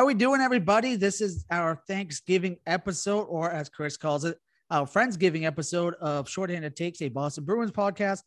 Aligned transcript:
How 0.00 0.06
we 0.06 0.14
doing, 0.14 0.40
everybody? 0.40 0.96
This 0.96 1.20
is 1.20 1.44
our 1.50 1.82
Thanksgiving 1.86 2.56
episode, 2.66 3.24
or 3.24 3.50
as 3.50 3.68
Chris 3.68 3.98
calls 3.98 4.24
it, 4.24 4.38
our 4.70 4.86
Friendsgiving 4.86 5.44
episode 5.44 5.92
of 6.00 6.26
Shorthanded 6.26 6.74
Takes, 6.74 7.02
a 7.02 7.10
Boston 7.10 7.44
Bruins 7.44 7.70
podcast. 7.70 8.22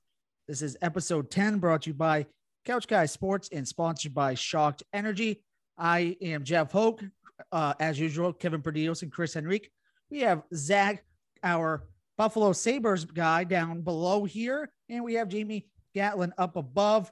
This 0.47 0.61
is 0.61 0.77
episode 0.83 1.31
10, 1.31 1.57
brought 1.57 1.81
to 1.81 1.89
you 1.89 1.95
by 1.95 2.27
Couch 2.63 2.85
Guy 2.85 3.07
Sports 3.07 3.49
and 3.51 3.67
sponsored 3.67 4.13
by 4.13 4.35
Shocked 4.35 4.83
Energy. 4.93 5.41
I 5.75 6.15
am 6.21 6.43
Jeff 6.43 6.71
Hoke, 6.71 7.03
uh, 7.51 7.73
as 7.79 7.99
usual, 7.99 8.33
Kevin 8.33 8.61
Perdios 8.61 9.01
and 9.01 9.11
Chris 9.11 9.35
Henrique. 9.35 9.71
We 10.11 10.19
have 10.19 10.43
Zach, 10.53 11.03
our 11.41 11.87
Buffalo 12.19 12.53
Sabres 12.53 13.03
guy, 13.03 13.45
down 13.45 13.81
below 13.81 14.25
here, 14.25 14.71
and 14.89 15.03
we 15.03 15.15
have 15.15 15.27
Jamie 15.27 15.65
Gatlin 15.95 16.33
up 16.37 16.55
above, 16.55 17.11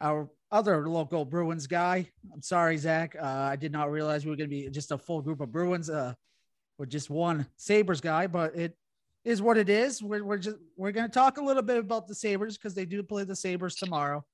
our 0.00 0.28
other 0.52 0.88
local 0.88 1.24
Bruins 1.24 1.66
guy. 1.66 2.08
I'm 2.32 2.42
sorry, 2.42 2.76
Zach. 2.76 3.16
Uh, 3.18 3.24
I 3.24 3.56
did 3.56 3.72
not 3.72 3.90
realize 3.90 4.24
we 4.24 4.30
were 4.30 4.36
going 4.36 4.50
to 4.50 4.54
be 4.54 4.68
just 4.68 4.92
a 4.92 4.98
full 4.98 5.22
group 5.22 5.40
of 5.40 5.50
Bruins 5.50 5.90
uh, 5.90 6.14
with 6.78 6.90
just 6.90 7.10
one 7.10 7.46
Sabres 7.56 8.00
guy, 8.00 8.26
but 8.26 8.54
it 8.54 8.76
is 9.24 9.40
what 9.40 9.56
it 9.56 9.68
is. 9.68 10.02
We're, 10.02 10.22
we're 10.22 10.38
just 10.38 10.58
we're 10.76 10.92
going 10.92 11.08
to 11.08 11.12
talk 11.12 11.38
a 11.38 11.42
little 11.42 11.62
bit 11.62 11.78
about 11.78 12.06
the 12.06 12.14
Sabres 12.14 12.58
because 12.58 12.74
they 12.74 12.84
do 12.84 13.02
play 13.02 13.24
the 13.24 13.34
Sabres 13.34 13.74
tomorrow 13.74 14.24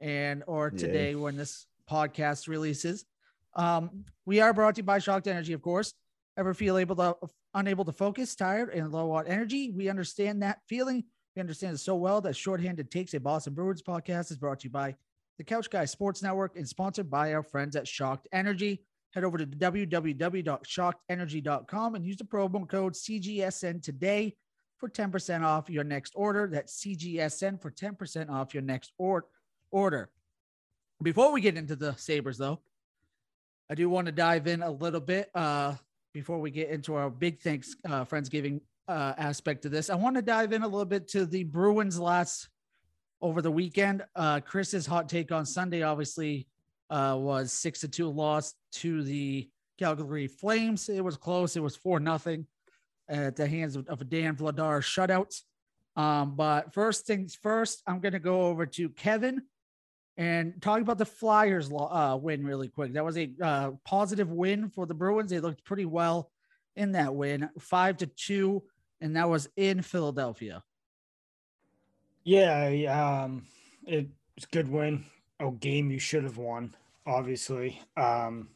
and 0.00 0.42
or 0.46 0.70
today 0.70 1.12
yeah. 1.12 1.18
when 1.18 1.36
this 1.36 1.66
podcast 1.88 2.48
releases. 2.48 3.04
Um, 3.54 4.04
we 4.26 4.40
are 4.40 4.52
brought 4.52 4.74
to 4.74 4.80
you 4.80 4.84
by 4.84 4.98
Shocked 4.98 5.28
Energy, 5.28 5.52
of 5.52 5.62
course. 5.62 5.94
Ever 6.36 6.52
feel 6.52 6.78
able 6.78 6.96
to 6.96 7.16
unable 7.54 7.84
to 7.84 7.92
focus, 7.92 8.34
tired, 8.34 8.70
and 8.70 8.92
low 8.92 9.12
on 9.12 9.26
energy? 9.26 9.70
We 9.70 9.88
understand 9.88 10.42
that 10.42 10.60
feeling. 10.68 11.04
We 11.36 11.40
understand 11.40 11.74
it 11.74 11.78
so 11.78 11.94
well 11.96 12.20
that 12.22 12.34
Shorthanded 12.34 12.90
Takes 12.90 13.14
a 13.14 13.20
Boston 13.20 13.54
Bruins 13.54 13.82
podcast 13.82 14.30
is 14.30 14.36
brought 14.36 14.60
to 14.60 14.64
you 14.64 14.70
by 14.70 14.96
the 15.40 15.44
Couch 15.44 15.68
Guy 15.70 15.86
Sports 15.86 16.22
Network 16.22 16.56
and 16.56 16.68
sponsored 16.68 17.10
by 17.10 17.32
our 17.32 17.42
friends 17.42 17.74
at 17.74 17.88
Shocked 17.88 18.28
Energy. 18.30 18.84
Head 19.14 19.24
over 19.24 19.38
to 19.38 19.46
www.shockedenergy.com 19.46 21.94
and 21.94 22.04
use 22.04 22.18
the 22.18 22.24
promo 22.24 22.68
code 22.68 22.92
CGSN 22.92 23.82
today 23.82 24.36
for 24.76 24.90
10% 24.90 25.42
off 25.42 25.70
your 25.70 25.82
next 25.82 26.12
order. 26.14 26.46
That's 26.46 26.84
CGSN 26.84 27.62
for 27.62 27.70
10% 27.70 28.28
off 28.28 28.52
your 28.52 28.62
next 28.62 28.92
or- 28.98 29.28
order. 29.70 30.10
Before 31.02 31.32
we 31.32 31.40
get 31.40 31.56
into 31.56 31.74
the 31.74 31.94
Sabres, 31.94 32.36
though, 32.36 32.60
I 33.70 33.74
do 33.74 33.88
want 33.88 34.08
to 34.08 34.12
dive 34.12 34.46
in 34.46 34.62
a 34.62 34.70
little 34.70 35.00
bit 35.00 35.30
uh, 35.34 35.74
before 36.12 36.38
we 36.38 36.50
get 36.50 36.68
into 36.68 36.96
our 36.96 37.08
big 37.08 37.40
thanks, 37.40 37.76
uh, 37.86 38.04
Friendsgiving 38.04 38.60
uh, 38.88 39.14
aspect 39.16 39.64
of 39.64 39.72
this. 39.72 39.88
I 39.88 39.94
want 39.94 40.16
to 40.16 40.22
dive 40.22 40.52
in 40.52 40.64
a 40.64 40.68
little 40.68 40.84
bit 40.84 41.08
to 41.08 41.24
the 41.24 41.44
Bruins' 41.44 41.98
last 41.98 42.50
over 43.22 43.42
the 43.42 43.50
weekend. 43.50 44.04
Uh, 44.14 44.40
Chris's 44.40 44.86
hot 44.86 45.08
take 45.08 45.32
on 45.32 45.44
Sunday, 45.46 45.82
obviously, 45.82 46.46
uh, 46.88 47.16
was 47.18 47.52
six 47.52 47.80
to 47.80 47.88
two 47.88 48.08
loss 48.08 48.54
to 48.72 49.02
the 49.02 49.48
Calgary 49.78 50.26
Flames. 50.26 50.88
It 50.88 51.04
was 51.04 51.16
close. 51.16 51.56
It 51.56 51.62
was 51.62 51.76
four 51.76 52.00
nothing 52.00 52.46
at 53.08 53.36
the 53.36 53.46
hands 53.46 53.76
of, 53.76 53.88
of 53.88 54.08
Dan 54.08 54.36
Vladar 54.36 54.80
shutout. 54.80 55.40
Um, 55.96 56.36
but 56.36 56.72
first 56.72 57.06
things 57.06 57.34
first, 57.34 57.82
I'm 57.86 58.00
going 58.00 58.12
to 58.12 58.20
go 58.20 58.42
over 58.42 58.66
to 58.66 58.88
Kevin 58.90 59.42
and 60.16 60.60
talk 60.60 60.80
about 60.80 60.98
the 60.98 61.06
Flyers 61.06 61.70
uh, 61.72 62.18
win 62.20 62.44
really 62.44 62.68
quick. 62.68 62.92
That 62.92 63.04
was 63.04 63.16
a 63.16 63.30
uh, 63.42 63.70
positive 63.84 64.30
win 64.30 64.68
for 64.70 64.86
the 64.86 64.94
Bruins. 64.94 65.30
They 65.30 65.40
looked 65.40 65.64
pretty 65.64 65.86
well 65.86 66.30
in 66.76 66.92
that 66.92 67.14
win, 67.14 67.48
five 67.58 67.96
to 67.98 68.06
two, 68.06 68.62
and 69.00 69.16
that 69.16 69.28
was 69.28 69.48
in 69.56 69.82
Philadelphia. 69.82 70.62
Yeah, 72.24 73.22
um, 73.24 73.46
it 73.86 74.08
was 74.34 74.44
a 74.44 74.54
good 74.54 74.68
win. 74.68 75.04
A 75.40 75.50
game 75.50 75.90
you 75.90 75.98
should 75.98 76.24
have 76.24 76.36
won, 76.36 76.74
obviously. 77.06 77.80
Um, 77.96 78.48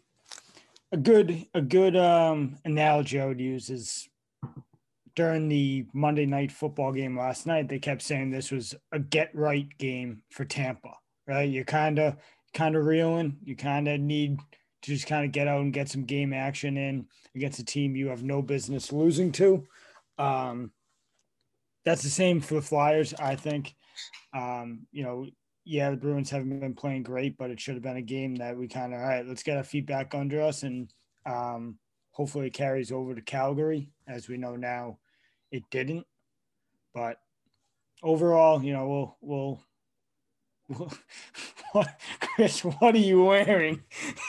a 0.93 0.97
good 0.97 1.47
a 1.55 1.61
good 1.61 1.97
um, 1.97 2.57
analogy 2.65 3.21
I 3.21 3.27
would 3.27 3.41
use 3.41 3.71
is 3.71 4.09
during 5.17 5.49
the 5.49 5.87
Monday 5.93 6.27
night 6.27 6.53
football 6.53 6.93
game 6.93 7.19
last 7.19 7.47
night, 7.47 7.69
they 7.69 7.79
kept 7.79 8.03
saying 8.03 8.31
this 8.31 8.51
was 8.51 8.75
a 8.93 8.99
get 8.99 9.35
right 9.35 9.67
game 9.79 10.23
for 10.31 10.45
Tampa. 10.45 10.95
Right, 11.27 11.49
you're 11.49 11.65
kind 11.65 11.99
of 11.99 12.17
kind 12.53 12.77
of 12.77 12.85
reeling. 12.85 13.39
You 13.45 13.57
kind 13.57 13.89
of 13.89 13.99
need 13.99 14.39
to 14.83 14.93
just 14.93 15.07
kind 15.07 15.25
of 15.25 15.33
get 15.33 15.49
out 15.49 15.63
and 15.63 15.73
get 15.73 15.89
some 15.89 16.05
game 16.05 16.33
action 16.33 16.77
in 16.77 17.07
against 17.35 17.59
a 17.59 17.65
team 17.65 17.97
you 17.97 18.09
have 18.09 18.23
no 18.23 18.43
business 18.43 18.93
losing 18.93 19.33
to. 19.33 19.67
Um, 20.19 20.71
that's 21.85 22.03
the 22.03 22.09
same 22.09 22.41
for 22.41 22.55
the 22.55 22.63
Flyers, 22.63 23.15
I 23.15 23.37
think. 23.37 23.75
Um, 24.35 24.87
you 24.91 25.05
know, 25.05 25.27
yeah, 25.65 25.91
the 25.91 25.97
Bruins 25.97 26.31
haven't 26.31 26.61
been 26.61 26.75
playing 26.75 27.05
great, 27.05 27.39
but 27.39 27.51
it 27.51 27.61
should 27.61 27.75
have 27.75 27.83
been 27.83 27.97
a 27.97 28.03
game 28.03 28.37
that 28.37 28.57
we 28.57 28.69
kind 28.69 28.93
of 28.93 29.01
all 29.01 29.07
right. 29.07 29.27
Let's 29.27 29.43
get 29.43 29.57
our 29.57 29.63
feet 29.63 29.87
back 29.87 30.15
under 30.15 30.43
us, 30.43 30.63
and 30.63 30.93
um, 31.27 31.79
hopefully 32.13 32.49
it 32.49 32.55
carries 32.55 32.93
over 32.93 33.15
to 33.15 33.23
Calgary. 33.23 33.91
As 34.07 34.29
we 34.29 34.37
know 34.37 34.57
now, 34.57 34.99
it 35.51 35.63
didn't. 35.71 36.07
But 36.93 37.17
overall, 38.03 38.63
you 38.63 38.73
know, 38.73 38.89
we'll 38.89 39.17
we'll 39.21 39.63
what, 41.73 42.01
Chris, 42.21 42.61
what 42.65 42.95
are 42.95 42.99
you 42.99 43.25
wearing? 43.25 43.83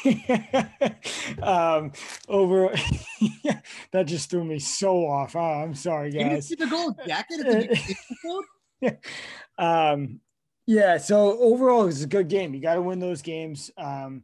um, 1.42 1.92
over 2.28 2.70
that 3.92 4.06
just 4.06 4.30
threw 4.30 4.44
me 4.44 4.60
so 4.60 5.06
off. 5.06 5.36
Oh, 5.36 5.40
I'm 5.40 5.76
sorry, 5.76 6.12
guys. 6.12 6.50
You 6.50 6.56
see 6.58 6.64
the 6.64 6.68
gold 6.68 7.00
jacket 7.06 8.98
um, 9.58 10.20
yeah. 10.68 10.98
So 10.98 11.40
overall, 11.40 11.88
it's 11.88 12.04
a 12.04 12.08
good 12.08 12.28
game. 12.28 12.54
You 12.54 12.62
got 12.62 12.76
to 12.76 12.82
win 12.82 13.00
those 13.00 13.22
games. 13.22 13.72
Um, 13.78 14.24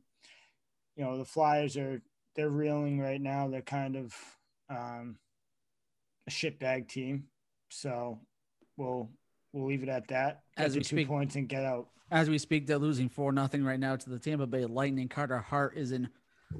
you 0.97 1.05
know, 1.05 1.17
the 1.17 1.25
Flyers 1.25 1.77
are 1.77 2.01
they're 2.35 2.49
reeling 2.49 2.99
right 2.99 3.21
now. 3.21 3.47
They're 3.47 3.61
kind 3.61 3.95
of 3.95 4.13
um, 4.69 5.17
a 6.27 6.31
shitbag 6.31 6.89
team. 6.89 7.27
So 7.69 8.19
we'll 8.75 9.09
we'll 9.53 9.67
leave 9.67 9.83
it 9.83 9.89
at 9.89 10.09
that. 10.09 10.41
As 10.57 10.75
we 10.75 10.81
two 10.81 10.97
speak, 10.97 11.07
points 11.07 11.35
and 11.35 11.47
get 11.47 11.63
out 11.63 11.87
as 12.11 12.29
we 12.29 12.37
speak, 12.37 12.67
they're 12.67 12.77
losing 12.77 13.07
four 13.07 13.31
nothing 13.31 13.63
right 13.63 13.79
now 13.79 13.95
to 13.95 14.09
the 14.09 14.19
Tampa 14.19 14.45
Bay 14.45 14.65
Lightning. 14.65 15.07
Carter 15.07 15.39
Hart 15.39 15.77
is 15.77 15.93
in 15.93 16.09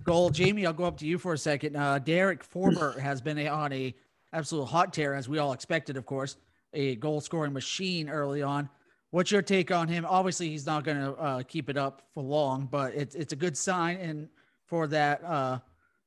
goal. 0.05 0.29
Jamie, 0.29 0.65
I'll 0.65 0.73
go 0.73 0.85
up 0.85 0.97
to 0.99 1.05
you 1.05 1.17
for 1.17 1.33
a 1.33 1.37
second. 1.37 1.75
Uh, 1.75 1.99
Derek 1.99 2.49
Forbort 2.49 2.97
has 3.01 3.21
been 3.21 3.37
a, 3.37 3.47
on 3.47 3.73
a 3.73 3.93
absolute 4.31 4.65
hot 4.65 4.93
tear, 4.93 5.13
as 5.13 5.27
we 5.27 5.39
all 5.39 5.51
expected, 5.51 5.97
of 5.97 6.05
course, 6.05 6.37
a 6.73 6.95
goal 6.95 7.19
scoring 7.19 7.51
machine 7.51 8.09
early 8.09 8.41
on. 8.41 8.69
What's 9.09 9.29
your 9.29 9.41
take 9.41 9.71
on 9.71 9.89
him? 9.89 10.05
Obviously, 10.07 10.49
he's 10.49 10.65
not 10.65 10.85
going 10.85 10.97
to 10.97 11.11
uh, 11.15 11.43
keep 11.43 11.69
it 11.69 11.75
up 11.75 12.03
for 12.13 12.23
long, 12.23 12.69
but 12.71 12.95
it's 12.95 13.13
it's 13.13 13.33
a 13.33 13.35
good 13.35 13.57
sign 13.57 13.97
and 13.97 14.29
for 14.67 14.87
that 14.87 15.21
uh, 15.25 15.59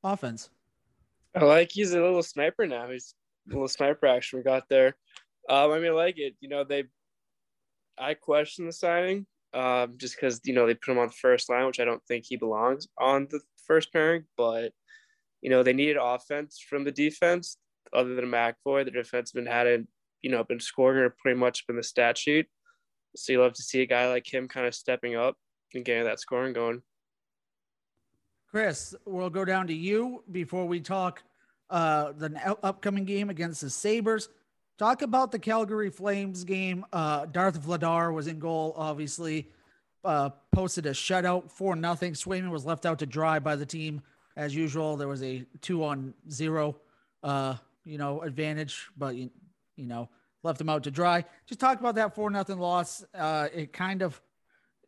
offense. 0.03 0.49
I 1.35 1.43
like 1.43 1.69
he's 1.71 1.93
a 1.93 2.01
little 2.01 2.23
sniper 2.23 2.65
now. 2.65 2.89
He's 2.89 3.13
a 3.47 3.53
little 3.53 3.67
sniper 3.67 4.07
action 4.07 4.39
we 4.39 4.43
got 4.43 4.67
there. 4.69 4.95
Um, 5.47 5.71
I 5.71 5.77
mean, 5.77 5.91
I 5.91 5.93
like 5.93 6.17
it. 6.17 6.33
You 6.39 6.49
know, 6.49 6.63
they 6.63 6.85
I 7.99 8.15
question 8.15 8.65
the 8.65 8.73
signing 8.73 9.27
um, 9.55 9.93
just 9.97 10.15
because 10.15 10.41
you 10.43 10.53
know 10.53 10.67
they 10.67 10.75
put 10.75 10.91
him 10.91 10.99
on 10.99 11.07
the 11.07 11.13
first 11.13 11.49
line, 11.49 11.65
which 11.65 11.79
I 11.79 11.85
don't 11.85 12.03
think 12.07 12.25
he 12.27 12.35
belongs 12.35 12.87
on 12.99 13.27
the 13.31 13.39
first 13.65 13.91
pairing. 13.91 14.25
But 14.37 14.73
you 15.41 15.49
know 15.49 15.63
they 15.63 15.73
needed 15.73 15.97
offense 15.99 16.59
from 16.59 16.83
the 16.83 16.91
defense. 16.91 17.57
Other 17.93 18.15
than 18.15 18.25
McAvoy, 18.25 18.83
the 18.83 18.91
defenseman 18.91 19.47
hadn't 19.47 19.87
you 20.21 20.29
know 20.29 20.43
been 20.43 20.59
scoring 20.59 20.99
or 20.99 21.15
pretty 21.21 21.39
much 21.39 21.65
been 21.65 21.77
the 21.77 21.83
stat 21.83 22.17
sheet. 22.17 22.47
So 23.15 23.31
you 23.31 23.41
love 23.41 23.53
to 23.53 23.63
see 23.63 23.81
a 23.81 23.85
guy 23.85 24.09
like 24.09 24.31
him 24.31 24.47
kind 24.49 24.67
of 24.67 24.75
stepping 24.75 25.15
up 25.15 25.37
and 25.73 25.85
getting 25.85 26.03
that 26.03 26.19
scoring 26.19 26.53
going. 26.53 26.81
Chris, 28.49 28.93
we'll 29.05 29.29
go 29.29 29.45
down 29.45 29.67
to 29.67 29.73
you 29.73 30.23
before 30.31 30.65
we 30.65 30.81
talk 30.81 31.23
uh, 31.69 32.11
the 32.13 32.57
upcoming 32.63 33.05
game 33.05 33.29
against 33.29 33.61
the 33.61 33.69
Sabres. 33.69 34.29
Talk 34.77 35.01
about 35.01 35.31
the 35.31 35.39
Calgary 35.39 35.89
Flames 35.89 36.43
game. 36.43 36.85
Uh, 36.91 37.25
Darth 37.27 37.61
Vladar 37.61 38.13
was 38.13 38.27
in 38.27 38.39
goal, 38.39 38.73
obviously. 38.75 39.49
Uh, 40.03 40.29
posted 40.51 40.85
a 40.85 40.91
shutout 40.91 41.49
for 41.49 41.75
nothing. 41.75 42.13
Swayman 42.13 42.49
was 42.49 42.65
left 42.65 42.85
out 42.85 42.99
to 42.99 43.05
dry 43.05 43.39
by 43.39 43.55
the 43.55 43.65
team 43.65 44.01
as 44.35 44.53
usual. 44.53 44.97
There 44.97 45.07
was 45.07 45.23
a 45.23 45.45
two 45.61 45.83
on 45.83 46.13
zero, 46.29 46.75
uh, 47.23 47.55
you 47.85 47.97
know, 47.97 48.21
advantage, 48.21 48.87
but 48.97 49.15
you, 49.15 49.31
you 49.77 49.85
know, 49.85 50.09
left 50.43 50.59
them 50.59 50.69
out 50.69 50.83
to 50.83 50.91
dry. 50.91 51.23
Just 51.47 51.59
talk 51.59 51.79
about 51.79 51.95
that 51.95 52.13
four 52.13 52.29
nothing 52.29 52.59
loss. 52.59 53.03
Uh, 53.17 53.47
it 53.53 53.71
kind 53.71 54.01
of 54.01 54.21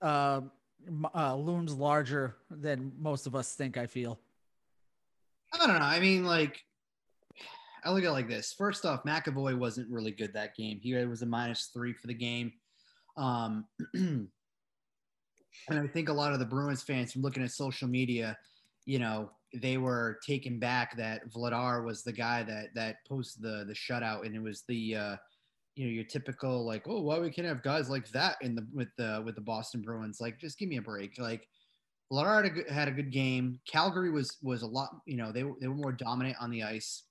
uh, 0.01 0.41
uh, 1.15 1.35
looms 1.35 1.73
larger 1.73 2.35
than 2.51 2.91
most 2.99 3.25
of 3.25 3.35
us 3.35 3.53
think. 3.53 3.77
I 3.77 3.87
feel. 3.87 4.19
I 5.53 5.57
don't 5.65 5.69
know. 5.69 5.85
I 5.85 5.99
mean, 5.99 6.25
like 6.25 6.63
I 7.83 7.91
look 7.91 8.03
at 8.03 8.09
it 8.09 8.11
like 8.11 8.29
this. 8.29 8.53
First 8.57 8.85
off, 8.85 9.03
McAvoy 9.03 9.57
wasn't 9.57 9.89
really 9.89 10.11
good 10.11 10.33
that 10.33 10.55
game. 10.55 10.79
He 10.81 10.93
was 11.05 11.21
a 11.21 11.25
minus 11.25 11.69
three 11.73 11.93
for 11.93 12.07
the 12.07 12.13
game. 12.13 12.53
Um, 13.17 13.65
and 13.93 14.29
I 15.69 15.87
think 15.87 16.09
a 16.09 16.13
lot 16.13 16.33
of 16.33 16.39
the 16.39 16.45
Bruins 16.45 16.83
fans 16.83 17.11
from 17.11 17.21
looking 17.21 17.43
at 17.43 17.51
social 17.51 17.87
media, 17.87 18.37
you 18.85 18.99
know, 18.99 19.31
they 19.53 19.77
were 19.77 20.19
taken 20.25 20.59
back 20.59 20.95
that 20.97 21.29
Vladar 21.31 21.83
was 21.83 22.03
the 22.03 22.11
guy 22.11 22.43
that 22.43 22.67
that 22.75 22.97
posted 23.07 23.43
the 23.43 23.65
the 23.65 23.73
shutout, 23.73 24.25
and 24.25 24.35
it 24.35 24.41
was 24.41 24.63
the 24.67 24.95
uh, 24.95 25.15
you 25.75 25.85
know 25.85 25.91
your 25.91 26.03
typical 26.03 26.65
like, 26.65 26.83
oh, 26.87 27.01
why 27.01 27.19
we 27.19 27.31
can't 27.31 27.47
have 27.47 27.63
guys 27.63 27.89
like 27.89 28.09
that 28.09 28.35
in 28.41 28.55
the 28.55 28.67
with 28.73 28.89
the 28.97 29.21
with 29.25 29.35
the 29.35 29.41
Boston 29.41 29.81
Bruins? 29.81 30.19
Like, 30.19 30.39
just 30.39 30.59
give 30.59 30.69
me 30.69 30.77
a 30.77 30.81
break. 30.81 31.17
Like, 31.17 31.47
Vladar 32.11 32.43
had 32.43 32.45
a 32.45 32.49
good, 32.49 32.69
had 32.69 32.87
a 32.87 32.91
good 32.91 33.11
game. 33.11 33.59
Calgary 33.67 34.11
was 34.11 34.37
was 34.41 34.63
a 34.63 34.67
lot. 34.67 34.89
You 35.05 35.17
know, 35.17 35.31
they 35.31 35.43
they 35.61 35.67
were 35.67 35.75
more 35.75 35.93
dominant 35.93 36.37
on 36.41 36.51
the 36.51 36.63
ice. 36.63 37.03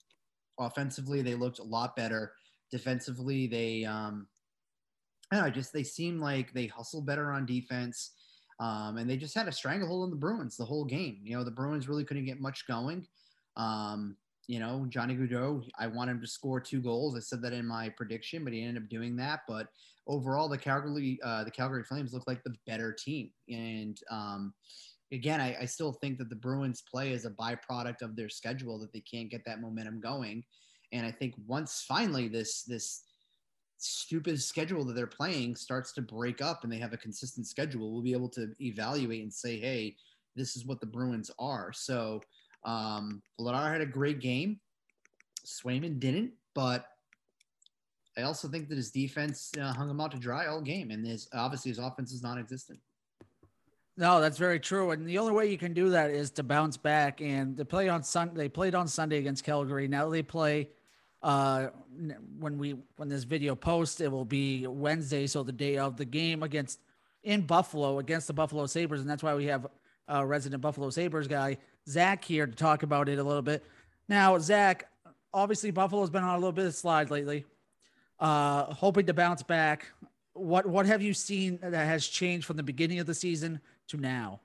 Offensively, 0.58 1.22
they 1.22 1.34
looked 1.34 1.58
a 1.58 1.64
lot 1.64 1.96
better. 1.96 2.32
Defensively, 2.70 3.46
they 3.46 3.84
um, 3.84 4.26
I 5.32 5.40
know, 5.40 5.50
just 5.50 5.72
they 5.72 5.82
seemed 5.82 6.20
like 6.20 6.52
they 6.52 6.66
hustled 6.66 7.06
better 7.06 7.32
on 7.32 7.46
defense. 7.46 8.12
Um, 8.58 8.96
and 8.96 9.08
they 9.10 9.16
just 9.16 9.34
had 9.34 9.48
a 9.48 9.52
stranglehold 9.52 10.04
on 10.04 10.10
the 10.10 10.16
Bruins 10.16 10.56
the 10.56 10.64
whole 10.64 10.84
game. 10.84 11.18
You 11.22 11.36
know, 11.36 11.44
the 11.44 11.50
Bruins 11.50 11.88
really 11.88 12.04
couldn't 12.04 12.24
get 12.24 12.40
much 12.40 12.66
going. 12.66 13.06
Um, 13.56 14.16
you 14.46 14.60
know, 14.60 14.86
Johnny 14.88 15.14
Gaudreau, 15.14 15.64
I 15.78 15.88
want 15.88 16.10
him 16.10 16.20
to 16.20 16.26
score 16.26 16.60
two 16.60 16.80
goals. 16.80 17.16
I 17.16 17.20
said 17.20 17.42
that 17.42 17.52
in 17.52 17.66
my 17.66 17.88
prediction, 17.88 18.44
but 18.44 18.52
he 18.52 18.62
ended 18.62 18.84
up 18.84 18.88
doing 18.88 19.16
that. 19.16 19.40
But 19.48 19.66
overall, 20.06 20.48
the 20.48 20.56
Calgary, 20.56 21.18
uh, 21.22 21.44
the 21.44 21.50
Calgary 21.50 21.82
Flames 21.82 22.14
look 22.14 22.26
like 22.26 22.44
the 22.44 22.54
better 22.66 22.92
team. 22.92 23.30
And 23.48 23.98
um, 24.10 24.54
again, 25.12 25.40
I, 25.40 25.56
I 25.60 25.64
still 25.64 25.92
think 25.92 26.18
that 26.18 26.28
the 26.28 26.36
Bruins 26.36 26.82
play 26.90 27.12
is 27.12 27.24
a 27.24 27.30
byproduct 27.30 28.02
of 28.02 28.16
their 28.16 28.28
schedule 28.28 28.78
that 28.80 28.92
they 28.92 29.00
can't 29.00 29.30
get 29.30 29.44
that 29.46 29.60
momentum 29.60 30.00
going. 30.00 30.44
And 30.92 31.06
I 31.06 31.10
think 31.10 31.34
once 31.46 31.84
finally 31.86 32.28
this 32.28 32.62
this 32.62 33.02
stupid 33.78 34.40
schedule 34.40 34.84
that 34.84 34.94
they're 34.94 35.06
playing 35.06 35.54
starts 35.54 35.92
to 35.92 36.02
break 36.02 36.40
up 36.40 36.64
and 36.64 36.72
they 36.72 36.78
have 36.78 36.92
a 36.92 36.98
consistent 36.98 37.46
schedule, 37.46 37.92
we'll 37.92 38.02
be 38.02 38.12
able 38.12 38.30
to 38.30 38.52
evaluate 38.60 39.22
and 39.22 39.32
say, 39.32 39.58
hey, 39.58 39.96
this 40.34 40.56
is 40.56 40.64
what 40.64 40.80
the 40.80 40.86
Bruins 40.86 41.30
are. 41.38 41.72
So 41.72 42.20
um, 42.64 43.22
Vladar 43.40 43.70
had 43.70 43.80
a 43.80 43.86
great 43.86 44.20
game. 44.20 44.60
Swayman 45.44 46.00
didn't, 46.00 46.32
but 46.54 46.86
I 48.18 48.22
also 48.22 48.48
think 48.48 48.68
that 48.68 48.76
his 48.76 48.90
defense 48.90 49.52
uh, 49.60 49.72
hung 49.72 49.90
him 49.90 50.00
out 50.00 50.10
to 50.12 50.18
dry 50.18 50.46
all 50.46 50.60
game, 50.60 50.90
and 50.90 51.06
his 51.06 51.28
obviously 51.34 51.70
his 51.70 51.78
offense 51.78 52.12
is 52.12 52.22
non-existent. 52.22 52.80
No, 53.96 54.20
that's 54.20 54.36
very 54.38 54.60
true. 54.60 54.90
And 54.90 55.06
the 55.06 55.18
only 55.18 55.32
way 55.32 55.50
you 55.50 55.56
can 55.56 55.72
do 55.72 55.90
that 55.90 56.10
is 56.10 56.30
to 56.32 56.42
bounce 56.42 56.76
back. 56.76 57.20
And 57.20 57.56
they 57.56 57.64
play 57.64 57.88
on 57.88 58.02
Sun. 58.02 58.32
They 58.34 58.48
played 58.48 58.74
on 58.74 58.88
Sunday 58.88 59.18
against 59.18 59.44
Calgary. 59.44 59.88
Now 59.88 60.08
they 60.08 60.22
play. 60.22 60.68
Uh, 61.22 61.68
when 62.38 62.58
we 62.58 62.76
when 62.96 63.08
this 63.08 63.24
video 63.24 63.54
posts, 63.54 64.00
it 64.00 64.12
will 64.12 64.24
be 64.24 64.66
Wednesday, 64.66 65.26
so 65.26 65.42
the 65.42 65.50
day 65.50 65.78
of 65.78 65.96
the 65.96 66.04
game 66.04 66.42
against 66.42 66.78
in 67.24 67.40
Buffalo 67.40 67.98
against 67.98 68.26
the 68.26 68.32
Buffalo 68.32 68.66
Sabres, 68.66 69.00
and 69.00 69.10
that's 69.10 69.22
why 69.22 69.34
we 69.34 69.46
have 69.46 69.66
a 70.08 70.24
resident 70.24 70.62
Buffalo 70.62 70.90
Sabres 70.90 71.26
guy 71.26 71.56
Zach 71.88 72.24
here 72.24 72.46
to 72.46 72.54
talk 72.54 72.82
about 72.82 73.08
it 73.08 73.18
a 73.18 73.22
little 73.22 73.42
bit. 73.42 73.64
Now, 74.08 74.38
Zach, 74.38 74.88
obviously 75.32 75.70
Buffalo's 75.70 76.10
been 76.10 76.22
on 76.22 76.34
a 76.34 76.38
little 76.38 76.52
bit 76.52 76.66
of 76.66 76.74
slide 76.74 77.10
lately. 77.10 77.44
Uh, 78.20 78.72
hoping 78.74 79.06
to 79.06 79.14
bounce 79.14 79.42
back. 79.42 79.86
What 80.34 80.66
what 80.66 80.86
have 80.86 81.02
you 81.02 81.14
seen 81.14 81.58
that 81.62 81.72
has 81.72 82.06
changed 82.06 82.46
from 82.46 82.56
the 82.56 82.62
beginning 82.62 82.98
of 82.98 83.06
the 83.06 83.14
season 83.14 83.60
to 83.88 83.96
now? 83.96 84.40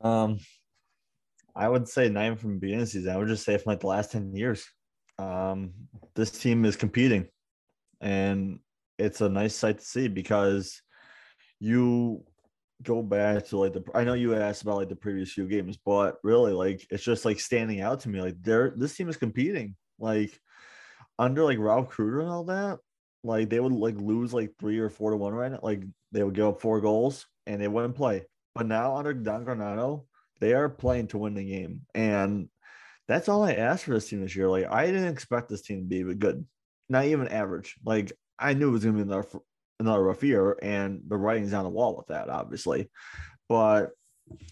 Um, 0.00 0.38
I 1.54 1.68
would 1.68 1.88
say 1.88 2.08
not 2.08 2.26
even 2.26 2.38
from 2.38 2.54
the 2.54 2.58
beginning 2.60 2.82
of 2.82 2.88
the 2.88 2.92
season. 2.92 3.14
I 3.14 3.18
would 3.18 3.28
just 3.28 3.44
say 3.44 3.56
from 3.56 3.70
like 3.70 3.80
the 3.80 3.86
last 3.86 4.12
10 4.12 4.34
years. 4.34 4.64
Um, 5.18 5.72
this 6.14 6.30
team 6.30 6.64
is 6.64 6.74
competing 6.74 7.28
and 8.00 8.58
it's 8.98 9.20
a 9.20 9.28
nice 9.28 9.54
sight 9.54 9.78
to 9.78 9.84
see 9.84 10.08
because 10.08 10.82
you 11.60 12.24
go 12.82 13.02
back 13.02 13.46
to 13.46 13.56
like 13.58 13.72
the 13.72 13.84
I 13.94 14.04
know 14.04 14.14
you 14.14 14.34
asked 14.34 14.62
about 14.62 14.76
like 14.76 14.88
the 14.88 14.96
previous 14.96 15.32
few 15.32 15.46
games, 15.46 15.78
but 15.84 16.18
really 16.24 16.52
like 16.52 16.86
it's 16.90 17.04
just 17.04 17.24
like 17.24 17.38
standing 17.38 17.80
out 17.80 18.00
to 18.00 18.08
me. 18.08 18.20
Like 18.20 18.42
they're 18.42 18.74
this 18.76 18.96
team 18.96 19.08
is 19.08 19.16
competing. 19.16 19.76
Like 19.98 20.38
under 21.18 21.44
like 21.44 21.58
Ralph 21.58 21.88
Krueger 21.88 22.20
and 22.20 22.30
all 22.30 22.44
that, 22.44 22.78
like 23.22 23.48
they 23.48 23.60
would 23.60 23.72
like 23.72 23.96
lose 23.96 24.34
like 24.34 24.50
three 24.58 24.78
or 24.78 24.90
four 24.90 25.12
to 25.12 25.16
one 25.16 25.34
right 25.34 25.52
now. 25.52 25.60
Like 25.62 25.84
they 26.12 26.22
would 26.22 26.34
give 26.34 26.46
up 26.46 26.60
four 26.60 26.80
goals 26.80 27.26
and 27.46 27.60
they 27.60 27.68
wouldn't 27.68 27.96
play. 27.96 28.24
But 28.54 28.66
now 28.66 28.96
under 28.96 29.14
Don 29.14 29.44
Granato, 29.44 30.04
they 30.40 30.52
are 30.52 30.68
playing 30.68 31.08
to 31.08 31.18
win 31.18 31.34
the 31.34 31.44
game. 31.44 31.82
And 31.94 32.48
that's 33.08 33.28
all 33.28 33.42
I 33.42 33.54
asked 33.54 33.84
for 33.84 33.94
this 33.94 34.08
team 34.08 34.20
this 34.20 34.36
year. 34.36 34.48
Like 34.48 34.70
I 34.70 34.86
didn't 34.86 35.08
expect 35.08 35.48
this 35.48 35.62
team 35.62 35.88
to 35.88 36.04
be 36.04 36.14
good, 36.14 36.46
not 36.88 37.06
even 37.06 37.28
average. 37.28 37.76
Like 37.84 38.12
I 38.38 38.54
knew 38.54 38.68
it 38.68 38.72
was 38.72 38.84
gonna 38.84 38.96
be 38.96 39.02
another 39.02 39.26
another 39.80 40.02
rough 40.02 40.22
year, 40.22 40.58
and 40.62 41.02
the 41.08 41.16
writing's 41.16 41.52
on 41.52 41.64
the 41.64 41.70
wall 41.70 41.96
with 41.96 42.06
that, 42.08 42.28
obviously. 42.28 42.90
But 43.48 43.90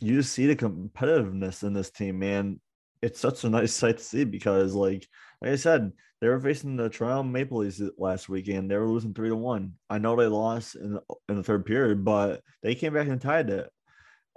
you 0.00 0.22
see 0.22 0.46
the 0.46 0.56
competitiveness 0.56 1.62
in 1.62 1.72
this 1.72 1.90
team, 1.90 2.18
man. 2.18 2.60
It's 3.02 3.20
such 3.20 3.44
a 3.44 3.48
nice 3.48 3.72
sight 3.72 3.98
to 3.98 4.04
see 4.04 4.24
because, 4.24 4.74
like, 4.74 5.06
like 5.40 5.52
I 5.52 5.56
said, 5.56 5.92
they 6.20 6.28
were 6.28 6.40
facing 6.40 6.76
the 6.76 6.88
Toronto 6.88 7.22
Maple 7.22 7.58
Leafs 7.58 7.80
last 7.96 8.28
weekend. 8.28 8.70
They 8.70 8.76
were 8.76 8.88
losing 8.88 9.14
three 9.14 9.30
to 9.30 9.36
one. 9.36 9.74
I 9.88 9.98
know 9.98 10.16
they 10.16 10.26
lost 10.26 10.76
in 10.76 10.98
in 11.28 11.36
the 11.36 11.42
third 11.42 11.64
period, 11.64 12.04
but 12.04 12.42
they 12.62 12.74
came 12.74 12.92
back 12.92 13.08
and 13.08 13.20
tied 13.20 13.50
it. 13.50 13.70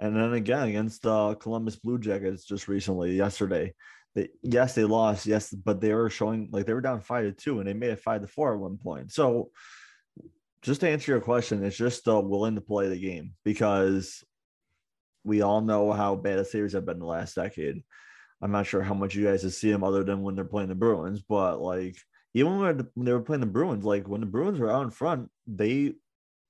And 0.00 0.16
then 0.16 0.32
again 0.32 0.68
against 0.68 1.02
the 1.02 1.34
Columbus 1.36 1.76
Blue 1.76 1.98
Jackets 1.98 2.44
just 2.44 2.68
recently, 2.68 3.14
yesterday. 3.14 3.74
They, 4.14 4.28
yes, 4.42 4.74
they 4.74 4.84
lost. 4.84 5.26
Yes, 5.26 5.50
but 5.50 5.80
they 5.80 5.92
were 5.92 6.08
showing 6.08 6.48
like 6.52 6.66
they 6.66 6.72
were 6.72 6.80
down 6.80 7.00
five 7.00 7.24
to 7.24 7.32
two, 7.32 7.58
and 7.58 7.68
they 7.68 7.74
made 7.74 7.90
it 7.90 8.00
five 8.00 8.22
to 8.22 8.26
four 8.26 8.54
at 8.54 8.60
one 8.60 8.78
point. 8.78 9.12
So 9.12 9.50
just 10.62 10.80
to 10.80 10.88
answer 10.88 11.12
your 11.12 11.20
question, 11.20 11.62
it's 11.62 11.76
just 11.76 12.08
uh, 12.08 12.20
willing 12.20 12.54
to 12.54 12.60
play 12.60 12.88
the 12.88 12.98
game 12.98 13.34
because 13.44 14.24
we 15.22 15.42
all 15.42 15.60
know 15.60 15.92
how 15.92 16.16
bad 16.16 16.38
the 16.38 16.44
Sabres 16.44 16.72
have 16.72 16.86
been 16.86 16.98
the 16.98 17.06
last 17.06 17.34
decade. 17.34 17.82
I'm 18.44 18.52
not 18.52 18.66
sure 18.66 18.82
how 18.82 18.92
much 18.92 19.14
you 19.14 19.24
guys 19.24 19.42
have 19.42 19.54
seen 19.54 19.72
them 19.72 19.82
other 19.82 20.04
than 20.04 20.22
when 20.22 20.34
they're 20.34 20.44
playing 20.44 20.68
the 20.68 20.74
Bruins, 20.74 21.22
but 21.22 21.62
like 21.62 21.96
even 22.34 22.58
when 22.58 22.86
they 22.94 23.12
were 23.12 23.22
playing 23.22 23.40
the 23.40 23.46
Bruins, 23.46 23.86
like 23.86 24.06
when 24.06 24.20
the 24.20 24.26
Bruins 24.26 24.58
were 24.58 24.70
out 24.70 24.84
in 24.84 24.90
front, 24.90 25.30
they 25.46 25.94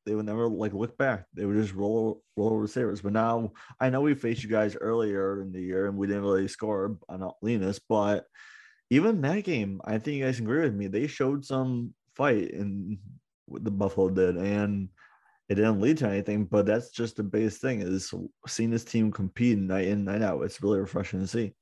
they 0.05 0.15
would 0.17 0.27
never 0.27 0.49
like 0.49 0.75
look 0.75 0.99
back. 0.99 1.27
They 1.35 1.45
would 1.45 1.57
just 1.57 1.73
roll 1.73 2.21
roll 2.37 2.53
over 2.53 2.67
Sabres. 2.67 3.01
But 3.01 3.13
now 3.13 3.53
I 3.79 3.91
know 3.91 4.01
we 4.01 4.15
faced 4.15 4.43
you 4.43 4.49
guys 4.51 4.75
earlier 4.75 5.41
in 5.41 5.53
the 5.53 5.61
year 5.61 5.87
and 5.87 5.97
we 5.97 6.09
didn't 6.09 6.25
really 6.25 6.49
score 6.49 6.99
on 7.09 7.31
Linus, 7.43 7.79
but 7.89 8.25
even 8.91 9.21
that 9.21 9.45
game, 9.45 9.81
I 9.85 9.99
think 9.99 10.19
you 10.19 10.25
guys 10.25 10.41
agree 10.41 10.63
with 10.63 10.75
me. 10.75 10.89
They 10.89 11.07
showed 11.07 11.45
some 11.45 11.95
fight 12.17 12.53
and 12.55 12.99
what 13.47 13.63
the 13.63 13.71
Buffalo 13.71 14.11
did, 14.11 14.37
and 14.37 14.89
it 15.49 15.55
didn't 15.55 15.81
lead 15.81 15.99
to 15.99 16.09
anything. 16.09 16.47
But 16.47 16.67
that's 16.67 16.91
just 16.91 17.17
the 17.17 17.23
biggest 17.23 17.61
thing 17.61 17.83
is 17.83 18.13
seeing 18.49 18.71
this 18.71 18.85
team 18.85 19.13
compete 19.13 19.59
night 19.59 19.87
in 19.87 20.05
night 20.05 20.23
out. 20.23 20.43
It's 20.43 20.61
really 20.61 20.81
refreshing 20.81 21.21
to 21.21 21.29
see. 21.29 21.55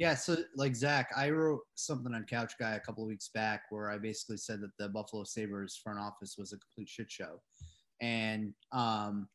Yeah, 0.00 0.14
so 0.14 0.38
like 0.56 0.74
Zach, 0.74 1.10
I 1.14 1.28
wrote 1.28 1.60
something 1.74 2.14
on 2.14 2.24
Couch 2.24 2.54
Guy 2.58 2.70
a 2.70 2.80
couple 2.80 3.04
of 3.04 3.08
weeks 3.08 3.28
back 3.34 3.64
where 3.68 3.90
I 3.90 3.98
basically 3.98 4.38
said 4.38 4.62
that 4.62 4.74
the 4.78 4.88
Buffalo 4.88 5.24
Sabres 5.24 5.76
front 5.76 5.98
office 5.98 6.36
was 6.38 6.54
a 6.54 6.56
complete 6.56 6.88
shit 6.88 7.10
show. 7.10 7.42
And 8.00 8.54
um, 8.72 9.28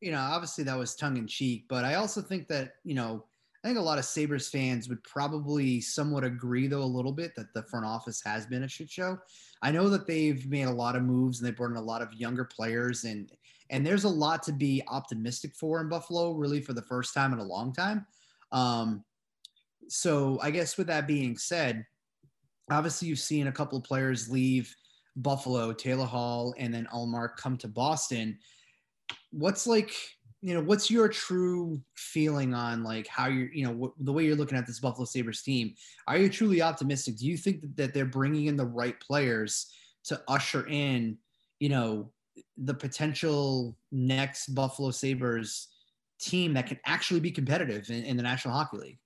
you 0.00 0.10
know, 0.10 0.18
obviously 0.18 0.64
that 0.64 0.76
was 0.76 0.96
tongue 0.96 1.16
in 1.16 1.28
cheek, 1.28 1.66
but 1.68 1.84
I 1.84 1.94
also 1.94 2.20
think 2.20 2.48
that, 2.48 2.72
you 2.82 2.96
know, 2.96 3.24
I 3.62 3.68
think 3.68 3.78
a 3.78 3.82
lot 3.82 4.00
of 4.00 4.04
Sabres 4.04 4.48
fans 4.48 4.88
would 4.88 5.00
probably 5.04 5.80
somewhat 5.80 6.24
agree 6.24 6.66
though 6.66 6.82
a 6.82 6.84
little 6.84 7.12
bit 7.12 7.36
that 7.36 7.54
the 7.54 7.62
front 7.62 7.86
office 7.86 8.20
has 8.24 8.46
been 8.46 8.64
a 8.64 8.68
shit 8.68 8.90
show. 8.90 9.16
I 9.62 9.70
know 9.70 9.88
that 9.90 10.08
they've 10.08 10.44
made 10.50 10.64
a 10.66 10.72
lot 10.72 10.96
of 10.96 11.04
moves 11.04 11.38
and 11.38 11.46
they 11.46 11.52
brought 11.52 11.70
in 11.70 11.76
a 11.76 11.80
lot 11.80 12.02
of 12.02 12.12
younger 12.12 12.44
players 12.44 13.04
and 13.04 13.30
and 13.70 13.86
there's 13.86 14.04
a 14.04 14.08
lot 14.08 14.42
to 14.42 14.52
be 14.52 14.82
optimistic 14.88 15.54
for 15.54 15.80
in 15.80 15.88
Buffalo, 15.88 16.32
really 16.32 16.60
for 16.60 16.72
the 16.72 16.82
first 16.82 17.14
time 17.14 17.32
in 17.32 17.38
a 17.38 17.44
long 17.44 17.72
time. 17.72 18.04
Um, 18.50 19.04
so 19.88 20.38
I 20.42 20.50
guess 20.50 20.76
with 20.76 20.86
that 20.88 21.06
being 21.06 21.36
said, 21.36 21.84
obviously 22.70 23.08
you've 23.08 23.18
seen 23.18 23.46
a 23.46 23.52
couple 23.52 23.78
of 23.78 23.84
players 23.84 24.28
leave 24.28 24.74
Buffalo, 25.16 25.72
Taylor 25.72 26.06
Hall, 26.06 26.54
and 26.58 26.72
then 26.72 26.88
Ullmark 26.92 27.36
come 27.36 27.56
to 27.58 27.68
Boston. 27.68 28.38
What's 29.30 29.66
like, 29.66 29.94
you 30.40 30.54
know, 30.54 30.60
what's 30.60 30.90
your 30.90 31.08
true 31.08 31.80
feeling 31.94 32.52
on 32.52 32.82
like 32.82 33.06
how 33.06 33.28
you're, 33.28 33.52
you 33.52 33.64
know, 33.64 33.94
the 33.98 34.12
way 34.12 34.24
you're 34.24 34.36
looking 34.36 34.58
at 34.58 34.66
this 34.66 34.80
Buffalo 34.80 35.04
Sabres 35.04 35.42
team? 35.42 35.74
Are 36.06 36.18
you 36.18 36.28
truly 36.28 36.62
optimistic? 36.62 37.16
Do 37.16 37.26
you 37.26 37.36
think 37.36 37.60
that, 37.62 37.76
that 37.76 37.94
they're 37.94 38.04
bringing 38.04 38.46
in 38.46 38.56
the 38.56 38.66
right 38.66 38.98
players 39.00 39.72
to 40.04 40.20
usher 40.28 40.66
in, 40.66 41.16
you 41.60 41.68
know, 41.68 42.10
the 42.56 42.74
potential 42.74 43.76
next 43.92 44.48
Buffalo 44.54 44.90
Sabres 44.90 45.68
team 46.20 46.54
that 46.54 46.66
can 46.66 46.78
actually 46.84 47.20
be 47.20 47.30
competitive 47.30 47.88
in, 47.90 48.04
in 48.04 48.16
the 48.16 48.22
National 48.22 48.54
Hockey 48.54 48.78
League? 48.78 48.98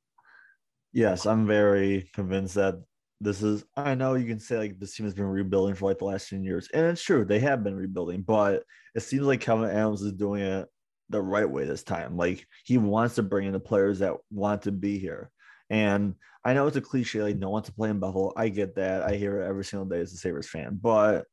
Yes, 0.93 1.27
I'm 1.27 1.47
very 1.47 2.11
convinced 2.15 2.55
that 2.55 2.77
this 3.21 3.43
is. 3.43 3.65
I 3.77 3.95
know 3.95 4.15
you 4.15 4.27
can 4.27 4.41
say 4.41 4.59
like 4.59 4.79
this 4.79 4.95
team 4.95 5.07
has 5.07 5.15
been 5.15 5.27
rebuilding 5.27 5.75
for 5.75 5.89
like 5.91 5.99
the 5.99 6.05
last 6.07 6.29
10 6.29 6.45
years, 6.45 6.69
and 6.73 6.87
it's 6.87 7.03
true 7.03 7.25
they 7.25 7.41
have 7.41 7.63
been 7.65 7.77
rebuilding, 7.77 8.23
but 8.23 8.63
it 8.95 9.01
seems 9.01 9.23
like 9.25 9.41
Kevyn 9.45 9.71
Adams 9.73 10.03
is 10.03 10.13
doing 10.13 10.43
it 10.43 10.69
the 11.11 11.21
right 11.21 11.49
way 11.49 11.65
this 11.65 11.83
time. 11.83 12.17
Like 12.17 12.47
he 12.65 12.79
wants 12.79 13.17
to 13.17 13.23
bring 13.23 13.47
in 13.47 13.53
the 13.53 13.61
players 13.61 14.01
that 14.01 14.15
want 14.31 14.63
to 14.63 14.73
be 14.73 14.99
here. 14.99 15.31
And 15.71 16.15
I 16.45 16.55
know 16.55 16.67
it's 16.67 16.77
a 16.77 16.81
cliche, 16.81 17.23
like 17.23 17.37
no 17.37 17.51
one 17.51 17.63
to 17.65 17.73
play 17.73 17.91
in 17.91 17.99
Buffalo. 17.99 18.33
I 18.37 18.49
get 18.49 18.77
that. 18.77 19.03
I 19.03 19.17
hear 19.17 19.43
it 19.43 19.49
every 19.49 19.65
single 19.65 19.89
day 19.89 20.01
as 20.01 20.13
a 20.13 20.17
Sabres 20.17 20.49
fan, 20.49 20.79
but 20.81 21.27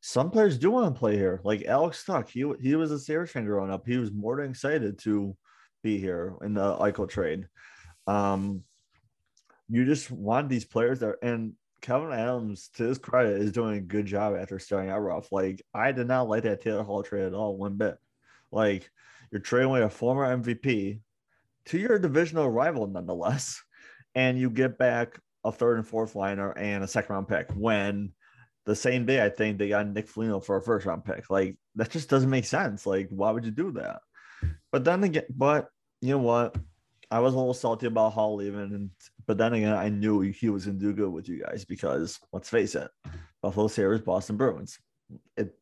some 0.00 0.30
players 0.30 0.58
do 0.58 0.70
want 0.70 0.94
to 0.94 0.98
play 0.98 1.16
here. 1.16 1.40
Like 1.44 1.64
Alex 1.64 2.04
Tuch, 2.04 2.30
he 2.30 2.44
he 2.60 2.76
was 2.76 2.90
a 2.90 2.98
Sabres 2.98 3.30
fan 3.30 3.44
growing 3.44 3.70
up. 3.72 3.86
He 3.86 3.96
was 3.96 4.12
more 4.12 4.36
than 4.36 4.50
excited 4.50 4.98
to 5.00 5.36
be 5.82 5.98
here 5.98 6.34
in 6.42 6.54
the 6.54 6.76
Eichel 6.76 7.08
trade. 7.08 7.46
Um, 8.06 8.64
you 9.72 9.86
just 9.86 10.10
want 10.10 10.50
these 10.50 10.66
players 10.66 11.00
there. 11.00 11.16
And 11.22 11.54
Kevyn 11.80 12.14
Adams, 12.14 12.68
to 12.74 12.84
his 12.84 12.98
credit, 12.98 13.40
is 13.40 13.52
doing 13.52 13.78
a 13.78 13.80
good 13.80 14.04
job 14.04 14.36
after 14.38 14.58
starting 14.58 14.90
out 14.90 15.00
rough. 15.00 15.32
Like 15.32 15.62
I 15.72 15.92
did 15.92 16.06
not 16.06 16.28
like 16.28 16.42
that 16.42 16.60
Taylor 16.60 16.82
Hall 16.82 17.02
trade 17.02 17.24
at 17.24 17.32
all, 17.32 17.56
one 17.56 17.78
bit. 17.78 17.96
Like 18.50 18.90
you're 19.30 19.40
trading 19.40 19.70
away 19.70 19.80
a 19.80 19.88
former 19.88 20.36
MVP 20.36 21.00
to 21.66 21.78
your 21.78 21.98
divisional 21.98 22.50
rival, 22.50 22.86
nonetheless, 22.86 23.62
and 24.14 24.38
you 24.38 24.50
get 24.50 24.76
back 24.76 25.18
a 25.42 25.50
third 25.50 25.78
and 25.78 25.88
fourth 25.88 26.14
liner 26.14 26.52
and 26.52 26.84
a 26.84 26.88
second 26.88 27.14
round 27.14 27.28
pick 27.28 27.50
when 27.52 28.12
the 28.66 28.76
same 28.76 29.06
day 29.06 29.24
I 29.24 29.30
think 29.30 29.56
they 29.56 29.70
got 29.70 29.88
Nick 29.88 30.06
Foligno 30.06 30.40
for 30.40 30.58
a 30.58 30.62
first 30.62 30.84
round 30.84 31.06
pick. 31.06 31.30
Like 31.30 31.56
that 31.76 31.90
just 31.90 32.10
doesn't 32.10 32.28
make 32.28 32.44
sense. 32.44 32.84
Like 32.84 33.08
why 33.08 33.30
would 33.30 33.46
you 33.46 33.50
do 33.50 33.72
that? 33.72 34.02
But 34.70 34.84
then 34.84 35.02
again, 35.02 35.24
but 35.30 35.68
you 36.02 36.10
know 36.10 36.18
what? 36.18 36.56
I 37.12 37.18
was 37.18 37.34
a 37.34 37.36
little 37.36 37.52
salty 37.52 37.86
about 37.86 38.14
Hall 38.14 38.36
leaving, 38.36 38.60
and 38.60 38.90
but 39.26 39.38
then 39.38 39.54
again, 39.54 39.74
I 39.74 39.88
knew 39.88 40.20
he 40.20 40.48
was 40.48 40.66
going 40.66 40.78
to 40.78 40.84
do 40.84 40.92
good 40.92 41.10
with 41.10 41.28
you 41.28 41.42
guys 41.42 41.64
because 41.64 42.18
let's 42.32 42.48
face 42.48 42.74
it, 42.74 42.90
Buffalo 43.42 43.68
Sabres, 43.68 44.00
Boston 44.00 44.36
Bruins. 44.36 44.78
It, 45.36 45.54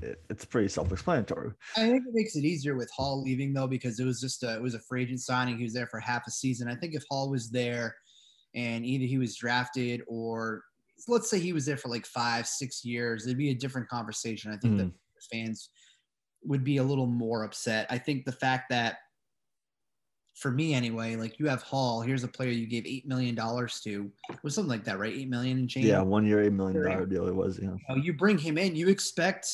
it 0.00 0.22
it's 0.30 0.44
pretty 0.44 0.68
self-explanatory. 0.68 1.52
I 1.76 1.88
think 1.88 2.02
it 2.06 2.14
makes 2.14 2.36
it 2.36 2.44
easier 2.44 2.76
with 2.76 2.90
Hall 2.96 3.22
leaving 3.22 3.52
though 3.52 3.66
because 3.66 4.00
it 4.00 4.04
was 4.04 4.20
just 4.20 4.42
a, 4.42 4.54
it 4.54 4.62
was 4.62 4.74
a 4.74 4.80
free 4.80 5.02
agent 5.02 5.20
signing. 5.20 5.58
He 5.58 5.64
was 5.64 5.74
there 5.74 5.86
for 5.86 6.00
half 6.00 6.26
a 6.26 6.30
season. 6.30 6.68
I 6.68 6.74
think 6.74 6.94
if 6.94 7.04
Hall 7.10 7.30
was 7.30 7.50
there, 7.50 7.94
and 8.54 8.86
either 8.86 9.04
he 9.04 9.18
was 9.18 9.36
drafted 9.36 10.02
or 10.06 10.62
let's 11.08 11.28
say 11.28 11.38
he 11.40 11.52
was 11.52 11.66
there 11.66 11.76
for 11.76 11.88
like 11.88 12.06
five, 12.06 12.46
six 12.46 12.84
years, 12.84 13.26
it'd 13.26 13.36
be 13.36 13.50
a 13.50 13.54
different 13.54 13.88
conversation. 13.88 14.52
I 14.52 14.56
think 14.56 14.74
mm. 14.74 14.78
the 14.78 14.92
fans 15.32 15.70
would 16.44 16.64
be 16.64 16.76
a 16.76 16.82
little 16.84 17.06
more 17.06 17.44
upset. 17.44 17.86
I 17.90 17.98
think 17.98 18.24
the 18.24 18.32
fact 18.32 18.66
that 18.70 18.98
for 20.34 20.50
me 20.50 20.74
anyway, 20.74 21.16
like 21.16 21.38
you 21.38 21.48
have 21.48 21.62
Hall, 21.62 22.00
here's 22.00 22.24
a 22.24 22.28
player 22.28 22.50
you 22.50 22.66
gave 22.66 22.86
eight 22.86 23.06
million 23.06 23.34
dollars 23.34 23.80
to, 23.82 24.10
it 24.30 24.38
was 24.42 24.54
something 24.54 24.70
like 24.70 24.84
that, 24.84 24.98
right? 24.98 25.14
Eight 25.14 25.28
million 25.28 25.58
and 25.58 25.70
change. 25.70 25.86
Yeah, 25.86 26.02
one 26.02 26.26
year, 26.26 26.42
eight 26.42 26.52
million 26.52 26.82
dollar 26.82 27.06
deal. 27.06 27.28
It 27.28 27.34
was. 27.34 27.58
Yeah. 27.58 27.70
You, 27.70 27.80
know, 27.88 27.96
you 27.96 28.12
bring 28.12 28.36
him 28.36 28.58
in, 28.58 28.74
you 28.74 28.88
expect 28.88 29.48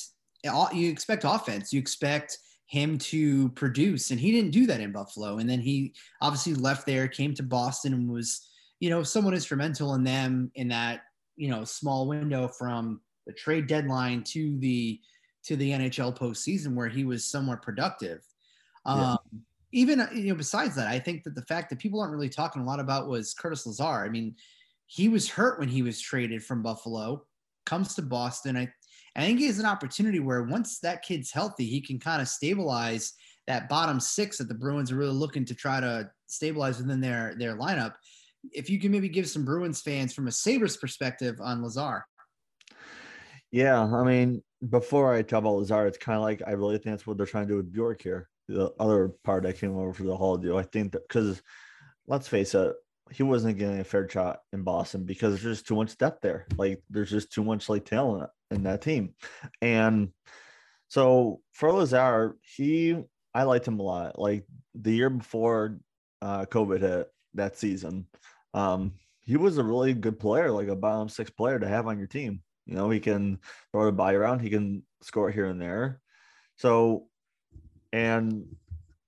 uh, 0.49 0.69
you 0.73 0.91
expect 0.91 1.25
offense, 1.27 1.73
you 1.73 1.79
expect 1.79 2.39
him 2.67 2.97
to 2.99 3.51
produce, 3.51 4.11
and 4.11 4.19
he 4.19 4.33
didn't 4.33 4.53
do 4.53 4.67
that 4.67 4.81
in 4.81 4.93
Buffalo. 4.93 5.39
And 5.39 5.49
then 5.49 5.61
he 5.61 5.93
obviously 6.23 6.55
left 6.55 6.87
there, 6.87 7.09
came 7.09 7.35
to 7.35 7.43
Boston, 7.43 7.93
and 7.93 8.11
was 8.11 8.49
you 8.79 8.89
know 8.89 9.03
somewhat 9.03 9.35
instrumental 9.35 9.95
in 9.95 10.05
them 10.05 10.51
in 10.55 10.69
that 10.69 11.03
you 11.37 11.51
know 11.51 11.65
small 11.65 12.07
window 12.07 12.49
from 12.49 13.01
the 13.27 13.33
trade 13.35 13.67
deadline 13.67 14.23
to 14.25 14.59
the 14.59 14.99
to 15.45 15.57
the 15.57 15.71
NHL 15.73 16.17
postseason 16.17 16.75
where 16.75 16.89
he 16.89 17.05
was 17.05 17.25
somewhat 17.25 17.63
productive. 17.63 18.23
Yeah. 18.87 19.13
Um, 19.13 19.19
Even 19.73 20.01
uh, 20.01 20.09
you 20.13 20.29
know 20.29 20.35
besides 20.35 20.75
that 20.77 20.89
i 20.89 20.99
think 20.99 21.23
that 21.25 21.35
the 21.35 21.43
fact 21.43 21.71
that 21.71 21.79
people 21.79 22.01
aren't 22.01 22.13
really 22.13 22.29
talking 22.29 22.63
a 22.63 22.65
lot 22.65 22.81
about 22.81 23.09
was 23.09 23.35
curtis 23.35 23.67
lazar. 23.67 24.05
I 24.05 24.09
mean 24.09 24.35
he 24.87 25.09
was 25.09 25.29
hurt 25.29 25.61
when 25.61 25.69
he 25.69 25.83
was 25.83 26.01
traded 26.01 26.43
from 26.45 26.63
buffalo 26.63 27.25
comes 27.67 27.95
to 27.95 28.03
boston. 28.03 28.57
I, 28.57 28.69
I 29.17 29.27
think 29.27 29.39
he 29.39 29.47
has 29.47 29.59
an 29.59 29.67
opportunity 29.67 30.19
where 30.19 30.43
once 30.43 30.81
that 30.81 31.03
kid's 31.03 31.31
healthy 31.31 31.67
he 31.67 31.81
can 31.81 31.99
kind 31.99 32.21
of 32.21 32.29
stabilize 32.29 33.13
that 33.47 33.69
bottom 33.69 34.01
six 34.01 34.39
that 34.39 34.49
the 34.49 34.55
bruins 34.55 34.93
are 34.93 34.97
really 34.97 35.13
looking 35.13 35.45
to 35.45 35.55
try 35.55 35.81
to 35.81 36.11
stabilize 36.27 36.79
within 36.79 37.01
their 37.01 37.35
their 37.39 37.57
lineup. 37.57 37.95
If 38.53 38.71
you 38.71 38.81
can 38.81 38.91
maybe 38.91 39.09
give 39.09 39.29
some 39.29 39.45
bruins 39.45 39.81
fans 39.81 40.13
from 40.13 40.29
a 40.29 40.33
sabres 40.33 40.77
perspective 40.77 41.41
on 41.41 41.63
lazar. 41.63 42.05
Yeah 43.51 43.83
i 43.83 44.05
mean 44.05 44.43
before 44.69 45.15
i 45.15 45.23
talk 45.23 45.41
about 45.41 45.57
lazar 45.57 45.87
it's 45.87 45.99
kind 45.99 46.17
of 46.17 46.23
like 46.23 46.43
i 46.47 46.53
really 46.53 46.77
think 46.77 46.93
that's 46.93 47.07
what 47.07 47.17
they're 47.17 47.27
trying 47.27 47.47
to 47.47 47.53
do 47.53 47.57
with 47.57 47.73
bjork 47.73 48.03
here 48.03 48.29
the 48.51 48.73
other 48.81 49.09
part 49.25 49.45
that 49.45 49.59
came 49.59 49.77
over 49.77 49.93
for 49.93 50.03
the 50.03 50.17
Hall 50.17 50.37
deal. 50.37 50.57
I 50.57 50.63
think 50.63 50.93
that 50.93 51.07
because 51.09 51.43
let's 52.07 52.29
face 52.29 52.55
it, 52.55 52.75
he 53.11 53.23
wasn't 53.23 53.59
getting 53.59 53.81
a 53.81 53.85
fair 53.85 54.09
shot 54.09 54.41
in 54.53 54.63
Boston 54.63 55.05
because 55.05 55.33
there's 55.33 55.57
just 55.57 55.67
too 55.67 55.77
much 55.77 55.97
depth 55.99 56.21
there. 56.23 56.47
Like 56.57 56.83
there's 56.91 57.11
just 57.11 57.33
too 57.33 57.45
much 57.45 57.69
like 57.69 57.85
talent 57.85 58.31
in 58.51 58.65
that 58.65 58.83
team. 58.83 59.15
And 59.61 60.11
so 60.89 61.41
for 61.53 61.73
Lazar, 61.73 62.37
he 62.43 62.97
I 63.35 63.45
liked 63.45 63.67
him 63.67 63.79
a 63.79 63.83
lot. 63.83 64.19
Like 64.19 64.45
the 64.75 64.93
year 64.93 65.11
before 65.11 65.79
uh, 66.23 66.47
COVID 66.47 66.81
hit 66.81 67.09
that 67.35 67.57
season, 67.57 68.07
um, 68.55 68.93
he 69.21 69.37
was 69.37 69.59
a 69.59 69.65
really 69.65 69.95
good 69.95 70.19
player, 70.19 70.51
like 70.51 70.69
a 70.69 70.77
bottom 70.77 71.09
six 71.09 71.31
player 71.31 71.59
to 71.59 71.69
have 71.69 71.87
on 71.87 71.99
your 71.99 72.09
team. 72.09 72.43
You 72.67 72.75
know, 72.75 72.91
he 72.91 73.01
can 73.01 73.39
throw 73.73 73.87
the 73.87 73.93
body 73.93 74.17
around, 74.17 74.41
he 74.41 74.51
can 74.51 74.85
score 75.03 75.31
here 75.31 75.47
and 75.47 75.61
there. 75.61 76.01
So 76.57 77.07
and 77.93 78.45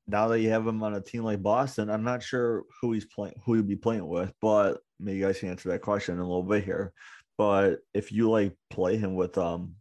now 0.06 0.28
that 0.28 0.40
you 0.40 0.50
have 0.50 0.66
him 0.66 0.82
on 0.82 0.94
a 0.94 1.00
team 1.00 1.22
like 1.22 1.42
Boston, 1.42 1.90
I'm 1.90 2.02
not 2.02 2.22
sure 2.22 2.64
who 2.80 2.92
he's 2.92 3.04
playing, 3.04 3.34
who 3.44 3.54
he'll 3.54 3.62
be 3.62 3.76
playing 3.76 4.06
with, 4.06 4.32
but 4.40 4.80
maybe 4.98 5.18
you 5.18 5.26
guys 5.26 5.38
can 5.38 5.50
answer 5.50 5.68
that 5.70 5.82
question 5.82 6.14
in 6.14 6.20
a 6.20 6.26
little 6.26 6.42
bit 6.42 6.64
here. 6.64 6.92
But 7.38 7.78
if 7.94 8.12
you 8.12 8.30
like 8.30 8.56
play 8.70 8.96
him 8.96 9.14
with, 9.14 9.38
um, 9.38 9.74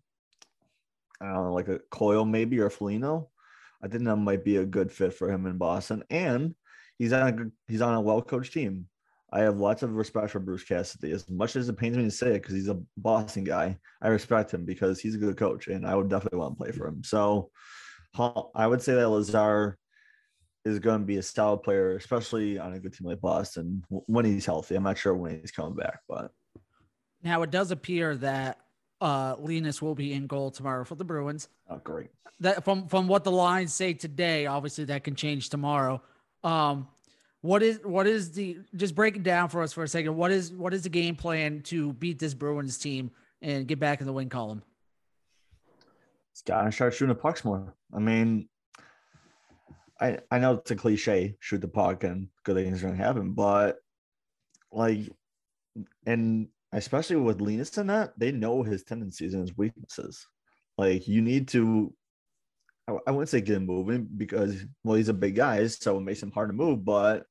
I 1.20 1.26
don't 1.26 1.46
know, 1.46 1.54
like 1.54 1.68
a 1.68 1.80
Coyle 1.92 2.26
maybe 2.26 2.60
or 2.60 2.70
Foligno, 2.70 3.30
I 3.84 3.88
think 3.88 4.04
that 4.06 4.16
might 4.16 4.44
be 4.44 4.58
a 4.58 4.66
good 4.66 4.92
fit 4.92 5.14
for 5.14 5.30
him 5.30 5.46
in 5.48 5.58
Boston. 5.58 6.04
And 6.10 6.56
he's 6.98 7.14
on 7.14 7.28
a 7.28 7.72
he's 7.72 7.82
on 7.82 7.96
a 7.96 8.02
well 8.02 8.22
coached 8.22 8.54
team. 8.54 8.88
I 9.34 9.42
have 9.42 9.58
lots 9.58 9.82
of 9.82 9.96
respect 9.96 10.30
for 10.30 10.40
Bruce 10.40 10.64
Cassidy. 10.64 11.12
As 11.12 11.30
much 11.30 11.56
as 11.56 11.70
it 11.70 11.78
pains 11.78 11.98
me 11.98 12.04
to 12.04 12.12
say 12.12 12.36
it, 12.36 12.42
because 12.42 12.54
he's 12.54 12.68
a 12.68 12.82
Boston 12.98 13.44
guy, 13.44 13.78
I 14.02 14.10
respect 14.10 14.54
him 14.54 14.66
because 14.66 15.00
he's 15.00 15.16
a 15.16 15.20
good 15.20 15.38
coach, 15.38 15.68
and 15.68 15.88
I 15.88 15.96
would 15.96 16.10
definitely 16.10 16.40
want 16.40 16.58
to 16.58 16.64
play 16.64 16.72
for 16.72 16.88
him. 16.88 17.02
So 17.04 17.50
I 18.18 18.68
would 18.68 18.82
say 18.82 18.94
that 18.94 19.10
Lazar 19.10 19.78
is 20.66 20.80
going 20.80 21.00
to 21.00 21.06
be 21.06 21.18
a 21.18 21.24
solid 21.24 21.64
player, 21.64 21.96
especially 21.96 22.60
on 22.60 22.74
a 22.74 22.80
good 22.80 22.94
team 22.94 23.08
like 23.08 23.22
Boston 23.22 23.84
when 23.90 24.26
he's 24.26 24.46
healthy. 24.46 24.76
I'm 24.76 24.84
not 24.84 24.98
sure 24.98 25.16
when 25.16 25.40
he's 25.40 25.52
coming 25.52 25.76
back, 25.76 26.00
but 26.08 26.32
now 27.24 27.42
it 27.42 27.52
does 27.52 27.72
appear 27.72 28.16
that 28.18 28.60
uh 29.00 29.36
Linus 29.40 29.82
will 29.82 29.96
be 29.96 30.14
in 30.14 30.28
goal 30.28 30.52
tomorrow 30.52 30.84
for 30.84 30.96
the 30.96 31.04
Bruins. 31.04 31.48
Oh, 31.70 31.78
great. 31.84 32.10
That 32.40 32.64
from 32.64 32.88
from 32.88 33.08
what 33.08 33.24
the 33.24 33.32
lines 33.32 33.74
say 33.74 33.94
today, 33.94 34.46
obviously 34.46 34.86
that 34.86 35.04
can 35.04 35.16
change 35.16 35.50
tomorrow. 35.50 36.02
Um, 36.44 36.88
what 37.42 37.64
is 37.64 37.80
what 37.84 38.06
is 38.06 38.32
the 38.32 38.60
just 38.76 38.94
break 38.94 39.16
it 39.16 39.24
down 39.24 39.50
for 39.50 39.64
us 39.64 39.74
for 39.74 39.84
a 39.84 39.88
second? 39.88 40.16
What 40.16 40.32
is 40.32 40.52
what 40.52 40.74
is 40.74 40.84
the 40.84 40.90
game 40.90 41.16
plan 41.16 41.62
to 41.64 41.94
beat 41.94 42.20
this 42.20 42.36
Bruins 42.36 42.78
team 42.78 43.12
and 43.42 43.68
get 43.68 43.80
back 43.80 44.00
in 44.00 44.06
the 44.06 44.14
win 44.14 44.30
column? 44.30 44.62
He's 46.34 46.42
got 46.44 46.64
to 46.64 46.72
start 46.72 46.94
shooting 46.94 47.10
the 47.10 47.16
pucks 47.16 47.44
more. 47.44 47.76
I 47.94 48.00
mean, 48.00 48.48
I 50.00 50.20
I 50.32 50.40
know 50.40 50.54
it's 50.54 50.72
a 50.72 50.76
cliche, 50.76 51.36
shoot 51.40 51.62
the 51.62 51.68
puck 51.68 52.04
and 52.04 52.30
good 52.44 52.56
things 52.56 52.84
are 52.84 52.90
to 52.90 52.96
happen, 52.96 53.34
but 53.34 53.78
like, 54.72 55.10
and 56.06 56.48
especially 56.72 57.18
with 57.18 57.42
Linus 57.42 57.78
in 57.78 57.88
that, 57.88 58.18
they 58.18 58.32
know 58.32 58.64
his 58.64 58.84
tendencies 58.84 59.34
and 59.34 59.42
his 59.42 59.58
weaknesses. 59.58 60.26
Like, 60.78 61.08
you 61.08 61.22
need 61.22 61.50
to, 61.50 61.94
I, 62.88 62.94
I 63.08 63.12
wouldn't 63.12 63.30
say 63.30 63.42
get 63.42 63.58
him 63.58 63.66
moving 63.66 64.08
because, 64.18 64.64
well, 64.84 64.96
he's 64.96 65.10
a 65.10 65.14
big 65.14 65.36
guy, 65.36 65.68
so 65.68 65.98
it 65.98 66.02
makes 66.02 66.24
him 66.24 66.32
hard 66.32 66.50
to 66.50 66.54
move. 66.54 66.86
But 66.86 67.26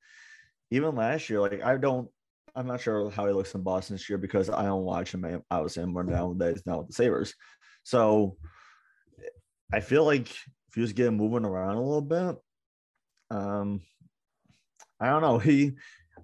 even 0.71 0.95
last 0.95 1.29
year, 1.31 1.41
like, 1.41 1.63
I 1.63 1.77
don't, 1.77 2.09
I'm 2.55 2.67
not 2.67 2.81
sure 2.81 3.11
how 3.11 3.27
he 3.27 3.33
looks 3.33 3.55
in 3.55 3.63
Boston 3.63 3.97
this 3.97 4.09
year 4.09 4.19
because 4.19 4.51
I 4.51 4.65
don't 4.65 4.85
watch 4.85 5.15
him. 5.15 5.43
I 5.51 5.61
was 5.61 5.77
him 5.77 5.93
more 5.93 6.05
nowadays 6.05 6.63
now 6.67 6.79
with 6.79 6.89
the 6.89 6.93
Sabres. 6.93 7.35
So, 7.83 8.37
I 9.73 9.81
feel 9.81 10.05
like 10.05 10.31
if 10.31 10.75
he 10.75 10.81
was 10.81 10.93
getting 10.93 11.17
moving 11.17 11.45
around 11.45 11.77
a 11.77 11.83
little 11.83 12.03
bit, 12.03 12.37
um, 13.31 13.81
I 14.99 15.09
don't 15.09 15.23
know. 15.23 15.39
He, 15.51 15.73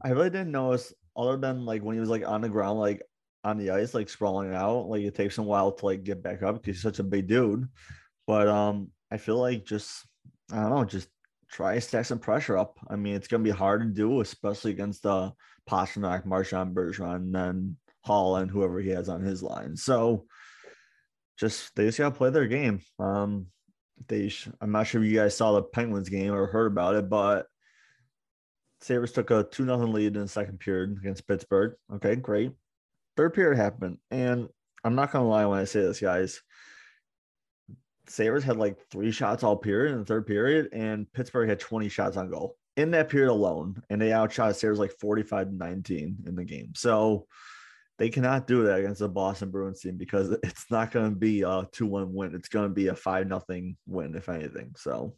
I 0.03 0.11
really 0.11 0.31
didn't 0.31 0.53
notice 0.53 0.93
other 1.17 1.37
than 1.37 1.65
like 1.65 1.83
when 1.83 1.95
he 1.95 2.01
was 2.01 2.11
like 2.11 2.27
on 2.27 2.43
the 2.43 2.49
ground, 2.49 2.79
like 2.79 3.03
on 3.45 3.59
the 3.59 3.71
ice, 3.71 3.95
like 3.95 4.09
sprawling 4.09 4.55
out. 4.55 4.89
Like 4.89 5.03
it 5.03 5.15
takes 5.15 5.39
him 5.39 5.45
a 5.45 5.49
while 5.49 5.73
to 5.73 5.87
like 5.87 6.05
get 6.05 6.23
back 6.23 6.43
up 6.43 6.57
because 6.57 6.77
he's 6.77 6.83
such 6.83 6.99
a 6.99 7.05
big 7.05 7.27
dude. 7.29 7.67
But 8.27 8.49
um, 8.49 8.91
I 9.11 9.17
feel 9.17 9.39
like 9.39 9.65
just 9.65 10.07
I 10.53 10.57
don't 10.57 10.71
know, 10.71 10.85
just 10.85 11.09
try 11.51 11.75
to 11.75 11.81
stack 11.81 12.05
some 12.05 12.19
pressure 12.19 12.59
up. 12.59 12.79
I 12.89 12.97
mean, 12.97 13.15
it's 13.15 13.29
gonna 13.29 13.43
be 13.43 13.51
hard 13.51 13.83
to 13.83 13.89
do, 13.89 14.21
especially 14.21 14.73
against 14.73 15.05
the 15.05 15.11
uh 15.11 15.31
Pastrnak, 15.69 16.25
Marchand, 16.25 16.77
Bergeron, 16.77 17.17
and 17.17 17.35
then 17.35 17.77
Hall 18.03 18.37
and 18.37 18.51
whoever 18.51 18.79
he 18.81 18.91
has 18.91 19.09
on 19.09 19.23
his 19.23 19.43
line. 19.43 19.77
So 19.77 20.27
just 21.39 21.75
they 21.77 21.85
just 21.87 21.99
gotta 21.99 22.15
play 22.15 22.31
their 22.31 22.47
game. 22.47 22.81
Um, 22.99 23.47
they 24.09 24.29
sh- 24.29 24.49
I'm 24.61 24.73
not 24.73 24.87
sure 24.87 25.03
if 25.03 25.09
you 25.09 25.17
guys 25.17 25.37
saw 25.37 25.53
the 25.53 25.63
Penguins 25.63 26.09
game 26.09 26.33
or 26.33 26.47
heard 26.47 26.73
about 26.73 26.95
it, 26.97 27.09
but 27.09 27.47
Sabres 28.81 29.13
took 29.13 29.31
a 29.31 29.45
two 29.45 29.65
nothing 29.65 29.93
lead 29.93 30.17
in 30.17 30.23
the 30.23 30.29
second 30.29 30.61
period 30.61 30.97
against 30.99 31.27
Pittsburgh. 31.27 31.75
Okay, 31.95 32.17
great. 32.17 32.53
Third 33.17 33.35
period 33.35 33.57
happened, 33.57 33.99
and 34.11 34.49
I'm 34.85 34.95
not 34.95 35.13
gonna 35.13 35.29
lie 35.29 35.47
when 35.47 35.59
I 35.59 35.65
say 35.65 35.81
this, 35.81 36.01
guys. 36.01 36.41
Sabres 38.09 38.45
had 38.45 38.57
like 38.57 38.79
three 38.91 39.11
shots 39.11 39.43
all 39.43 39.57
period 39.57 39.93
in 39.93 39.99
the 39.99 40.05
third 40.05 40.27
period, 40.27 40.69
and 40.73 41.11
Pittsburgh 41.13 41.49
had 41.49 41.59
20 41.59 41.89
shots 41.89 42.17
on 42.17 42.31
goal 42.31 42.57
in 42.77 42.91
that 42.93 43.09
period 43.09 43.31
alone, 43.31 43.83
and 43.91 44.01
they 44.01 44.13
outshot 44.13 44.57
Sabres 44.57 44.79
like 44.79 44.93
45 45.01 45.53
19 45.53 46.19
in 46.27 46.35
the 46.37 46.45
game. 46.45 46.73
So 46.77 47.27
they 47.99 48.11
cannot 48.11 48.47
do 48.47 48.65
that 48.65 48.81
against 48.81 49.01
the 49.01 49.09
Boston 49.09 49.51
Bruins 49.51 49.81
team 49.81 49.97
because 49.97 50.31
it's 50.43 50.71
not 50.71 50.91
going 50.91 51.11
to 51.11 51.17
be 51.17 51.43
a 51.43 51.67
2 51.73 51.87
1 51.87 52.13
win. 52.13 52.35
It's 52.35 52.49
going 52.49 52.69
to 52.69 52.75
be 52.75 52.89
a 52.89 52.95
5 52.95 53.27
nothing 53.27 53.77
win, 53.87 54.15
if 54.15 54.29
anything. 54.29 54.73
So. 54.77 55.15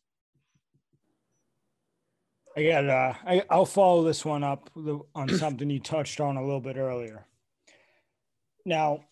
I 2.56 2.64
got. 2.64 2.88
Uh, 2.88 3.14
I, 3.24 3.42
I'll 3.50 3.64
follow 3.64 4.02
this 4.02 4.24
one 4.24 4.42
up 4.42 4.70
on 5.14 5.28
something 5.38 5.70
you 5.70 5.80
touched 5.80 6.20
on 6.20 6.36
a 6.36 6.42
little 6.42 6.60
bit 6.60 6.76
earlier. 6.76 7.26
Now, 8.64 9.04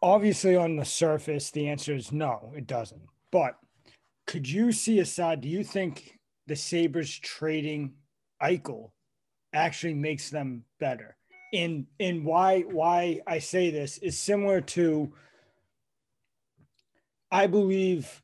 obviously, 0.00 0.56
on 0.56 0.76
the 0.76 0.86
surface, 0.86 1.50
the 1.50 1.68
answer 1.68 1.94
is 1.94 2.10
no, 2.10 2.52
it 2.56 2.66
doesn't. 2.66 3.02
But 3.30 3.56
could 4.26 4.48
you 4.48 4.72
see 4.72 5.00
aside? 5.00 5.42
Do 5.42 5.48
you 5.48 5.62
think 5.62 6.18
the 6.46 6.56
Sabres 6.56 7.14
trading 7.18 7.94
Eichel 8.42 8.90
actually 9.52 9.94
makes 9.94 10.30
them 10.30 10.64
better? 10.80 11.17
And 11.52 11.86
and 11.98 12.24
why 12.24 12.60
why 12.62 13.20
I 13.26 13.38
say 13.38 13.70
this 13.70 13.98
is 13.98 14.18
similar 14.18 14.60
to 14.60 15.12
I 17.30 17.46
believe, 17.46 18.22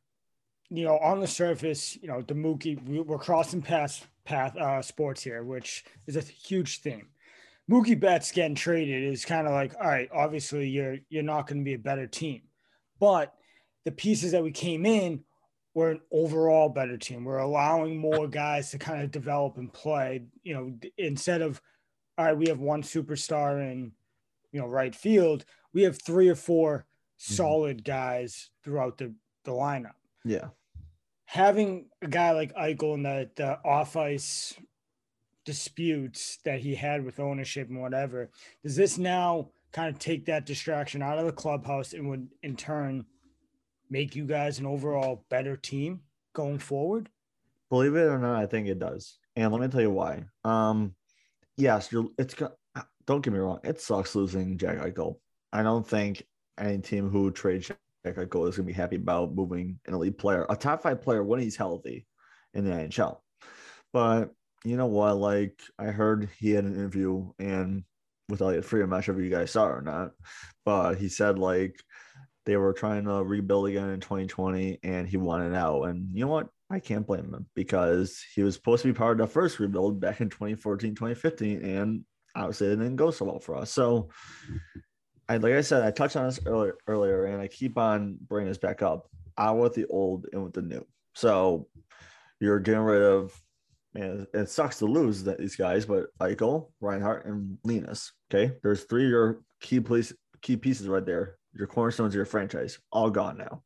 you 0.71 0.85
know, 0.85 0.99
on 0.99 1.21
the 1.21 1.27
surface, 1.27 1.97
you 2.01 2.09
know, 2.09 2.23
the 2.23 2.35
Mookie, 2.35 2.83
we're 2.87 3.19
crossing 3.19 3.63
past 3.63 4.07
path 4.25 4.57
uh, 4.57 4.81
sports 4.83 5.23
here, 5.23 5.43
which 5.43 5.85
is 6.07 6.17
a 6.17 6.23
huge 6.23 6.81
theme. 6.81 7.09
Mookie 7.71 7.99
Betts 7.99 8.33
getting 8.33 8.55
traded 8.55 9.05
is 9.13 9.25
kind 9.25 9.47
of 9.47 9.53
like, 9.55 9.75
all 9.81 9.89
right, 9.89 10.09
obviously 10.13 10.69
you're 10.69 10.99
you're 11.09 11.23
not 11.23 11.47
going 11.47 11.59
to 11.59 11.65
be 11.65 11.75
a 11.75 11.79
better 11.79 12.07
team, 12.07 12.43
but 13.01 13.35
the 13.85 13.93
pieces 13.93 14.33
that 14.33 14.43
we 14.43 14.53
came 14.53 14.85
in 14.87 15.25
were 15.75 15.91
an 15.91 16.01
overall 16.13 16.69
better 16.69 16.97
team. 16.97 17.25
We're 17.25 17.39
allowing 17.39 17.99
more 17.99 18.29
guys 18.29 18.71
to 18.71 18.79
kind 18.79 19.03
of 19.03 19.11
develop 19.11 19.57
and 19.57 19.73
play. 19.73 20.25
You 20.43 20.55
know, 20.55 20.75
instead 20.99 21.43
of 21.43 21.61
all 22.17 22.25
right, 22.27 22.37
we 22.37 22.49
have 22.49 22.61
one 22.61 22.83
superstar 22.83 23.61
in 23.61 23.93
you 24.53 24.61
know 24.61 24.67
right 24.67 24.95
field, 24.95 25.45
we 25.73 25.83
have 25.83 26.01
three 26.01 26.29
or 26.29 26.35
4 26.35 26.79
mm-hmm. 26.79 27.35
solid 27.35 27.85
guys 27.85 28.51
throughout 28.63 28.99
the 28.99 29.15
the 29.45 29.53
lineup. 29.53 29.95
Yeah, 30.25 30.49
having 31.27 31.87
a 32.03 32.09
guy 32.09 32.33
like 32.33 32.55
Eichel 32.55 32.95
in 32.95 33.03
the, 33.03 33.31
the 33.37 33.59
off 33.65 33.97
ice 33.97 34.55
disputes 35.45 36.39
that 36.45 36.61
he 36.61 36.75
had 36.75 37.05
with 37.05 37.21
ownership 37.21 37.69
and 37.69 37.81
whatever, 37.81 38.31
does 38.63 38.77
this 38.77 38.97
now 38.99 39.51
kind 39.73 39.93
of 39.93 39.99
take 39.99 40.27
that 40.27 40.47
distraction 40.47 41.03
out 41.03 41.19
of 41.19 41.27
the 41.27 41.33
clubhouse 41.33 41.93
and 41.93 42.09
would 42.09 42.29
in 42.43 42.57
turn 42.57 43.05
make 43.91 44.15
you 44.15 44.25
guys 44.25 44.59
an 44.59 44.67
overall 44.67 45.25
better 45.29 45.57
team 45.57 46.01
going 46.33 46.59
forward? 46.59 47.11
Believe 47.71 47.97
it 47.97 48.05
or 48.05 48.19
not, 48.19 48.41
I 48.41 48.47
think 48.47 48.69
it 48.69 48.79
does. 48.79 49.19
And 49.37 49.53
let 49.53 49.61
me 49.61 49.69
tell 49.69 49.81
you 49.81 49.91
why. 49.91 50.25
Um, 50.45 50.95
yes, 51.57 51.91
you're 51.93 52.09
it's 52.19 52.41
uh, 52.41 52.83
don't 53.07 53.23
get 53.23 53.33
me 53.33 53.39
wrong, 53.39 53.61
it 53.65 53.81
sucks 53.81 54.15
losing 54.15 54.59
Jack 54.59 54.79
Eichel. 54.79 55.17
I 55.53 55.63
don't 55.63 55.87
think 55.87 56.25
any 56.59 56.79
team 56.79 57.11
who 57.11 57.31
trades 57.31 57.69
Jack 57.69 58.17
Eichel 58.17 58.49
is 58.49 58.57
gonna 58.57 58.67
be 58.67 58.73
happy 58.73 58.97
about 58.97 59.35
moving 59.35 59.79
an 59.87 59.95
elite 59.95 60.19
player, 60.19 60.47
a 60.49 60.57
top 60.57 60.83
five 60.83 61.03
player 61.03 61.23
when 61.23 61.41
he's 61.41 61.57
healthy 61.57 62.07
in 62.55 62.65
the 62.65 62.71
NHL. 62.71 63.19
But 63.93 64.31
you 64.65 64.77
know 64.77 64.87
what? 64.87 65.17
Like 65.17 65.61
I 65.79 65.87
heard 65.87 66.29
he 66.39 66.51
had 66.51 66.65
an 66.65 66.75
interview 66.75 67.31
and 67.39 67.85
with 68.29 68.41
Elliotte 68.41 68.65
Friedman. 68.65 68.85
I'm 68.85 68.91
not 68.91 69.05
sure 69.05 69.17
if 69.17 69.25
you 69.25 69.31
guys 69.31 69.51
saw 69.51 69.67
it 69.67 69.73
or 69.73 69.83
not, 69.83 70.11
but 70.65 70.95
he 70.95 71.09
said 71.09 71.39
like 71.39 71.77
they 72.47 72.57
were 72.57 72.73
trying 72.73 73.05
to 73.05 73.23
rebuild 73.23 73.69
again 73.69 73.91
in 73.91 74.01
2020 74.01 74.81
and 74.83 75.09
he 75.09 75.17
wanted 75.17 75.55
out. 75.55 75.85
And 75.85 76.09
you 76.13 76.25
know 76.25 76.31
what? 76.31 76.49
I 76.71 76.81
can't 76.81 77.07
blame 77.07 77.33
him 77.33 77.47
because 77.55 78.23
he 78.35 78.43
was 78.43 78.55
supposed 78.55 78.83
to 78.83 78.89
be 78.89 78.97
part 78.97 79.21
of 79.21 79.27
the 79.27 79.33
first 79.33 79.59
rebuild 79.59 80.01
back 80.01 80.21
in 80.21 80.31
2014, 80.31 80.95
2015, 80.95 81.65
and 81.65 82.05
obviously 82.35 82.69
it 82.69 82.77
didn't 82.77 82.97
go 82.97 83.11
so 83.11 83.27
well 83.27 83.39
for 83.39 83.57
us. 83.57 83.71
So 83.71 84.09
I 85.29 85.37
like 85.37 85.55
I 85.55 85.61
said, 85.61 85.85
I 85.85 85.91
touched 85.91 86.17
on 86.17 86.27
this 86.27 86.41
earlier 86.47 86.77
earlier, 86.87 87.27
and 87.27 87.41
I 87.41 87.49
keep 87.49 87.79
on 87.79 88.17
bringing 88.21 88.49
this 88.49 88.59
back 88.59 88.83
up. 88.83 89.09
Out 89.37 89.59
with 89.59 89.75
the 89.75 89.87
old 89.87 90.27
and 90.33 90.45
with 90.45 90.53
the 90.53 90.63
new. 90.63 90.87
So 91.15 91.67
you're 92.41 92.61
getting 92.61 92.83
rid 92.83 93.03
of 93.03 93.33
man, 93.95 94.27
it 94.35 94.49
sucks 94.49 94.79
to 94.79 94.87
lose 94.87 95.25
that 95.25 95.39
these 95.39 95.57
guys, 95.57 95.87
but 95.87 96.07
Eichel, 96.21 96.71
Reinhart, 96.81 97.27
and 97.27 97.59
Linus. 97.65 98.13
Okay, 98.31 98.55
there's 98.63 98.85
three 98.85 99.05
of 99.05 99.11
your 99.11 99.43
key 99.61 99.81
police 99.81 100.13
key 100.43 100.57
pieces 100.57 100.89
right 100.89 101.05
there. 101.05 101.37
Your 101.53 101.67
cornerstones 101.67 102.13
of 102.15 102.17
your 102.17 102.27
franchise, 102.27 102.79
all 102.93 103.11
gone 103.11 103.39
now. 103.39 103.63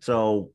So 0.00 0.52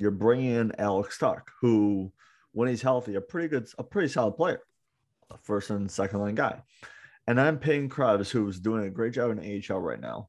you're 0.00 0.10
bringing 0.10 0.52
in 0.52 0.72
Alex 0.78 1.18
Tuch, 1.18 1.42
who, 1.60 2.12
when 2.52 2.68
he's 2.68 2.82
healthy, 2.82 3.14
a 3.14 3.20
pretty 3.20 3.48
good, 3.48 3.68
a 3.78 3.84
pretty 3.84 4.08
solid 4.08 4.32
player, 4.32 4.60
a 5.30 5.36
first 5.38 5.70
and 5.70 5.90
second 5.90 6.20
line 6.20 6.34
guy. 6.34 6.62
And 7.26 7.40
I'm 7.40 7.58
paying 7.58 7.88
Krebs, 7.88 8.30
who's 8.30 8.58
doing 8.58 8.84
a 8.84 8.90
great 8.90 9.12
job 9.12 9.30
in 9.30 9.38
the 9.38 9.62
AHL 9.68 9.80
right 9.80 10.00
now. 10.00 10.28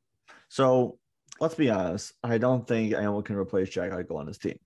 So 0.49 0.99
let's 1.39 1.55
be 1.55 1.69
honest, 1.69 2.13
I 2.23 2.37
don't 2.37 2.67
think 2.67 2.93
anyone 2.93 3.23
can 3.23 3.37
replace 3.37 3.69
Jack 3.69 3.91
Eichel 3.91 4.17
on 4.17 4.27
his 4.27 4.37
team. 4.37 4.59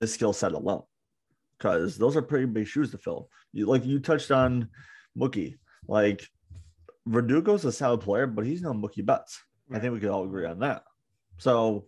His 0.00 0.14
skill 0.14 0.32
set 0.32 0.52
alone 0.52 0.82
because 1.58 1.98
those 1.98 2.16
are 2.16 2.22
pretty 2.22 2.46
big 2.46 2.66
shoes 2.66 2.90
to 2.92 2.98
fill. 2.98 3.28
You 3.52 3.66
like 3.66 3.84
you 3.84 3.98
touched 3.98 4.30
on 4.30 4.68
Mookie. 5.18 5.56
Like 5.88 6.28
Verdugo's 7.08 7.64
a 7.64 7.72
solid 7.72 8.00
player, 8.00 8.26
but 8.26 8.46
he's 8.46 8.62
no 8.62 8.72
Mookie 8.72 9.04
Betts. 9.04 9.42
Right. 9.68 9.78
I 9.78 9.80
think 9.80 9.92
we 9.92 10.00
could 10.00 10.10
all 10.10 10.24
agree 10.24 10.46
on 10.46 10.60
that. 10.60 10.84
So, 11.38 11.86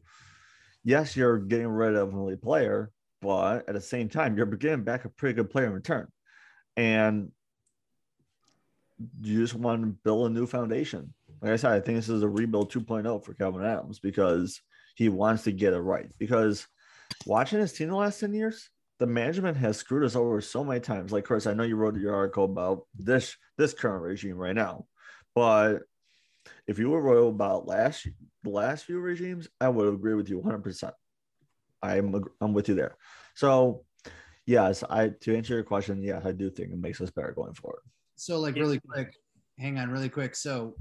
yes, 0.85 1.17
you're 1.17 1.39
getting 1.39 1.69
rid 1.69 1.95
of 1.95 2.13
an 2.13 2.19
elite 2.19 2.43
player, 2.43 2.91
but 3.21 3.69
at 3.69 3.75
the 3.75 3.81
same 3.81 4.09
time, 4.09 4.37
you're 4.37 4.47
getting 4.47 4.85
back 4.85 5.05
a 5.05 5.09
pretty 5.09 5.35
good 5.35 5.51
player 5.51 5.67
in 5.67 5.73
return. 5.73 6.09
And 6.77 7.33
you 9.23 9.41
just 9.41 9.55
want 9.55 9.83
to 9.83 9.89
build 10.05 10.31
a 10.31 10.35
new 10.35 10.47
foundation. 10.47 11.13
Like 11.41 11.53
I 11.53 11.57
said, 11.57 11.73
I 11.73 11.81
think 11.81 11.97
this 11.97 12.09
is 12.09 12.23
a 12.23 12.29
rebuild 12.29 12.73
2.0 12.73 13.25
for 13.25 13.35
Calvin 13.35 13.65
Adams 13.65 13.99
because 13.99 14.61
he 14.95 15.09
wants 15.09 15.45
to 15.45 15.53
get 15.53 15.73
it 15.73 15.81
right. 15.81 16.09
Because 16.19 16.67
watching 17.27 17.61
his 17.61 17.73
team 17.73 17.89
the 17.89 17.97
last 17.97 18.21
10 18.21 18.35
years, 18.35 18.71
the 18.99 19.07
management 19.07 19.57
has 19.57 19.79
screwed 19.79 20.05
us 20.05 20.15
over 20.15 20.41
so 20.41 20.63
many 20.63 20.81
times. 20.81 21.13
Like, 21.13 21.25
Chris, 21.25 21.47
I 21.47 21.55
know 21.55 21.63
you 21.63 21.77
wrote 21.77 21.97
your 21.97 22.15
article 22.15 22.45
about 22.45 22.83
this 22.95 23.35
this 23.57 23.73
current 23.73 24.03
regime 24.03 24.37
right 24.37 24.55
now, 24.55 24.85
but 25.35 25.81
if 26.67 26.79
you 26.79 26.91
were 26.91 27.03
wrote 27.03 27.29
about 27.29 27.67
last 27.67 28.07
the 28.43 28.51
last 28.51 28.85
few 28.85 29.01
regimes, 29.01 29.49
I 29.61 29.69
would 29.69 29.93
agree 29.93 30.15
with 30.15 30.29
you 30.29 30.39
100. 30.39 30.63
percent 30.63 30.95
I'm 31.83 32.25
I'm 32.41 32.53
with 32.53 32.69
you 32.69 32.75
there. 32.75 32.97
So, 33.35 33.85
yes, 34.47 34.85
I 34.89 35.11
to 35.21 35.37
answer 35.37 35.55
your 35.55 35.63
question, 35.63 36.03
yes, 36.03 36.25
I 36.25 36.33
do 36.33 36.51
think 36.51 36.73
it 36.73 36.79
makes 36.79 37.01
us 37.01 37.11
better 37.11 37.33
going 37.33 37.55
forward. 37.55 37.83
So, 38.17 38.39
like, 38.39 38.55
really 38.55 38.81
quick, 38.81 39.15
hang 39.59 39.79
on, 39.79 39.91
really 39.91 40.09
quick. 40.09 40.35
So, 40.35 40.77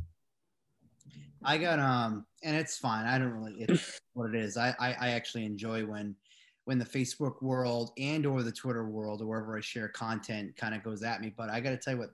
I 1.43 1.58
got 1.58 1.80
um, 1.80 2.26
and 2.43 2.56
it's 2.56 2.78
fine. 2.78 3.06
I 3.06 3.17
don't 3.17 3.32
really 3.32 3.56
it's 3.60 4.00
what 4.13 4.34
it 4.34 4.36
is. 4.36 4.58
I 4.58 4.76
I, 4.80 4.93
I 5.00 5.10
actually 5.12 5.45
enjoy 5.45 5.86
when 5.86 6.15
when 6.65 6.78
the 6.78 6.86
Facebook 6.86 7.41
world 7.41 7.91
and 7.98 8.26
or 8.26 8.43
the 8.43 8.52
Twitter 8.52 8.88
world 8.88 9.22
or 9.22 9.26
wherever 9.26 9.58
I 9.58 9.62
share 9.62 9.88
content 9.88 10.56
kind 10.56 10.76
of 10.76 10.84
goes 10.84 11.02
at 11.02 11.22
me. 11.22 11.34
But 11.36 11.50
I 11.50 11.62
got 11.62 11.72
to 11.72 11.78
tell 11.78 11.93
you 11.93 12.00
what, 12.00 12.12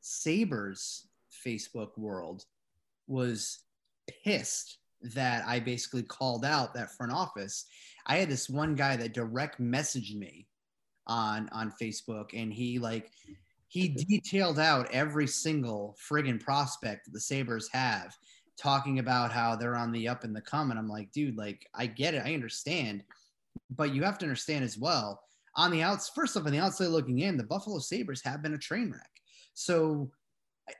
Sabres 0.00 1.06
Facebook 1.46 1.96
world 1.96 2.44
was 3.06 3.60
pissed 4.24 4.78
that 5.14 5.44
I 5.46 5.60
basically 5.60 6.02
called 6.02 6.44
out 6.44 6.74
that 6.74 6.92
front 6.92 7.12
office. 7.12 7.66
I 8.06 8.16
had 8.16 8.30
this 8.30 8.48
one 8.48 8.74
guy 8.74 8.96
that 8.96 9.14
direct 9.14 9.60
messaged 9.60 10.16
me 10.16 10.46
on 11.06 11.48
on 11.50 11.72
Facebook, 11.80 12.30
and 12.34 12.52
he 12.52 12.78
like 12.78 13.10
he 13.68 13.88
detailed 14.08 14.58
out 14.58 14.90
every 14.92 15.26
single 15.26 15.96
friggin' 16.08 16.40
prospect 16.40 17.06
that 17.06 17.12
the 17.12 17.20
Sabres 17.20 17.68
have, 17.72 18.16
talking 18.56 18.98
about 18.98 19.32
how 19.32 19.56
they're 19.56 19.76
on 19.76 19.92
the 19.92 20.08
up 20.08 20.24
and 20.24 20.34
the 20.34 20.40
come. 20.40 20.70
And 20.70 20.78
I'm 20.78 20.88
like, 20.88 21.10
dude, 21.12 21.36
like 21.36 21.66
I 21.74 21.86
get 21.86 22.14
it, 22.14 22.22
I 22.24 22.34
understand 22.34 23.02
but 23.70 23.94
you 23.94 24.02
have 24.02 24.18
to 24.18 24.24
understand 24.24 24.64
as 24.64 24.78
well 24.78 25.22
on 25.56 25.70
the 25.70 25.82
outs 25.82 26.10
first 26.14 26.36
off 26.36 26.46
on 26.46 26.52
the 26.52 26.58
outside 26.58 26.88
looking 26.88 27.20
in 27.20 27.36
the 27.36 27.44
buffalo 27.44 27.78
sabres 27.78 28.22
have 28.22 28.42
been 28.42 28.54
a 28.54 28.58
train 28.58 28.90
wreck 28.90 29.10
so 29.54 30.10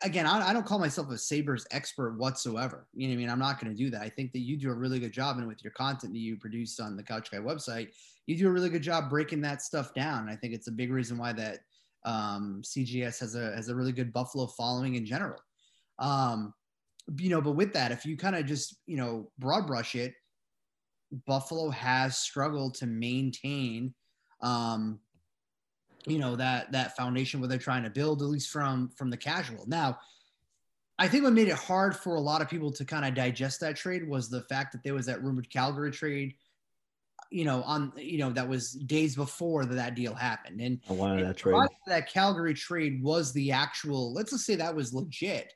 again 0.02 0.26
I, 0.26 0.50
I, 0.50 0.52
don't 0.52 0.64
call 0.64 0.78
myself 0.78 1.10
a 1.10 1.18
sabres 1.18 1.66
expert 1.70 2.16
whatsoever. 2.16 2.86
You 2.94 3.08
know 3.08 3.14
i 3.14 3.16
mean? 3.16 3.28
I'm 3.28 3.38
not 3.38 3.60
going 3.60 3.74
to 3.74 3.82
do 3.82 3.90
that. 3.90 4.02
I 4.02 4.08
think 4.08 4.32
that 4.32 4.40
you 4.40 4.56
do 4.56 4.70
a 4.70 4.74
really 4.74 5.00
good 5.00 5.12
job 5.12 5.38
and 5.38 5.48
with 5.48 5.62
your 5.64 5.72
content 5.72 6.12
that 6.12 6.18
you 6.18 6.36
produce 6.36 6.78
on 6.78 6.96
the 6.96 7.02
couch 7.02 7.30
guy 7.30 7.38
website 7.38 7.88
you 8.26 8.36
do 8.36 8.46
a 8.46 8.52
really 8.52 8.70
good 8.70 8.82
job 8.82 9.10
breaking 9.10 9.40
that 9.42 9.62
stuff 9.62 9.92
down. 9.94 10.28
I 10.28 10.36
think 10.36 10.54
it's 10.54 10.68
a 10.68 10.72
big 10.72 10.92
reason 10.92 11.18
why 11.18 11.32
that 11.32 11.58
um, 12.04 12.62
cgs 12.64 13.18
has 13.20 13.34
a 13.34 13.54
has 13.56 13.68
a 13.68 13.74
really 13.74 13.92
good 13.92 14.12
buffalo 14.12 14.46
following 14.46 14.94
in 14.94 15.04
general. 15.04 15.40
Um, 15.98 16.54
you 17.18 17.30
know 17.30 17.40
but 17.40 17.52
with 17.52 17.72
that 17.72 17.90
if 17.90 18.06
you 18.06 18.16
kind 18.16 18.36
of 18.36 18.46
just 18.46 18.76
you 18.86 18.96
know 18.96 19.30
broad 19.38 19.66
brush 19.66 19.96
it 19.96 20.14
Buffalo 21.26 21.70
has 21.70 22.16
struggled 22.16 22.74
to 22.76 22.86
maintain, 22.86 23.94
um, 24.40 24.98
you 26.06 26.18
know 26.18 26.36
that 26.36 26.72
that 26.72 26.96
foundation 26.96 27.40
where 27.40 27.48
they're 27.48 27.58
trying 27.58 27.84
to 27.84 27.90
build, 27.90 28.22
at 28.22 28.28
least 28.28 28.50
from 28.50 28.90
from 28.96 29.10
the 29.10 29.16
casual. 29.16 29.64
Now, 29.66 29.98
I 30.98 31.08
think 31.08 31.24
what 31.24 31.32
made 31.32 31.48
it 31.48 31.54
hard 31.54 31.96
for 31.96 32.16
a 32.16 32.20
lot 32.20 32.42
of 32.42 32.48
people 32.48 32.72
to 32.72 32.84
kind 32.84 33.04
of 33.04 33.14
digest 33.14 33.60
that 33.60 33.76
trade 33.76 34.08
was 34.08 34.28
the 34.28 34.42
fact 34.42 34.72
that 34.72 34.82
there 34.82 34.94
was 34.94 35.06
that 35.06 35.22
rumored 35.22 35.50
Calgary 35.50 35.90
trade. 35.90 36.34
You 37.30 37.44
know, 37.44 37.62
on 37.62 37.92
you 37.96 38.18
know 38.18 38.30
that 38.30 38.48
was 38.48 38.72
days 38.72 39.16
before 39.16 39.64
that, 39.64 39.74
that 39.74 39.94
deal 39.94 40.14
happened, 40.14 40.60
and 40.60 40.80
I 40.90 40.92
wanted 40.92 41.26
that 41.26 41.36
trade. 41.36 41.56
That 41.86 42.12
Calgary 42.12 42.54
trade 42.54 43.02
was 43.02 43.32
the 43.32 43.52
actual. 43.52 44.12
Let's 44.12 44.32
just 44.32 44.44
say 44.44 44.56
that 44.56 44.74
was 44.74 44.92
legit 44.92 45.52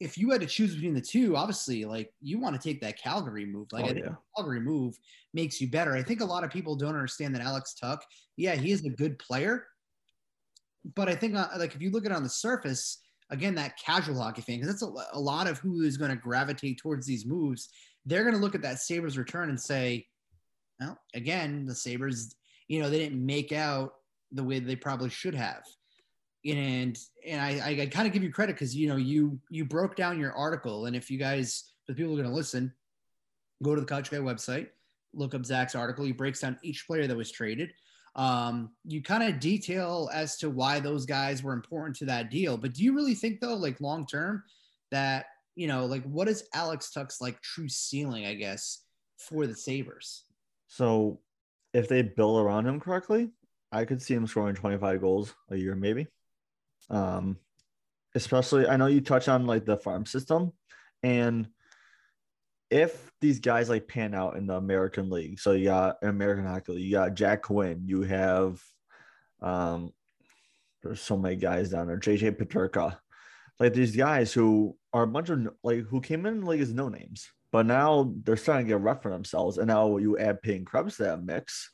if 0.00 0.18
you 0.18 0.30
had 0.30 0.40
to 0.40 0.46
choose 0.46 0.74
between 0.74 0.94
the 0.94 1.00
two, 1.00 1.36
obviously, 1.36 1.84
like 1.84 2.12
you 2.20 2.38
want 2.38 2.60
to 2.60 2.68
take 2.68 2.80
that 2.80 2.98
Calgary 2.98 3.46
move. 3.46 3.68
Like 3.72 3.84
oh, 3.84 3.94
yeah. 3.94 4.14
Calgary 4.36 4.60
move 4.60 4.96
makes 5.32 5.60
you 5.60 5.68
better. 5.68 5.94
I 5.94 6.02
think 6.02 6.20
a 6.20 6.24
lot 6.24 6.44
of 6.44 6.50
people 6.50 6.76
don't 6.76 6.94
understand 6.94 7.34
that 7.34 7.42
Alex 7.42 7.74
Tuch, 7.74 8.02
yeah, 8.36 8.54
he 8.54 8.72
is 8.72 8.84
a 8.84 8.90
good 8.90 9.18
player, 9.18 9.66
but 10.94 11.08
I 11.08 11.14
think 11.14 11.36
uh, 11.36 11.48
like 11.58 11.74
if 11.74 11.80
you 11.80 11.90
look 11.90 12.04
at 12.04 12.12
it 12.12 12.16
on 12.16 12.22
the 12.22 12.28
surface, 12.28 12.98
again, 13.30 13.54
that 13.54 13.78
casual 13.78 14.20
hockey 14.20 14.42
fan, 14.42 14.60
because 14.60 14.68
that's 14.68 14.82
a, 14.82 15.16
a 15.16 15.20
lot 15.20 15.46
of 15.46 15.58
who 15.58 15.82
is 15.82 15.96
going 15.96 16.10
to 16.10 16.16
gravitate 16.16 16.78
towards 16.78 17.06
these 17.06 17.24
moves. 17.24 17.68
They're 18.04 18.22
going 18.22 18.34
to 18.34 18.40
look 18.40 18.54
at 18.54 18.62
that 18.62 18.80
Sabres 18.80 19.16
return 19.16 19.48
and 19.48 19.60
say, 19.60 20.06
Well, 20.80 20.98
again, 21.14 21.66
the 21.66 21.74
Sabres, 21.74 22.34
you 22.68 22.82
know, 22.82 22.90
they 22.90 22.98
didn't 22.98 23.24
make 23.24 23.52
out 23.52 23.92
the 24.32 24.44
way 24.44 24.58
they 24.58 24.76
probably 24.76 25.08
should 25.08 25.34
have. 25.34 25.62
And 26.46 26.98
and 27.26 27.40
I, 27.40 27.80
I 27.80 27.86
kind 27.86 28.06
of 28.06 28.12
give 28.12 28.22
you 28.22 28.30
credit 28.30 28.54
because 28.54 28.76
you 28.76 28.86
know 28.88 28.96
you 28.96 29.40
you 29.48 29.64
broke 29.64 29.96
down 29.96 30.20
your 30.20 30.32
article, 30.32 30.86
and 30.86 30.94
if 30.94 31.10
you 31.10 31.18
guys, 31.18 31.72
the 31.86 31.94
people 31.94 32.12
who 32.12 32.18
are 32.18 32.22
going 32.22 32.30
to 32.30 32.36
listen, 32.36 32.72
go 33.62 33.74
to 33.74 33.80
the 33.80 33.86
Couch 33.86 34.10
Guy 34.10 34.18
website, 34.18 34.68
look 35.14 35.34
up 35.34 35.46
Zach's 35.46 35.74
article. 35.74 36.04
He 36.04 36.12
breaks 36.12 36.40
down 36.40 36.58
each 36.62 36.86
player 36.86 37.06
that 37.06 37.16
was 37.16 37.30
traded. 37.30 37.72
Um, 38.16 38.70
you 38.84 39.02
kind 39.02 39.22
of 39.22 39.40
detail 39.40 40.08
as 40.12 40.36
to 40.36 40.50
why 40.50 40.80
those 40.80 41.04
guys 41.06 41.42
were 41.42 41.52
important 41.52 41.96
to 41.96 42.04
that 42.06 42.30
deal. 42.30 42.56
But 42.56 42.74
do 42.74 42.84
you 42.84 42.94
really 42.94 43.14
think 43.14 43.40
though, 43.40 43.54
like 43.54 43.80
long 43.80 44.06
term, 44.06 44.44
that 44.90 45.26
you 45.56 45.66
know, 45.66 45.86
like 45.86 46.04
what 46.04 46.28
is 46.28 46.48
Alex 46.54 46.90
Tuch's 46.90 47.20
like 47.20 47.40
true 47.40 47.68
ceiling, 47.68 48.26
I 48.26 48.34
guess, 48.34 48.82
for 49.16 49.46
the 49.46 49.54
Sabres? 49.54 50.24
So 50.68 51.20
if 51.72 51.88
they 51.88 52.02
build 52.02 52.44
around 52.44 52.66
him 52.66 52.80
correctly, 52.80 53.30
I 53.72 53.84
could 53.84 54.00
see 54.00 54.14
him 54.14 54.26
scoring 54.26 54.54
25 54.54 55.00
goals 55.00 55.34
a 55.50 55.56
year, 55.56 55.74
maybe. 55.74 56.06
Um, 56.90 57.38
especially 58.14 58.66
I 58.66 58.76
know 58.76 58.86
you 58.86 59.00
touch 59.00 59.28
on 59.28 59.46
like 59.46 59.64
the 59.64 59.76
farm 59.76 60.06
system 60.06 60.52
and 61.02 61.48
if 62.70 63.12
these 63.20 63.40
guys 63.40 63.68
like 63.68 63.86
pan 63.86 64.14
out 64.14 64.36
in 64.36 64.46
the 64.46 64.56
American 64.56 65.10
League, 65.10 65.38
so 65.38 65.52
you 65.52 65.66
got 65.66 65.98
American 66.02 66.46
Hockey 66.46 66.72
League, 66.72 66.84
you 66.86 66.92
got 66.92 67.14
Jack 67.14 67.42
Quinn, 67.42 67.82
you 67.86 68.02
have 68.02 68.60
um 69.40 69.92
there's 70.82 71.00
so 71.00 71.16
many 71.16 71.36
guys 71.36 71.70
down 71.70 71.86
there, 71.86 71.98
JJ 71.98 72.32
Peterka, 72.32 72.96
like 73.58 73.72
these 73.72 73.94
guys 73.94 74.32
who 74.32 74.76
are 74.92 75.04
a 75.04 75.06
bunch 75.06 75.30
of 75.30 75.48
like 75.62 75.84
who 75.84 76.00
came 76.00 76.26
in 76.26 76.44
like 76.44 76.60
as 76.60 76.72
no 76.72 76.88
names, 76.88 77.30
but 77.52 77.66
now 77.66 78.12
they're 78.24 78.36
starting 78.36 78.66
to 78.66 78.72
get 78.72 78.80
rough 78.80 79.02
for 79.02 79.10
themselves. 79.10 79.58
And 79.58 79.68
now 79.68 79.96
you 79.96 80.18
add 80.18 80.42
Peyton 80.42 80.64
Krebs 80.64 80.96
to 80.96 81.04
that 81.04 81.24
mix, 81.24 81.70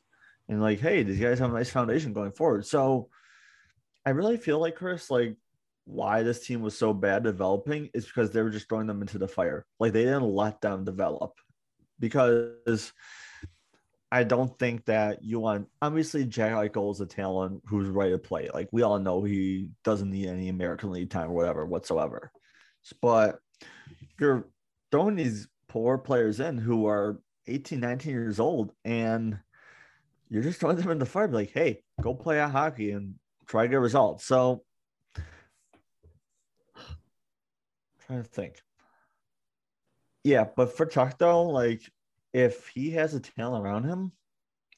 and 0.49 0.61
like, 0.61 0.81
hey, 0.81 1.03
these 1.03 1.21
guys 1.21 1.39
have 1.39 1.51
a 1.51 1.55
nice 1.55 1.71
foundation 1.71 2.13
going 2.13 2.33
forward. 2.33 2.67
So 2.67 3.09
I 4.11 4.13
really 4.13 4.39
feel 4.39 4.59
like 4.59 4.75
Chris, 4.75 5.09
like 5.09 5.37
why 5.85 6.25
this 6.25 6.45
team 6.45 6.63
was 6.63 6.77
so 6.77 6.93
bad 6.93 7.23
developing 7.23 7.91
is 7.95 8.07
because 8.07 8.33
they 8.33 8.43
were 8.43 8.51
just 8.51 8.69
throwing 8.69 8.89
them 8.89 9.03
into 9.03 9.19
the 9.19 9.29
fire. 9.29 9.65
Like 9.79 9.93
they 9.93 10.03
didn't 10.03 10.35
let 10.35 10.61
them 10.61 10.85
develop 10.85 11.35
because 12.01 12.93
I 14.11 14.25
don't 14.25 14.59
think 14.59 14.87
that 14.87 15.23
you 15.23 15.39
want 15.39 15.69
obviously 15.81 16.25
Jack 16.25 16.55
Eichel 16.55 16.91
is 16.91 17.01
a 17.01 17.07
talent 17.07 17.63
who's 17.67 17.87
ready 17.87 18.11
to 18.11 18.19
play. 18.19 18.51
Like 18.53 18.69
we 18.73 18.83
all 18.83 18.99
know 18.99 19.23
he 19.23 19.69
doesn't 19.85 20.11
need 20.11 20.27
any 20.27 20.49
American 20.49 20.91
League 20.91 21.11
time 21.11 21.31
or 21.31 21.35
whatever 21.35 21.65
whatsoever. 21.65 22.33
But 23.01 23.39
you're 24.19 24.49
throwing 24.91 25.15
these 25.15 25.47
poor 25.69 25.99
players 25.99 26.41
in 26.41 26.59
who 26.59 26.89
are 26.89 27.21
18, 27.47 27.79
19 27.79 28.11
years 28.11 28.41
old 28.41 28.73
and 28.85 29.39
you're 30.29 30.43
just 30.43 30.59
throwing 30.59 30.79
them 30.79 30.91
in 30.91 30.99
the 30.99 31.07
fire, 31.07 31.29
like, 31.29 31.53
hey, 31.53 31.85
go 32.03 32.13
play 32.13 32.41
a 32.41 32.49
hockey 32.49 32.91
and 32.91 33.15
try 33.51 33.65
to 33.65 33.69
get 33.69 33.81
results. 33.81 34.25
So 34.25 34.63
I'm 36.77 36.85
trying 38.07 38.23
to 38.23 38.29
think. 38.29 38.63
Yeah, 40.23 40.45
but 40.57 40.77
for 40.77 40.87
Tuch 40.87 41.15
though, 41.19 41.45
like 41.45 41.83
if 42.33 42.69
he 42.69 42.91
has 42.93 43.15
a 43.15 43.21
talent 43.21 43.65
around 43.65 43.85
him, 43.85 44.13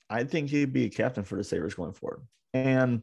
I 0.09 0.25
think 0.25 0.49
he'd 0.49 0.73
be 0.73 0.87
a 0.87 0.91
captain 0.91 1.25
for 1.25 1.37
the 1.37 1.45
Sabres 1.45 1.75
going 1.75 1.93
forward. 1.93 2.23
And 2.55 3.03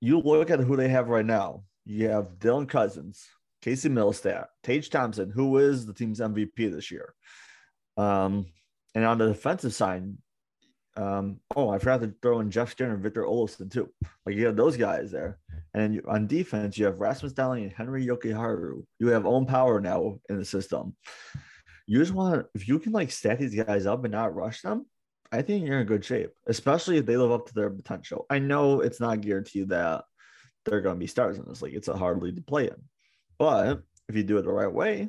you 0.00 0.18
look 0.20 0.50
at 0.50 0.60
who 0.60 0.76
they 0.76 0.88
have 0.88 1.08
right 1.08 1.24
now. 1.24 1.64
You 1.84 2.08
have 2.08 2.38
Dylan 2.38 2.68
Cozens, 2.68 3.26
Casey 3.62 3.88
Mittelstadt, 3.88 4.46
Tage 4.62 4.90
Thompson, 4.90 5.30
who 5.30 5.58
is 5.58 5.86
the 5.86 5.94
team's 5.94 6.20
MVP 6.20 6.72
this 6.72 6.90
year. 6.90 7.14
Um, 7.96 8.46
and 8.94 9.04
on 9.04 9.18
the 9.18 9.28
defensive 9.28 9.74
side, 9.74 10.04
um, 10.96 11.40
oh, 11.56 11.70
I 11.70 11.78
forgot 11.78 12.00
to 12.02 12.14
throw 12.20 12.40
in 12.40 12.50
Jeff 12.50 12.70
Skinner 12.70 12.94
and 12.94 13.02
Victor 13.02 13.22
Olofsson 13.22 13.70
too. 13.70 13.88
Like 14.26 14.36
you 14.36 14.46
have 14.46 14.56
those 14.56 14.76
guys 14.76 15.10
there. 15.10 15.38
And 15.74 15.94
you, 15.94 16.04
on 16.06 16.26
defense, 16.26 16.76
you 16.76 16.84
have 16.84 17.00
Rasmus 17.00 17.32
Dahlin 17.32 17.62
and 17.62 17.72
Henri 17.72 18.06
Jokiharju. 18.06 18.84
You 18.98 19.06
have 19.08 19.24
Owen 19.24 19.46
Power 19.46 19.80
now 19.80 20.18
in 20.28 20.38
the 20.38 20.44
system. 20.44 20.94
You 21.86 21.98
just 21.98 22.12
want 22.12 22.34
to 22.34 22.48
if 22.54 22.68
you 22.68 22.78
can 22.78 22.92
like 22.92 23.10
stack 23.10 23.38
these 23.38 23.54
guys 23.54 23.86
up 23.86 24.04
and 24.04 24.12
not 24.12 24.34
rush 24.34 24.60
them, 24.60 24.86
I 25.32 25.40
think 25.40 25.66
you're 25.66 25.80
in 25.80 25.86
good 25.86 26.04
shape, 26.04 26.32
especially 26.46 26.98
if 26.98 27.06
they 27.06 27.16
live 27.16 27.32
up 27.32 27.46
to 27.46 27.54
their 27.54 27.70
potential. 27.70 28.26
I 28.28 28.38
know 28.38 28.80
it's 28.80 29.00
not 29.00 29.22
guaranteed 29.22 29.70
that 29.70 30.04
they're 30.64 30.82
going 30.82 30.96
to 30.96 31.00
be 31.00 31.06
stars 31.06 31.38
in 31.38 31.44
this 31.48 31.62
league. 31.62 31.74
It's 31.74 31.88
a 31.88 31.96
hard 31.96 32.22
league 32.22 32.36
to 32.36 32.42
play 32.42 32.64
in. 32.66 32.76
But 33.38 33.82
if 34.08 34.14
you 34.14 34.22
do 34.22 34.36
it 34.36 34.42
the 34.42 34.52
right 34.52 34.72
way, 34.72 35.08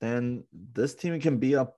then 0.00 0.44
this 0.52 0.94
team 0.94 1.18
can 1.20 1.38
be 1.38 1.54
a 1.54 1.68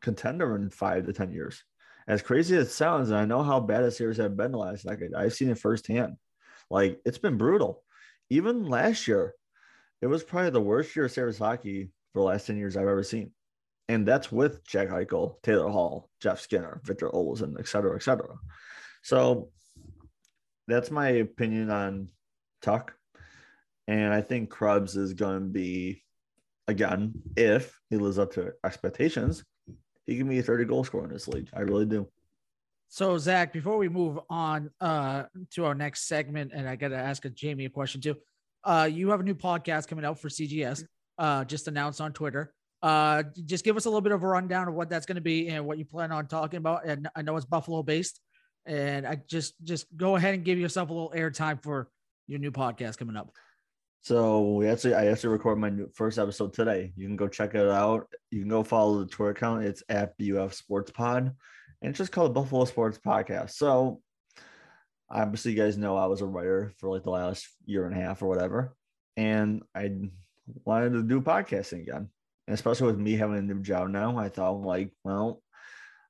contender 0.00 0.56
in 0.56 0.70
five 0.70 1.06
to 1.06 1.12
10 1.12 1.30
years 1.30 1.62
as 2.08 2.22
crazy 2.22 2.56
as 2.56 2.68
it 2.68 2.70
sounds, 2.70 3.10
and 3.10 3.18
I 3.18 3.26
know 3.26 3.42
how 3.42 3.60
bad 3.60 3.84
the 3.84 3.90
Sabres 3.90 4.16
have 4.16 4.36
been 4.36 4.52
the 4.52 4.58
last 4.58 4.86
decade. 4.86 5.14
I've 5.14 5.34
seen 5.34 5.50
it 5.50 5.58
firsthand. 5.58 6.16
Like 6.70 7.00
it's 7.04 7.18
been 7.18 7.36
brutal. 7.36 7.84
Even 8.30 8.64
last 8.64 9.06
year, 9.06 9.34
it 10.00 10.06
was 10.06 10.22
probably 10.22 10.50
the 10.50 10.60
worst 10.60 10.96
year 10.96 11.04
of 11.04 11.12
Sabres 11.12 11.38
hockey 11.38 11.90
for 12.12 12.20
the 12.20 12.26
last 12.26 12.46
10 12.46 12.56
years 12.56 12.76
I've 12.76 12.88
ever 12.88 13.02
seen. 13.02 13.32
And 13.88 14.06
that's 14.06 14.32
with 14.32 14.66
Jack 14.66 14.88
Eichel, 14.88 15.40
Taylor 15.42 15.68
Hall, 15.70 16.10
Jeff 16.20 16.40
Skinner, 16.40 16.80
Victor 16.84 17.08
Olofsson, 17.10 17.58
et 17.58 17.68
cetera, 17.68 17.94
et 17.96 18.02
cetera. 18.02 18.36
So 19.02 19.50
that's 20.66 20.90
my 20.90 21.08
opinion 21.08 21.70
on 21.70 22.08
Tuch. 22.62 22.90
And 23.86 24.12
I 24.12 24.20
think 24.20 24.50
Krebs 24.50 24.96
is 24.96 25.14
going 25.14 25.40
to 25.40 25.46
be, 25.46 26.02
again, 26.66 27.14
if 27.36 27.78
he 27.88 27.96
lives 27.96 28.18
up 28.18 28.34
to 28.34 28.52
expectations, 28.64 29.44
he 30.08 30.16
can 30.16 30.26
be 30.26 30.38
a 30.38 30.42
30 30.42 30.64
goal 30.64 30.82
scorer 30.84 31.04
in 31.04 31.12
this 31.12 31.28
league. 31.28 31.48
I 31.52 31.60
really 31.60 31.84
do. 31.84 32.08
So 32.88 33.18
Zach, 33.18 33.52
before 33.52 33.76
we 33.76 33.90
move 33.90 34.18
on 34.30 34.70
uh, 34.80 35.24
to 35.50 35.66
our 35.66 35.74
next 35.74 36.08
segment, 36.08 36.52
and 36.54 36.66
I 36.66 36.76
got 36.76 36.88
to 36.88 36.96
ask 36.96 37.26
a 37.26 37.28
Jamie 37.28 37.66
a 37.66 37.70
question 37.70 38.00
too. 38.00 38.16
Uh, 38.64 38.88
you 38.90 39.10
have 39.10 39.20
a 39.20 39.22
new 39.22 39.34
podcast 39.34 39.86
coming 39.86 40.06
out 40.06 40.18
for 40.18 40.30
CGS, 40.30 40.84
uh, 41.18 41.44
just 41.44 41.68
announced 41.68 42.00
on 42.00 42.14
Twitter. 42.14 42.54
Uh, 42.82 43.24
just 43.44 43.64
give 43.64 43.76
us 43.76 43.84
a 43.84 43.88
little 43.90 44.00
bit 44.00 44.12
of 44.12 44.22
a 44.22 44.26
rundown 44.26 44.66
of 44.66 44.74
what 44.74 44.88
that's 44.88 45.04
going 45.04 45.16
to 45.16 45.20
be 45.20 45.48
and 45.48 45.66
what 45.66 45.76
you 45.76 45.84
plan 45.84 46.10
on 46.10 46.26
talking 46.26 46.56
about. 46.56 46.86
And 46.86 47.08
I 47.14 47.20
know 47.20 47.36
it's 47.36 47.44
Buffalo 47.44 47.82
based, 47.82 48.18
and 48.64 49.06
I 49.06 49.20
just 49.28 49.54
just 49.62 49.94
go 49.94 50.16
ahead 50.16 50.34
and 50.34 50.42
give 50.42 50.58
yourself 50.58 50.88
a 50.88 50.92
little 50.92 51.12
airtime 51.14 51.62
for 51.62 51.88
your 52.26 52.38
new 52.38 52.50
podcast 52.50 52.96
coming 52.96 53.16
up. 53.16 53.30
So 54.02 54.52
we 54.54 54.68
actually, 54.68 54.94
I 54.94 55.06
actually 55.06 55.30
recorded 55.30 55.60
my 55.60 55.70
new, 55.70 55.88
first 55.94 56.18
episode 56.18 56.52
today. 56.52 56.92
You 56.96 57.06
can 57.06 57.16
go 57.16 57.28
check 57.28 57.54
it 57.54 57.68
out. 57.68 58.08
You 58.30 58.40
can 58.40 58.48
go 58.48 58.62
follow 58.62 59.00
the 59.00 59.06
Twitter 59.06 59.32
account. 59.32 59.64
It's 59.64 59.82
at 59.88 60.16
BUF 60.18 60.54
Sports 60.54 60.90
Pod, 60.90 61.34
and 61.82 61.90
it's 61.90 61.98
just 61.98 62.12
called 62.12 62.30
the 62.30 62.40
Buffalo 62.40 62.64
Sports 62.64 62.98
Podcast. 63.04 63.50
So 63.50 64.00
obviously, 65.10 65.52
you 65.52 65.58
guys 65.58 65.76
know 65.76 65.96
I 65.96 66.06
was 66.06 66.20
a 66.20 66.26
writer 66.26 66.72
for 66.78 66.88
like 66.88 67.02
the 67.02 67.10
last 67.10 67.46
year 67.66 67.86
and 67.86 67.94
a 67.94 68.00
half 68.00 68.22
or 68.22 68.28
whatever, 68.28 68.74
and 69.16 69.62
I 69.74 69.90
wanted 70.64 70.92
to 70.94 71.02
do 71.02 71.20
podcasting 71.20 71.82
again. 71.82 72.08
And 72.46 72.54
especially 72.54 72.86
with 72.86 72.98
me 72.98 73.14
having 73.14 73.36
a 73.36 73.42
new 73.42 73.60
job 73.60 73.90
now, 73.90 74.16
I 74.16 74.30
thought 74.30 74.62
like, 74.62 74.90
well, 75.04 75.42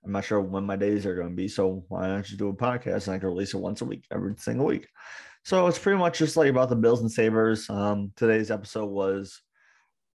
I'm 0.05 0.13
not 0.13 0.25
sure 0.25 0.41
when 0.41 0.65
my 0.65 0.77
days 0.77 1.05
are 1.05 1.17
going 1.17 1.31
to 1.31 1.35
be, 1.35 1.49
so 1.49 1.85
why 1.89 2.07
don't 2.07 2.31
you 2.31 2.37
do 2.37 2.49
a 2.49 2.55
podcast 2.55 3.07
and 3.07 3.17
I 3.17 3.19
can 3.19 3.29
release 3.29 3.55
it 3.55 3.59
once 3.59 3.81
a 3.81 3.85
week, 3.85 4.05
every 4.13 4.35
single 4.39 4.67
week. 4.67 4.87
So 5.49 5.67
it's 5.67 5.79
pretty 5.79 5.99
much 5.99 6.19
just 6.19 6.37
like 6.37 6.51
about 6.51 6.69
the 6.69 6.77
Bills 6.77 7.01
and 7.01 7.11
Sabres. 7.11 7.71
Um, 7.71 8.13
today's 8.17 8.51
episode 8.51 8.91
was 8.91 9.41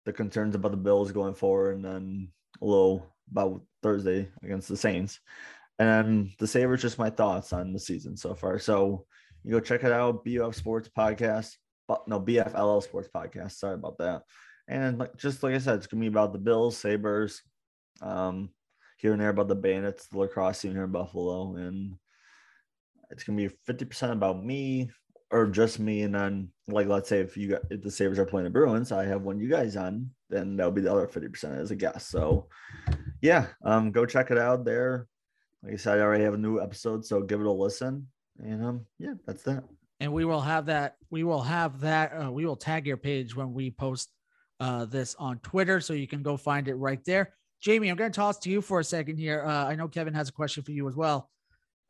the 0.04 0.12
concerns 0.12 0.54
about 0.54 0.72
the 0.72 0.76
Bills 0.76 1.10
going 1.10 1.32
forward, 1.32 1.76
and 1.76 1.82
then 1.82 2.28
a 2.60 2.66
little 2.66 3.06
about 3.30 3.62
Thursday 3.82 4.28
against 4.42 4.68
the 4.68 4.76
Saints. 4.76 5.20
And 5.78 6.32
the 6.38 6.46
Sabres, 6.46 6.82
just 6.82 6.98
my 6.98 7.08
thoughts 7.08 7.54
on 7.54 7.72
the 7.72 7.78
season 7.78 8.14
so 8.14 8.34
far. 8.34 8.58
So 8.58 9.06
you 9.42 9.52
go 9.52 9.60
check 9.60 9.84
it 9.84 9.90
out, 9.90 10.22
BUF 10.22 10.54
Sports 10.54 10.90
Podcast. 10.94 11.56
But 11.88 12.06
no, 12.06 12.20
BFLL 12.20 12.82
Sports 12.82 13.08
Podcast. 13.08 13.52
Sorry 13.52 13.76
about 13.76 13.96
that. 14.00 14.24
And 14.68 14.98
like 14.98 15.16
just 15.16 15.42
like 15.42 15.54
I 15.54 15.58
said, 15.60 15.76
it's 15.76 15.86
gonna 15.86 16.02
be 16.02 16.08
about 16.08 16.34
the 16.34 16.40
Bills, 16.40 16.76
Sabres, 16.76 17.40
um, 18.02 18.50
here 18.98 19.12
and 19.12 19.22
there 19.22 19.30
about 19.30 19.48
the 19.48 19.54
Bandits, 19.54 20.08
the 20.08 20.18
lacrosse 20.18 20.60
team 20.60 20.72
here 20.72 20.84
in 20.84 20.92
Buffalo, 20.92 21.56
and 21.56 21.94
it's 23.08 23.24
gonna 23.24 23.36
be 23.36 23.48
50% 23.66 24.12
about 24.12 24.44
me, 24.44 24.90
or 25.32 25.46
just 25.46 25.80
me 25.80 26.02
and 26.02 26.14
then 26.14 26.48
like 26.68 26.86
let's 26.86 27.08
say 27.08 27.20
if 27.20 27.36
you 27.36 27.48
got 27.48 27.62
if 27.70 27.82
the 27.82 27.90
Sabres 27.90 28.18
are 28.18 28.26
playing 28.26 28.44
the 28.44 28.50
Bruins, 28.50 28.92
I 28.92 29.04
have 29.06 29.22
one 29.22 29.40
you 29.40 29.48
guys 29.48 29.76
on, 29.76 30.10
then 30.28 30.56
that'll 30.56 30.72
be 30.72 30.82
the 30.82 30.92
other 30.92 31.06
50% 31.06 31.58
as 31.58 31.70
a 31.70 31.76
guest. 31.76 32.10
So 32.10 32.48
yeah, 33.20 33.46
um 33.64 33.90
go 33.90 34.06
check 34.06 34.30
it 34.30 34.38
out 34.38 34.64
there. 34.64 35.08
Like 35.62 35.74
I 35.74 35.76
said, 35.76 35.98
I 35.98 36.02
already 36.02 36.24
have 36.24 36.34
a 36.34 36.38
new 36.38 36.60
episode, 36.60 37.04
so 37.04 37.22
give 37.22 37.40
it 37.40 37.46
a 37.46 37.50
listen. 37.50 38.06
And 38.38 38.64
um 38.64 38.86
yeah, 38.98 39.14
that's 39.26 39.42
that. 39.44 39.64
And 40.00 40.12
we 40.12 40.24
will 40.24 40.40
have 40.40 40.66
that, 40.66 40.96
we 41.10 41.24
will 41.24 41.42
have 41.42 41.80
that, 41.80 42.12
uh, 42.12 42.30
we 42.30 42.44
will 42.44 42.56
tag 42.56 42.86
your 42.86 42.96
page 42.96 43.34
when 43.34 43.54
we 43.54 43.70
post 43.70 44.10
uh 44.60 44.84
this 44.84 45.14
on 45.18 45.38
Twitter, 45.38 45.80
so 45.80 45.94
you 45.94 46.06
can 46.06 46.22
go 46.22 46.36
find 46.36 46.68
it 46.68 46.74
right 46.74 47.02
there. 47.04 47.34
Jamie, 47.60 47.88
I'm 47.88 47.96
gonna 47.96 48.10
toss 48.10 48.38
to 48.40 48.50
you 48.50 48.60
for 48.60 48.80
a 48.80 48.84
second 48.84 49.18
here. 49.18 49.44
Uh, 49.46 49.66
I 49.66 49.76
know 49.76 49.88
Kevin 49.88 50.14
has 50.14 50.28
a 50.28 50.32
question 50.32 50.62
for 50.62 50.72
you 50.72 50.88
as 50.88 50.96
well. 50.96 51.30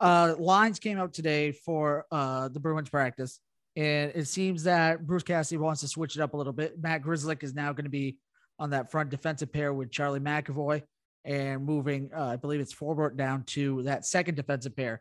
Uh, 0.03 0.35
lines 0.37 0.81
came 0.81 0.99
out 0.99 1.15
today 1.15 1.53
for 1.53 2.07
uh, 2.11 2.49
the 2.49 2.59
Bruins 2.59 2.91
practice, 2.91 3.39
and 3.77 4.11
it 4.17 4.27
seems 4.27 4.65
that 4.65 5.07
Bruce 5.07 5.23
Cassidy 5.23 5.59
wants 5.59 5.81
to 5.83 5.89
switch 5.89 6.17
it 6.17 6.21
up 6.21 6.35
a 6.35 6.37
little 6.37 6.53
bit. 6.53 6.83
Matt 6.83 7.05
Grzelcyk 7.05 7.45
is 7.45 7.55
now 7.55 7.73
going 7.73 7.85
to 7.85 7.91
be 7.91 8.19
on 8.59 8.71
that 8.71 8.91
front 8.91 9.11
defensive 9.11 9.53
pair 9.53 9.73
with 9.73 9.93
Charlie 9.93 10.19
McAvoy. 10.19 10.83
and 11.25 11.65
moving, 11.65 12.11
uh, 12.13 12.25
I 12.25 12.37
believe 12.37 12.59
it's 12.59 12.75
Forbort 12.75 13.17
down 13.17 13.45
to 13.45 13.85
that 13.85 14.05
second 14.05 14.35
defensive 14.35 14.75
pair. 14.75 15.01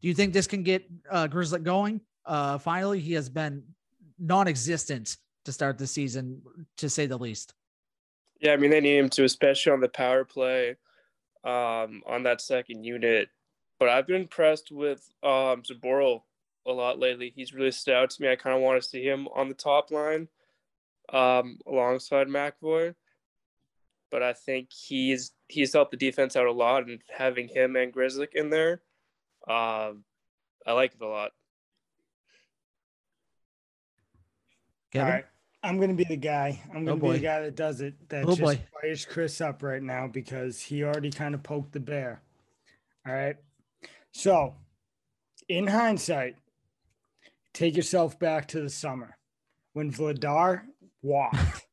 Do 0.00 0.06
you 0.06 0.14
think 0.14 0.32
this 0.32 0.46
can 0.46 0.62
get 0.62 0.88
uh, 1.10 1.26
Grzelcyk 1.26 1.64
going? 1.64 2.00
Uh, 2.24 2.58
finally, 2.58 3.00
he 3.00 3.14
has 3.14 3.28
been 3.28 3.64
non-existent 4.20 5.16
to 5.44 5.50
start 5.50 5.76
the 5.76 5.88
season, 5.88 6.40
to 6.76 6.88
say 6.88 7.06
the 7.06 7.18
least. 7.18 7.52
Yeah, 8.40 8.52
I 8.52 8.58
mean 8.58 8.70
they 8.70 8.80
need 8.80 8.98
him 8.98 9.08
to, 9.10 9.24
especially 9.24 9.72
on 9.72 9.80
the 9.80 9.88
power 9.88 10.24
play, 10.24 10.76
um, 11.42 12.02
on 12.06 12.22
that 12.22 12.40
second 12.40 12.84
unit. 12.84 13.28
But 13.78 13.88
I've 13.90 14.06
been 14.06 14.22
impressed 14.22 14.72
with 14.72 15.08
um, 15.22 15.62
Zboril 15.62 16.22
a 16.66 16.72
lot 16.72 16.98
lately. 16.98 17.32
He's 17.34 17.52
really 17.52 17.70
stood 17.70 17.94
out 17.94 18.10
to 18.10 18.22
me. 18.22 18.30
I 18.30 18.36
kind 18.36 18.56
of 18.56 18.62
want 18.62 18.82
to 18.82 18.88
see 18.88 19.02
him 19.02 19.28
on 19.28 19.48
the 19.48 19.54
top 19.54 19.90
line 19.90 20.28
um, 21.12 21.58
alongside 21.66 22.28
McAvoy. 22.28 22.94
But 24.10 24.22
I 24.22 24.32
think 24.32 24.70
he's 24.72 25.32
he's 25.48 25.72
helped 25.72 25.90
the 25.90 25.96
defense 25.96 26.36
out 26.36 26.46
a 26.46 26.52
lot, 26.52 26.86
and 26.86 27.00
having 27.14 27.48
him 27.48 27.76
and 27.76 27.92
Grzelcyk 27.92 28.34
in 28.34 28.50
there, 28.50 28.80
um, 29.48 30.04
I 30.66 30.72
like 30.72 30.94
it 30.94 31.02
a 31.02 31.08
lot. 31.08 31.32
Kevin? 34.92 35.06
All 35.06 35.14
right. 35.14 35.26
I'm 35.62 35.80
gonna 35.80 35.94
be 35.94 36.04
the 36.04 36.16
guy. 36.16 36.60
I'm 36.68 36.84
gonna 36.84 36.92
Oh, 36.92 37.12
be 37.12 37.18
the 37.18 37.24
guy 37.24 37.40
that 37.42 37.56
does 37.56 37.80
it. 37.80 38.08
That 38.08 38.24
Oh, 38.24 38.28
just 38.28 38.40
boy. 38.40 38.60
fires 38.80 39.04
Chris 39.04 39.40
up 39.40 39.62
right 39.64 39.82
now 39.82 40.06
because 40.06 40.60
he 40.60 40.84
already 40.84 41.10
kind 41.10 41.34
of 41.34 41.42
poked 41.42 41.72
the 41.72 41.80
bear. 41.80 42.22
All 43.06 43.12
right. 43.12 43.36
So, 44.16 44.54
in 45.46 45.66
hindsight, 45.66 46.36
take 47.52 47.76
yourself 47.76 48.18
back 48.18 48.48
to 48.48 48.62
the 48.62 48.70
summer 48.70 49.18
when 49.74 49.92
Vladar 49.92 50.62
walked. 51.02 51.36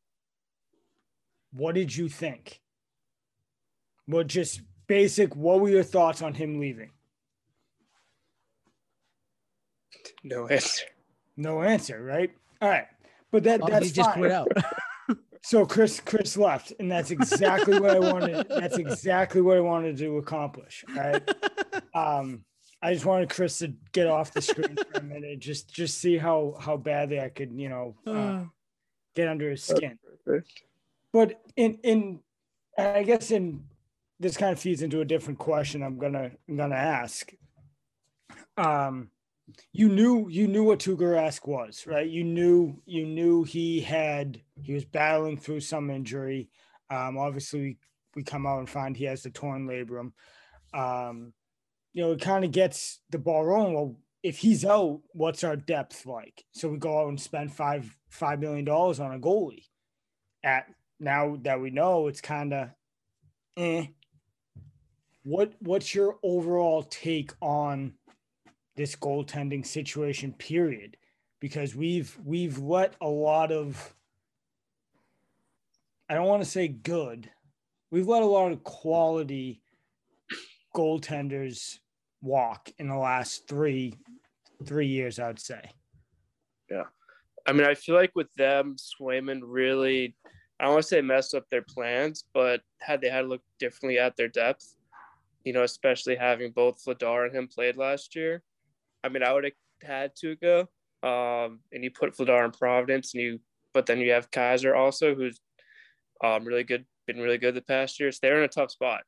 what 1.53 1.73
did 1.73 1.95
you 1.95 2.09
think? 2.09 2.59
Well, 4.09 4.25
just 4.25 4.59
basic. 4.87 5.37
What 5.37 5.61
were 5.61 5.69
your 5.69 5.83
thoughts 5.83 6.21
on 6.21 6.33
him 6.33 6.59
leaving? 6.59 6.91
No 10.25 10.45
answer. 10.47 10.87
No 11.37 11.63
answer, 11.63 12.03
right? 12.03 12.29
All 12.61 12.67
right. 12.67 12.87
But 13.31 13.43
that 13.45 13.61
Oh, 13.63 13.67
that's 13.69 13.85
he 13.85 13.93
just 13.93 14.09
fine. 14.09 14.19
quit 14.19 14.31
out. 14.33 14.49
So 15.43 15.65
Chris 15.65 15.99
Chris 15.99 16.37
left, 16.37 16.71
and 16.79 16.89
that's 16.89 17.11
exactly 17.11 17.77
what 17.77 17.91
I 17.91 17.99
wanted. 17.99 18.47
That's 18.47 18.77
exactly 18.77 19.41
what 19.41 19.57
I 19.57 19.59
wanted 19.59 19.97
to 19.97 20.17
accomplish. 20.17 20.83
Right. 20.95 21.21
Um, 21.95 22.43
I 22.81 22.91
just 22.91 23.05
wanted 23.05 23.29
Chris 23.29 23.59
to 23.59 23.71
get 23.91 24.07
off 24.07 24.33
the 24.33 24.41
screen 24.41 24.75
for 24.75 24.99
a 24.99 25.03
minute, 25.03 25.37
just 25.37 25.71
just 25.71 25.99
see 25.99 26.17
how 26.17 26.55
how 26.59 26.75
badly 26.75 27.19
I 27.19 27.29
could, 27.29 27.51
you 27.53 27.69
know, 27.69 27.95
uh, 28.07 28.45
get 29.15 29.27
under 29.27 29.51
his 29.51 29.63
skin. 29.63 29.99
Perfect. 30.25 30.63
But 31.11 31.39
in 31.55 31.75
in, 31.83 32.19
I 32.75 33.03
guess 33.03 33.29
in 33.29 33.63
this 34.19 34.35
kind 34.35 34.53
of 34.53 34.59
feeds 34.59 34.81
into 34.81 35.01
a 35.01 35.05
different 35.05 35.37
question. 35.37 35.83
I'm 35.83 35.99
gonna 35.99 36.31
I'm 36.49 36.57
gonna 36.57 36.75
ask. 36.75 37.31
Um, 38.57 39.11
you 39.71 39.89
knew 39.89 40.27
you 40.29 40.47
knew 40.47 40.63
what 40.63 40.79
Tuukka 40.79 40.99
Rask 40.99 41.47
was, 41.47 41.85
right? 41.85 42.07
You 42.07 42.23
knew 42.23 42.81
you 42.85 43.05
knew 43.05 43.43
he 43.43 43.81
had 43.81 44.41
he 44.61 44.73
was 44.73 44.85
battling 44.85 45.37
through 45.37 45.61
some 45.61 45.89
injury. 45.89 46.49
Um, 46.89 47.17
obviously, 47.17 47.59
we, 47.59 47.77
we 48.15 48.23
come 48.23 48.45
out 48.45 48.59
and 48.59 48.69
find 48.69 48.95
he 48.95 49.05
has 49.05 49.23
the 49.23 49.29
torn 49.29 49.67
labrum. 49.67 50.11
Um, 50.73 51.33
you 51.93 52.03
know, 52.03 52.13
it 52.13 52.21
kind 52.21 52.45
of 52.45 52.51
gets 52.51 53.01
the 53.09 53.19
ball 53.19 53.45
rolling. 53.45 53.73
Well, 53.73 53.97
if 54.23 54.37
he's 54.37 54.63
out, 54.63 55.01
what's 55.11 55.43
our 55.43 55.55
depth 55.55 56.05
like? 56.05 56.45
So 56.53 56.69
we 56.69 56.77
go 56.77 57.01
out 57.01 57.09
and 57.09 57.19
spend 57.19 57.53
five 57.53 57.95
five 58.09 58.39
million 58.39 58.65
dollars 58.65 58.99
on 58.99 59.13
a 59.13 59.19
goalie. 59.19 59.65
At 60.43 60.67
now 60.99 61.37
that 61.41 61.59
we 61.59 61.69
know, 61.69 62.07
it's 62.07 62.21
kind 62.21 62.53
of 62.53 62.69
eh. 63.57 63.87
What 65.23 65.53
what's 65.59 65.93
your 65.93 66.17
overall 66.21 66.83
take 66.83 67.31
on 67.41 67.93
this 68.75 68.95
goaltending 68.95 69.65
situation? 69.65 70.33
Period, 70.33 70.97
because 71.39 71.75
we've 71.75 72.17
we've 72.23 72.57
let 72.59 72.95
a 73.01 73.07
lot 73.07 73.51
of 73.51 73.95
I 76.09 76.15
don't 76.15 76.27
want 76.27 76.43
to 76.43 76.49
say 76.49 76.67
good. 76.67 77.29
We've 77.91 78.07
let 78.07 78.23
a 78.23 78.27
lot 78.27 78.51
of 78.51 78.63
quality 78.63 79.61
goaltenders 80.75 81.79
walk 82.21 82.71
in 82.79 82.87
the 82.87 82.95
last 82.95 83.47
three 83.47 83.95
three 84.65 84.87
years, 84.87 85.19
I'd 85.19 85.39
say. 85.39 85.61
Yeah. 86.69 86.83
I 87.45 87.51
mean, 87.51 87.67
I 87.67 87.73
feel 87.73 87.95
like 87.95 88.11
with 88.15 88.33
them, 88.35 88.77
Swayman 88.77 89.41
really, 89.43 90.15
I 90.59 90.65
don't 90.65 90.73
want 90.73 90.83
to 90.83 90.87
say 90.87 91.01
messed 91.01 91.35
up 91.35 91.49
their 91.49 91.61
plans, 91.61 92.23
but 92.33 92.61
had 92.79 93.01
they 93.01 93.09
had 93.09 93.27
looked 93.27 93.45
differently 93.59 93.99
at 93.99 94.15
their 94.15 94.29
depth, 94.29 94.75
you 95.43 95.51
know, 95.51 95.63
especially 95.63 96.15
having 96.15 96.51
both 96.51 96.83
Vladar 96.85 97.25
and 97.25 97.35
him 97.35 97.47
played 97.47 97.75
last 97.75 98.15
year. 98.15 98.41
I 99.03 99.09
mean, 99.09 99.23
I 99.23 99.33
would 99.33 99.43
have 99.43 99.53
had 99.81 100.11
Tuukka, 100.15 100.61
um, 101.03 101.59
and 101.71 101.83
you 101.83 101.91
put 101.91 102.15
Vladar 102.15 102.45
in 102.45 102.51
Providence, 102.51 103.13
and 103.13 103.23
you, 103.23 103.39
but 103.73 103.85
then 103.85 103.99
you 103.99 104.11
have 104.11 104.31
Keyser 104.31 104.75
also, 104.75 105.13
who's 105.13 105.39
um, 106.23 106.45
really 106.45 106.63
good, 106.63 106.85
been 107.05 107.19
really 107.19 107.37
good 107.37 107.55
the 107.55 107.61
past 107.61 107.99
years. 107.99 108.19
They're 108.19 108.37
in 108.37 108.43
a 108.43 108.47
tough 108.47 108.71
spot. 108.71 109.01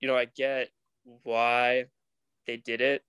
You 0.00 0.08
know, 0.08 0.16
I 0.16 0.26
get 0.36 0.68
why 1.22 1.84
they 2.46 2.56
did 2.56 2.80
it, 2.80 3.02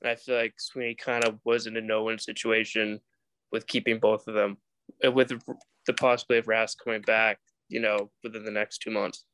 and 0.00 0.10
I 0.10 0.14
feel 0.14 0.36
like 0.36 0.54
Sweeney 0.58 0.94
kind 0.94 1.24
of 1.24 1.40
was 1.44 1.66
in 1.66 1.76
a 1.76 1.80
no-win 1.80 2.18
situation 2.18 3.00
with 3.50 3.66
keeping 3.66 3.98
both 3.98 4.28
of 4.28 4.34
them, 4.34 4.58
with 5.12 5.32
the 5.86 5.92
possibility 5.94 6.38
of 6.38 6.46
Rask 6.46 6.76
coming 6.84 7.02
back, 7.02 7.38
you 7.68 7.80
know, 7.80 8.10
within 8.22 8.44
the 8.44 8.50
next 8.52 8.78
two 8.78 8.90
months. 8.90 9.24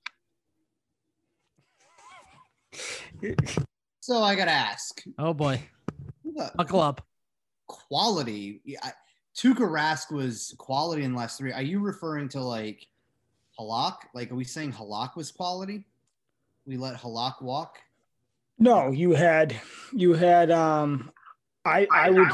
So 4.06 4.22
I 4.22 4.36
gotta 4.36 4.52
ask, 4.52 5.02
oh 5.18 5.34
boy, 5.34 5.56
who 5.56 5.58
the 5.58 5.75
buckle 6.56 6.80
up. 6.80 7.06
quality? 7.66 8.60
Yeah, 8.64 8.78
I- 8.82 8.92
Tuukka 9.36 9.58
Rask 9.68 10.10
was 10.10 10.54
quality 10.56 11.04
in 11.04 11.12
the 11.12 11.18
last 11.18 11.36
three. 11.36 11.52
Are 11.52 11.62
you 11.62 11.78
referring 11.80 12.28
to 12.30 12.40
like 12.40 12.86
Halak? 13.58 13.96
Like, 14.14 14.30
are 14.30 14.34
we 14.34 14.44
saying 14.44 14.72
Halak 14.72 15.14
was 15.16 15.30
quality? 15.30 15.84
We 16.66 16.76
let 16.78 16.96
Halak 16.96 17.42
walk. 17.42 17.76
No, 18.58 18.90
you 18.90 19.12
had 19.12 19.54
you 19.92 20.14
had 20.14 20.50
um 20.50 21.10
I 21.64 21.86
I 21.92 22.10
would 22.10 22.28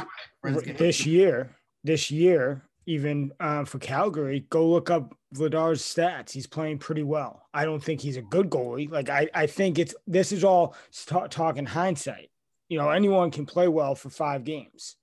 this 0.79 1.05
year, 1.05 1.57
this 1.83 2.11
year, 2.11 2.63
even 2.87 3.33
uh, 3.41 3.65
for 3.65 3.79
Calgary, 3.79 4.47
go 4.51 4.69
look 4.69 4.91
up 4.91 5.17
Vladar's 5.35 5.83
stats. 5.83 6.31
He's 6.31 6.47
playing 6.47 6.79
pretty 6.79 7.03
well. 7.03 7.49
I 7.53 7.65
don't 7.65 7.83
think 7.83 8.01
he's 8.01 8.17
a 8.17 8.23
good 8.23 8.51
goalie. 8.51 8.91
Like 8.91 9.09
I, 9.09 9.29
I 9.35 9.47
think 9.47 9.79
it's 9.79 9.95
this 10.07 10.31
is 10.33 10.45
all 10.45 10.77
ta- 11.07 11.27
talking 11.27 11.67
hindsight. 11.67 12.31
You 12.73 12.79
know, 12.79 12.89
anyone 12.89 13.31
can 13.31 13.45
play 13.45 13.69
well 13.69 13.95
for 13.95 14.09
five 14.09 14.45
games. 14.45 14.97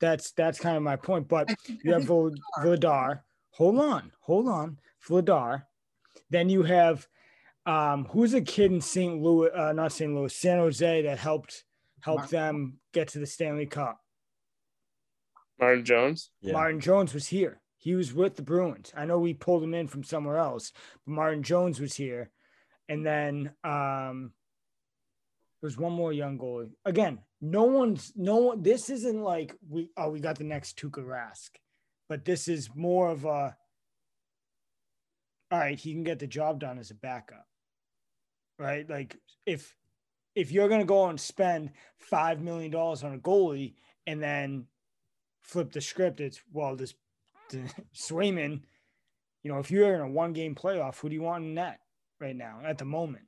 That's 0.00 0.30
that's 0.30 0.58
kind 0.58 0.74
of 0.74 0.82
my 0.82 0.96
point. 0.96 1.28
But 1.28 1.50
I 1.50 1.54
you 1.84 1.92
have 1.92 2.04
Vladar. 2.04 3.20
Hold 3.50 3.78
on, 3.78 4.10
hold 4.20 4.48
on, 4.48 4.78
Vladar. 5.06 5.64
Then 6.30 6.48
you 6.48 6.62
have 6.62 7.06
um, 7.66 8.06
who's 8.06 8.32
a 8.32 8.40
kid 8.40 8.72
in 8.72 8.80
St. 8.80 9.20
Louis, 9.20 9.50
uh, 9.54 9.74
not 9.74 9.92
St. 9.92 10.14
Louis, 10.14 10.34
San 10.34 10.56
Jose 10.56 11.02
that 11.02 11.18
helped 11.18 11.64
help 12.00 12.20
Martin. 12.20 12.38
them 12.38 12.78
get 12.92 13.08
to 13.08 13.18
the 13.18 13.26
Stanley 13.26 13.66
Cup. 13.66 14.00
Martin 15.60 15.84
Jones. 15.84 16.30
Yeah. 16.40 16.54
Martin 16.54 16.80
Jones 16.80 17.12
was 17.12 17.26
here. 17.26 17.60
He 17.76 17.94
was 17.94 18.14
with 18.14 18.36
the 18.36 18.42
Bruins. 18.42 18.94
I 18.96 19.04
know 19.04 19.18
we 19.18 19.34
pulled 19.34 19.62
him 19.62 19.74
in 19.74 19.88
from 19.88 20.04
somewhere 20.04 20.38
else, 20.38 20.72
but 21.04 21.12
Martin 21.12 21.42
Jones 21.42 21.80
was 21.80 21.92
here. 21.92 22.30
And 22.88 23.04
then 23.04 23.50
um 23.62 24.32
there's 25.64 25.78
one 25.78 25.94
more 25.94 26.12
young 26.12 26.38
goalie. 26.38 26.68
Again, 26.84 27.20
no 27.40 27.62
one's 27.62 28.12
no 28.14 28.36
one 28.36 28.62
this 28.62 28.90
isn't 28.90 29.22
like 29.22 29.56
we 29.66 29.88
oh 29.96 30.10
we 30.10 30.20
got 30.20 30.36
the 30.36 30.44
next 30.44 30.78
Tuukka 30.78 31.02
Rask, 31.02 31.48
but 32.06 32.26
this 32.26 32.48
is 32.48 32.68
more 32.74 33.08
of 33.08 33.24
a 33.24 33.56
all 35.50 35.58
right, 35.58 35.78
he 35.78 35.94
can 35.94 36.04
get 36.04 36.18
the 36.18 36.26
job 36.26 36.60
done 36.60 36.78
as 36.78 36.90
a 36.90 36.94
backup. 36.94 37.46
Right? 38.58 38.86
Like 38.90 39.16
if 39.46 39.74
if 40.34 40.52
you're 40.52 40.68
gonna 40.68 40.84
go 40.84 41.06
and 41.06 41.18
spend 41.18 41.70
five 41.96 42.42
million 42.42 42.70
dollars 42.70 43.02
on 43.02 43.14
a 43.14 43.18
goalie 43.18 43.76
and 44.06 44.22
then 44.22 44.66
flip 45.40 45.72
the 45.72 45.80
script, 45.80 46.20
it's 46.20 46.42
well, 46.52 46.76
this 46.76 46.92
Swayman, 47.94 48.60
you 49.42 49.50
know, 49.50 49.60
if 49.60 49.70
you're 49.70 49.94
in 49.94 50.02
a 50.02 50.10
one 50.10 50.34
game 50.34 50.54
playoff, 50.54 50.98
who 50.98 51.08
do 51.08 51.14
you 51.14 51.22
want 51.22 51.44
in 51.44 51.54
that 51.54 51.78
right 52.20 52.36
now 52.36 52.60
at 52.62 52.76
the 52.76 52.84
moment? 52.84 53.24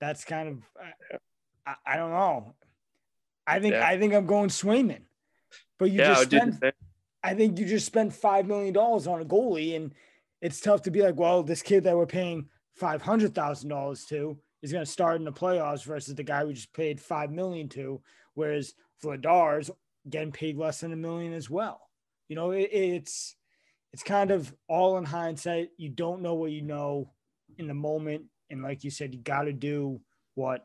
That's 0.00 0.24
kind 0.24 0.48
of, 0.48 0.58
I, 1.66 1.74
I 1.86 1.96
don't 1.96 2.10
know. 2.10 2.54
I 3.46 3.60
think 3.60 3.74
Yeah. 3.74 3.86
I 3.86 3.98
think 3.98 4.14
I'm 4.14 4.26
going 4.26 4.48
Swayman, 4.48 5.02
but 5.78 5.90
you 5.90 5.98
yeah, 5.98 6.14
just 6.14 6.30
spend. 6.30 6.72
I 7.22 7.34
think 7.34 7.58
you 7.58 7.66
just 7.66 7.86
spend 7.86 8.14
five 8.14 8.46
million 8.46 8.72
dollars 8.72 9.06
on 9.06 9.20
a 9.20 9.24
goalie, 9.24 9.76
and 9.76 9.92
it's 10.40 10.60
tough 10.60 10.82
to 10.82 10.90
be 10.90 11.02
like, 11.02 11.16
well, 11.16 11.42
this 11.42 11.62
kid 11.62 11.84
that 11.84 11.96
we're 11.96 12.06
paying 12.06 12.48
five 12.74 13.02
hundred 13.02 13.34
thousand 13.34 13.68
dollars 13.68 14.04
to 14.06 14.38
is 14.62 14.72
going 14.72 14.84
to 14.84 14.90
start 14.90 15.16
in 15.16 15.24
the 15.24 15.32
playoffs 15.32 15.84
versus 15.84 16.14
the 16.14 16.22
guy 16.22 16.44
we 16.44 16.52
just 16.52 16.72
paid 16.72 17.00
five 17.00 17.30
million 17.30 17.68
to, 17.70 18.00
whereas 18.34 18.74
Vladar's 19.02 19.70
getting 20.08 20.32
paid 20.32 20.56
less 20.56 20.80
than 20.80 20.92
a 20.92 20.96
million 20.96 21.32
as 21.32 21.50
well. 21.50 21.80
You 22.28 22.36
know, 22.36 22.52
it, 22.52 22.70
it's 22.72 23.34
it's 23.92 24.02
kind 24.02 24.30
of 24.30 24.54
all 24.68 24.96
in 24.96 25.04
hindsight. 25.04 25.70
You 25.76 25.88
don't 25.88 26.22
know 26.22 26.34
what 26.34 26.52
you 26.52 26.62
know 26.62 27.12
in 27.58 27.66
the 27.66 27.74
moment. 27.74 28.26
And 28.50 28.62
like 28.62 28.84
you 28.84 28.90
said, 28.90 29.14
you 29.14 29.20
got 29.20 29.42
to 29.42 29.52
do 29.52 30.00
what 30.34 30.64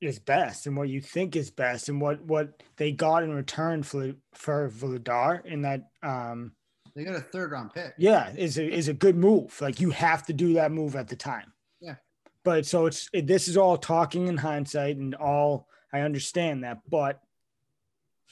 is 0.00 0.18
best 0.18 0.66
and 0.66 0.76
what 0.76 0.88
you 0.88 1.00
think 1.00 1.34
is 1.34 1.50
best 1.50 1.88
and 1.88 2.00
what 2.00 2.22
what 2.22 2.62
they 2.76 2.92
got 2.92 3.24
in 3.24 3.32
return 3.32 3.82
for 3.82 4.12
for 4.32 4.70
Vladar 4.70 5.44
in 5.44 5.62
that 5.62 5.88
um 6.04 6.52
They 6.94 7.02
got 7.04 7.16
a 7.16 7.20
third 7.20 7.50
round 7.50 7.74
pick. 7.74 7.94
yeah 7.98 8.32
is 8.36 8.58
a 8.58 8.64
is 8.72 8.86
a 8.86 8.94
good 8.94 9.16
move 9.16 9.60
like 9.60 9.80
you 9.80 9.90
have 9.90 10.24
to 10.26 10.32
do 10.32 10.52
that 10.54 10.70
move 10.70 10.94
at 10.94 11.08
the 11.08 11.16
time 11.16 11.52
Yeah. 11.80 11.96
but 12.44 12.64
so 12.64 12.86
it's 12.86 13.08
it, 13.12 13.26
this 13.26 13.48
is 13.48 13.56
all 13.56 13.76
talking 13.76 14.28
in 14.28 14.36
hindsight 14.36 14.98
and 14.98 15.16
all 15.16 15.66
I 15.92 16.02
understand 16.02 16.62
that 16.62 16.78
but 16.88 17.20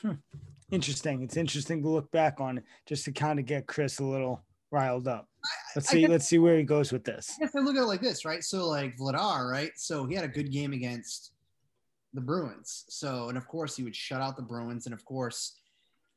hmm, 0.03 0.13
interesting 0.71 1.23
it's 1.23 1.37
interesting 1.37 1.83
to 1.83 1.89
look 1.89 2.13
back 2.13 2.41
on 2.41 2.59
it 2.59 2.65
just 2.87 3.07
to 3.07 3.13
kind 3.13 3.41
of 3.41 3.47
get 3.47 3.67
Chris 3.67 3.99
a 3.99 4.05
little 4.05 4.45
riled 4.77 5.09
up 5.09 5.29
let's 5.75 5.89
see 5.89 6.01
guess- 6.03 6.11
let's 6.11 6.27
see 6.29 6.39
where 6.39 6.57
he 6.59 6.63
goes 6.63 6.93
with 6.93 7.05
this 7.05 7.33
I 7.41 7.45
guess 7.47 7.57
I 7.57 7.61
look 7.61 7.77
at 7.77 7.83
it 7.83 7.87
like 7.87 8.03
this, 8.03 8.25
right? 8.25 8.43
So 8.43 8.69
like 8.69 8.97
Vladar, 8.99 9.51
right? 9.51 9.73
So 9.77 10.05
he 10.07 10.15
had 10.15 10.25
a 10.25 10.29
good 10.29 10.53
game 10.53 10.73
against 10.73 11.33
the 12.15 12.21
Bruins. 12.21 12.85
So 12.89 13.29
and 13.29 13.39
of 13.39 13.47
course 13.49 13.77
he 13.77 13.83
would 13.83 13.97
shut 13.97 14.21
out 14.21 14.37
the 14.37 14.43
Bruins, 14.43 14.87
and 14.87 14.95
of 14.95 15.05
course 15.05 15.57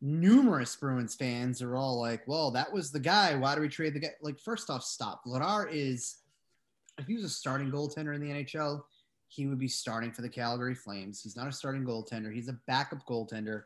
numerous 0.02 0.76
Bruins 0.76 1.15
fans 1.15 1.62
are 1.62 1.76
all 1.76 2.00
like, 2.00 2.26
"Well, 2.28 2.52
that 2.52 2.72
was 2.72 2.91
the 2.91 3.00
guy. 3.00 3.36
Why 3.36 3.56
do 3.56 3.62
we 3.62 3.67
trade 3.69 3.93
the 3.93 4.00
guy?" 4.00 4.13
Like, 4.22 4.39
first 4.39 4.69
off, 4.69 4.84
stop. 4.84 5.24
Vladar 5.26 5.67
is 5.72 6.17
if 6.98 7.06
he 7.08 7.15
was 7.15 7.24
a 7.24 7.30
starting 7.30 7.72
goaltender 7.72 8.15
in 8.15 8.22
the 8.22 8.32
NHL, 8.32 8.82
he 9.28 9.45
would 9.48 9.60
be 9.60 9.67
starting 9.67 10.12
for 10.12 10.22
the 10.22 10.30
Calgary 10.30 10.76
Flames. 10.76 11.22
He's 11.22 11.36
not 11.36 11.48
a 11.48 11.52
starting 11.52 11.86
goaltender. 11.86 12.34
He's 12.34 12.50
a 12.50 12.58
backup 12.67 13.06
goaltender. 13.06 13.63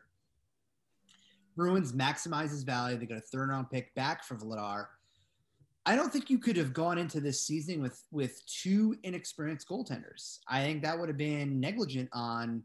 Bruins 1.56 1.92
maximize 1.92 2.50
his 2.50 2.62
value. 2.62 2.96
They 2.96 3.06
got 3.06 3.18
a 3.18 3.22
third 3.22 3.48
round 3.48 3.70
pick 3.70 3.94
back 3.94 4.24
for 4.24 4.36
Vladar. 4.36 4.86
I 5.86 5.96
don't 5.96 6.12
think 6.12 6.30
you 6.30 6.38
could 6.38 6.56
have 6.56 6.72
gone 6.72 6.96
into 6.98 7.20
this 7.20 7.46
season 7.46 7.82
with 7.82 8.02
with 8.10 8.44
two 8.46 8.96
inexperienced 9.02 9.68
goaltenders. 9.68 10.38
I 10.48 10.62
think 10.62 10.82
that 10.82 10.98
would 10.98 11.08
have 11.08 11.18
been 11.18 11.60
negligent 11.60 12.08
on 12.12 12.62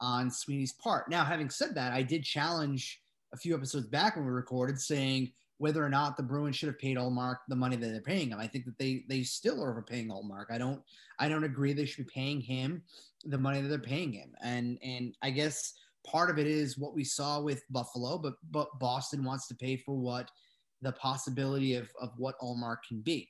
on 0.00 0.30
Sweeney's 0.30 0.72
part. 0.72 1.10
Now, 1.10 1.24
having 1.24 1.50
said 1.50 1.74
that, 1.74 1.92
I 1.92 2.02
did 2.02 2.24
challenge 2.24 3.02
a 3.32 3.36
few 3.36 3.54
episodes 3.54 3.86
back 3.86 4.16
when 4.16 4.24
we 4.24 4.30
recorded 4.30 4.80
saying 4.80 5.32
whether 5.58 5.84
or 5.84 5.90
not 5.90 6.16
the 6.16 6.22
Bruins 6.22 6.56
should 6.56 6.68
have 6.68 6.78
paid 6.78 6.96
Ullmark 6.96 7.36
the 7.48 7.56
money 7.56 7.76
that 7.76 7.86
they're 7.86 8.00
paying 8.00 8.30
him. 8.30 8.38
I 8.38 8.46
think 8.46 8.64
that 8.64 8.78
they 8.78 9.04
they 9.08 9.22
still 9.22 9.62
are 9.62 9.70
overpaying 9.70 10.08
Ullmark. 10.08 10.46
I 10.50 10.58
don't 10.58 10.80
I 11.18 11.28
don't 11.28 11.44
agree 11.44 11.72
they 11.72 11.84
should 11.84 12.06
be 12.06 12.12
paying 12.12 12.40
him 12.40 12.82
the 13.26 13.36
money 13.36 13.60
that 13.60 13.68
they're 13.68 13.78
paying 13.78 14.12
him. 14.12 14.34
And 14.42 14.78
and 14.82 15.14
I 15.22 15.30
guess 15.30 15.74
part 16.06 16.30
of 16.30 16.38
it 16.38 16.46
is 16.46 16.78
what 16.78 16.94
we 16.94 17.04
saw 17.04 17.40
with 17.40 17.62
Buffalo, 17.70 18.18
but 18.18 18.34
but 18.50 18.78
Boston 18.78 19.24
wants 19.24 19.46
to 19.48 19.54
pay 19.54 19.76
for 19.76 19.94
what 19.94 20.30
the 20.82 20.92
possibility 20.92 21.74
of, 21.74 21.90
of 22.00 22.12
what 22.16 22.38
Ullmark 22.40 22.78
can 22.88 23.00
be. 23.00 23.28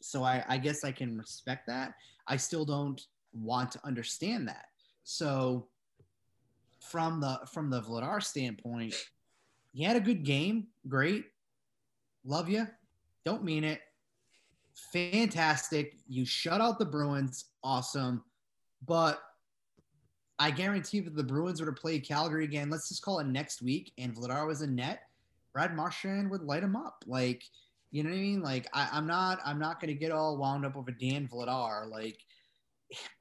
So 0.00 0.22
I, 0.22 0.44
I 0.48 0.58
guess 0.58 0.84
I 0.84 0.92
can 0.92 1.16
respect 1.16 1.66
that. 1.66 1.94
I 2.26 2.36
still 2.36 2.64
don't 2.64 3.00
want 3.32 3.72
to 3.72 3.80
understand 3.84 4.48
that. 4.48 4.66
So 5.04 5.68
from 6.80 7.20
the 7.20 7.40
from 7.52 7.70
the 7.70 7.80
Vladar 7.80 8.22
standpoint, 8.22 8.94
he 9.72 9.82
had 9.82 9.96
a 9.96 10.00
good 10.00 10.24
game. 10.24 10.68
Great. 10.88 11.24
Love 12.24 12.48
you. 12.48 12.66
Don't 13.24 13.44
mean 13.44 13.64
it. 13.64 13.80
Fantastic. 14.92 15.94
You 16.08 16.24
shut 16.24 16.60
out 16.60 16.78
the 16.78 16.84
Bruins. 16.84 17.46
Awesome. 17.62 18.22
But 18.86 19.20
I 20.42 20.50
guarantee 20.50 20.98
that 20.98 21.14
the 21.14 21.22
Bruins 21.22 21.60
would 21.60 21.68
have 21.68 21.76
played 21.76 22.04
Calgary 22.04 22.42
again. 22.42 22.68
Let's 22.68 22.88
just 22.88 23.00
call 23.00 23.20
it 23.20 23.28
next 23.28 23.62
week, 23.62 23.92
and 23.96 24.12
Vladar 24.12 24.44
was 24.44 24.60
in 24.60 24.74
net. 24.74 25.02
Brad 25.52 25.76
Marchand 25.76 26.28
would 26.32 26.42
light 26.42 26.64
him 26.64 26.74
up. 26.74 27.04
Like, 27.06 27.44
you 27.92 28.02
know 28.02 28.10
what 28.10 28.16
I 28.16 28.20
mean? 28.20 28.42
Like, 28.42 28.66
I, 28.74 28.88
I'm 28.90 29.06
not, 29.06 29.38
I'm 29.46 29.60
not 29.60 29.80
going 29.80 29.94
to 29.94 30.00
get 30.00 30.10
all 30.10 30.36
wound 30.36 30.66
up 30.66 30.76
over 30.76 30.90
Dan 30.90 31.28
Vladar. 31.32 31.88
Like, 31.88 32.18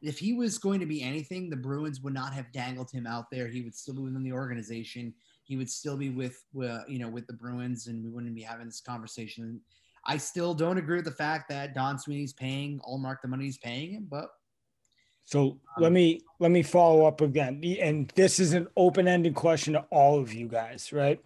if 0.01 0.17
he 0.17 0.33
was 0.33 0.57
going 0.57 0.79
to 0.79 0.87
be 0.87 1.03
anything, 1.03 1.51
the 1.51 1.57
Bruins 1.57 2.01
would 2.01 2.15
not 2.15 2.33
have 2.33 2.51
dangled 2.53 2.89
him 2.89 3.05
out 3.05 3.29
there. 3.31 3.47
He 3.47 3.61
would 3.61 3.75
still 3.75 3.93
be 3.93 4.01
within 4.01 4.23
the 4.23 4.33
organization. 4.33 5.13
He 5.43 5.57
would 5.57 5.69
still 5.69 5.97
be 5.97 6.09
with, 6.09 6.43
with 6.53 6.81
you 6.87 6.97
know, 6.97 7.09
with 7.09 7.27
the 7.27 7.33
Bruins, 7.33 7.85
and 7.85 8.03
we 8.03 8.09
wouldn't 8.09 8.33
be 8.33 8.41
having 8.41 8.65
this 8.65 8.81
conversation. 8.81 9.61
I 10.07 10.17
still 10.17 10.55
don't 10.55 10.79
agree 10.79 10.95
with 10.95 11.05
the 11.05 11.11
fact 11.11 11.49
that 11.49 11.75
Don 11.75 11.99
Sweeney's 11.99 12.33
paying 12.33 12.79
Ullmark 12.89 13.17
the 13.21 13.27
money 13.27 13.45
he's 13.45 13.59
paying 13.59 13.91
him, 13.91 14.07
but 14.09 14.31
So 15.31 15.59
let 15.77 15.87
um, 15.87 15.93
me 15.93 16.19
let 16.39 16.51
me 16.51 16.61
follow 16.61 17.05
up 17.05 17.21
again. 17.21 17.63
And 17.79 18.11
this 18.15 18.37
is 18.37 18.51
an 18.51 18.67
open-ended 18.75 19.33
question 19.33 19.73
to 19.73 19.85
all 19.89 20.19
of 20.19 20.33
you 20.33 20.49
guys, 20.49 20.91
right? 20.91 21.21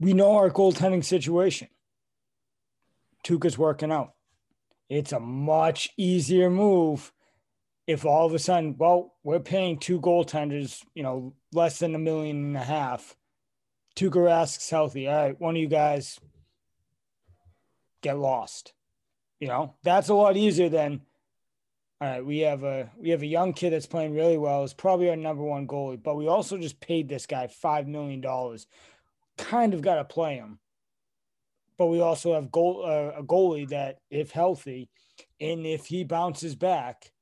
We 0.00 0.14
know 0.14 0.36
our 0.36 0.50
goaltending 0.50 1.04
situation. 1.04 1.68
Tuukka's 3.22 3.58
working 3.58 3.92
out. 3.92 4.14
It's 4.88 5.12
a 5.12 5.20
much 5.20 5.90
easier 5.98 6.48
move 6.48 7.12
if 7.86 8.06
all 8.06 8.26
of 8.26 8.32
a 8.32 8.38
sudden, 8.38 8.76
well, 8.78 9.14
we're 9.22 9.40
paying 9.40 9.78
two 9.78 10.00
goaltenders, 10.00 10.82
you 10.94 11.02
know, 11.02 11.34
less 11.52 11.78
than 11.78 11.94
a 11.94 11.98
million 11.98 12.36
and 12.36 12.56
a 12.56 12.64
half. 12.64 13.14
Tuukka 13.94 14.30
asks 14.30 14.70
healthy. 14.70 15.06
All 15.06 15.14
right, 15.14 15.40
one 15.40 15.54
of 15.54 15.60
you 15.60 15.68
guys 15.68 16.18
get 18.00 18.16
lost. 18.16 18.72
You 19.38 19.48
know, 19.48 19.74
that's 19.82 20.08
a 20.08 20.14
lot 20.14 20.38
easier 20.38 20.70
than 20.70 21.02
all 22.02 22.08
right, 22.08 22.26
we 22.26 22.40
have 22.40 22.64
a 22.64 22.90
we 22.96 23.10
have 23.10 23.22
a 23.22 23.26
young 23.26 23.52
kid 23.52 23.72
that's 23.72 23.86
playing 23.86 24.12
really 24.12 24.36
well. 24.36 24.64
Is 24.64 24.74
probably 24.74 25.08
our 25.08 25.14
number 25.14 25.44
one 25.44 25.68
goalie, 25.68 26.02
but 26.02 26.16
we 26.16 26.26
also 26.26 26.58
just 26.58 26.80
paid 26.80 27.08
this 27.08 27.26
guy 27.26 27.46
five 27.46 27.86
million 27.86 28.20
dollars. 28.20 28.66
Kind 29.38 29.72
of 29.72 29.82
got 29.82 29.94
to 29.94 30.04
play 30.04 30.34
him, 30.34 30.58
but 31.78 31.86
we 31.86 32.00
also 32.00 32.34
have 32.34 32.50
goal 32.50 32.82
uh, 32.84 33.20
a 33.20 33.22
goalie 33.22 33.68
that, 33.68 33.98
if 34.10 34.32
healthy, 34.32 34.90
and 35.40 35.64
if 35.64 35.86
he 35.86 36.02
bounces 36.02 36.56
back, 36.56 37.12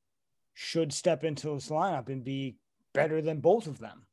should 0.54 0.94
step 0.94 1.24
into 1.24 1.52
this 1.54 1.68
lineup 1.68 2.08
and 2.08 2.24
be 2.24 2.56
better 2.94 3.20
than 3.20 3.40
both 3.40 3.66
of 3.66 3.80
them, 3.80 4.06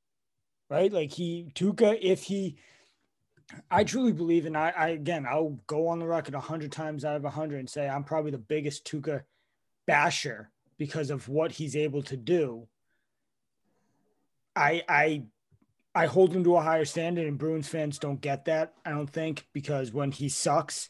right? 0.70 0.92
Like 0.92 1.14
he 1.14 1.50
Tuukka, 1.56 1.98
if 2.02 2.24
he, 2.24 2.58
I 3.72 3.86
truly 3.86 4.12
believe, 4.12 4.46
and 4.46 4.58
I, 4.58 4.74
I 4.76 4.88
again, 4.90 5.26
I'll 5.26 5.62
go 5.66 5.88
on 5.88 6.00
the 6.00 6.08
record 6.08 6.34
a 6.34 6.42
hundred 6.42 6.74
times 6.74 7.06
out 7.06 7.16
of 7.16 7.24
a 7.24 7.30
hundred 7.30 7.60
and 7.60 7.70
say 7.70 7.88
I'm 7.88 8.04
probably 8.04 8.32
the 8.32 8.38
biggest 8.38 8.86
Tuukka 8.86 9.24
basher 9.86 10.52
because 10.78 11.10
of 11.10 11.28
what 11.28 11.54
he's 11.54 11.76
able 11.76 12.04
to 12.04 12.18
do. 12.18 12.68
I 14.56 14.84
I 14.88 15.24
I 15.96 16.06
hold 16.06 16.34
him 16.34 16.44
to 16.44 16.58
a 16.58 16.62
higher 16.62 16.86
standard, 16.86 17.28
and 17.28 17.38
Bruins 17.38 17.68
fans 17.68 18.00
don't 18.00 18.22
get 18.22 18.46
that. 18.46 18.74
I 18.86 18.92
don't 18.92 19.10
think 19.10 19.48
because 19.54 19.92
when 19.92 20.12
he 20.12 20.30
sucks, 20.30 20.90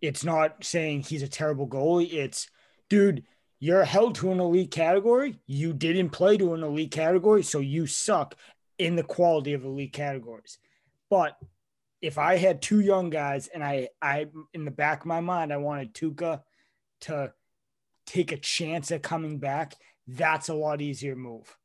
it's 0.00 0.24
not 0.24 0.64
saying 0.64 1.02
he's 1.02 1.22
a 1.22 1.28
terrible 1.28 1.66
goalie. 1.66 2.12
It's 2.12 2.48
dude, 2.88 3.24
you're 3.58 3.84
held 3.84 4.14
to 4.16 4.32
an 4.32 4.40
elite 4.40 4.70
category. 4.70 5.38
You 5.46 5.72
didn't 5.72 6.10
play 6.10 6.36
to 6.36 6.54
an 6.54 6.62
elite 6.62 6.90
category, 6.90 7.42
so 7.42 7.58
you 7.58 7.86
suck 7.86 8.36
in 8.78 8.96
the 8.96 9.02
quality 9.02 9.54
of 9.54 9.64
elite 9.64 9.92
categories. 9.92 10.58
But 11.08 11.38
if 12.02 12.18
I 12.18 12.36
had 12.36 12.60
two 12.60 12.80
young 12.80 13.10
guys 13.10 13.48
and 13.48 13.64
I 13.64 13.88
I 14.02 14.26
in 14.52 14.64
the 14.64 14.70
back 14.70 15.00
of 15.00 15.06
my 15.06 15.20
mind 15.20 15.52
I 15.52 15.56
wanted 15.56 15.94
Tuukka 15.94 16.42
to 17.02 17.32
take 18.06 18.32
a 18.32 18.36
chance 18.36 18.90
at 18.92 19.02
coming 19.02 19.38
back, 19.38 19.74
that's 20.06 20.48
a 20.48 20.54
lot 20.54 20.80
easier 20.80 21.16
move. 21.16 21.56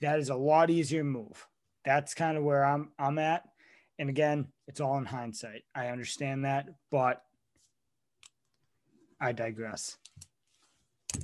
That 0.00 0.18
is 0.18 0.30
a 0.30 0.34
lot 0.34 0.70
easier 0.70 1.04
move. 1.04 1.46
That's 1.84 2.14
kind 2.14 2.36
of 2.36 2.44
where 2.44 2.64
I'm 2.64 2.90
I'm 2.98 3.18
at. 3.18 3.44
And 3.98 4.08
again, 4.08 4.48
it's 4.68 4.80
all 4.80 4.96
in 4.98 5.04
hindsight. 5.04 5.62
I 5.74 5.88
understand 5.88 6.44
that, 6.44 6.66
but 6.90 7.22
I 9.20 9.32
digress. 9.32 9.96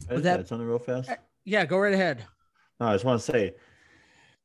that- 0.08 0.22
That's 0.22 0.52
on 0.52 0.58
the 0.58 0.66
real 0.66 0.78
fast. 0.78 1.10
Yeah, 1.44 1.64
go 1.64 1.78
right 1.78 1.94
ahead. 1.94 2.24
No, 2.78 2.88
I 2.88 2.94
just 2.94 3.04
want 3.04 3.20
to 3.20 3.32
say 3.32 3.54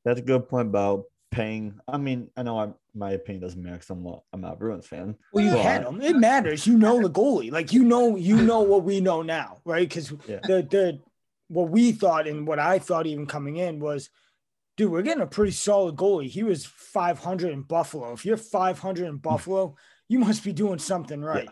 that's 0.05 0.19
a 0.19 0.23
good 0.23 0.47
point 0.47 0.69
about 0.69 1.03
paying. 1.33 1.79
I 1.87 1.97
mean, 1.97 2.29
I 2.37 2.43
know 2.43 2.59
I'm, 2.59 2.75
my 2.95 3.11
opinion 3.11 3.41
doesn't 3.41 3.61
matter 3.61 3.75
because 3.77 3.89
I'm 3.89 4.03
not, 4.03 4.23
I'm 4.31 4.41
not 4.41 4.53
a 4.53 4.55
Bruins 4.55 4.87
fan. 4.87 5.15
Well, 5.33 5.43
you 5.43 5.51
But- 5.51 5.61
had 5.61 5.83
him. 5.83 6.01
It 6.01 6.15
matters. 6.15 6.65
You 6.67 6.77
know 6.77 7.01
the 7.01 7.09
goalie. 7.09 7.51
Like 7.51 7.73
you 7.73 7.83
know, 7.83 8.15
you 8.15 8.41
know 8.41 8.61
what 8.61 8.83
we 8.83 9.01
know 9.01 9.21
now, 9.21 9.57
right? 9.65 9.87
Because 9.87 10.11
Yeah. 10.27 10.39
the 10.43 10.61
the 10.63 10.99
what 11.47 11.69
we 11.69 11.91
thought 11.91 12.27
and 12.27 12.47
what 12.47 12.59
I 12.59 12.79
thought 12.79 13.05
even 13.07 13.25
coming 13.25 13.57
in 13.57 13.79
was, 13.79 14.09
dude, 14.77 14.91
we're 14.91 15.01
getting 15.01 15.23
a 15.23 15.27
pretty 15.27 15.51
solid 15.51 15.95
goalie. 15.95 16.27
He 16.29 16.43
was 16.43 16.65
500 16.65 17.51
in 17.51 17.61
Buffalo. 17.63 18.13
If 18.13 18.25
you're 18.25 18.37
500 18.37 19.07
in 19.07 19.17
Buffalo, 19.17 19.75
you 20.07 20.19
must 20.19 20.43
be 20.43 20.53
doing 20.53 20.79
something 20.79 21.21
right. 21.21 21.49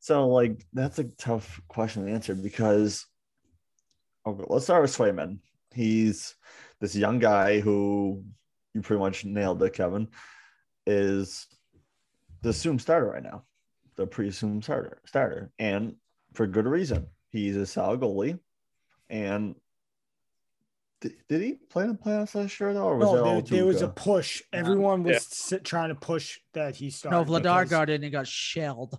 So, 0.00 0.28
like, 0.28 0.64
that's 0.72 0.98
a 1.00 1.04
tough 1.04 1.60
question 1.66 2.06
to 2.06 2.12
answer 2.12 2.34
because, 2.34 3.04
okay, 4.26 4.44
let's 4.48 4.64
start 4.64 4.82
with 4.82 4.96
Swayman. 4.96 5.38
He's 5.74 6.36
this 6.80 6.94
young 6.94 7.18
guy 7.18 7.58
who 7.60 8.22
you 8.78 8.82
pretty 8.82 9.00
much 9.00 9.24
nailed 9.24 9.62
it, 9.62 9.72
Kevin, 9.72 10.08
is 10.86 11.46
the 12.42 12.50
assumed 12.50 12.80
starter 12.80 13.06
right 13.10 13.22
now, 13.22 13.44
the 13.96 14.06
pre-assumed 14.06 14.64
starter, 14.64 15.00
starter, 15.06 15.50
and 15.58 15.94
for 16.34 16.46
good 16.46 16.66
reason. 16.66 17.06
He's 17.30 17.56
a 17.56 17.66
solid 17.66 18.00
goalie, 18.00 18.38
and 19.10 19.54
did, 21.00 21.14
did 21.28 21.42
he 21.42 21.52
play 21.54 21.84
in 21.84 21.90
the 21.90 21.96
playoffs 21.96 22.34
last 22.34 22.58
year 22.58 22.72
though, 22.72 22.84
or 22.84 22.96
was 22.96 23.06
No, 23.12 23.16
that 23.34 23.46
there, 23.46 23.58
there 23.58 23.66
was 23.66 23.82
a 23.82 23.88
push. 23.88 24.42
Everyone 24.52 25.02
was 25.02 25.14
Yeah. 25.14 25.18
sit, 25.22 25.64
trying 25.64 25.90
to 25.90 25.94
push 25.94 26.38
that 26.54 26.74
he 26.76 26.90
started. 26.90 27.16
No. 27.16 27.24
Vladar 27.24 27.58
because- 27.64 27.70
got 27.70 27.90
in 27.90 28.02
and 28.02 28.12
got 28.12 28.26
shelled. 28.26 28.98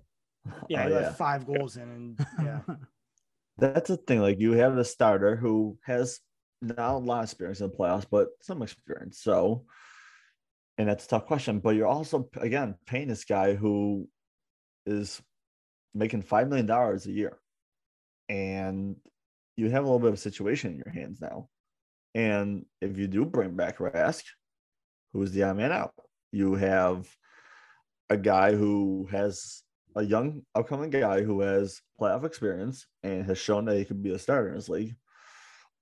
Yeah, 0.69 0.83
Oh, 0.83 0.87
he 0.87 0.93
let 0.93 1.01
yeah. 1.01 1.13
five 1.13 1.45
goals 1.45 1.75
in, 1.77 1.83
and 1.89 2.25
yeah, 2.41 2.61
That's 3.57 3.89
the 3.89 3.97
thing. 3.97 4.19
Like 4.21 4.39
you 4.39 4.53
have 4.53 4.75
the 4.75 4.85
starter 4.85 5.35
who 5.35 5.77
has 5.85 6.19
not 6.61 6.95
a 6.95 6.97
lot 6.97 7.19
of 7.19 7.23
experience 7.25 7.61
in 7.61 7.69
the 7.69 7.75
playoffs, 7.75 8.05
but 8.09 8.29
some 8.41 8.61
experience. 8.61 9.21
So, 9.21 9.65
and 10.77 10.87
that's 10.87 11.05
a 11.05 11.07
tough 11.07 11.25
question. 11.25 11.59
But 11.59 11.75
you're 11.75 11.87
also 11.87 12.29
again 12.37 12.75
paying 12.85 13.07
this 13.07 13.25
guy 13.25 13.55
who 13.55 14.07
is 14.85 15.21
making 15.93 16.23
five 16.23 16.47
million 16.47 16.65
dollars 16.65 17.05
a 17.05 17.11
year, 17.11 17.37
and 18.27 18.95
you 19.57 19.69
have 19.69 19.83
a 19.83 19.87
little 19.87 19.99
bit 19.99 20.09
of 20.09 20.13
a 20.15 20.17
situation 20.17 20.71
in 20.71 20.77
your 20.77 20.93
hands 20.93 21.21
now. 21.21 21.49
And 22.15 22.65
if 22.81 22.97
you 22.97 23.07
do 23.07 23.25
bring 23.25 23.55
back 23.55 23.77
Rask, 23.77 24.23
who's 25.13 25.31
the 25.31 25.43
odd 25.43 25.57
man 25.57 25.71
out? 25.71 25.93
You 26.31 26.55
have 26.55 27.07
a 28.09 28.17
guy 28.17 28.55
who 28.55 29.07
has 29.11 29.63
a 29.95 30.03
young 30.03 30.43
upcoming 30.55 30.89
guy 30.89 31.23
who 31.23 31.41
has 31.41 31.81
playoff 31.99 32.23
experience 32.23 32.87
and 33.03 33.25
has 33.25 33.37
shown 33.37 33.65
that 33.65 33.77
he 33.77 33.85
could 33.85 34.01
be 34.01 34.13
a 34.13 34.19
starter 34.19 34.49
in 34.49 34.55
this 34.55 34.69
league. 34.69 34.95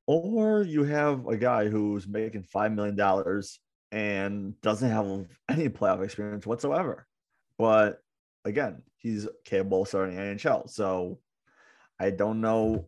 Or 0.07 0.63
you 0.63 0.83
have 0.85 1.27
a 1.27 1.37
guy 1.37 1.67
who's 1.67 2.07
making 2.07 2.43
five 2.43 2.71
million 2.71 2.95
dollars 2.95 3.59
and 3.91 4.59
doesn't 4.61 4.89
have 4.89 5.25
any 5.49 5.69
playoff 5.69 6.03
experience 6.03 6.45
whatsoever. 6.45 7.05
But 7.57 7.99
again, 8.45 8.83
he's 8.97 9.27
capable 9.45 9.83
of 9.83 9.87
starting 9.87 10.17
NHL. 10.17 10.69
So 10.69 11.19
I 11.99 12.11
don't 12.11 12.41
know. 12.41 12.87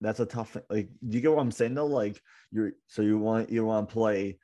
That's 0.00 0.20
a 0.20 0.26
tough 0.26 0.52
thing. 0.52 0.62
Like, 0.68 0.88
do 1.06 1.16
you 1.16 1.22
get 1.22 1.32
what 1.32 1.40
I'm 1.40 1.50
saying 1.50 1.74
though? 1.74 1.86
Like 1.86 2.20
you're 2.50 2.72
so 2.86 3.02
you 3.02 3.18
want 3.18 3.50
you 3.50 3.64
want 3.64 3.88
to 3.88 3.92
play 3.92 4.38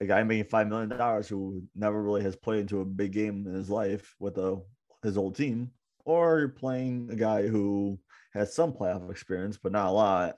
a 0.00 0.06
guy 0.06 0.22
making 0.22 0.44
five 0.44 0.68
million 0.68 0.88
dollars 0.88 1.28
who 1.28 1.62
never 1.74 2.02
really 2.02 2.22
has 2.22 2.36
played 2.36 2.60
into 2.60 2.80
a 2.80 2.84
big 2.84 3.12
game 3.12 3.46
in 3.46 3.54
his 3.54 3.70
life 3.70 4.14
with 4.18 4.38
a 4.38 4.60
his 5.02 5.16
old 5.16 5.36
team, 5.36 5.70
or 6.04 6.38
you're 6.38 6.48
playing 6.48 7.08
a 7.10 7.16
guy 7.16 7.46
who 7.46 7.98
has 8.32 8.54
some 8.54 8.72
playoff 8.72 9.10
experience 9.10 9.58
but 9.60 9.72
not 9.72 9.88
a 9.88 9.92
lot. 9.92 10.34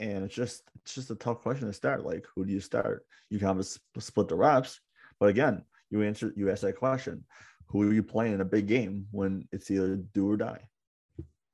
And 0.00 0.24
it's 0.24 0.34
just 0.34 0.62
it's 0.82 0.94
just 0.94 1.10
a 1.10 1.16
tough 1.16 1.40
question 1.42 1.66
to 1.66 1.72
start. 1.72 2.04
Like, 2.04 2.26
who 2.34 2.44
do 2.44 2.52
you 2.52 2.60
start? 2.60 3.04
You 3.30 3.38
can 3.38 3.48
have 3.48 3.58
a 3.58 3.64
sp- 3.66 3.98
split 3.98 4.28
the 4.28 4.36
reps, 4.36 4.80
but 5.18 5.28
again, 5.28 5.64
you 5.90 6.02
answer 6.02 6.32
you 6.36 6.50
ask 6.50 6.62
that 6.62 6.76
question: 6.76 7.24
Who 7.66 7.82
are 7.82 7.92
you 7.92 8.02
playing 8.02 8.34
in 8.34 8.40
a 8.40 8.44
big 8.44 8.66
game 8.66 9.06
when 9.10 9.48
it's 9.52 9.70
either 9.70 9.96
do 9.96 10.30
or 10.30 10.36
die? 10.36 10.68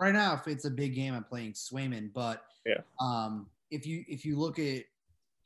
right 0.01 0.12
now 0.12 0.34
if 0.34 0.47
it's 0.49 0.64
a 0.64 0.70
big 0.70 0.95
game 0.95 1.14
i'm 1.14 1.24
playing 1.24 1.53
swayman 1.53 2.12
but 2.12 2.42
Yeah. 2.66 2.80
um 3.01 3.47
if 3.70 3.86
you 3.86 4.05
if 4.09 4.24
you 4.24 4.38
look 4.38 4.59
at 4.59 4.84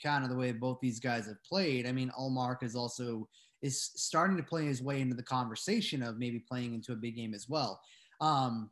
kind 0.03 0.25
of 0.25 0.31
the 0.31 0.37
way 0.37 0.53
both 0.53 0.79
these 0.81 1.01
guys 1.01 1.27
have 1.27 1.43
played 1.45 1.87
i 1.87 1.93
mean 1.93 2.11
Ullmark 2.19 2.63
is 2.63 2.75
also 2.75 3.29
is 3.63 3.81
starting 3.83 4.37
to 4.37 4.43
play 4.43 4.65
his 4.65 4.83
way 4.83 5.01
into 5.01 5.15
the 5.15 5.23
conversation 5.23 6.03
of 6.03 6.19
maybe 6.19 6.39
playing 6.39 6.75
into 6.75 6.93
a 6.93 6.97
big 6.97 7.17
game 7.17 7.35
as 7.35 7.49
well 7.49 7.81
um 8.21 8.71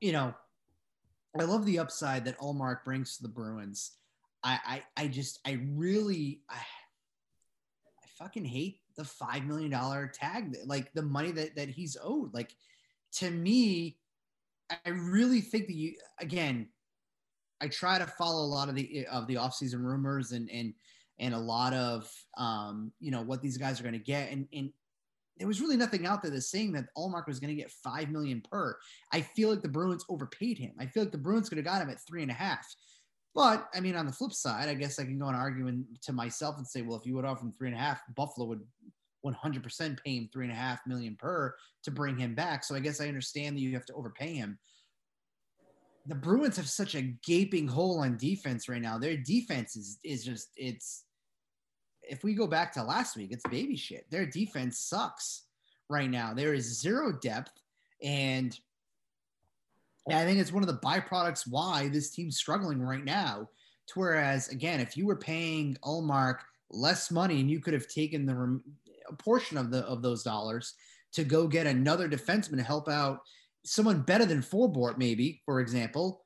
you 0.00 0.12
know 0.12 0.34
i 1.40 1.44
love 1.44 1.64
the 1.66 1.78
upside 1.78 2.24
that 2.24 2.38
Ullmark 2.38 2.84
brings 2.84 3.16
to 3.16 3.22
the 3.22 3.28
bruins 3.28 3.92
i 4.42 4.82
i, 4.96 5.04
I 5.04 5.08
just 5.08 5.40
i 5.46 5.60
really 5.72 6.42
I, 6.48 6.56
I 6.56 8.06
fucking 8.18 8.44
hate 8.44 8.80
the 8.96 9.04
five 9.04 9.44
million 9.44 9.70
dollar 9.70 10.10
tag 10.12 10.56
like 10.66 10.92
the 10.92 11.02
money 11.02 11.30
that 11.32 11.56
that 11.56 11.68
he's 11.68 11.96
owed 12.02 12.34
like 12.34 12.54
to 13.12 13.30
me 13.30 13.98
I 14.70 14.90
really 14.90 15.40
think 15.40 15.66
that 15.66 15.74
you 15.74 15.94
again. 16.20 16.68
I 17.60 17.66
try 17.66 17.98
to 17.98 18.06
follow 18.06 18.44
a 18.44 18.46
lot 18.46 18.68
of 18.68 18.76
the 18.76 19.06
of 19.10 19.26
the 19.26 19.34
offseason 19.34 19.82
rumors 19.82 20.32
and 20.32 20.48
and 20.50 20.74
and 21.18 21.34
a 21.34 21.38
lot 21.38 21.72
of 21.72 22.08
um, 22.36 22.92
you 23.00 23.10
know 23.10 23.22
what 23.22 23.42
these 23.42 23.56
guys 23.56 23.80
are 23.80 23.82
going 23.82 23.94
to 23.94 23.98
get 23.98 24.30
and 24.30 24.46
and 24.52 24.70
there 25.38 25.48
was 25.48 25.60
really 25.60 25.76
nothing 25.76 26.06
out 26.06 26.22
there 26.22 26.30
that's 26.30 26.50
saying 26.50 26.72
that 26.72 26.86
Ullmark 26.96 27.26
was 27.26 27.40
going 27.40 27.54
to 27.54 27.60
get 27.60 27.70
five 27.70 28.10
million 28.10 28.42
per. 28.50 28.76
I 29.12 29.20
feel 29.20 29.50
like 29.50 29.62
the 29.62 29.68
Bruins 29.68 30.04
overpaid 30.08 30.58
him. 30.58 30.72
I 30.78 30.86
feel 30.86 31.02
like 31.02 31.12
the 31.12 31.18
Bruins 31.18 31.48
could 31.48 31.58
have 31.58 31.64
got 31.64 31.82
him 31.82 31.90
at 31.90 32.00
three 32.06 32.22
and 32.22 32.30
a 32.30 32.34
half. 32.34 32.66
But 33.34 33.68
I 33.74 33.80
mean, 33.80 33.94
on 33.94 34.06
the 34.06 34.12
flip 34.12 34.32
side, 34.32 34.68
I 34.68 34.74
guess 34.74 34.98
I 34.98 35.04
can 35.04 35.18
go 35.18 35.28
and 35.28 35.36
argue 35.36 35.68
in, 35.68 35.86
to 36.02 36.12
myself 36.12 36.56
and 36.58 36.66
say, 36.66 36.82
well, 36.82 36.98
if 36.98 37.06
you 37.06 37.14
would 37.14 37.24
offer 37.24 37.44
him 37.44 37.52
three 37.56 37.68
and 37.68 37.76
a 37.76 37.80
half, 37.80 38.00
Buffalo 38.16 38.46
would 38.48 38.62
100% 39.24 40.04
pay 40.04 40.16
him 40.16 40.28
three 40.32 40.44
and 40.44 40.52
a 40.52 40.56
half 40.56 40.80
million 40.86 41.16
per 41.16 41.54
to 41.84 41.90
bring 41.90 42.16
him 42.16 42.34
back. 42.34 42.64
So 42.64 42.74
I 42.74 42.80
guess 42.80 43.00
I 43.00 43.08
understand 43.08 43.56
that 43.56 43.60
you 43.60 43.74
have 43.74 43.86
to 43.86 43.94
overpay 43.94 44.34
him. 44.34 44.58
The 46.06 46.14
Bruins 46.14 46.56
have 46.56 46.68
such 46.68 46.94
a 46.94 47.12
gaping 47.24 47.68
hole 47.68 48.00
on 48.00 48.16
defense 48.16 48.68
right 48.68 48.80
now. 48.80 48.98
Their 48.98 49.16
defense 49.16 49.76
is 49.76 49.98
is 50.04 50.24
just 50.24 50.48
it's. 50.56 51.04
If 52.08 52.24
we 52.24 52.34
go 52.34 52.46
back 52.46 52.72
to 52.72 52.82
last 52.82 53.16
week, 53.16 53.32
it's 53.32 53.46
baby 53.48 53.76
shit. 53.76 54.10
Their 54.10 54.26
defense 54.26 54.78
sucks 54.80 55.44
right 55.88 56.10
now. 56.10 56.34
There 56.34 56.54
is 56.54 56.80
zero 56.80 57.12
depth, 57.12 57.52
and 58.02 58.58
I 60.10 60.24
think 60.24 60.38
it's 60.38 60.52
one 60.52 60.62
of 60.62 60.68
the 60.68 60.86
byproducts 60.86 61.46
why 61.48 61.88
this 61.88 62.10
team's 62.10 62.36
struggling 62.36 62.80
right 62.80 63.04
now. 63.04 63.48
To 63.88 64.00
whereas 64.00 64.48
again, 64.48 64.80
if 64.80 64.96
you 64.96 65.06
were 65.06 65.16
paying 65.16 65.76
Ullmark 65.84 66.38
less 66.70 67.10
money 67.10 67.40
and 67.40 67.50
you 67.50 67.60
could 67.60 67.74
have 67.74 67.88
taken 67.88 68.26
the 68.26 68.34
rem- 68.34 68.62
a 69.08 69.14
portion 69.14 69.56
of 69.56 69.70
the 69.70 69.78
of 69.86 70.02
those 70.02 70.22
dollars 70.22 70.74
to 71.12 71.24
go 71.24 71.46
get 71.46 71.66
another 71.66 72.08
defenseman 72.08 72.56
to 72.56 72.62
help 72.62 72.88
out 72.88 73.20
someone 73.64 74.02
better 74.02 74.24
than 74.24 74.42
Forbort, 74.42 74.98
maybe, 74.98 75.40
for 75.44 75.60
example. 75.60 76.24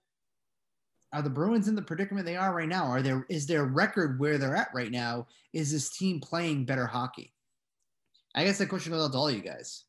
Are 1.12 1.22
the 1.22 1.30
Bruins 1.30 1.68
in 1.68 1.74
the 1.74 1.82
predicament 1.82 2.24
they 2.24 2.36
are 2.36 2.54
right 2.54 2.68
now? 2.68 2.84
Are 2.84 3.02
there 3.02 3.26
is 3.28 3.46
their 3.46 3.64
record 3.64 4.18
where 4.18 4.38
they're 4.38 4.56
at 4.56 4.70
right 4.74 4.90
now? 4.90 5.26
Is 5.52 5.70
this 5.70 5.90
team 5.90 6.20
playing 6.20 6.64
better 6.64 6.86
hockey? 6.86 7.34
I 8.34 8.44
guess 8.44 8.58
that 8.58 8.70
question 8.70 8.92
goes 8.92 9.04
out 9.04 9.12
to 9.12 9.18
all 9.18 9.30
you 9.30 9.42
guys. 9.42 9.84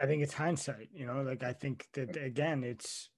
I 0.00 0.06
think 0.06 0.22
it's 0.22 0.34
hindsight. 0.34 0.88
You 0.92 1.06
know, 1.06 1.22
like 1.22 1.44
I 1.44 1.52
think 1.52 1.86
that 1.92 2.16
again, 2.16 2.64
it's 2.64 3.10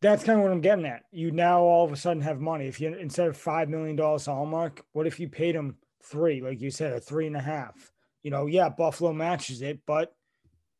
that's 0.00 0.22
kind 0.22 0.38
of 0.38 0.44
what 0.44 0.52
I'm 0.52 0.60
getting 0.60 0.86
at. 0.86 1.02
You 1.10 1.32
now 1.32 1.60
all 1.62 1.84
of 1.84 1.92
a 1.92 1.96
sudden 1.96 2.22
have 2.22 2.40
money. 2.40 2.68
If 2.68 2.80
you 2.80 2.94
instead 2.94 3.26
of 3.26 3.36
five 3.36 3.68
million 3.68 3.96
dollars 3.96 4.26
Ullmark, 4.26 4.80
what 4.92 5.08
if 5.08 5.18
you 5.18 5.28
paid 5.28 5.56
him 5.56 5.76
three, 6.04 6.40
like 6.40 6.60
you 6.60 6.70
said, 6.70 6.92
a 6.92 7.00
three 7.00 7.26
and 7.26 7.36
a 7.36 7.40
half? 7.40 7.90
You 8.22 8.30
know, 8.30 8.46
yeah, 8.46 8.68
Buffalo 8.68 9.12
matches 9.12 9.62
it, 9.62 9.80
but 9.86 10.14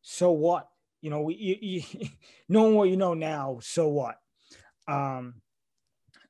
so 0.02 0.30
what? 0.30 0.68
You 1.01 1.11
know, 1.11 1.28
you, 1.28 1.57
you, 1.61 1.82
knowing 2.49 2.74
what 2.74 2.88
you 2.88 2.96
know 2.96 3.14
now, 3.14 3.59
so 3.62 3.88
what? 3.88 4.16
Um, 4.86 5.34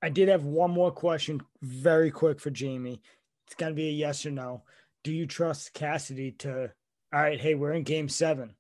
I 0.03 0.09
did 0.11 0.29
have 0.29 0.45
one 0.45 0.71
more 0.71 0.91
question, 0.91 1.41
very 1.63 2.11
quick 2.11 2.41
for 2.41 2.51
Jamie. 2.51 3.01
It's 3.47 3.55
gonna 3.55 3.75
be 3.75 3.89
a 3.89 3.93
yes 3.93 4.27
or 4.27 4.31
no. 4.31 4.65
Do 5.05 5.13
you 5.13 5.27
trust 5.27 5.73
Cassidy 5.75 6.33
to? 6.39 6.73
All 7.13 7.21
right, 7.21 7.41
hey, 7.41 7.55
we're 7.55 7.73
in 7.73 7.83
Game 7.83 8.09
Seven. 8.09 8.55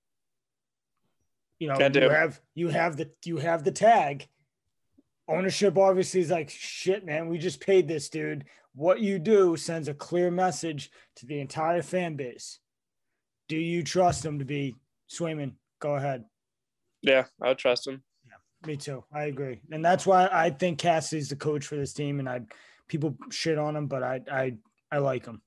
You 1.59 1.69
know, 1.69 1.79
you 1.79 2.09
have 2.09 2.41
you 2.55 2.69
have 2.69 2.97
the 2.97 3.11
you 3.25 3.39
have 3.39 3.65
the 3.65 3.73
tag. 3.73 4.27
Ownership 5.29 5.77
obviously 5.77 6.21
is 6.21 6.31
like 6.31 6.49
shit, 6.49 7.05
man. 7.05 7.29
We 7.29 7.39
just 7.39 7.61
paid 7.61 7.87
this 7.87 8.09
dude. 8.09 8.45
What 8.75 9.01
you 9.01 9.19
do 9.19 9.57
sends 9.57 9.89
a 9.89 9.95
clear 9.95 10.31
message 10.31 10.91
to 11.17 11.27
the 11.27 11.41
entire 11.41 11.83
fan 11.83 12.17
base. 12.17 12.61
Do 13.49 13.57
you 13.57 13.83
trust 13.83 14.25
him 14.25 14.39
to 14.39 14.45
be 14.45 14.77
Swayman? 15.11 15.53
Go 15.81 15.95
ahead. 15.95 16.25
Yeah, 17.03 17.25
I 17.43 17.49
would 17.49 17.59
trust 17.59 17.87
him. 17.87 18.03
Yeah, 18.27 18.67
me 18.67 18.77
too. 18.77 19.05
I 19.13 19.25
agree, 19.25 19.61
and 19.71 19.85
that's 19.85 20.07
why 20.07 20.29
I 20.33 20.51
think 20.51 20.79
Cassidy's 20.79 21.29
the 21.29 21.37
coach 21.37 21.67
for 21.67 21.77
this 21.77 21.93
team. 21.93 22.19
And 22.19 22.29
I, 22.29 22.41
people 22.89 23.17
shit 23.31 23.59
on 23.59 23.77
him, 23.77 23.87
but 23.87 24.03
I, 24.03 24.21
I, 24.31 24.55
I 24.91 24.99
like 24.99 25.27
him. 25.27 25.43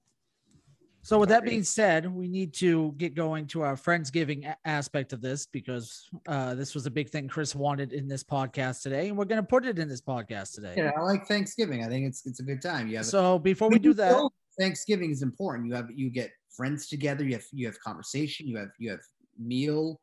So 1.04 1.18
with 1.18 1.30
that 1.30 1.44
being 1.44 1.64
said, 1.64 2.06
we 2.06 2.28
need 2.28 2.54
to 2.56 2.94
get 2.98 3.16
going 3.16 3.48
to 3.48 3.64
our 3.64 3.76
friendsgiving 3.76 4.46
a- 4.46 4.58
aspect 4.66 5.14
of 5.14 5.22
this 5.22 5.48
because 5.48 6.08
uh, 6.28 6.54
this 6.54 6.76
was 6.76 6.86
a 6.86 6.92
big 6.92 7.10
thing 7.10 7.28
Chris 7.28 7.56
wanted 7.56 7.92
in 7.92 8.08
this 8.08 8.24
podcast 8.24 8.84
today, 8.84 9.10
and 9.10 9.18
we're 9.18 9.26
going 9.26 9.42
to 9.42 9.48
put 9.48 9.66
it 9.66 9.80
in 9.80 9.90
this 9.90 10.02
podcast 10.02 10.54
today. 10.54 10.76
Yeah, 10.78 10.92
I 10.96 11.02
like 11.02 11.26
Thanksgiving. 11.26 11.84
I 11.84 11.88
think 11.88 12.06
it's 12.06 12.26
it's 12.28 12.40
a 12.40 12.44
good 12.44 12.62
time. 12.62 12.88
Yeah. 12.88 13.02
So 13.02 13.40
before 13.40 13.70
we 13.70 13.80
do 13.80 13.96
that, 13.96 14.30
Thanksgiving 14.60 15.10
is 15.10 15.24
important. 15.24 15.68
You 15.68 15.74
have 15.74 15.90
you 15.90 16.12
get 16.12 16.32
friends 16.56 16.88
together. 16.88 17.24
You 17.24 17.34
have 17.34 17.46
you 17.52 17.66
have 17.66 17.80
conversation. 17.80 18.48
You 18.48 18.58
have 18.58 18.70
you 18.78 18.92
have 18.92 19.02
meal, 19.40 20.00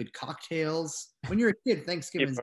good 0.00 0.12
cocktails. 0.14 1.08
When 1.26 1.38
you're 1.38 1.50
a 1.50 1.54
kid, 1.66 1.84
Thanksgiving 1.86 2.34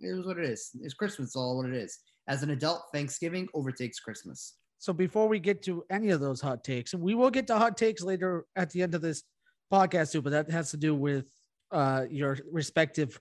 is 0.00 0.26
what 0.26 0.38
it 0.38 0.44
is. 0.44 0.70
It's 0.80 0.94
Christmas, 0.94 1.34
all 1.34 1.56
what 1.56 1.66
it 1.66 1.74
is. 1.74 1.98
As 2.28 2.44
an 2.44 2.50
adult, 2.50 2.84
Thanksgiving 2.94 3.48
overtakes 3.52 3.98
Christmas. 3.98 4.54
So 4.78 4.92
before 4.92 5.28
we 5.28 5.40
get 5.40 5.60
to 5.64 5.82
any 5.90 6.10
of 6.10 6.20
those 6.20 6.40
hot 6.40 6.62
takes, 6.62 6.94
and 6.94 7.02
we 7.02 7.14
will 7.14 7.30
get 7.30 7.48
to 7.48 7.58
hot 7.58 7.76
takes 7.76 8.02
later 8.02 8.44
at 8.54 8.70
the 8.70 8.82
end 8.82 8.94
of 8.94 9.02
this 9.02 9.24
podcast 9.72 10.12
too, 10.12 10.22
but 10.22 10.30
that 10.30 10.48
has 10.50 10.70
to 10.70 10.76
do 10.76 10.94
with 10.94 11.26
uh, 11.72 12.04
your 12.08 12.38
respective 12.50 13.18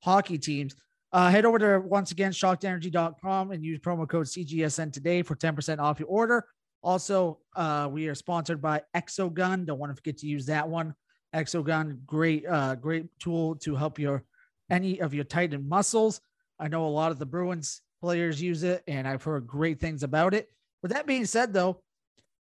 hockey 0.00 0.36
teams. 0.36 0.74
Uh, 1.12 1.30
head 1.30 1.46
over 1.46 1.58
to 1.58 1.80
once 1.80 2.10
again 2.10 2.32
shockenergy.com 2.32 3.50
and 3.50 3.64
use 3.64 3.78
promo 3.80 4.06
code 4.06 4.26
CGSN 4.26 4.92
today 4.92 5.22
for 5.22 5.36
10% 5.36 5.78
off 5.78 5.98
your 5.98 6.08
order. 6.08 6.44
Also, 6.82 7.38
uh, 7.56 7.88
we 7.90 8.08
are 8.08 8.14
sponsored 8.14 8.60
by 8.60 8.82
Exogun. 8.94 9.64
Don't 9.64 9.78
want 9.78 9.90
to 9.90 9.96
forget 9.96 10.18
to 10.18 10.26
use 10.26 10.46
that 10.46 10.68
one. 10.68 10.94
Exogun, 11.34 12.04
great, 12.06 12.46
uh, 12.46 12.74
great 12.74 13.06
tool 13.18 13.56
to 13.56 13.74
help 13.74 13.98
your 13.98 14.24
any 14.70 15.00
of 15.00 15.14
your 15.14 15.24
tightened 15.24 15.68
muscles. 15.68 16.20
I 16.58 16.68
know 16.68 16.86
a 16.86 16.88
lot 16.88 17.10
of 17.10 17.18
the 17.18 17.26
Bruins 17.26 17.82
players 18.00 18.40
use 18.40 18.62
it, 18.62 18.82
and 18.86 19.06
I've 19.06 19.22
heard 19.22 19.46
great 19.46 19.80
things 19.80 20.02
about 20.02 20.34
it. 20.34 20.48
With 20.82 20.92
that 20.92 21.06
being 21.06 21.24
said, 21.24 21.52
though, 21.52 21.80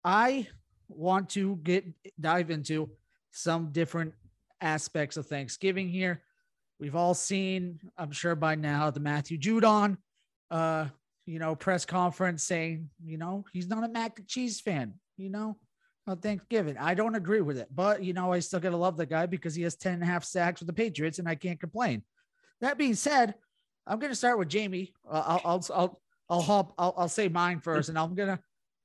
I 0.03 0.47
want 0.87 1.29
to 1.31 1.57
get 1.63 1.85
dive 2.19 2.49
into 2.51 2.89
some 3.31 3.71
different 3.71 4.13
aspects 4.61 5.17
of 5.17 5.27
Thanksgiving 5.27 5.89
here. 5.89 6.23
We've 6.79 6.95
all 6.95 7.13
seen, 7.13 7.79
I'm 7.97 8.11
sure 8.11 8.35
by 8.35 8.55
now, 8.55 8.89
the 8.89 8.99
Matthew 8.99 9.37
Judon, 9.37 9.97
uh, 10.51 10.87
you 11.25 11.39
know, 11.39 11.55
press 11.55 11.85
conference 11.85 12.43
saying, 12.43 12.89
you 13.03 13.17
know, 13.17 13.45
he's 13.53 13.67
not 13.67 13.83
a 13.83 13.87
mac 13.87 14.19
and 14.19 14.27
cheese 14.27 14.59
fan, 14.59 14.93
you 15.17 15.29
know, 15.29 15.57
on 16.07 16.17
Thanksgiving. 16.17 16.77
I 16.77 16.93
don't 16.93 17.15
agree 17.15 17.41
with 17.41 17.57
it, 17.57 17.67
but 17.73 18.03
you 18.03 18.13
know, 18.13 18.33
I 18.33 18.39
still 18.39 18.59
gotta 18.59 18.77
love 18.77 18.97
the 18.97 19.05
guy 19.05 19.25
because 19.25 19.55
he 19.55 19.63
has 19.63 19.75
10 19.75 19.93
and 19.93 20.03
a 20.03 20.05
half 20.05 20.23
sacks 20.23 20.59
with 20.59 20.67
the 20.67 20.73
Patriots, 20.73 21.19
and 21.19 21.27
I 21.27 21.35
can't 21.35 21.59
complain. 21.59 22.03
That 22.61 22.77
being 22.77 22.95
said, 22.95 23.35
I'm 23.87 23.99
gonna 23.99 24.15
start 24.15 24.37
with 24.37 24.49
Jamie. 24.49 24.93
Uh, 25.09 25.23
I'll, 25.25 25.41
I'll, 25.45 25.65
I'll, 25.73 26.01
I'll 26.29 26.41
hop, 26.41 26.73
I'll, 26.77 26.93
I'll 26.97 27.09
say 27.09 27.27
mine 27.27 27.59
first, 27.59 27.89
and 27.89 27.97
I'm 27.97 28.15
gonna 28.15 28.39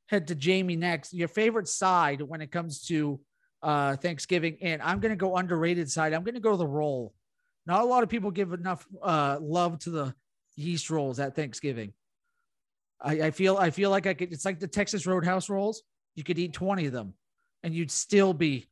head 0.06 0.28
to 0.28 0.34
Jamie 0.34 0.76
next. 0.76 1.12
Your 1.12 1.28
favorite 1.28 1.68
side 1.68 2.22
when 2.22 2.40
it 2.40 2.50
comes 2.50 2.82
to 2.86 3.20
uh 3.62 3.96
Thanksgiving, 3.96 4.58
and 4.62 4.80
I'm 4.82 5.00
gonna 5.00 5.16
go 5.16 5.36
underrated 5.36 5.90
side. 5.90 6.12
I'm 6.12 6.24
gonna 6.24 6.40
go 6.40 6.56
the 6.56 6.66
roll. 6.66 7.14
Not 7.66 7.82
a 7.82 7.84
lot 7.84 8.02
of 8.02 8.08
people 8.08 8.30
give 8.30 8.52
enough 8.52 8.86
uh 9.02 9.38
love 9.40 9.78
to 9.80 9.90
the 9.90 10.14
yeast 10.56 10.90
rolls 10.90 11.18
at 11.20 11.34
Thanksgiving. 11.34 11.92
I, 13.00 13.22
I 13.22 13.30
feel 13.30 13.56
I 13.56 13.70
feel 13.70 13.90
like 13.90 14.06
I 14.06 14.14
could. 14.14 14.32
It's 14.32 14.44
like 14.44 14.60
the 14.60 14.68
Texas 14.68 15.06
Roadhouse 15.06 15.48
rolls. 15.48 15.82
You 16.18 16.24
could 16.24 16.36
eat 16.36 16.52
twenty 16.52 16.86
of 16.86 16.92
them, 16.92 17.14
and 17.62 17.72
you'd 17.72 17.92
still 17.92 18.34
be, 18.34 18.66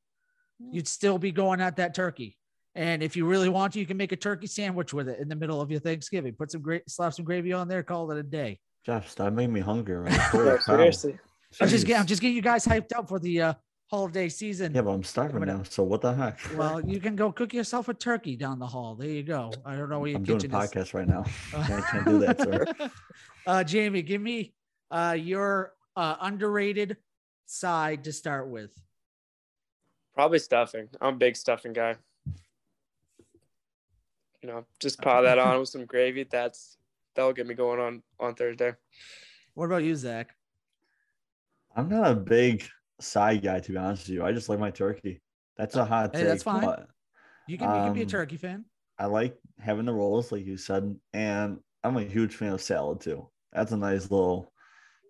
you'd 0.73 0.89
still 0.89 1.17
be 1.17 1.31
going 1.31 1.61
at 1.61 1.77
that 1.77 1.95
turkey. 1.95 2.37
And 2.75 3.05
if 3.05 3.15
you 3.15 3.25
really 3.25 3.49
want 3.49 3.75
to, 3.75 3.79
you 3.79 3.87
can 3.87 3.97
make 3.97 4.11
a 4.11 4.17
turkey 4.17 4.49
sandwich 4.49 4.93
with 4.93 5.09
it 5.09 5.21
in 5.21 5.29
the 5.29 5.37
middle 5.37 5.61
of 5.61 5.71
your 5.71 5.79
Thanksgiving. 5.79 6.35
Put 6.35 6.51
some 6.51 6.61
great, 6.61 6.91
slap 6.91 7.15
some 7.15 7.25
gravy 7.25 7.53
on 7.53 7.69
there, 7.69 7.85
call 7.85 8.11
it 8.11 8.19
a 8.19 8.23
day. 8.25 8.59
Jeff, 8.85 9.09
stop 9.09 9.33
made 9.33 9.49
me 9.49 9.61
hungry. 9.61 9.97
Right? 9.97 10.13
Yeah, 10.35 10.59
seriously. 10.59 11.17
I'm 11.61 11.69
just 11.69 11.87
getting, 11.87 12.01
I'm 12.01 12.07
just 12.07 12.21
getting 12.21 12.35
you 12.35 12.43
guys 12.43 12.67
hyped 12.67 12.93
up 12.97 13.09
for 13.09 13.21
the 13.21 13.41
uh, 13.43 13.55
holiday 13.93 14.29
season. 14.29 14.75
Yeah, 14.75 14.83
but 14.83 14.91
I'm 14.91 15.05
starving 15.05 15.39
Whatever. 15.39 15.59
now. 15.59 15.65
So 15.65 15.85
what 15.85 16.01
the 16.01 16.13
heck? 16.15 16.41
Well, 16.57 16.81
you 16.87 16.99
can 16.99 17.15
go 17.15 17.31
cook 17.31 17.55
yourself 17.55 17.89
a 17.89 17.95
turkey 17.95 18.35
down 18.35 18.59
the 18.59 18.67
hall. 18.67 18.97
There 18.97 19.09
you 19.09 19.23
go. 19.23 19.53
I 19.65 19.77
don't 19.77 19.89
know 19.89 20.01
where 20.01 20.11
your 20.11 20.19
I'm 20.19 20.25
doing 20.25 20.39
a 20.39 20.43
kitchen 20.43 20.61
is. 20.61 20.71
podcast 20.71 20.95
right 20.95 21.07
now. 21.07 21.25
I 21.57 21.81
can't 21.81 22.05
do 22.05 22.19
that, 22.19 22.41
sir. 22.41 22.91
uh, 23.47 23.63
Jamie, 23.63 24.03
give 24.03 24.21
me 24.21 24.53
uh, 24.91 25.17
your 25.19 25.73
uh, 25.95 26.17
underrated 26.21 26.97
side 27.47 28.05
to 28.05 28.13
start 28.13 28.49
with. 28.49 28.71
Probably 30.15 30.39
stuffing. 30.39 30.89
I'm 31.01 31.15
a 31.15 31.19
big 31.19 31.37
stuffing 31.37 31.73
guy. 31.73 31.97
You 34.43 34.49
know, 34.49 34.67
just 34.81 35.01
pile 35.01 35.23
that 35.23 35.39
on 35.39 35.59
with 35.61 35.69
some 35.69 35.87
gravy. 35.87 36.25
That's 36.31 36.77
that'll 37.15 37.33
get 37.33 37.47
me 37.47 37.55
going 37.55 37.81
on 37.81 38.03
on 38.21 38.35
Thursday. 38.35 38.75
What 39.55 39.67
about 39.67 39.83
you, 39.85 39.95
Zach? 39.97 40.35
I'm 41.75 41.89
not 41.89 42.11
a 42.11 42.15
big 42.15 42.65
side 43.01 43.43
guy, 43.43 43.61
to 43.61 43.73
be 43.73 43.77
honest 43.79 44.07
with 44.09 44.15
you. 44.15 44.25
I 44.25 44.33
just 44.33 44.49
like 44.49 44.59
my 44.59 44.71
turkey. 44.71 45.21
That's 45.57 45.77
a 45.77 45.85
hot 45.85 46.15
Hey, 46.15 46.21
take. 46.21 46.29
that's 46.29 46.43
fine. 46.43 46.65
but 46.65 46.89
You 47.47 47.59
can, 47.59 47.69
you 47.75 47.83
can 47.83 47.93
be 47.95 48.01
a 48.01 48.05
Um, 48.05 48.09
turkey 48.09 48.37
fan. 48.37 48.65
I 48.99 49.07
like 49.07 49.37
having 49.59 49.85
the 49.85 49.93
rolls, 49.93 50.33
like 50.33 50.45
you 50.47 50.57
said, 50.57 50.99
and 51.13 51.59
I'm 51.85 51.97
a 51.97 52.03
huge 52.05 52.35
fan 52.35 52.53
of 52.53 52.63
salad 52.63 53.01
too. 53.01 53.29
That's 53.53 53.73
a 53.73 53.77
nice 53.77 54.11
little 54.11 54.53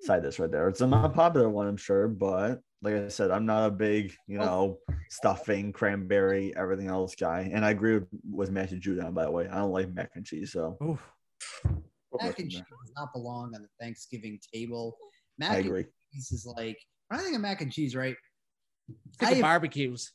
side 0.02 0.22
dish 0.22 0.38
right 0.38 0.50
there. 0.50 0.68
It's 0.68 0.80
a 0.80 0.86
not 0.86 1.14
popular 1.14 1.48
one, 1.48 1.66
I'm 1.66 1.76
sure, 1.76 2.08
but 2.08 2.60
like 2.82 2.94
I 2.94 3.08
said, 3.08 3.30
I'm 3.30 3.46
not 3.46 3.66
a 3.66 3.70
big, 3.70 4.14
you 4.26 4.38
Oh. 4.38 4.44
know, 4.44 4.78
stuffing, 5.08 5.72
cranberry, 5.72 6.54
everything 6.56 6.88
else 6.88 7.14
guy. 7.14 7.50
And 7.52 7.64
I 7.64 7.70
agree 7.70 7.94
with, 7.94 8.08
with 8.30 8.50
Matthew 8.50 8.78
Judon, 8.80 9.14
by 9.14 9.24
the 9.24 9.30
way. 9.30 9.48
I 9.48 9.56
don't 9.56 9.72
like 9.72 9.92
mac 9.92 10.10
and 10.14 10.24
cheese, 10.24 10.52
so 10.52 10.76
Oof. 10.82 11.10
Mac 12.22 12.38
and 12.38 12.50
cheese 12.50 12.60
does 12.60 12.92
not 12.96 13.12
belong 13.12 13.54
on 13.54 13.62
the 13.62 13.68
Thanksgiving 13.80 14.38
table. 14.52 14.96
I 15.42 15.48
Mac 15.48 15.64
and 15.66 15.86
cheese 16.14 16.32
is 16.32 16.46
like 16.56 16.78
when 17.08 17.20
I 17.20 17.22
think 17.22 17.34
of 17.34 17.42
mac 17.42 17.60
and 17.60 17.70
cheese, 17.72 17.94
right? 17.94 18.16
Think 19.18 19.28
I 19.28 19.30
of 19.32 19.36
have- 19.38 19.42
barbecues. 19.42 20.12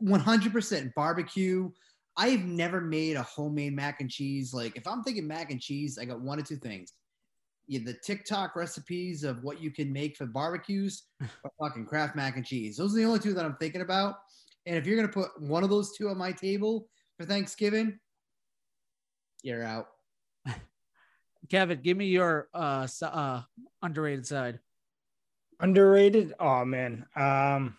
One 0.00 0.20
hundred 0.20 0.52
percent 0.52 0.92
barbecue. 0.94 1.70
I've 2.16 2.44
never 2.44 2.80
made 2.80 3.16
a 3.16 3.22
homemade 3.22 3.74
mac 3.74 4.00
and 4.00 4.10
cheese. 4.10 4.52
Like 4.52 4.76
if 4.76 4.86
I'm 4.86 5.02
thinking 5.02 5.26
mac 5.26 5.50
and 5.50 5.60
cheese, 5.60 5.98
I 5.98 6.04
got 6.04 6.20
one 6.20 6.38
or 6.38 6.42
two 6.42 6.56
things. 6.56 6.92
Yeah, 7.68 7.80
the 7.84 7.94
TikTok 8.04 8.56
recipes 8.56 9.24
of 9.24 9.42
what 9.42 9.60
you 9.60 9.70
can 9.70 9.92
make 9.92 10.16
for 10.16 10.26
barbecues 10.26 11.04
or 11.20 11.50
fucking 11.60 11.86
Kraft 11.86 12.16
mac 12.16 12.36
and 12.36 12.44
cheese. 12.44 12.76
Those 12.76 12.92
are 12.94 12.96
the 12.96 13.04
only 13.04 13.20
two 13.20 13.34
that 13.34 13.44
I'm 13.44 13.56
thinking 13.56 13.82
about. 13.82 14.16
And 14.66 14.76
if 14.76 14.86
you're 14.86 14.96
gonna 14.96 15.08
put 15.08 15.40
one 15.40 15.64
of 15.64 15.70
those 15.70 15.96
two 15.96 16.08
on 16.08 16.18
my 16.18 16.32
table 16.32 16.88
for 17.18 17.24
Thanksgiving, 17.24 17.98
you're 19.42 19.64
out. 19.64 19.88
Kevin, 21.50 21.80
give 21.82 21.96
me 21.96 22.06
your 22.06 22.48
uh, 22.54 22.86
uh, 23.02 23.42
underrated 23.82 24.26
side. 24.26 24.60
Underrated? 25.60 26.34
Oh 26.40 26.64
man. 26.64 27.06
Um 27.14 27.76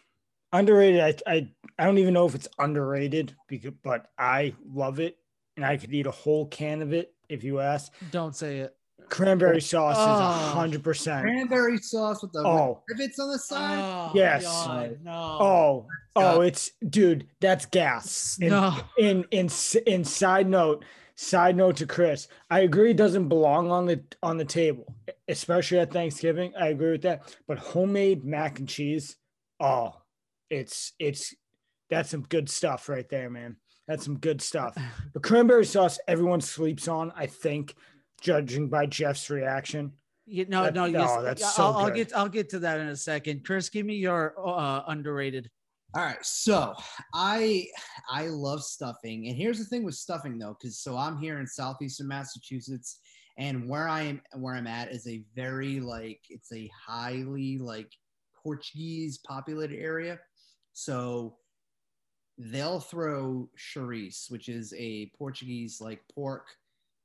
underrated. 0.54 1.02
I 1.02 1.32
I 1.32 1.50
I 1.78 1.86
don't 1.86 1.98
even 1.98 2.14
know 2.14 2.26
if 2.26 2.36
it's 2.36 2.48
underrated 2.60 3.36
because 3.48 3.74
but 3.84 4.08
I 4.18 4.56
love 4.66 5.00
it 5.00 5.18
and 5.58 5.66
I 5.66 5.78
could 5.78 5.94
eat 5.94 6.08
a 6.08 6.12
whole 6.12 6.48
can 6.48 6.82
of 6.82 6.94
it 6.94 7.14
if 7.30 7.44
you 7.44 7.60
ask. 7.60 7.92
Don't 8.12 8.36
say 8.36 8.60
it. 8.60 8.76
Cranberry 9.14 9.58
oh, 9.58 9.60
sauce 9.60 9.96
Oh. 9.98 10.02
is 10.02 10.20
a 10.20 10.24
oh. 10.24 10.54
hundred 10.56 10.84
percent. 10.84 11.22
Cranberry 11.22 11.78
sauce 11.78 12.24
with 12.24 12.32
the 12.32 12.40
Oh. 12.40 12.82
rivets 12.90 13.20
on 13.20 13.30
the 13.30 13.38
side. 13.38 13.80
Oh, 13.80 14.12
Yes. 14.16 14.44
God, 14.44 14.98
no. 15.04 15.12
Oh, 15.12 15.88
oh, 16.16 16.42
it's 16.42 16.72
dude, 16.90 17.28
that's 17.40 17.68
gas. 17.68 18.40
And 18.42 18.50
no. 18.50 18.76
in 18.98 19.26
in 19.30 19.50
in 19.86 20.04
side 20.04 20.50
note 20.50 20.84
side 21.16 21.56
note 21.56 21.76
to 21.76 21.86
chris 21.86 22.28
i 22.50 22.62
agree 22.62 22.90
it 22.90 22.98
doesn't 22.98 23.28
belong 23.28 23.70
on 23.70 23.86
the 23.86 24.02
on 24.24 24.38
the 24.38 24.44
table 24.46 24.96
especially 25.28 25.78
at 25.78 25.94
thanksgiving 25.94 26.52
i 26.60 26.70
agree 26.70 26.90
with 26.90 27.04
that 27.04 27.36
but 27.48 27.60
homemade 27.60 28.26
mac 28.26 28.58
and 28.58 28.68
cheese 28.68 29.16
oh 29.60 29.94
it's 30.50 30.94
it's 30.98 31.36
that's 31.92 32.10
some 32.10 32.24
good 32.24 32.50
stuff 32.50 32.90
right 32.90 33.10
there 33.10 33.30
man 33.30 33.56
that's 33.88 34.04
some 34.04 34.18
good 34.18 34.42
stuff 34.42 34.76
the 35.14 35.20
cranberry 35.20 35.66
sauce 35.66 36.00
everyone 36.08 36.42
sleeps 36.42 36.88
on 36.88 37.14
i 37.16 37.28
think 37.28 37.76
judging 38.24 38.68
by 38.70 38.86
jeff's 38.86 39.30
reaction 39.30 39.92
You, 40.26 40.46
no, 40.46 40.64
That- 40.64 40.74
no, 40.74 40.86
no, 40.88 41.00
yes, 41.00 41.22
that's 41.24 41.44
I'll, 41.44 41.52
so 41.52 41.80
I'll 41.80 41.92
get 41.92 42.16
I'll 42.16 42.30
get 42.30 42.50
to 42.52 42.60
that 42.60 42.80
in 42.80 42.88
a 42.88 42.96
second. 42.96 43.44
Chris, 43.46 43.68
give 43.70 43.86
me 43.86 43.96
your 43.96 44.34
uh, 44.40 44.84
underrated. 44.88 45.50
All 45.96 46.02
right, 46.04 46.26
so 46.26 46.74
I 47.14 47.68
I 48.10 48.28
love 48.28 48.64
stuffing, 48.64 49.28
and 49.28 49.36
here's 49.36 49.60
the 49.60 49.66
thing 49.66 49.84
with 49.84 49.96
stuffing 49.96 50.40
though, 50.40 50.56
because 50.58 50.80
so 50.80 50.96
I'm 50.98 51.18
here 51.18 51.40
in 51.40 51.46
southeastern 51.46 52.08
Massachusetts, 52.08 53.00
and 53.38 53.68
where 53.68 53.90
I 53.90 54.02
am 54.04 54.22
where 54.38 54.56
I'm 54.56 54.66
at 54.66 54.94
is 54.94 55.06
a 55.08 55.24
very 55.36 55.82
like 55.82 56.22
it's 56.30 56.54
a 56.54 56.72
highly 56.88 57.58
like 57.58 57.92
Portuguese 58.42 59.20
populated 59.28 59.78
area, 59.78 60.18
so 60.72 61.36
they'll 62.38 62.80
throw 62.80 63.50
chorizo, 63.58 64.32
which 64.32 64.48
is 64.48 64.74
a 64.78 65.12
Portuguese 65.18 65.82
like 65.82 66.02
pork 66.16 66.48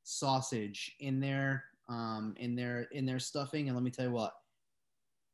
sausage 0.09 0.97
in 1.01 1.21
there, 1.21 1.65
um, 1.89 2.35
in 2.39 2.57
their 2.57 2.83
in 2.93 3.05
their 3.05 3.19
stuffing, 3.19 3.69
and 3.69 3.77
let 3.77 3.85
me 3.85 3.91
tell 3.91 4.07
you 4.07 4.13
what, 4.13 4.33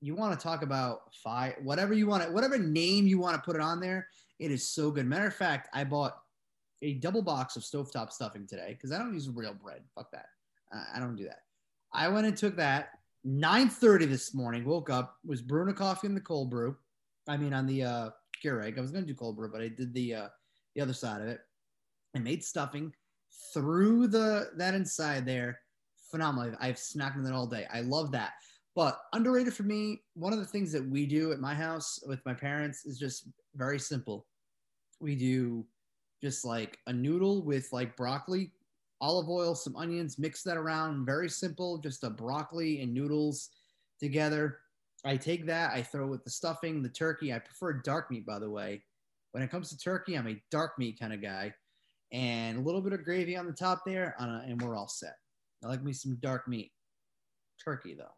you 0.00 0.14
want 0.14 0.38
to 0.38 0.42
talk 0.42 0.62
about 0.62 1.14
fire, 1.14 1.56
whatever 1.62 1.94
you 1.94 2.06
want 2.06 2.24
to, 2.24 2.30
whatever 2.30 2.58
name 2.58 3.06
you 3.06 3.18
want 3.18 3.36
to 3.36 3.42
put 3.42 3.56
it 3.56 3.62
on 3.62 3.80
there, 3.80 4.08
it 4.38 4.50
is 4.50 4.66
so 4.66 4.90
good. 4.90 5.06
Matter 5.06 5.26
of 5.26 5.34
fact, 5.34 5.68
I 5.72 5.84
bought 5.84 6.18
a 6.82 6.94
double 6.94 7.22
box 7.22 7.56
of 7.56 7.62
stovetop 7.62 8.12
stuffing 8.12 8.46
today 8.46 8.70
because 8.70 8.92
I 8.92 8.98
don't 8.98 9.14
use 9.14 9.28
real 9.30 9.54
bread. 9.54 9.82
Fuck 9.94 10.10
that. 10.12 10.26
I 10.94 10.98
don't 10.98 11.14
do 11.14 11.24
that. 11.24 11.42
I 11.92 12.08
went 12.08 12.26
and 12.26 12.36
took 12.36 12.56
that 12.56 12.90
9:30 13.24 14.06
this 14.06 14.34
morning. 14.34 14.64
Woke 14.64 14.90
up, 14.90 15.18
was 15.24 15.40
brewing 15.40 15.68
a 15.68 15.74
coffee 15.74 16.08
in 16.08 16.14
the 16.14 16.20
cold 16.20 16.50
brew. 16.50 16.76
I 17.28 17.36
mean, 17.36 17.54
on 17.54 17.66
the 17.66 17.84
uh, 17.84 18.10
Keurig. 18.42 18.76
I 18.76 18.80
was 18.80 18.90
gonna 18.90 19.06
do 19.06 19.14
cold 19.14 19.36
brew, 19.36 19.50
but 19.50 19.62
I 19.62 19.68
did 19.68 19.94
the 19.94 20.14
uh, 20.14 20.28
the 20.74 20.80
other 20.80 20.92
side 20.92 21.22
of 21.22 21.28
it. 21.28 21.40
I 22.16 22.18
made 22.18 22.44
stuffing, 22.44 22.92
threw 23.52 24.06
the 24.06 24.50
that 24.56 24.74
inside 24.74 25.26
there. 25.26 25.60
Phenomenal. 26.10 26.56
I've 26.60 26.76
snacked 26.76 27.16
on 27.16 27.22
that 27.24 27.32
all 27.32 27.46
day. 27.46 27.66
I 27.72 27.80
love 27.80 28.12
that. 28.12 28.32
But 28.74 29.00
underrated 29.12 29.54
for 29.54 29.62
me, 29.62 30.02
one 30.14 30.32
of 30.32 30.40
the 30.40 30.44
things 30.44 30.72
that 30.72 30.84
we 30.84 31.06
do 31.06 31.32
at 31.32 31.40
my 31.40 31.54
house 31.54 32.00
with 32.06 32.24
my 32.26 32.34
parents 32.34 32.84
is 32.84 32.98
just 32.98 33.28
very 33.54 33.78
simple. 33.78 34.26
We 35.00 35.14
do 35.14 35.64
just 36.20 36.44
like 36.44 36.78
a 36.86 36.92
noodle 36.92 37.44
with 37.44 37.68
like 37.72 37.96
broccoli, 37.96 38.52
olive 39.00 39.28
oil, 39.28 39.54
some 39.54 39.76
onions, 39.76 40.18
mix 40.18 40.42
that 40.42 40.56
around. 40.56 41.06
Very 41.06 41.28
simple, 41.28 41.78
just 41.78 42.02
a 42.02 42.10
broccoli 42.10 42.80
and 42.80 42.92
noodles 42.92 43.50
together. 44.00 44.58
I 45.04 45.16
take 45.16 45.46
that, 45.46 45.72
I 45.72 45.82
throw 45.82 46.06
with 46.06 46.24
the 46.24 46.30
stuffing, 46.30 46.82
the 46.82 46.88
turkey. 46.88 47.32
I 47.32 47.38
prefer 47.38 47.74
dark 47.74 48.10
meat, 48.10 48.24
by 48.24 48.38
the 48.38 48.50
way. 48.50 48.82
When 49.32 49.42
it 49.42 49.50
comes 49.50 49.68
to 49.70 49.78
turkey, 49.78 50.16
I'm 50.16 50.28
a 50.28 50.42
dark 50.50 50.78
meat 50.78 50.98
kind 50.98 51.12
of 51.12 51.20
guy. 51.20 51.52
And 52.12 52.58
a 52.58 52.60
little 52.60 52.80
bit 52.80 52.92
of 52.92 53.04
gravy 53.04 53.36
on 53.36 53.46
the 53.46 53.52
top 53.52 53.82
there, 53.84 54.14
a, 54.18 54.22
and 54.46 54.60
we're 54.60 54.76
all 54.76 54.88
set. 54.88 55.16
I 55.64 55.68
like 55.68 55.82
me 55.82 55.92
some 55.92 56.16
dark 56.20 56.46
meat. 56.46 56.70
Turkey, 57.64 57.94
though. 57.94 58.14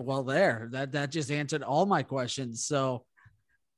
Well, 0.00 0.22
there 0.24 0.68
that 0.72 0.92
that 0.92 1.10
just 1.10 1.30
answered 1.30 1.62
all 1.62 1.86
my 1.86 2.02
questions. 2.02 2.64
So, 2.64 3.04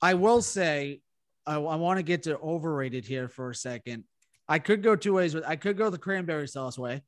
I 0.02 0.14
will 0.14 0.42
say, 0.42 1.00
I, 1.46 1.54
I 1.54 1.76
want 1.76 1.98
to 1.98 2.02
get 2.02 2.24
to 2.24 2.38
overrated 2.38 3.04
here 3.06 3.28
for 3.28 3.50
a 3.50 3.54
second. 3.54 4.04
I 4.48 4.58
could 4.58 4.82
go 4.82 4.96
two 4.96 5.14
ways 5.14 5.34
with. 5.34 5.44
I 5.46 5.56
could 5.56 5.76
go 5.76 5.90
the 5.90 5.98
cranberry 5.98 6.48
sauce 6.48 6.78
way. 6.78 7.02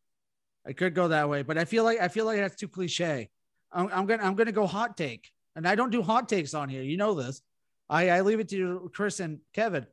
I 0.66 0.72
could 0.72 0.94
go 0.94 1.08
that 1.08 1.28
way, 1.28 1.42
but 1.42 1.58
I 1.58 1.64
feel 1.64 1.84
like 1.84 2.00
I 2.00 2.08
feel 2.08 2.24
like 2.24 2.38
that's 2.38 2.56
too 2.56 2.68
cliche. 2.68 3.30
I'm, 3.72 3.88
I'm 3.92 4.06
gonna 4.06 4.22
I'm 4.22 4.34
gonna 4.34 4.52
go 4.52 4.66
hot 4.66 4.96
take, 4.96 5.28
and 5.56 5.66
I 5.66 5.74
don't 5.74 5.90
do 5.90 6.02
hot 6.02 6.28
takes 6.28 6.54
on 6.54 6.68
here. 6.68 6.82
You 6.82 6.96
know 6.96 7.14
this. 7.14 7.40
I, 7.88 8.10
I 8.10 8.20
leave 8.20 8.40
it 8.40 8.48
to 8.50 8.90
Chris 8.94 9.20
and 9.20 9.40
Kevin. 9.52 9.86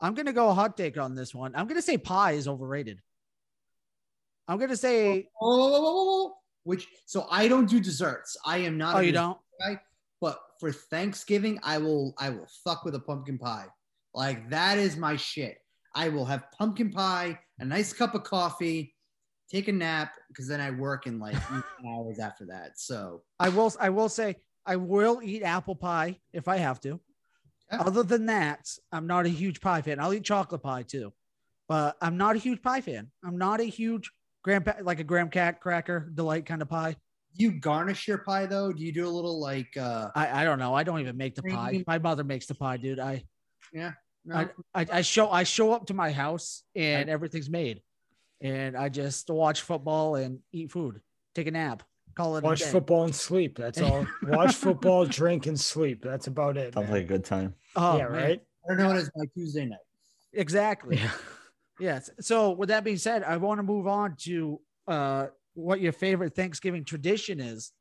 I'm 0.00 0.14
gonna 0.14 0.32
go 0.32 0.48
a 0.48 0.54
hot 0.54 0.76
take 0.76 0.96
on 0.98 1.14
this 1.14 1.34
one. 1.34 1.54
I'm 1.54 1.66
gonna 1.66 1.82
say 1.82 1.98
pie 1.98 2.32
is 2.32 2.46
overrated. 2.46 3.00
I'm 4.46 4.58
gonna 4.58 4.76
say 4.76 5.28
Oh, 5.40 5.68
whoa, 5.70 6.04
whoa. 6.04 6.34
Which 6.64 6.86
so 7.06 7.26
I 7.30 7.48
don't 7.48 7.68
do 7.68 7.80
desserts. 7.80 8.36
I 8.44 8.58
am 8.58 8.78
not. 8.78 8.96
oh 8.96 9.00
you 9.00 9.12
don't. 9.12 9.38
guy, 9.60 9.80
but 10.20 10.40
for 10.60 10.72
Thanksgiving, 10.72 11.58
I 11.62 11.78
will 11.78 12.14
I 12.18 12.30
will 12.30 12.48
fuck 12.64 12.84
with 12.84 12.94
a 12.94 13.00
pumpkin 13.00 13.38
pie. 13.38 13.66
Like 14.14 14.48
that 14.50 14.78
is 14.78 14.96
my 14.96 15.16
shit. 15.16 15.58
I 15.94 16.08
will 16.10 16.24
have 16.24 16.50
pumpkin 16.52 16.90
pie, 16.90 17.38
a 17.58 17.64
nice 17.64 17.92
cup 17.92 18.14
of 18.14 18.22
coffee, 18.22 18.94
take 19.50 19.68
a 19.68 19.72
nap 19.72 20.12
because 20.28 20.46
then 20.46 20.60
I 20.60 20.70
work 20.70 21.06
in 21.06 21.18
like 21.18 21.36
hours 21.86 22.18
after 22.18 22.44
that. 22.46 22.78
So 22.78 23.22
I 23.40 23.48
will 23.48 23.72
I 23.80 23.90
will 23.90 24.08
say 24.08 24.36
I 24.66 24.76
will 24.76 25.20
eat 25.22 25.42
apple 25.42 25.74
pie 25.74 26.20
if 26.32 26.48
I 26.48 26.58
have 26.58 26.80
to. 26.82 27.00
Yeah. 27.70 27.80
Other 27.82 28.02
than 28.02 28.26
that, 28.26 28.68
I'm 28.92 29.06
not 29.06 29.26
a 29.26 29.28
huge 29.28 29.60
pie 29.60 29.82
fan. 29.82 30.00
I'll 30.00 30.14
eat 30.14 30.24
chocolate 30.24 30.62
pie 30.62 30.82
too, 30.82 31.12
but 31.68 31.96
I'm 32.00 32.16
not 32.16 32.34
a 32.34 32.38
huge 32.38 32.62
pie 32.62 32.80
fan. 32.80 33.10
I'm 33.24 33.36
not 33.36 33.60
a 33.60 33.64
huge 33.64 34.10
graham 34.42 34.64
like 34.82 35.00
a 35.00 35.04
graham 35.04 35.28
cat 35.28 35.60
cracker 35.60 36.10
delight 36.14 36.46
kind 36.46 36.62
of 36.62 36.68
pie. 36.68 36.96
you 37.34 37.52
garnish 37.52 38.08
your 38.08 38.18
pie 38.18 38.46
though? 38.46 38.72
Do 38.72 38.82
you 38.82 38.92
do 38.92 39.06
a 39.06 39.10
little 39.10 39.38
like 39.40 39.76
uh 39.76 40.08
I, 40.14 40.42
I 40.42 40.44
don't 40.44 40.58
know. 40.58 40.74
I 40.74 40.82
don't 40.82 41.00
even 41.00 41.16
make 41.16 41.34
the 41.34 41.42
pie. 41.42 41.84
My 41.86 41.98
mother 41.98 42.24
makes 42.24 42.46
the 42.46 42.54
pie, 42.54 42.78
dude. 42.78 42.98
I 42.98 43.24
no? 44.24 44.36
I, 44.74 44.82
I, 44.82 44.86
I 44.92 45.00
show 45.02 45.30
I 45.30 45.42
show 45.44 45.72
up 45.72 45.86
to 45.86 45.94
my 45.94 46.10
house 46.10 46.62
and 46.74 47.10
everything's 47.10 47.50
made, 47.50 47.82
and 48.40 48.76
I 48.76 48.88
just 48.88 49.28
watch 49.28 49.60
football 49.62 50.14
and 50.16 50.40
eat 50.52 50.70
food, 50.70 51.00
take 51.34 51.46
a 51.46 51.50
nap, 51.50 51.82
call 52.18 52.36
it 52.36 52.44
Watch 52.44 52.60
a 52.60 52.64
day. 52.64 52.70
football 52.70 53.04
and 53.04 53.14
sleep. 53.14 53.56
That's 53.56 53.80
all. 53.80 54.06
Watch 54.24 54.54
football, 54.56 55.06
drink, 55.06 55.46
and 55.46 55.58
sleep. 55.58 56.02
That's 56.02 56.26
about 56.26 56.56
it. 56.56 56.74
Sounds 56.74 56.90
like 56.90 57.04
a 57.04 57.06
good 57.06 57.24
time. 57.24 57.54
Oh, 57.76 57.96
yeah, 57.96 58.08
man. 58.08 58.12
right. 58.12 58.42
I 58.64 58.68
don't 58.68 58.78
know 58.78 58.90
it 58.90 58.96
as 58.96 59.10
my 59.16 59.24
Tuesday 59.34 59.66
night. 59.66 59.78
Exactly. 60.32 60.96
Yeah. 60.96 61.10
Yes. 61.80 62.10
So 62.20 62.50
with 62.50 62.70
that 62.70 62.82
being 62.82 62.96
said, 62.96 63.22
I 63.22 63.36
want 63.36 63.60
to 63.60 63.62
move 63.62 63.86
on 63.86 64.16
to 64.22 64.60
uh, 64.88 65.26
what 65.54 65.80
your 65.80 65.92
favorite 65.92 66.34
Thanksgiving 66.34 66.84
tradition 66.84 67.38
is. 67.38 67.72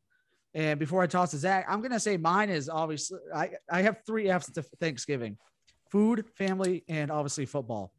And 0.54 0.80
before 0.80 1.02
I 1.02 1.08
toss 1.08 1.32
to 1.32 1.38
Zach, 1.38 1.66
I'm 1.68 1.82
gonna 1.82 2.00
say 2.00 2.16
mine 2.16 2.50
is 2.50 2.70
obviously 2.70 3.20
I, 3.36 3.52
I 3.72 3.82
have 3.82 3.98
three 4.06 4.30
F's 4.30 4.52
to 4.54 4.62
Thanksgiving: 4.80 5.38
food, 5.92 6.26
family, 6.36 6.84
and 6.88 7.12
obviously 7.12 7.46
football. 7.46 7.92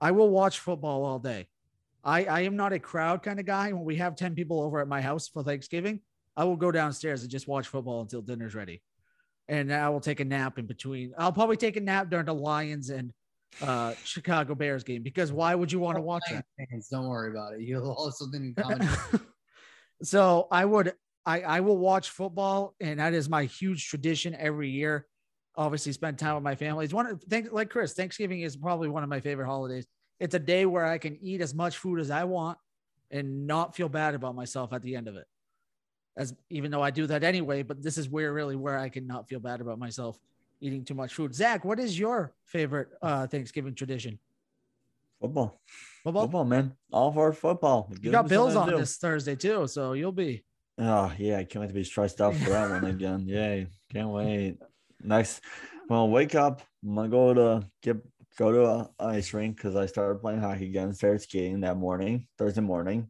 I 0.00 0.12
will 0.12 0.30
watch 0.30 0.60
football 0.60 1.04
all 1.04 1.18
day. 1.18 1.48
I, 2.04 2.24
I 2.24 2.40
am 2.42 2.56
not 2.56 2.72
a 2.72 2.78
crowd 2.78 3.22
kind 3.22 3.40
of 3.40 3.46
guy. 3.46 3.72
When 3.72 3.84
we 3.84 3.96
have 3.96 4.14
10 4.14 4.34
people 4.34 4.60
over 4.60 4.80
at 4.80 4.88
my 4.88 5.00
house 5.00 5.28
for 5.28 5.42
Thanksgiving, 5.42 6.00
I 6.36 6.44
will 6.44 6.56
go 6.56 6.70
downstairs 6.70 7.22
and 7.22 7.30
just 7.30 7.48
watch 7.48 7.66
football 7.66 8.02
until 8.02 8.20
dinner's 8.20 8.54
ready. 8.54 8.82
And 9.48 9.72
I 9.72 9.88
will 9.88 10.00
take 10.00 10.20
a 10.20 10.24
nap 10.24 10.58
in 10.58 10.66
between. 10.66 11.12
I'll 11.18 11.32
probably 11.32 11.56
take 11.56 11.76
a 11.76 11.80
nap 11.80 12.10
during 12.10 12.26
the 12.26 12.34
Lions 12.34 12.90
and 12.90 13.12
uh 13.62 13.94
Chicago 14.02 14.56
Bears 14.56 14.82
game 14.82 15.04
because 15.04 15.30
why 15.30 15.54
would 15.54 15.70
you 15.70 15.78
want 15.78 15.96
to 15.96 16.02
watch 16.02 16.24
that? 16.28 16.44
Fans, 16.58 16.88
don't 16.88 17.06
worry 17.06 17.30
about 17.30 17.54
it. 17.54 17.60
You'll 17.60 17.88
also 17.98 18.26
in 18.32 18.52
common. 18.58 18.88
so 20.02 20.48
I 20.50 20.64
would 20.64 20.94
I 21.24 21.42
I 21.42 21.60
will 21.60 21.78
watch 21.78 22.10
football 22.10 22.74
and 22.80 22.98
that 22.98 23.14
is 23.14 23.28
my 23.28 23.44
huge 23.44 23.88
tradition 23.88 24.34
every 24.34 24.70
year. 24.70 25.06
Obviously 25.56 25.92
spend 25.92 26.18
time 26.18 26.34
with 26.34 26.42
my 26.42 26.56
family. 26.56 26.84
It's 26.84 26.94
one 26.94 27.06
of 27.06 27.22
thank 27.30 27.52
like 27.52 27.70
Chris, 27.70 27.92
Thanksgiving 27.92 28.40
is 28.40 28.56
probably 28.56 28.88
one 28.88 29.04
of 29.04 29.08
my 29.08 29.20
favorite 29.20 29.46
holidays. 29.46 29.86
It's 30.20 30.34
a 30.34 30.38
day 30.38 30.66
where 30.66 30.86
I 30.86 30.98
can 30.98 31.18
eat 31.20 31.40
as 31.40 31.54
much 31.54 31.76
food 31.78 32.00
as 32.00 32.10
I 32.10 32.24
want 32.24 32.58
and 33.10 33.46
not 33.46 33.74
feel 33.74 33.88
bad 33.88 34.14
about 34.14 34.34
myself 34.34 34.72
at 34.72 34.82
the 34.82 34.96
end 34.96 35.08
of 35.08 35.16
it. 35.16 35.26
As 36.16 36.34
even 36.50 36.70
though 36.70 36.82
I 36.82 36.90
do 36.90 37.06
that 37.08 37.24
anyway, 37.24 37.62
but 37.62 37.82
this 37.82 37.98
is 37.98 38.08
where 38.08 38.32
really 38.32 38.56
where 38.56 38.78
I 38.78 38.88
can 38.88 39.06
not 39.06 39.28
feel 39.28 39.40
bad 39.40 39.60
about 39.60 39.78
myself 39.78 40.18
eating 40.60 40.84
too 40.84 40.94
much 40.94 41.12
food. 41.14 41.34
Zach, 41.34 41.64
what 41.64 41.80
is 41.80 41.98
your 41.98 42.32
favorite 42.44 42.88
uh 43.02 43.26
Thanksgiving 43.26 43.74
tradition? 43.74 44.18
Football. 45.20 45.60
Football? 46.04 46.22
Football, 46.22 46.44
man. 46.44 46.76
All 46.92 47.12
for 47.12 47.32
football. 47.32 47.90
You 48.00 48.10
got 48.10 48.28
Bills 48.28 48.54
on 48.54 48.68
this 48.68 48.96
Thursday 48.96 49.34
too, 49.34 49.66
so 49.66 49.94
you'll 49.94 50.12
be 50.12 50.44
Oh 50.78 51.12
yeah, 51.18 51.38
I 51.38 51.44
can't 51.44 51.60
wait 51.60 51.68
to 51.68 51.74
be 51.74 51.84
stressed 51.84 52.20
out 52.20 52.34
for 52.34 52.50
that 52.50 52.70
one 52.70 52.84
again. 52.84 53.20
Yay, 53.28 53.68
can't 53.92 54.08
wait. 54.08 54.58
Next, 55.02 55.40
well, 55.88 56.08
wake 56.08 56.34
up. 56.34 56.62
I'm 56.84 56.94
gonna 56.94 57.08
go 57.08 57.34
to 57.34 57.66
get 57.82 57.96
go 58.38 58.52
to 58.52 58.64
a 58.64 58.90
ice 58.98 59.32
rink 59.32 59.56
because 59.56 59.76
I 59.76 59.86
started 59.86 60.20
playing 60.20 60.40
hockey 60.40 60.66
again. 60.66 60.92
Started 60.92 61.22
skating 61.22 61.60
that 61.60 61.76
morning, 61.76 62.26
Thursday 62.38 62.60
morning, 62.60 63.08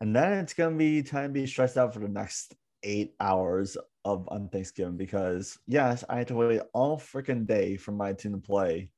and 0.00 0.14
then 0.14 0.32
it's 0.34 0.54
gonna 0.54 0.76
be 0.76 1.02
time 1.02 1.30
to 1.30 1.40
be 1.40 1.46
stressed 1.46 1.76
out 1.76 1.94
for 1.94 2.00
the 2.00 2.08
next 2.08 2.54
eight 2.82 3.14
hours 3.20 3.76
of 4.04 4.28
on 4.28 4.48
Thanksgiving 4.48 4.96
because 4.96 5.58
yes, 5.66 6.04
I 6.08 6.18
had 6.18 6.28
to 6.28 6.34
wait 6.34 6.62
all 6.72 6.98
freaking 6.98 7.46
day 7.46 7.76
for 7.76 7.92
my 7.92 8.12
team 8.12 8.32
to 8.32 8.38
play, 8.38 8.90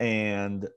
and 0.00 0.68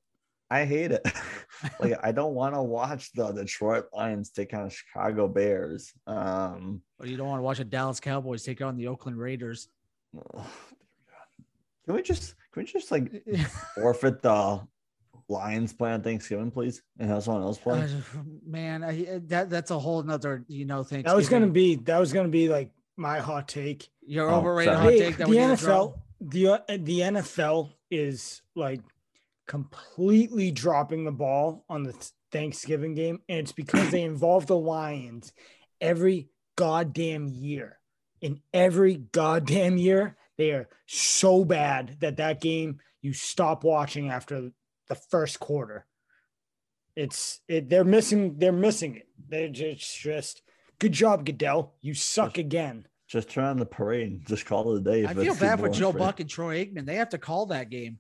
I 0.50 0.66
hate 0.66 0.92
it. 0.92 1.02
like 1.80 1.94
I 2.04 2.12
don't 2.12 2.36
want 2.36 2.56
to 2.56 2.62
watch 2.62 3.12
the 3.14 3.32
Detroit 3.32 3.86
Lions 3.94 4.30
take 4.30 4.54
on 4.54 4.70
Chicago 4.70 5.28
Bears. 5.28 5.92
Um, 6.06 6.82
or 7.00 7.08
you 7.08 7.18
don't 7.18 7.28
want 7.28 7.40
to 7.40 7.44
watch 7.44 7.58
the 7.58 7.66
Dallas 7.66 8.00
Cowboys 8.00 8.44
take 8.44 8.62
on 8.62 8.78
the 8.78 8.88
Oakland 8.88 9.18
Raiders. 9.18 9.68
can 11.86 11.94
we 11.94 12.02
just 12.02 12.36
can 12.56 12.64
we 12.64 12.72
just 12.72 12.90
like 12.92 13.12
forfeit 13.76 14.22
the 14.22 14.66
Lions 15.28 15.74
play 15.74 15.92
on 15.92 16.02
Thanksgiving, 16.02 16.52
please, 16.52 16.82
and 17.00 17.10
have 17.10 17.24
someone 17.24 17.44
else 17.44 17.58
play? 17.58 17.82
Uh, 17.82 17.88
man, 18.46 18.84
I, 18.84 19.20
that 19.28 19.50
that's 19.50 19.72
a 19.72 19.80
whole 19.80 20.02
nother 20.04 20.46
you 20.48 20.66
know 20.66 20.84
thing. 20.84 21.04
That 21.04 21.16
was 21.16 21.28
gonna 21.30 21.48
be 21.48 21.76
that 21.76 22.00
was 22.00 22.14
gonna 22.14 22.30
be 22.30 22.48
like 22.48 22.72
my 22.96 23.20
hot 23.20 23.48
take. 23.48 23.90
your 24.06 24.30
Oh, 24.30 24.36
overrated 24.36 24.74
sorry. 24.74 24.84
hot 24.84 24.92
Hey, 24.94 25.00
take 25.00 25.18
that 25.18 25.24
the 25.26 25.30
we 25.32 25.38
need 25.40 25.58
to 25.58 25.64
drop. 25.66 25.96
NFL, 26.22 26.30
the 26.32 26.48
uh, 26.48 26.58
the 26.70 27.00
NFL 27.00 27.72
is 27.92 28.42
like 28.56 28.82
completely 29.48 30.52
dropping 30.52 31.04
the 31.06 31.12
ball 31.12 31.66
on 31.70 31.84
the 31.84 31.94
Thanksgiving 32.32 32.94
game, 32.96 33.20
and 33.28 33.40
it's 33.40 33.52
because 33.52 33.92
they 33.92 34.04
involve 34.04 34.48
the 34.48 34.58
Lions 34.58 35.34
every 35.82 36.30
goddamn 36.56 37.28
year. 37.28 37.80
In 38.22 38.40
every 38.54 38.96
goddamn 39.12 39.78
year, 39.78 40.18
they 40.38 40.52
are 40.52 40.68
so 40.88 41.46
bad 41.46 41.98
that 42.02 42.18
that 42.18 42.42
game 42.42 42.80
you 43.02 43.14
stop 43.14 43.64
watching 43.64 44.10
after 44.10 44.52
the 44.88 44.96
first 44.96 45.40
quarter. 45.40 45.86
It's 46.96 47.42
it. 47.48 47.70
They're 47.70 47.84
missing. 47.84 48.38
They're 48.38 48.52
missing 48.52 48.98
it. 48.98 49.08
They're 49.28 49.50
just 49.50 50.00
just 50.00 50.42
good 50.80 50.94
job, 50.94 51.26
Goodell. 51.26 51.74
You 51.82 51.94
suck 51.94 52.38
again. 52.38 52.88
Just 53.08 53.30
turn 53.30 53.44
on 53.44 53.58
the 53.58 53.66
parade 53.66 54.26
just 54.26 54.46
call 54.46 54.76
it 54.76 54.80
a 54.80 54.84
day. 54.84 55.06
I 55.06 55.12
if 55.12 55.18
feel 55.18 55.32
it's 55.34 55.40
bad 55.40 55.60
for 55.60 55.70
Joe. 55.70 55.92
Buck 55.92 56.20
and 56.20 56.30
Troy 56.30 56.66
Aikman. 56.66 56.86
They 56.86 56.96
have 56.96 57.10
to 57.10 57.18
call 57.18 57.46
that 57.48 57.70
game. 57.70 58.00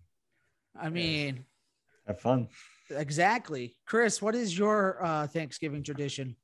I 0.79 0.89
mean, 0.89 1.45
Have 2.07 2.19
fun. 2.19 2.47
exactly. 2.89 3.77
Chris, 3.85 4.21
what 4.21 4.33
is 4.35 4.57
your 4.57 5.03
uh, 5.03 5.27
Thanksgiving 5.27 5.83
tradition? 5.83 6.35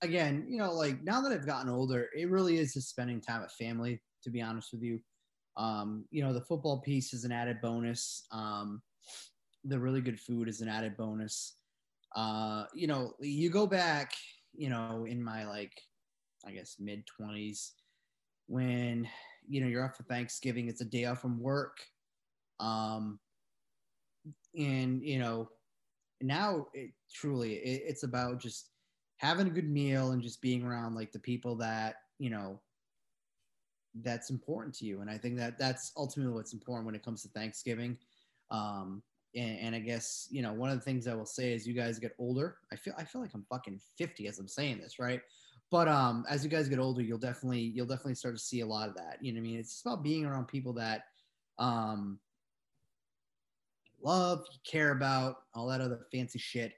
Again, 0.00 0.46
you 0.48 0.58
know, 0.58 0.72
like 0.72 1.02
now 1.02 1.20
that 1.22 1.32
I've 1.32 1.46
gotten 1.46 1.70
older, 1.70 2.08
it 2.16 2.30
really 2.30 2.58
is 2.58 2.74
just 2.74 2.88
spending 2.88 3.20
time 3.20 3.42
with 3.42 3.50
family. 3.52 4.00
To 4.22 4.30
be 4.30 4.42
honest 4.42 4.72
with 4.72 4.82
you, 4.82 5.00
um, 5.56 6.04
you 6.10 6.22
know, 6.22 6.32
the 6.32 6.40
football 6.40 6.80
piece 6.80 7.12
is 7.14 7.24
an 7.24 7.32
added 7.32 7.60
bonus. 7.62 8.26
Um, 8.32 8.82
the 9.64 9.78
really 9.78 10.00
good 10.00 10.20
food 10.20 10.48
is 10.48 10.60
an 10.60 10.68
added 10.68 10.96
bonus. 10.96 11.56
Uh, 12.14 12.64
you 12.74 12.86
know, 12.86 13.12
you 13.20 13.50
go 13.50 13.66
back, 13.66 14.12
you 14.54 14.70
know, 14.70 15.06
in 15.08 15.22
my 15.22 15.46
like, 15.46 15.72
I 16.46 16.52
guess 16.52 16.76
mid 16.78 17.04
twenties, 17.06 17.72
when 18.46 19.08
you 19.48 19.60
know 19.60 19.66
you're 19.66 19.84
off 19.84 19.96
for 19.96 20.04
Thanksgiving, 20.04 20.68
it's 20.68 20.80
a 20.80 20.84
day 20.84 21.04
off 21.06 21.20
from 21.20 21.40
work, 21.40 21.78
um, 22.60 23.18
and 24.56 25.02
you 25.02 25.18
know, 25.18 25.48
now 26.20 26.66
it 26.72 26.90
truly 27.12 27.54
it, 27.54 27.82
it's 27.86 28.02
about 28.02 28.40
just 28.40 28.70
having 29.18 29.46
a 29.46 29.50
good 29.50 29.68
meal 29.68 30.12
and 30.12 30.22
just 30.22 30.40
being 30.42 30.64
around 30.64 30.94
like 30.94 31.12
the 31.12 31.18
people 31.18 31.56
that 31.56 31.96
you 32.18 32.30
know 32.30 32.60
that's 34.02 34.30
important 34.30 34.74
to 34.76 34.84
you. 34.84 35.00
And 35.00 35.10
i 35.10 35.18
think 35.18 35.36
that 35.36 35.58
that's 35.58 35.92
ultimately 35.96 36.32
what's 36.32 36.52
important 36.52 36.86
when 36.86 36.94
it 36.94 37.04
comes 37.04 37.22
to 37.22 37.28
thanksgiving. 37.28 37.98
Um 38.50 39.02
and, 39.34 39.58
and 39.58 39.74
i 39.74 39.78
guess 39.78 40.28
you 40.30 40.40
know 40.40 40.52
one 40.52 40.70
of 40.70 40.78
the 40.78 40.84
things 40.84 41.06
i 41.06 41.14
will 41.14 41.26
say 41.26 41.52
as 41.52 41.66
you 41.66 41.74
guys 41.74 41.98
get 41.98 42.14
older 42.18 42.56
i 42.72 42.76
feel 42.76 42.94
i 42.96 43.04
feel 43.04 43.20
like 43.20 43.34
i'm 43.34 43.44
fucking 43.50 43.78
50 43.98 44.28
as 44.28 44.38
i'm 44.38 44.48
saying 44.48 44.78
this 44.78 44.98
right? 44.98 45.20
But 45.70 45.88
um 45.88 46.24
as 46.28 46.44
you 46.44 46.50
guys 46.50 46.68
get 46.68 46.78
older 46.78 47.02
you'll 47.02 47.18
definitely 47.18 47.60
you'll 47.60 47.86
definitely 47.86 48.14
start 48.14 48.36
to 48.36 48.42
see 48.42 48.60
a 48.60 48.66
lot 48.66 48.88
of 48.88 48.94
that. 48.96 49.18
You 49.20 49.32
know 49.32 49.40
what 49.40 49.46
i 49.46 49.50
mean? 49.50 49.58
It's 49.58 49.82
about 49.82 50.02
being 50.02 50.24
around 50.24 50.46
people 50.46 50.72
that 50.74 51.02
um 51.58 52.18
love 54.02 54.44
you 54.52 54.58
care 54.64 54.92
about 54.92 55.36
all 55.54 55.66
that 55.66 55.80
other 55.80 56.06
fancy 56.12 56.38
shit. 56.38 56.74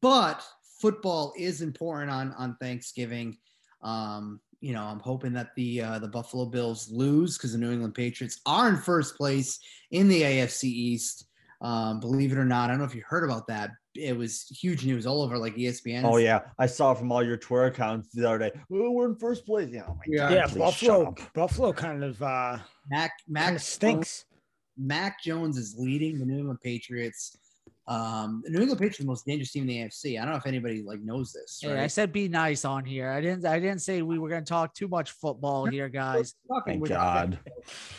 But 0.00 0.42
football 0.80 1.32
is 1.36 1.60
important 1.60 2.10
on 2.10 2.32
on 2.32 2.56
Thanksgiving. 2.60 3.38
Um, 3.82 4.40
you 4.62 4.72
know, 4.72 4.84
I'm 4.84 5.00
hoping 5.00 5.32
that 5.34 5.48
the 5.56 5.82
uh, 5.82 5.98
the 5.98 6.08
Buffalo 6.08 6.46
Bills 6.46 6.88
lose 6.90 7.36
because 7.36 7.52
the 7.52 7.58
New 7.58 7.72
England 7.72 7.94
Patriots 7.94 8.40
are 8.46 8.68
in 8.68 8.76
first 8.76 9.16
place 9.16 9.58
in 9.90 10.08
the 10.08 10.22
AFC 10.22 10.64
East. 10.64 11.26
Um, 11.60 12.00
believe 12.00 12.32
it 12.32 12.38
or 12.38 12.44
not, 12.44 12.64
I 12.70 12.72
don't 12.72 12.78
know 12.78 12.84
if 12.84 12.94
you 12.94 13.02
heard 13.06 13.24
about 13.24 13.46
that, 13.48 13.70
it 13.94 14.16
was 14.16 14.46
huge 14.48 14.84
news 14.86 15.06
all 15.06 15.20
over 15.22 15.36
like 15.36 15.54
ESPN. 15.56 16.04
Oh 16.04 16.16
yeah, 16.16 16.40
I 16.58 16.66
saw 16.66 16.94
from 16.94 17.10
all 17.12 17.22
your 17.24 17.36
Twitter 17.36 17.66
accounts 17.66 18.10
the 18.12 18.26
other 18.28 18.38
day. 18.38 18.50
Oh, 18.72 18.90
we're 18.92 19.08
in 19.10 19.16
first 19.16 19.44
place. 19.44 19.68
Yeah, 19.70 19.82
oh 19.88 19.94
my 19.94 20.02
Yeah. 20.06 20.28
God, 20.28 20.32
Yeah, 20.32 20.58
Buffalo. 20.58 21.14
Buffalo 21.34 21.72
kind 21.72 22.04
of 22.04 22.22
uh 22.22 22.58
Mac 22.88 23.10
kind 23.10 23.10
Mac 23.28 23.54
of 23.56 23.62
stinks. 23.62 24.24
Mac 24.78 25.22
Jones 25.22 25.58
is 25.58 25.74
leading 25.76 26.18
the 26.18 26.24
New 26.24 26.38
England 26.38 26.60
Patriots. 26.62 27.36
Um, 27.88 28.42
the 28.44 28.50
New 28.50 28.60
England 28.60 28.78
Patriots 28.78 29.00
are 29.00 29.02
the 29.02 29.08
most 29.08 29.26
dangerous 29.26 29.50
team 29.50 29.62
in 29.62 29.68
the 29.68 29.78
AFC. 29.78 30.18
I 30.18 30.24
don't 30.24 30.32
know 30.32 30.38
if 30.38 30.46
anybody 30.46 30.82
like 30.82 31.00
knows 31.00 31.32
this. 31.32 31.58
Hey, 31.60 31.78
I 31.78 31.88
said 31.88 32.12
be 32.12 32.28
nice 32.28 32.64
on 32.64 32.84
here. 32.84 33.10
I 33.10 33.20
didn't. 33.20 33.44
I 33.44 33.58
didn't 33.58 33.80
say 33.80 34.02
we 34.02 34.18
were 34.18 34.28
going 34.28 34.44
to 34.44 34.48
talk 34.48 34.74
too 34.74 34.88
much 34.88 35.10
football 35.10 35.66
here, 35.66 35.88
guys. 35.88 36.34
Talking- 36.48 36.74
Thank 36.74 36.82
we're 36.82 36.88
God. 36.88 37.38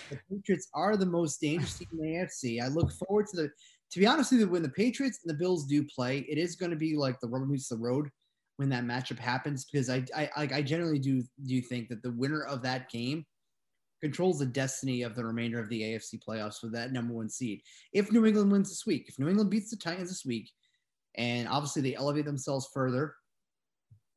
The 0.09 0.17
Patriots 0.31 0.69
are 0.73 0.95
the 0.95 1.05
most 1.05 1.41
dangerous 1.41 1.77
team 1.77 1.87
in 1.93 1.97
the 1.99 2.05
AFC. 2.05 2.61
I 2.61 2.67
look 2.67 2.91
forward 2.91 3.27
to 3.31 3.37
the. 3.37 3.49
To 3.91 3.99
be 3.99 4.07
honest 4.07 4.31
with 4.31 4.41
you, 4.41 4.47
when 4.47 4.63
the 4.63 4.69
Patriots 4.69 5.19
and 5.23 5.29
the 5.29 5.37
Bills 5.37 5.67
do 5.67 5.83
play, 5.83 6.19
it 6.27 6.39
is 6.39 6.55
going 6.55 6.71
to 6.71 6.77
be 6.77 6.95
like 6.95 7.19
the 7.19 7.27
rubber 7.27 7.45
meets 7.45 7.67
the 7.67 7.77
road 7.77 8.09
when 8.57 8.69
that 8.69 8.85
matchup 8.85 9.19
happens 9.19 9.65
because 9.65 9.89
I 9.89 10.03
I 10.15 10.29
I 10.35 10.49
I 10.55 10.61
generally 10.61 10.99
do 10.99 11.23
do 11.45 11.61
think 11.61 11.89
that 11.89 12.01
the 12.01 12.11
winner 12.11 12.43
of 12.43 12.61
that 12.63 12.89
game 12.89 13.25
controls 14.03 14.39
the 14.39 14.45
destiny 14.45 15.01
of 15.01 15.15
the 15.15 15.23
remainder 15.23 15.61
of 15.61 15.69
the 15.69 15.81
AFC 15.81 16.21
playoffs 16.21 16.61
with 16.61 16.73
that 16.73 16.91
number 16.91 17.13
one 17.13 17.29
seed. 17.29 17.61
If 17.93 18.11
New 18.11 18.25
England 18.25 18.51
wins 18.51 18.67
this 18.67 18.85
week, 18.85 19.05
if 19.07 19.17
New 19.17 19.29
England 19.29 19.49
beats 19.49 19.69
the 19.69 19.77
Titans 19.77 20.09
this 20.09 20.25
week, 20.25 20.51
and 21.15 21.47
obviously 21.47 21.81
they 21.81 21.95
elevate 21.95 22.25
themselves 22.25 22.67
further 22.73 23.15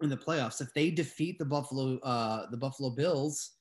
in 0.03 0.09
the 0.09 0.17
playoffs, 0.17 0.61
if 0.61 0.75
they 0.75 0.91
defeat 0.91 1.39
the 1.39 1.45
Buffalo 1.45 1.99
uh, 1.99 2.51
the 2.51 2.57
Buffalo 2.57 2.91
Bills, 2.91 3.53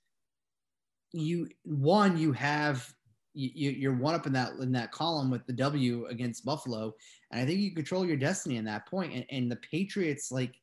you 1.14 1.48
one 1.64 2.18
you 2.18 2.32
have 2.32 2.92
you, 3.36 3.70
you're 3.70 3.96
one 3.96 4.16
up 4.16 4.26
in 4.26 4.34
that 4.34 4.54
in 4.54 4.72
that 4.72 4.92
column 4.92 5.30
with 5.30 5.46
the 5.46 5.54
W 5.54 6.08
against 6.08 6.44
Buffalo, 6.44 6.96
and 7.32 7.40
I 7.40 7.46
think 7.46 7.60
you 7.60 7.76
control 7.76 8.04
your 8.04 8.18
destiny 8.18 8.58
in 8.58 8.66
that 8.66 8.88
point. 8.88 9.14
And, 9.14 9.26
and 9.30 9.52
the 9.52 9.58
Patriots, 9.58 10.32
like 10.32 10.56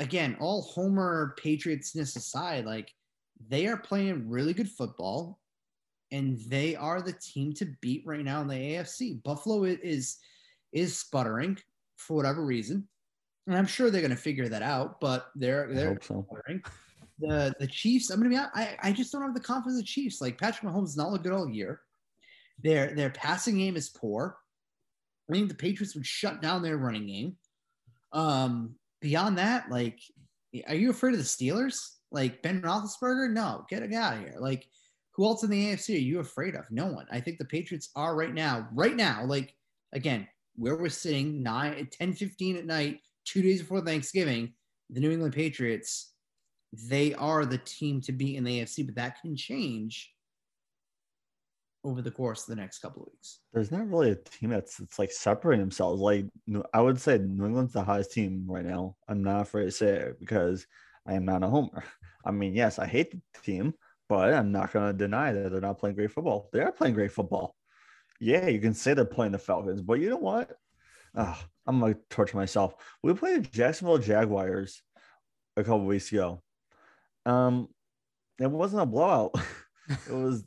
again, 0.00 0.36
all 0.38 0.60
Homer 0.60 1.34
Patriotsness 1.42 2.14
aside, 2.16 2.66
like 2.66 2.92
they 3.48 3.66
are 3.66 3.76
playing 3.76 4.28
really 4.28 4.54
good 4.54 4.68
football, 4.68 5.40
and 6.12 6.40
they 6.48 6.76
are 6.76 7.02
the 7.02 7.12
team 7.12 7.52
to 7.54 7.66
beat 7.80 8.04
right 8.06 8.24
now 8.24 8.40
in 8.40 8.48
the 8.48 8.54
AFC. 8.54 9.22
Buffalo 9.22 9.64
is 9.64 10.18
is 10.72 10.98
sputtering 10.98 11.58
for 11.96 12.16
whatever 12.16 12.44
reason, 12.44 12.88
and 13.46 13.56
I'm 13.56 13.66
sure 13.66 13.90
they're 13.90 14.00
going 14.00 14.10
to 14.10 14.16
figure 14.16 14.48
that 14.48 14.62
out. 14.62 15.00
But 15.00 15.28
they're 15.34 15.68
they're 15.72 15.98
so. 16.02 16.26
sputtering. 16.26 16.62
The 17.20 17.54
the 17.60 17.66
Chiefs, 17.66 18.10
I'm 18.10 18.18
gonna 18.18 18.30
be 18.30 18.36
honest, 18.36 18.56
I, 18.56 18.76
I 18.82 18.92
just 18.92 19.12
don't 19.12 19.22
have 19.22 19.34
the 19.34 19.40
confidence 19.40 19.78
of 19.78 19.84
the 19.84 19.88
Chiefs. 19.88 20.20
Like 20.20 20.38
Patrick 20.38 20.70
Mahomes 20.70 20.88
has 20.88 20.96
not 20.96 21.10
looked 21.12 21.24
good 21.24 21.32
all 21.32 21.48
year. 21.48 21.80
Their 22.62 22.94
their 22.94 23.10
passing 23.10 23.58
game 23.58 23.76
is 23.76 23.88
poor. 23.88 24.36
I 25.30 25.34
think 25.34 25.48
the 25.48 25.54
Patriots 25.54 25.94
would 25.94 26.06
shut 26.06 26.42
down 26.42 26.62
their 26.62 26.76
running 26.76 27.06
game. 27.06 27.36
Um, 28.12 28.76
beyond 29.00 29.38
that, 29.38 29.70
like, 29.70 29.98
are 30.66 30.74
you 30.74 30.90
afraid 30.90 31.14
of 31.14 31.18
the 31.18 31.24
Steelers? 31.24 31.93
Like 32.14 32.42
Ben 32.42 32.62
Roethlisberger? 32.62 33.32
No, 33.32 33.66
get 33.68 33.82
out 33.92 34.14
of 34.14 34.20
here. 34.20 34.36
Like, 34.38 34.68
who 35.10 35.24
else 35.24 35.42
in 35.42 35.50
the 35.50 35.72
AFC 35.72 35.96
are 35.96 35.98
you 35.98 36.20
afraid 36.20 36.54
of? 36.54 36.64
No 36.70 36.86
one. 36.86 37.06
I 37.10 37.20
think 37.20 37.38
the 37.38 37.44
Patriots 37.44 37.90
are 37.96 38.16
right 38.16 38.32
now, 38.32 38.68
right 38.72 38.96
now, 38.96 39.24
like 39.24 39.54
again, 39.92 40.26
where 40.54 40.76
we're 40.76 40.88
sitting 40.88 41.42
9 41.42 41.88
10 41.90 42.12
15 42.12 42.56
at 42.56 42.66
night, 42.66 43.00
two 43.24 43.42
days 43.42 43.60
before 43.60 43.80
Thanksgiving, 43.80 44.54
the 44.90 45.00
New 45.00 45.10
England 45.10 45.34
Patriots, 45.34 46.12
they 46.88 47.14
are 47.14 47.44
the 47.44 47.58
team 47.58 48.00
to 48.02 48.12
beat 48.12 48.36
in 48.36 48.44
the 48.44 48.60
AFC, 48.60 48.86
but 48.86 48.94
that 48.94 49.20
can 49.20 49.36
change 49.36 50.12
over 51.84 52.00
the 52.00 52.10
course 52.10 52.42
of 52.42 52.46
the 52.48 52.60
next 52.60 52.78
couple 52.78 53.02
of 53.02 53.08
weeks. 53.12 53.40
There's 53.52 53.70
not 53.70 53.88
really 53.88 54.12
a 54.12 54.16
team 54.16 54.50
that's 54.50 54.80
it's 54.80 54.98
like 54.98 55.10
separating 55.10 55.60
themselves. 55.60 56.00
Like 56.00 56.26
I 56.72 56.80
would 56.80 57.00
say 57.00 57.18
New 57.18 57.44
England's 57.44 57.72
the 57.72 57.82
highest 57.82 58.12
team 58.12 58.44
right 58.48 58.64
now. 58.64 58.96
I'm 59.08 59.22
not 59.22 59.42
afraid 59.42 59.64
to 59.64 59.70
say 59.70 59.88
it 59.88 60.20
because 60.20 60.66
I 61.06 61.14
am 61.14 61.24
not 61.24 61.42
a 61.42 61.48
homer. 61.48 61.84
I 62.24 62.30
mean, 62.30 62.54
yes, 62.54 62.78
I 62.78 62.86
hate 62.86 63.10
the 63.12 63.20
team, 63.42 63.74
but 64.08 64.32
I'm 64.32 64.52
not 64.52 64.72
going 64.72 64.86
to 64.86 64.92
deny 64.96 65.32
that 65.32 65.52
they're 65.52 65.60
not 65.60 65.78
playing 65.78 65.96
great 65.96 66.10
football. 66.12 66.48
They 66.52 66.60
are 66.60 66.72
playing 66.72 66.94
great 66.94 67.12
football. 67.12 67.54
Yeah, 68.20 68.48
you 68.48 68.60
can 68.60 68.74
say 68.74 68.94
they're 68.94 69.04
playing 69.04 69.32
the 69.32 69.38
Falcons, 69.38 69.82
but 69.82 70.00
you 70.00 70.10
know 70.10 70.16
what? 70.16 70.52
Ah, 71.16 71.40
I'm 71.66 71.80
gonna 71.80 71.96
torture 72.10 72.36
myself. 72.36 72.74
We 73.02 73.14
played 73.14 73.44
the 73.44 73.48
Jacksonville 73.48 73.98
Jaguars 73.98 74.82
a 75.56 75.62
couple 75.62 75.84
weeks 75.84 76.10
ago. 76.10 76.42
Um, 77.26 77.68
it 78.40 78.50
wasn't 78.50 78.82
a 78.82 78.86
blowout. 78.86 79.34
it 79.88 80.12
was 80.12 80.44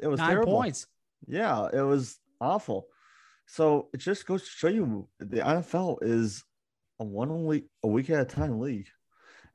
it 0.00 0.08
was 0.08 0.18
Nine 0.18 0.30
terrible. 0.30 0.52
points. 0.52 0.86
Yeah, 1.26 1.68
it 1.72 1.82
was 1.82 2.18
awful. 2.40 2.88
So 3.46 3.88
it 3.94 3.98
just 3.98 4.26
goes 4.26 4.42
to 4.42 4.50
show 4.50 4.68
you 4.68 5.08
the 5.18 5.38
NFL 5.38 5.98
is 6.02 6.44
a 6.98 7.04
one 7.04 7.46
week 7.46 7.66
a 7.82 7.88
week 7.88 8.10
at 8.10 8.20
a 8.20 8.24
time 8.24 8.60
league. 8.60 8.88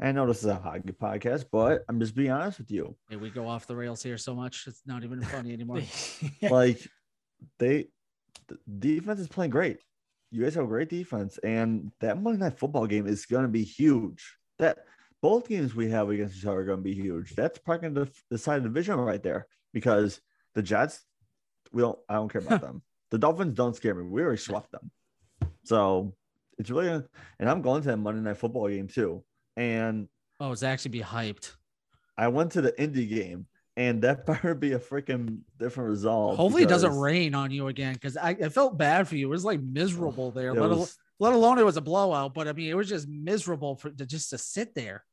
I 0.01 0.11
know 0.11 0.25
this 0.25 0.39
is 0.39 0.45
a 0.45 0.55
hockey 0.55 0.93
podcast, 0.93 1.45
but 1.51 1.83
I'm 1.87 1.99
just 1.99 2.15
being 2.15 2.31
honest 2.31 2.57
with 2.57 2.71
you. 2.71 2.95
Hey, 3.07 3.17
we 3.17 3.29
go 3.29 3.47
off 3.47 3.67
the 3.67 3.75
rails 3.75 4.01
here 4.01 4.17
so 4.17 4.33
much; 4.33 4.65
it's 4.67 4.81
not 4.85 5.03
even 5.03 5.21
funny 5.21 5.53
anymore. 5.53 5.81
Like 6.41 6.87
they 7.59 7.87
the 8.47 8.57
defense 8.79 9.19
is 9.19 9.27
playing 9.27 9.51
great. 9.51 9.77
You 10.31 10.43
guys 10.43 10.55
have 10.55 10.63
a 10.63 10.67
great 10.67 10.89
defense, 10.89 11.37
and 11.39 11.91
that 11.99 12.21
Monday 12.21 12.39
night 12.39 12.57
football 12.57 12.87
game 12.87 13.05
is 13.05 13.25
going 13.25 13.43
to 13.43 13.49
be 13.49 13.63
huge. 13.63 14.37
That 14.57 14.79
both 15.21 15.47
games 15.47 15.75
we 15.75 15.89
have 15.91 16.09
against 16.09 16.37
each 16.37 16.45
other 16.45 16.61
are 16.61 16.65
going 16.65 16.79
to 16.79 16.83
be 16.83 16.95
huge. 16.95 17.35
That's 17.35 17.59
probably 17.59 17.89
going 17.89 18.07
to 18.07 18.11
decide 18.31 18.63
the 18.63 18.69
division 18.69 18.95
right 18.95 19.21
there 19.21 19.45
because 19.71 20.19
the 20.55 20.63
Jets, 20.63 21.03
we 21.71 21.83
don't. 21.83 21.99
I 22.09 22.15
don't 22.15 22.31
care 22.31 22.41
about 22.41 22.61
them. 22.67 22.81
The 23.11 23.19
Dolphins 23.19 23.55
don't 23.55 23.75
scare 23.75 23.93
me. 23.93 24.03
We 24.03 24.23
already 24.23 24.37
swept 24.41 24.71
them, 24.71 24.89
so 25.63 26.15
it's 26.57 26.71
really. 26.71 26.87
Gonna, 26.87 27.05
and 27.39 27.49
I'm 27.49 27.61
going 27.61 27.83
to 27.83 27.89
that 27.89 27.97
Monday 27.97 28.21
night 28.21 28.37
football 28.37 28.67
game 28.67 28.87
too. 28.87 29.23
And 29.61 30.07
Oh, 30.39 30.51
it's 30.51 30.63
actually 30.63 30.91
be 30.91 31.01
hyped. 31.01 31.53
I 32.17 32.27
went 32.27 32.51
to 32.53 32.61
the 32.61 32.71
indie 32.73 33.07
game, 33.07 33.45
and 33.77 34.01
that 34.01 34.25
better 34.25 34.55
be 34.55 34.71
a 34.73 34.79
freaking 34.79 35.41
different 35.59 35.89
result. 35.89 36.37
Hopefully, 36.37 36.63
it 36.63 36.69
doesn't 36.69 36.97
rain 36.97 37.35
on 37.35 37.51
you 37.51 37.67
again 37.67 37.93
because 37.93 38.17
I, 38.17 38.29
I 38.31 38.49
felt 38.49 38.77
bad 38.77 39.07
for 39.07 39.15
you. 39.15 39.27
It 39.27 39.29
was 39.29 39.45
like 39.45 39.61
miserable 39.61 40.31
there. 40.35 40.53
Let, 40.53 40.71
al- 40.71 40.89
let 41.19 41.33
alone 41.33 41.59
it 41.59 41.65
was 41.65 41.77
a 41.77 41.81
blowout, 41.81 42.33
but 42.33 42.47
I 42.47 42.53
mean, 42.53 42.69
it 42.69 42.73
was 42.75 42.89
just 42.89 43.07
miserable 43.07 43.75
for 43.75 43.91
to 43.91 44.05
just 44.05 44.31
to 44.31 44.37
sit 44.39 44.73
there. 44.73 45.03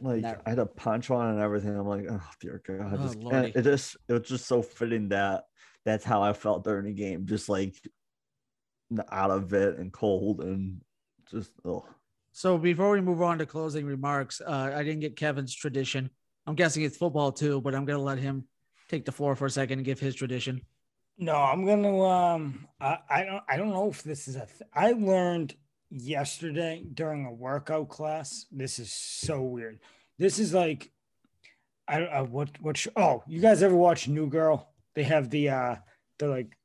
like 0.00 0.20
Never. 0.20 0.42
I 0.44 0.50
had 0.50 0.58
a 0.58 0.66
punch 0.66 1.10
on 1.10 1.30
and 1.30 1.40
everything. 1.40 1.74
I'm 1.78 1.86
like, 1.88 2.06
oh 2.10 2.22
dear 2.40 2.60
God. 2.66 2.92
Oh, 2.92 3.06
Just- 3.06 3.56
it 3.56 3.62
just 3.62 3.96
it 4.08 4.12
was 4.12 4.22
just 4.28 4.46
so 4.46 4.60
fitting 4.60 5.08
that 5.08 5.44
that's 5.86 6.04
how 6.04 6.22
I 6.22 6.34
felt 6.34 6.64
during 6.64 6.84
the 6.84 6.92
game, 6.92 7.24
just 7.26 7.48
like 7.48 7.74
out 9.10 9.30
of 9.30 9.52
it 9.54 9.78
and 9.78 9.92
cold 9.92 10.40
and 10.42 10.80
just 11.30 11.50
oh 11.64 11.86
So 12.36 12.58
before 12.58 12.90
we 12.90 13.00
move 13.00 13.22
on 13.22 13.38
to 13.38 13.46
closing 13.46 13.86
remarks, 13.86 14.40
uh, 14.44 14.72
I 14.74 14.82
didn't 14.82 14.98
get 15.00 15.14
Kevin's 15.16 15.54
tradition. 15.54 16.10
I'm 16.48 16.56
guessing 16.56 16.82
it's 16.82 16.96
football 16.96 17.30
too, 17.30 17.60
but 17.60 17.76
I'm 17.76 17.84
gonna 17.84 18.02
let 18.02 18.18
him 18.18 18.44
take 18.88 19.04
the 19.04 19.12
floor 19.12 19.36
for 19.36 19.46
a 19.46 19.50
second 19.50 19.78
and 19.78 19.86
give 19.86 20.00
his 20.00 20.16
tradition. 20.16 20.60
No, 21.16 21.36
I'm 21.36 21.64
gonna. 21.64 22.02
Um, 22.02 22.66
I, 22.80 22.98
I 23.08 23.24
don't. 23.24 23.42
I 23.48 23.56
don't 23.56 23.70
know 23.70 23.88
if 23.88 24.02
this 24.02 24.26
is 24.26 24.34
a. 24.34 24.46
Th- 24.46 24.68
I 24.74 24.92
learned 24.92 25.54
yesterday 25.90 26.84
during 26.92 27.24
a 27.24 27.32
workout 27.32 27.88
class. 27.88 28.46
This 28.50 28.80
is 28.80 28.92
so 28.92 29.40
weird. 29.40 29.78
This 30.18 30.40
is 30.40 30.52
like, 30.52 30.90
I 31.86 32.00
don't. 32.00 32.12
Uh, 32.12 32.24
what? 32.24 32.60
What? 32.60 32.84
Oh, 32.96 33.22
you 33.28 33.40
guys 33.40 33.62
ever 33.62 33.76
watch 33.76 34.08
New 34.08 34.26
Girl? 34.26 34.74
They 34.96 35.04
have 35.04 35.30
the. 35.30 35.50
uh 35.50 35.76
The 36.18 36.26
like, 36.26 36.58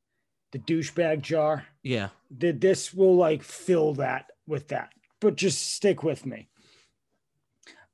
the 0.50 0.58
douchebag 0.58 1.22
jar. 1.22 1.64
Yeah. 1.84 2.08
That 2.38 2.60
this 2.60 2.92
will 2.92 3.14
like 3.14 3.44
fill 3.44 3.94
that 3.94 4.26
with 4.48 4.66
that, 4.68 4.90
but 5.20 5.36
just 5.36 5.74
stick 5.74 6.02
with 6.02 6.26
me. 6.26 6.48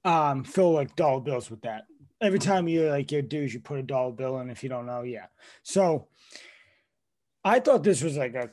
Um, 0.05 0.45
fill 0.45 0.73
like 0.73 0.97
dollar 0.97 1.21
bills 1.21 1.51
with 1.51 1.63
that. 1.63 1.85
Every 2.21 2.39
time 2.39 2.69
you 2.69 2.89
like 2.89 3.13
your 3.13 3.23
dues, 3.23 3.53
you 3.53 3.61
put 3.61 3.79
a 3.79 3.83
dollar 3.83 4.13
bill 4.13 4.39
in. 4.39 4.51
If 4.51 4.63
you 4.63 4.69
don't 4.69 4.87
know, 4.87 5.03
yeah. 5.03 5.27
So 5.63 6.09
I 7.45 7.61
thought 7.61 7.83
this 7.83 8.03
was 8.03 8.17
like 8.17 8.35
a 8.35 8.51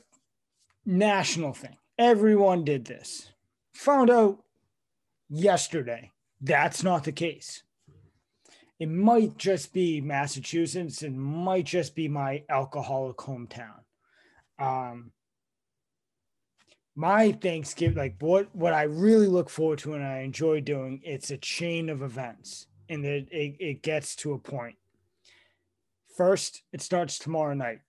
national 0.84 1.54
thing. 1.54 1.76
Everyone 1.98 2.64
did 2.64 2.84
this. 2.84 3.30
Found 3.74 4.10
out 4.10 4.42
yesterday 5.30 6.10
that's 6.44 6.82
not 6.82 7.04
the 7.04 7.12
case. 7.12 7.62
It 8.78 8.90
might 8.90 9.38
just 9.38 9.72
be 9.72 10.02
Massachusetts. 10.02 11.02
It 11.02 11.14
might 11.14 11.64
just 11.64 11.94
be 11.94 12.06
my 12.06 12.42
alcoholic 12.50 13.16
hometown. 13.16 13.80
Um, 14.58 15.12
my 16.96 17.32
Thanksgiving, 17.32 17.98
like 17.98 18.16
what 18.20 18.54
what 18.54 18.72
I 18.72 18.84
really 18.84 19.26
look 19.26 19.50
forward 19.50 19.80
to 19.80 19.94
and 19.94 20.04
I 20.04 20.20
enjoy 20.20 20.60
doing, 20.60 21.00
it's 21.04 21.30
a 21.30 21.36
chain 21.36 21.88
of 21.88 22.02
events, 22.02 22.66
and 22.88 23.04
it 23.04 23.28
it, 23.30 23.56
it 23.58 23.82
gets 23.82 24.14
to 24.16 24.34
a 24.34 24.38
point. 24.38 24.76
First, 26.16 26.62
it 26.72 26.80
starts 26.80 27.18
tomorrow 27.18 27.54
night. 27.54 27.80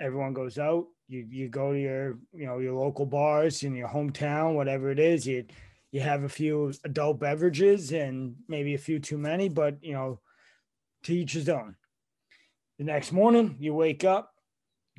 Everyone 0.00 0.34
goes 0.34 0.58
out. 0.58 0.86
You 1.08 1.26
you 1.30 1.48
go 1.48 1.72
to 1.72 1.80
your 1.80 2.18
you 2.32 2.46
know 2.46 2.58
your 2.58 2.74
local 2.74 3.06
bars 3.06 3.62
in 3.62 3.74
your 3.74 3.88
hometown, 3.88 4.54
whatever 4.54 4.90
it 4.90 4.98
is. 4.98 5.26
You 5.26 5.46
you 5.90 6.00
have 6.00 6.22
a 6.22 6.28
few 6.28 6.72
adult 6.84 7.18
beverages 7.18 7.92
and 7.92 8.36
maybe 8.46 8.74
a 8.74 8.78
few 8.78 8.98
too 8.98 9.18
many, 9.18 9.48
but 9.48 9.82
you 9.82 9.94
know, 9.94 10.20
to 11.04 11.14
each 11.14 11.32
his 11.32 11.48
own. 11.48 11.76
The 12.78 12.84
next 12.84 13.12
morning, 13.12 13.56
you 13.58 13.74
wake 13.74 14.04
up, 14.04 14.34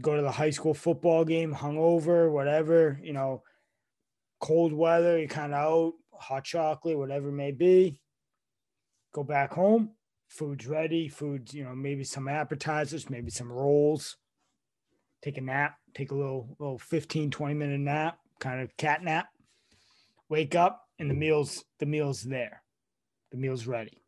go 0.01 0.15
to 0.15 0.21
the 0.21 0.31
high 0.31 0.49
school 0.49 0.73
football 0.73 1.23
game, 1.25 1.53
hungover, 1.53 2.31
whatever, 2.31 2.99
you 3.01 3.13
know, 3.13 3.43
cold 4.41 4.73
weather, 4.73 5.17
you're 5.17 5.27
kind 5.27 5.53
of 5.53 5.59
out, 5.59 5.93
hot 6.13 6.43
chocolate, 6.43 6.97
whatever 6.97 7.29
it 7.29 7.33
may 7.33 7.51
be. 7.51 8.01
Go 9.13 9.23
back 9.23 9.53
home, 9.53 9.91
food's 10.27 10.67
ready, 10.67 11.07
food's, 11.07 11.53
you 11.53 11.63
know, 11.63 11.75
maybe 11.75 12.03
some 12.03 12.27
appetizers, 12.27 13.09
maybe 13.09 13.31
some 13.31 13.51
rolls. 13.51 14.17
Take 15.21 15.37
a 15.37 15.41
nap, 15.41 15.75
take 15.93 16.11
a 16.11 16.15
little 16.15 16.55
little 16.59 16.79
15, 16.79 17.29
20 17.29 17.53
minute 17.53 17.79
nap, 17.79 18.17
kind 18.39 18.61
of 18.61 18.75
cat 18.77 19.03
nap. 19.03 19.27
Wake 20.29 20.55
up 20.55 20.81
and 20.97 21.09
the 21.09 21.13
meal's 21.13 21.63
the 21.79 21.85
meal's 21.85 22.23
there. 22.23 22.63
The 23.31 23.37
meal's 23.37 23.67
ready. 23.67 24.01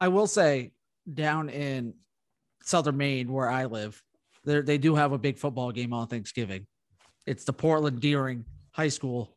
I 0.00 0.08
will 0.08 0.26
say 0.26 0.72
down 1.12 1.48
in 1.48 1.94
southern 2.62 2.98
Maine 2.98 3.32
where 3.32 3.48
I 3.48 3.64
live, 3.64 4.02
they 4.44 4.78
do 4.78 4.94
have 4.94 5.12
a 5.12 5.18
big 5.18 5.38
football 5.38 5.72
game 5.72 5.92
on 5.92 6.06
Thanksgiving. 6.06 6.66
It's 7.26 7.44
the 7.44 7.52
Portland 7.52 8.00
Deering 8.00 8.44
High 8.72 8.88
School 8.88 9.36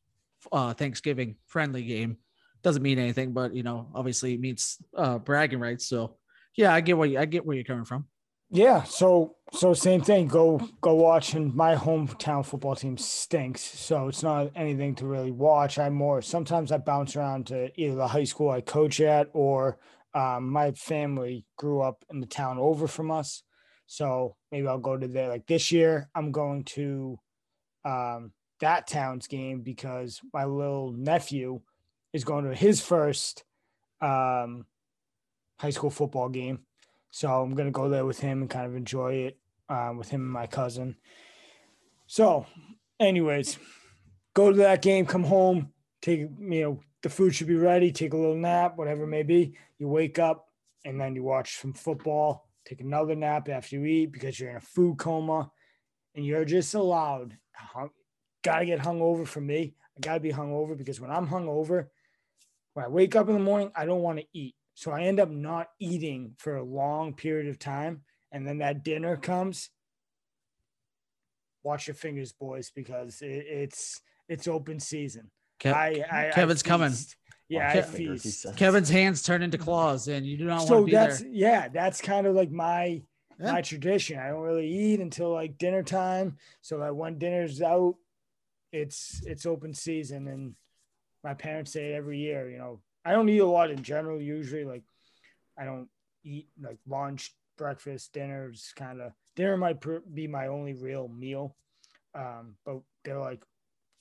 uh, 0.52 0.74
Thanksgiving 0.74 1.36
friendly 1.48 1.84
game. 1.84 2.18
Doesn't 2.64 2.84
mean 2.84 3.00
anything, 3.00 3.34
but 3.34 3.54
you 3.54 3.64
know, 3.64 3.90
obviously 3.96 4.34
it 4.34 4.40
means 4.40 4.78
uh, 4.96 5.18
bragging 5.18 5.60
rights. 5.60 5.88
So 5.88 6.18
yeah, 6.56 6.74
I 6.74 6.82
get 6.82 6.98
where 6.98 7.08
you, 7.08 7.20
I 7.20 7.26
get 7.26 7.46
where 7.46 7.56
you're 7.56 7.66
coming 7.66 7.86
from. 7.86 8.06
Yeah, 8.54 8.84
so 8.84 9.38
so 9.54 9.74
same 9.74 10.02
thing. 10.02 10.28
Go 10.28 10.60
go 10.82 10.94
watch, 10.96 11.36
and 11.36 11.56
my 11.56 11.74
hometown 11.74 12.46
football 12.46 12.76
team 12.76 12.98
stinks, 12.98 13.62
so 13.62 14.10
it's 14.10 14.24
not 14.24 14.52
anything 14.58 14.94
to 14.96 15.06
really 15.06 15.32
watch. 15.32 15.80
I 15.80 15.90
more 15.90 16.22
sometimes 16.22 16.74
I 16.74 16.78
bounce 16.78 17.16
around 17.16 17.48
to 17.48 17.72
either 17.82 17.96
the 17.96 18.10
high 18.10 18.26
school 18.26 18.50
I 18.50 18.60
coach 18.60 19.00
at, 19.00 19.30
or 19.32 19.80
um, 20.14 20.50
my 20.50 20.74
family 20.74 21.46
grew 21.58 21.82
up 21.82 22.04
in 22.12 22.20
the 22.20 22.28
town 22.28 22.60
over 22.60 22.88
from 22.88 23.10
us, 23.10 23.42
so 23.88 24.36
maybe 24.52 24.68
I'll 24.68 24.80
go 24.80 24.98
to 24.98 25.08
there. 25.08 25.30
Like 25.30 25.48
this 25.48 25.72
year, 25.72 26.10
I'm 26.14 26.34
going 26.34 26.66
to 26.76 27.18
um, 27.86 28.34
that 28.62 28.88
town's 28.88 29.28
game 29.28 29.62
because 29.62 30.22
my 30.34 30.46
little 30.46 30.92
nephew 30.92 31.62
is 32.14 32.24
going 32.24 32.46
to 32.46 32.56
his 32.56 32.82
first 32.82 33.44
um, 34.02 34.66
high 35.60 35.70
school 35.70 35.90
football 35.90 36.30
game 36.30 36.60
so 37.12 37.30
I'm 37.30 37.54
gonna 37.54 37.72
go 37.72 37.90
there 37.90 38.06
with 38.06 38.20
him 38.20 38.42
and 38.42 38.50
kind 38.50 38.66
of 38.66 38.76
enjoy 38.76 39.14
it 39.14 39.38
um, 39.70 39.98
with 39.98 40.10
him 40.10 40.22
and 40.22 40.32
my 40.32 40.48
cousin. 40.48 40.96
So, 42.08 42.46
anyways, 43.00 43.60
go 44.34 44.52
to 44.52 44.58
that 44.58 44.82
game, 44.82 45.06
come 45.06 45.26
home, 45.26 45.74
take 46.02 46.20
you 46.20 46.30
know 46.40 46.80
the 47.04 47.10
food 47.10 47.36
should 47.36 47.48
be 47.48 47.56
ready, 47.56 47.92
take 47.92 48.14
a 48.14 48.18
little 48.18 48.36
nap, 48.36 48.78
whatever 48.78 49.04
it 49.04 49.08
may 49.08 49.24
be. 49.24 49.58
You 49.78 49.90
wake 49.90 50.20
up 50.20 50.48
and 50.86 51.00
then 51.00 51.16
you 51.16 51.24
watch 51.24 51.58
some 51.58 51.74
football, 51.74 52.48
take 52.66 52.80
another 52.80 53.16
nap 53.16 53.50
after 53.50 53.76
you 53.76 53.86
eat 53.86 54.14
because 54.14 54.40
you're 54.40 54.50
in 54.50 54.56
a 54.56 54.62
food 54.62 54.98
coma, 54.98 55.52
and 56.16 56.26
you're 56.26 56.46
just 56.46 56.74
allowed. 56.74 57.38
Gotta 58.44 58.66
get 58.66 58.80
hung 58.80 59.02
over 59.02 59.26
for 59.26 59.42
me. 59.42 59.76
I 59.98 60.00
gotta 60.02 60.20
be 60.20 60.32
hung 60.32 60.52
over 60.54 60.76
because 60.76 61.00
when 61.00 61.12
I'm 61.12 61.28
hung 61.28 61.48
over, 61.48 61.90
when 62.74 62.86
I 62.86 62.90
wake 62.90 63.16
up 63.16 63.28
in 63.28 63.34
the 63.34 63.40
morning, 63.40 63.72
I 63.76 63.86
don't 63.86 64.02
want 64.02 64.20
to 64.20 64.26
eat. 64.34 64.56
So 64.74 64.92
I 64.92 65.02
end 65.04 65.20
up 65.20 65.30
not 65.30 65.68
eating 65.80 66.34
for 66.38 66.56
a 66.58 66.64
long 66.64 67.14
period 67.14 67.48
of 67.50 67.60
time. 67.60 68.02
And 68.32 68.48
then 68.48 68.60
that 68.60 68.84
dinner 68.84 69.18
comes. 69.18 69.70
Watch 71.64 71.88
your 71.88 71.96
fingers, 71.96 72.32
boys, 72.34 72.72
because 72.74 73.22
it, 73.22 73.28
it's 73.48 74.02
it's 74.28 74.48
open 74.48 74.80
season. 74.80 75.30
Kev- 75.60 75.74
I, 75.74 76.04
I, 76.30 76.32
Kevin's 76.32 76.64
I 76.64 76.68
coming. 76.68 76.94
Yeah, 77.50 77.76
Kev- 77.76 77.78
I 77.78 77.82
feast. 78.18 78.46
Kevin's 78.56 78.90
hands 78.90 79.22
turn 79.22 79.44
into 79.44 79.58
claws, 79.60 80.08
and 80.08 80.26
you 80.26 80.38
do 80.38 80.46
not 80.46 80.62
So 80.68 80.76
want 80.76 80.82
to 80.84 80.86
be 80.86 80.92
that's 80.94 81.20
there. 81.20 81.30
yeah, 81.32 81.68
that's 81.68 82.02
kind 82.02 82.26
of 82.26 82.34
like 82.36 82.50
my 82.50 83.04
Yeah. 83.40 83.52
my 83.52 83.62
tradition. 83.62 84.18
I 84.18 84.30
don't 84.30 84.40
really 84.42 84.68
eat 84.68 85.02
until 85.02 85.32
like 85.34 85.58
dinner 85.60 85.84
time. 85.84 86.38
So 86.62 86.80
that 86.80 86.96
when 86.96 87.20
dinner's 87.20 87.62
out, 87.62 87.96
it's 88.72 89.22
it's 89.26 89.46
open 89.46 89.74
season, 89.74 90.28
and 90.28 90.56
my 91.24 91.34
parents 91.34 91.74
say 91.74 91.92
it 91.92 91.96
every 91.96 92.20
year. 92.20 92.50
You 92.50 92.58
know, 92.58 92.80
I 93.06 93.12
don't 93.12 93.30
eat 93.30 93.40
a 93.40 93.46
lot 93.46 93.72
in 93.72 93.84
general. 93.84 94.22
Usually, 94.22 94.64
like 94.64 94.84
I 95.58 95.66
don't 95.66 95.90
eat 96.24 96.48
like 96.62 96.80
lunch, 96.88 97.34
breakfast, 97.58 98.14
dinners. 98.14 98.74
Kind 98.76 99.02
of 99.02 99.12
dinner 99.36 99.58
might 99.58 99.82
pr- 99.82 99.98
be 100.14 100.28
my 100.28 100.48
only 100.48 100.74
real 100.74 101.08
meal. 101.08 101.56
Um, 102.14 102.56
but 102.66 102.82
they're 103.06 103.20
like, 103.20 103.44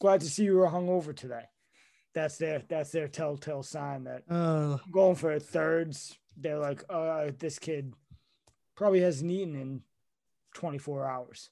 glad 0.01 0.21
to 0.21 0.27
see 0.29 0.45
you 0.45 0.57
were 0.57 0.69
hungover 0.69 1.15
today. 1.15 1.45
That's 2.15 2.39
their 2.39 2.63
that's 2.69 2.91
their 2.91 3.09
telltale 3.09 3.63
sign 3.63 4.05
that 4.05 4.23
Uh, 4.29 4.79
going 4.91 5.15
for 5.17 5.39
thirds. 5.39 6.17
They're 6.37 6.59
like, 6.59 6.83
uh, 6.89 7.31
this 7.39 7.59
kid 7.59 7.93
probably 8.75 9.01
hasn't 9.01 9.31
eaten 9.31 9.55
in 9.55 9.83
24 10.55 11.07
hours. 11.07 11.51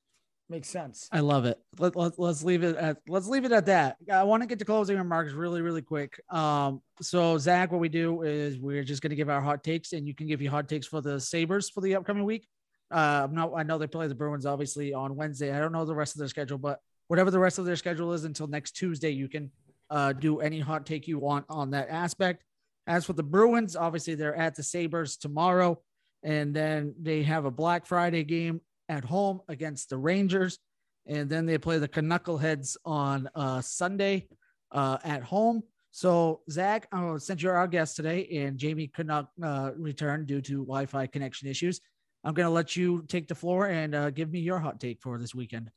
Makes 0.50 0.70
sense. 0.70 1.08
I 1.12 1.20
love 1.20 1.44
it. 1.44 1.58
Let, 1.78 1.94
let, 1.94 2.18
let's 2.18 2.42
leave 2.42 2.62
it 2.62 2.74
at 2.76 2.98
let's 3.06 3.28
leave 3.28 3.44
it 3.44 3.52
at 3.52 3.66
that. 3.66 3.96
I 4.10 4.22
want 4.22 4.42
to 4.42 4.46
get 4.46 4.58
to 4.60 4.64
closing 4.64 4.96
remarks 4.96 5.32
really, 5.32 5.60
really 5.60 5.82
quick. 5.82 6.18
Um, 6.30 6.80
so 7.02 7.36
Zach, 7.36 7.70
what 7.70 7.80
we 7.80 7.90
do 7.90 8.22
is 8.22 8.58
we're 8.58 8.82
just 8.82 9.02
gonna 9.02 9.14
give 9.14 9.28
our 9.28 9.42
hot 9.42 9.62
takes, 9.62 9.92
and 9.92 10.06
you 10.06 10.14
can 10.14 10.26
give 10.26 10.40
your 10.40 10.50
hot 10.50 10.66
takes 10.66 10.86
for 10.86 11.02
the 11.02 11.20
Sabres 11.20 11.68
for 11.68 11.82
the 11.82 11.96
upcoming 11.96 12.24
week. 12.24 12.48
Uh, 12.90 13.22
I'm 13.24 13.34
not, 13.34 13.52
I 13.54 13.62
know 13.62 13.76
they 13.76 13.86
play 13.86 14.06
the 14.06 14.14
Bruins 14.14 14.46
obviously 14.46 14.94
on 14.94 15.14
Wednesday. 15.16 15.54
I 15.54 15.60
don't 15.60 15.72
know 15.72 15.84
the 15.84 15.94
rest 15.94 16.14
of 16.14 16.20
their 16.20 16.28
schedule, 16.28 16.56
but 16.56 16.80
whatever 17.08 17.30
the 17.30 17.38
rest 17.38 17.58
of 17.58 17.66
their 17.66 17.76
schedule 17.76 18.14
is 18.14 18.24
until 18.24 18.46
next 18.46 18.72
Tuesday, 18.72 19.10
you 19.10 19.28
can 19.28 19.50
uh, 19.90 20.14
do 20.14 20.40
any 20.40 20.60
hot 20.60 20.86
take 20.86 21.06
you 21.06 21.18
want 21.18 21.44
on 21.50 21.70
that 21.72 21.90
aspect. 21.90 22.44
As 22.86 23.04
for 23.04 23.12
the 23.12 23.22
Bruins, 23.22 23.76
obviously 23.76 24.14
they're 24.14 24.34
at 24.34 24.54
the 24.54 24.62
Sabres 24.62 25.18
tomorrow, 25.18 25.82
and 26.22 26.54
then 26.54 26.94
they 26.98 27.22
have 27.24 27.44
a 27.44 27.50
Black 27.50 27.84
Friday 27.84 28.24
game 28.24 28.62
at 28.88 29.04
home 29.04 29.40
against 29.48 29.90
the 29.90 29.98
Rangers, 29.98 30.58
and 31.06 31.28
then 31.28 31.46
they 31.46 31.58
play 31.58 31.78
the 31.78 31.88
Knuckleheads 31.88 32.76
on 32.84 33.28
uh, 33.34 33.60
Sunday 33.60 34.28
uh, 34.72 34.98
at 35.04 35.22
home. 35.22 35.62
So 35.90 36.42
Zach, 36.50 36.86
uh, 36.92 37.18
since 37.18 37.42
you're 37.42 37.56
our 37.56 37.68
guest 37.68 37.96
today, 37.96 38.28
and 38.32 38.58
Jamie 38.58 38.88
could 38.88 39.06
not 39.06 39.30
uh, 39.42 39.70
return 39.76 40.26
due 40.26 40.40
to 40.42 40.64
Wi-Fi 40.64 41.06
connection 41.06 41.48
issues, 41.48 41.80
I'm 42.24 42.34
gonna 42.34 42.50
let 42.50 42.76
you 42.76 43.04
take 43.08 43.28
the 43.28 43.34
floor 43.34 43.66
and 43.66 43.94
uh, 43.94 44.10
give 44.10 44.30
me 44.30 44.40
your 44.40 44.58
hot 44.58 44.80
take 44.80 45.00
for 45.00 45.18
this 45.18 45.34
weekend. 45.34 45.70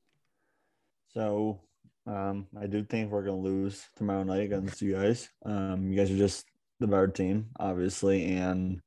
So 1.14 1.62
um, 2.08 2.48
I 2.60 2.68
do 2.68 2.84
think 2.84 3.12
we're 3.12 3.24
gonna 3.24 3.38
lose 3.38 3.86
tomorrow 3.96 4.24
night 4.24 4.42
against 4.42 4.82
you 4.82 4.94
guys. 4.94 5.30
Um, 5.46 5.92
you 5.92 5.98
guys 5.98 6.12
are 6.12 6.18
just 6.18 6.46
the 6.80 6.88
better 6.88 7.08
team, 7.08 7.48
obviously, 7.60 8.26
and 8.26 8.82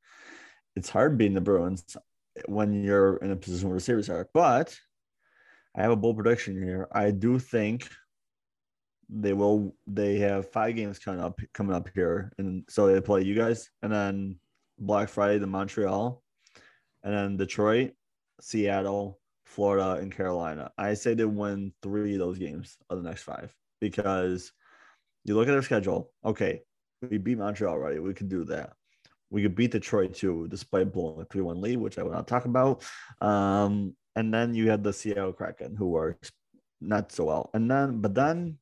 it's 0.77 0.91
hard 0.91 1.17
beating 1.17 1.35
the 1.35 1.41
Bruins 1.41 1.97
when 2.47 2.83
you're 2.85 3.17
in 3.19 3.31
a 3.31 3.37
position 3.37 3.69
where 3.69 3.79
the 3.79 3.85
series 3.85 4.11
are. 4.11 4.29
But 4.35 4.77
I 5.77 5.83
have 5.83 5.93
a 5.93 5.97
bold 5.97 6.17
prediction 6.17 6.61
here. 6.63 6.89
I 6.93 7.11
do 7.11 7.39
think 7.39 7.89
they 9.09 9.33
will. 9.33 9.75
They 9.87 10.19
have 10.19 10.51
five 10.51 10.77
games 10.77 10.99
coming 10.99 11.21
up 11.21 11.39
coming 11.53 11.75
up 11.75 11.89
here, 11.95 12.33
and 12.39 12.65
so 12.69 12.87
they 12.87 13.01
play 13.01 13.23
you 13.23 13.35
guys, 13.35 13.71
and 13.83 13.93
then 13.93 14.39
Black 14.79 15.09
Friday 15.09 15.39
the 15.39 15.47
Montreal, 15.47 16.23
and 17.03 17.15
then 17.15 17.37
Detroit, 17.37 17.93
Seattle, 18.41 19.21
Florida, 19.47 20.01
and 20.01 20.15
Carolina. 20.15 20.71
I 20.79 20.95
say 20.95 21.15
they 21.15 21.25
win 21.25 21.73
three 21.83 22.15
of 22.15 22.19
those 22.19 22.39
games 22.39 22.77
of 22.89 23.03
the 23.03 23.09
next 23.09 23.23
five 23.23 23.55
because 23.81 24.53
you 25.25 25.35
look 25.35 25.49
at 25.49 25.53
their 25.53 25.63
schedule. 25.63 26.11
Okay, 26.25 26.63
we 27.03 27.19
beat 27.19 27.39
Montreal 27.39 27.75
already. 27.75 27.99
We 27.99 28.15
could 28.15 28.29
do 28.29 28.45
that. 28.45 28.73
We 29.35 29.43
could 29.43 29.57
beat 29.57 29.73
Detroit 29.73 30.15
too, 30.15 30.47
despite 30.49 30.93
blowing 30.93 31.21
a 31.21 31.25
3 31.25 31.43
1 31.43 31.61
lead, 31.61 31.79
which 31.79 31.99
I 31.99 32.05
will 32.05 32.13
not 32.13 32.29
talk 32.29 32.45
about. 32.45 32.85
Um, 33.21 33.97
and 34.15 34.33
then 34.33 34.55
you 34.55 34.71
had 34.71 34.85
the 34.85 34.93
Seattle 34.93 35.33
Kraken, 35.33 35.75
who 35.75 35.89
were 35.89 36.17
not 36.81 37.11
so 37.11 37.25
well. 37.25 37.51
And 37.53 37.69
then, 37.69 38.01
but 38.01 38.15
then 38.15 38.59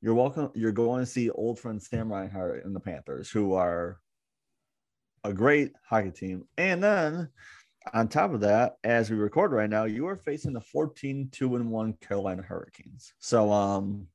you're 0.00 0.14
welcome. 0.14 0.52
You're 0.54 0.72
going 0.72 1.00
to 1.00 1.06
see 1.06 1.28
old 1.28 1.58
friend 1.58 1.82
Sam 1.82 2.10
Reinhart 2.10 2.64
and 2.64 2.74
the 2.74 2.80
Panthers, 2.80 3.30
who 3.30 3.52
are 3.52 3.98
a 5.22 5.34
great 5.34 5.72
hockey 5.86 6.12
team. 6.12 6.44
And 6.56 6.82
then 6.82 7.28
on 7.92 8.08
top 8.08 8.32
of 8.32 8.40
that, 8.40 8.76
as 8.82 9.10
we 9.10 9.18
record 9.18 9.52
right 9.52 9.68
now, 9.68 9.84
you 9.84 10.06
are 10.06 10.16
facing 10.16 10.54
the 10.54 10.62
14 10.62 11.28
2 11.30 11.56
and 11.56 11.70
1 11.70 11.92
Carolina 12.00 12.40
Hurricanes. 12.40 13.12
So, 13.18 13.52
um, 13.52 14.06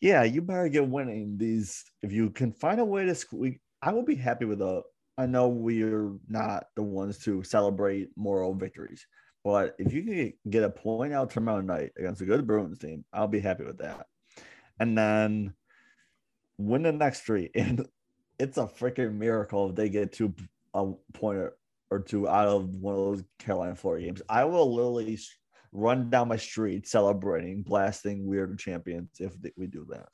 yeah, 0.00 0.24
you 0.24 0.42
better 0.42 0.68
get 0.68 0.88
winning 0.88 1.38
these. 1.38 1.84
If 2.02 2.10
you 2.10 2.30
can 2.30 2.52
find 2.52 2.80
a 2.80 2.84
way 2.84 3.04
to 3.04 3.14
squeak, 3.14 3.60
I 3.82 3.92
will 3.92 4.04
be 4.04 4.14
happy 4.14 4.44
with 4.44 4.62
a. 4.62 4.82
I 5.18 5.26
know 5.26 5.48
we're 5.48 6.12
not 6.28 6.66
the 6.74 6.82
ones 6.82 7.18
to 7.24 7.42
celebrate 7.42 8.08
moral 8.16 8.54
victories, 8.54 9.06
but 9.44 9.74
if 9.78 9.92
you 9.92 10.02
can 10.02 10.32
get 10.48 10.64
a 10.64 10.70
point 10.70 11.12
out 11.12 11.30
tomorrow 11.30 11.60
night 11.60 11.90
against 11.98 12.22
a 12.22 12.24
good 12.24 12.46
Bruins 12.46 12.78
team, 12.78 13.04
I'll 13.12 13.28
be 13.28 13.40
happy 13.40 13.64
with 13.64 13.78
that. 13.78 14.06
And 14.80 14.96
then 14.96 15.54
win 16.58 16.82
the 16.82 16.92
next 16.92 17.22
three. 17.22 17.50
And 17.54 17.86
it's 18.38 18.56
a 18.56 18.66
freaking 18.66 19.14
miracle 19.14 19.70
if 19.70 19.76
they 19.76 19.88
get 19.88 20.12
two 20.12 20.34
a 20.74 20.92
point 21.12 21.50
or, 21.90 22.00
two 22.00 22.26
out 22.26 22.48
of 22.48 22.70
one 22.70 22.94
of 22.94 23.00
those 23.00 23.24
Carolina 23.38 23.74
Florida 23.74 24.06
games. 24.06 24.22
I 24.28 24.44
will 24.44 24.74
literally 24.74 25.18
run 25.72 26.08
down 26.08 26.28
my 26.28 26.36
street 26.36 26.88
celebrating, 26.88 27.62
blasting 27.62 28.26
weird 28.26 28.58
champions 28.58 29.10
if 29.18 29.34
we 29.56 29.66
do 29.66 29.86
that. 29.90 30.08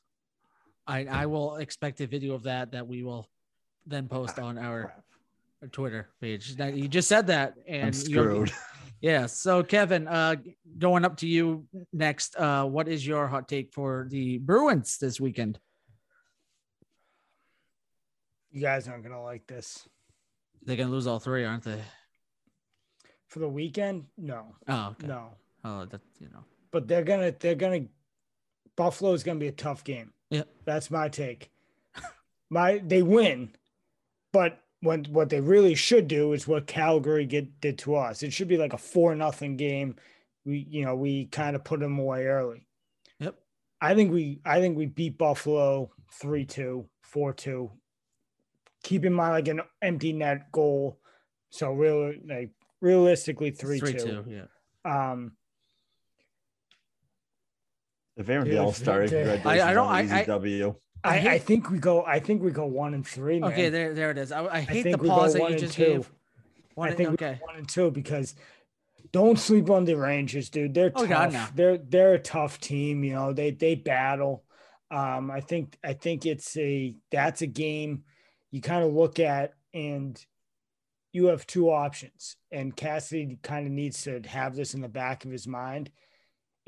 I, 0.86 1.04
I 1.04 1.26
will 1.26 1.56
expect 1.56 2.00
a 2.00 2.06
video 2.06 2.34
of 2.34 2.42
that 2.42 2.72
that 2.72 2.88
we 2.88 3.04
will 3.04 3.28
then 3.88 4.06
post 4.08 4.38
on 4.38 4.58
our, 4.58 4.94
our 5.62 5.68
Twitter 5.68 6.08
page. 6.20 6.56
Now, 6.58 6.66
you 6.66 6.86
just 6.88 7.08
said 7.08 7.26
that, 7.28 7.54
I'm 7.68 7.74
and 7.74 7.96
screwed. 7.96 8.52
Yeah. 9.00 9.26
So 9.26 9.62
Kevin, 9.62 10.08
uh, 10.08 10.34
going 10.76 11.04
up 11.04 11.18
to 11.18 11.28
you 11.28 11.66
next. 11.92 12.34
Uh, 12.34 12.64
what 12.64 12.88
is 12.88 13.06
your 13.06 13.28
hot 13.28 13.46
take 13.46 13.72
for 13.72 14.08
the 14.10 14.38
Bruins 14.38 14.98
this 14.98 15.20
weekend? 15.20 15.60
You 18.50 18.60
guys 18.60 18.88
aren't 18.88 19.04
gonna 19.04 19.22
like 19.22 19.46
this 19.46 19.86
They're 20.64 20.76
gonna 20.76 20.90
lose 20.90 21.06
all 21.06 21.20
three, 21.20 21.44
aren't 21.44 21.62
they? 21.64 21.80
for 23.28 23.38
the 23.40 23.48
weekend. 23.48 24.06
No, 24.16 24.46
Oh, 24.66 24.88
okay. 24.98 25.06
no, 25.06 25.28
Oh, 25.64 25.84
that 25.84 26.00
you 26.18 26.28
know. 26.30 26.42
but 26.72 26.88
they're 26.88 27.04
gonna 27.04 27.32
they're 27.38 27.54
gonna 27.54 27.84
Buffalo's 28.74 29.22
gonna 29.22 29.38
be 29.38 29.46
a 29.48 29.52
tough 29.52 29.84
game. 29.84 30.12
Yeah. 30.30 30.42
That's 30.64 30.90
my 30.90 31.08
take. 31.08 31.50
My 32.50 32.78
they 32.84 33.02
win, 33.02 33.50
but 34.32 34.60
when 34.80 35.04
what 35.06 35.28
they 35.28 35.40
really 35.40 35.74
should 35.74 36.06
do 36.08 36.32
is 36.32 36.46
what 36.46 36.66
Calgary 36.66 37.26
get 37.26 37.60
did 37.60 37.78
to 37.78 37.96
us. 37.96 38.22
It 38.22 38.32
should 38.32 38.48
be 38.48 38.56
like 38.56 38.72
a 38.72 38.78
four 38.78 39.14
nothing 39.14 39.56
game. 39.56 39.96
We 40.44 40.66
you 40.70 40.84
know 40.84 40.94
we 40.94 41.26
kind 41.26 41.56
of 41.56 41.64
put 41.64 41.80
them 41.80 41.98
away 41.98 42.26
early. 42.26 42.66
Yep. 43.18 43.34
I 43.80 43.94
think 43.94 44.12
we 44.12 44.40
I 44.44 44.60
think 44.60 44.76
we 44.76 44.86
beat 44.86 45.18
Buffalo 45.18 45.90
3-2, 46.22 46.86
4-2. 47.14 47.70
Keep 48.84 49.04
in 49.04 49.12
mind 49.12 49.32
like 49.32 49.48
an 49.48 49.60
empty 49.82 50.12
net 50.12 50.50
goal. 50.52 51.00
So 51.50 51.72
really 51.72 52.20
like 52.26 52.50
realistically 52.80 53.50
3-2. 53.52 53.78
Three 53.80 53.92
two. 53.94 54.24
Yeah. 54.28 54.44
Um 54.84 55.32
If 58.16 58.28
Aaron 58.28 58.44
Dude, 58.46 58.54
Dell 58.54 58.72
started, 58.72 59.12
if- 59.12 59.42
congratulations 59.42 59.64
I 59.68 59.74
don't- 59.74 59.86
on 59.88 59.94
I- 59.94 60.00
an 60.00 60.06
easy 60.06 60.24
I-. 61.04 61.08
I 61.08 61.12
I, 61.12 61.16
I 61.16 61.20
hate- 61.20 61.42
think 61.42 61.70
we 61.70 61.78
go. 61.78 62.04
I 62.04 62.18
think 62.20 62.42
we 62.42 62.50
go 62.50 62.66
one 62.66 62.94
and 62.94 63.06
three. 63.06 63.40
Man. 63.40 63.52
Okay, 63.52 63.68
there, 63.68 63.94
there 63.94 64.10
it 64.10 64.18
is. 64.18 64.32
I, 64.32 64.46
I 64.46 64.60
hate 64.60 64.82
think 64.82 65.00
the 65.00 65.08
pause 65.08 65.34
that 65.34 65.40
one 65.42 65.50
you 65.52 65.56
and 65.56 65.64
just 65.64 65.74
two. 65.74 65.84
gave. 65.84 66.10
One, 66.74 66.88
I 66.88 66.92
think 66.94 67.10
okay. 67.10 67.32
we 67.32 67.38
go 67.38 67.44
one 67.46 67.56
and 67.56 67.68
two 67.68 67.90
because 67.90 68.34
don't 69.12 69.38
sleep 69.38 69.70
on 69.70 69.84
the 69.84 69.94
Rangers, 69.96 70.48
dude. 70.48 70.74
They're 70.74 70.92
Oh, 70.94 71.00
tough. 71.06 71.08
God, 71.08 71.32
no. 71.32 71.46
They're 71.54 71.78
they're 71.78 72.14
a 72.14 72.18
tough 72.18 72.60
team. 72.60 73.04
You 73.04 73.14
know, 73.14 73.32
they 73.32 73.50
they 73.50 73.74
battle. 73.74 74.44
Um, 74.90 75.30
I 75.30 75.40
think 75.40 75.76
I 75.84 75.92
think 75.92 76.24
it's 76.26 76.56
a 76.56 76.94
that's 77.10 77.42
a 77.42 77.46
game 77.46 78.04
you 78.50 78.60
kind 78.60 78.84
of 78.84 78.92
look 78.92 79.18
at 79.20 79.52
and 79.74 80.18
you 81.12 81.26
have 81.26 81.46
two 81.46 81.70
options, 81.70 82.36
and 82.52 82.74
Cassidy 82.76 83.38
kind 83.42 83.66
of 83.66 83.72
needs 83.72 84.04
to 84.04 84.20
have 84.26 84.54
this 84.54 84.74
in 84.74 84.80
the 84.80 84.88
back 84.88 85.24
of 85.24 85.30
his 85.30 85.46
mind. 85.46 85.90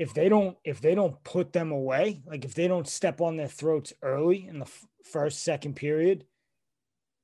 If 0.01 0.15
they 0.15 0.31
don't, 0.31 0.57
if 0.65 0.81
they 0.81 0.95
don't 0.95 1.23
put 1.25 1.53
them 1.53 1.73
away, 1.73 2.23
like 2.25 2.47
if 2.47 2.55
they 2.55 2.67
don't 2.67 2.89
step 2.89 3.21
on 3.21 3.37
their 3.37 3.49
throats 3.49 3.93
early 4.03 4.47
in 4.49 4.59
the 4.59 4.65
f- 4.65 4.87
first 5.05 5.43
second 5.43 5.77
period, 5.77 6.25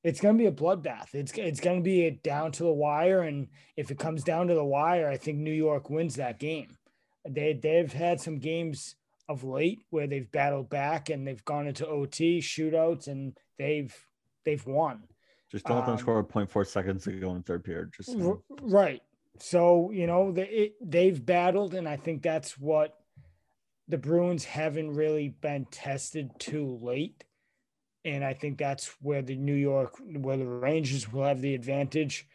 it's 0.03 0.21
going 0.21 0.37
to 0.37 0.41
be 0.41 0.45
a 0.47 0.51
bloodbath. 0.51 1.15
It's 1.15 1.33
it's 1.33 1.59
going 1.59 1.77
to 1.77 1.83
be 1.83 2.05
a 2.05 2.11
down 2.11 2.51
to 2.51 2.63
the 2.63 2.71
wire, 2.71 3.21
and 3.21 3.47
if 3.75 3.89
it 3.89 3.97
comes 3.97 4.23
down 4.23 4.47
to 4.49 4.53
the 4.53 4.63
wire, 4.63 5.09
I 5.09 5.17
think 5.17 5.39
New 5.39 5.51
York 5.51 5.89
wins 5.89 6.17
that 6.17 6.37
game. 6.39 6.77
They 7.27 7.53
they've 7.53 7.91
had 7.91 8.21
some 8.21 8.37
games 8.37 8.95
of 9.27 9.43
late 9.43 9.79
where 9.89 10.05
they've 10.05 10.31
battled 10.31 10.69
back 10.69 11.09
and 11.09 11.27
they've 11.27 11.43
gone 11.45 11.67
into 11.67 11.85
OT 11.87 12.39
shootouts 12.39 13.07
and 13.07 13.35
they've 13.57 13.93
they've 14.45 14.65
won. 14.67 15.03
Just 15.51 15.65
don't 15.65 15.77
let 15.77 15.85
them 15.85 15.93
Um, 15.93 15.99
score 15.99 16.23
0.4 16.23 16.67
seconds 16.67 17.05
to 17.05 17.11
go 17.19 17.33
in 17.35 17.41
third 17.41 17.63
period. 17.63 17.89
Just. 17.97 18.15
R- 18.21 18.39
right. 18.61 19.01
So 19.39 19.91
you 19.91 20.07
know 20.07 20.31
they 20.31 20.47
it, 20.47 20.73
they've 20.81 21.25
battled, 21.25 21.73
and 21.73 21.87
I 21.87 21.97
think 21.97 22.21
that's 22.21 22.57
what 22.57 22.97
the 23.87 23.97
Bruins 23.97 24.43
haven't 24.43 24.93
really 24.93 25.29
been 25.29 25.65
tested 25.65 26.31
too 26.39 26.79
late. 26.81 27.23
And 28.05 28.23
I 28.23 28.33
think 28.33 28.57
that's 28.57 28.87
where 29.01 29.21
the 29.21 29.35
New 29.35 29.53
York, 29.55 29.95
where 29.99 30.37
the 30.37 30.47
Rangers 30.47 31.11
will 31.11 31.25
have 31.25 31.41
the 31.41 31.55
advantage. 31.55 32.27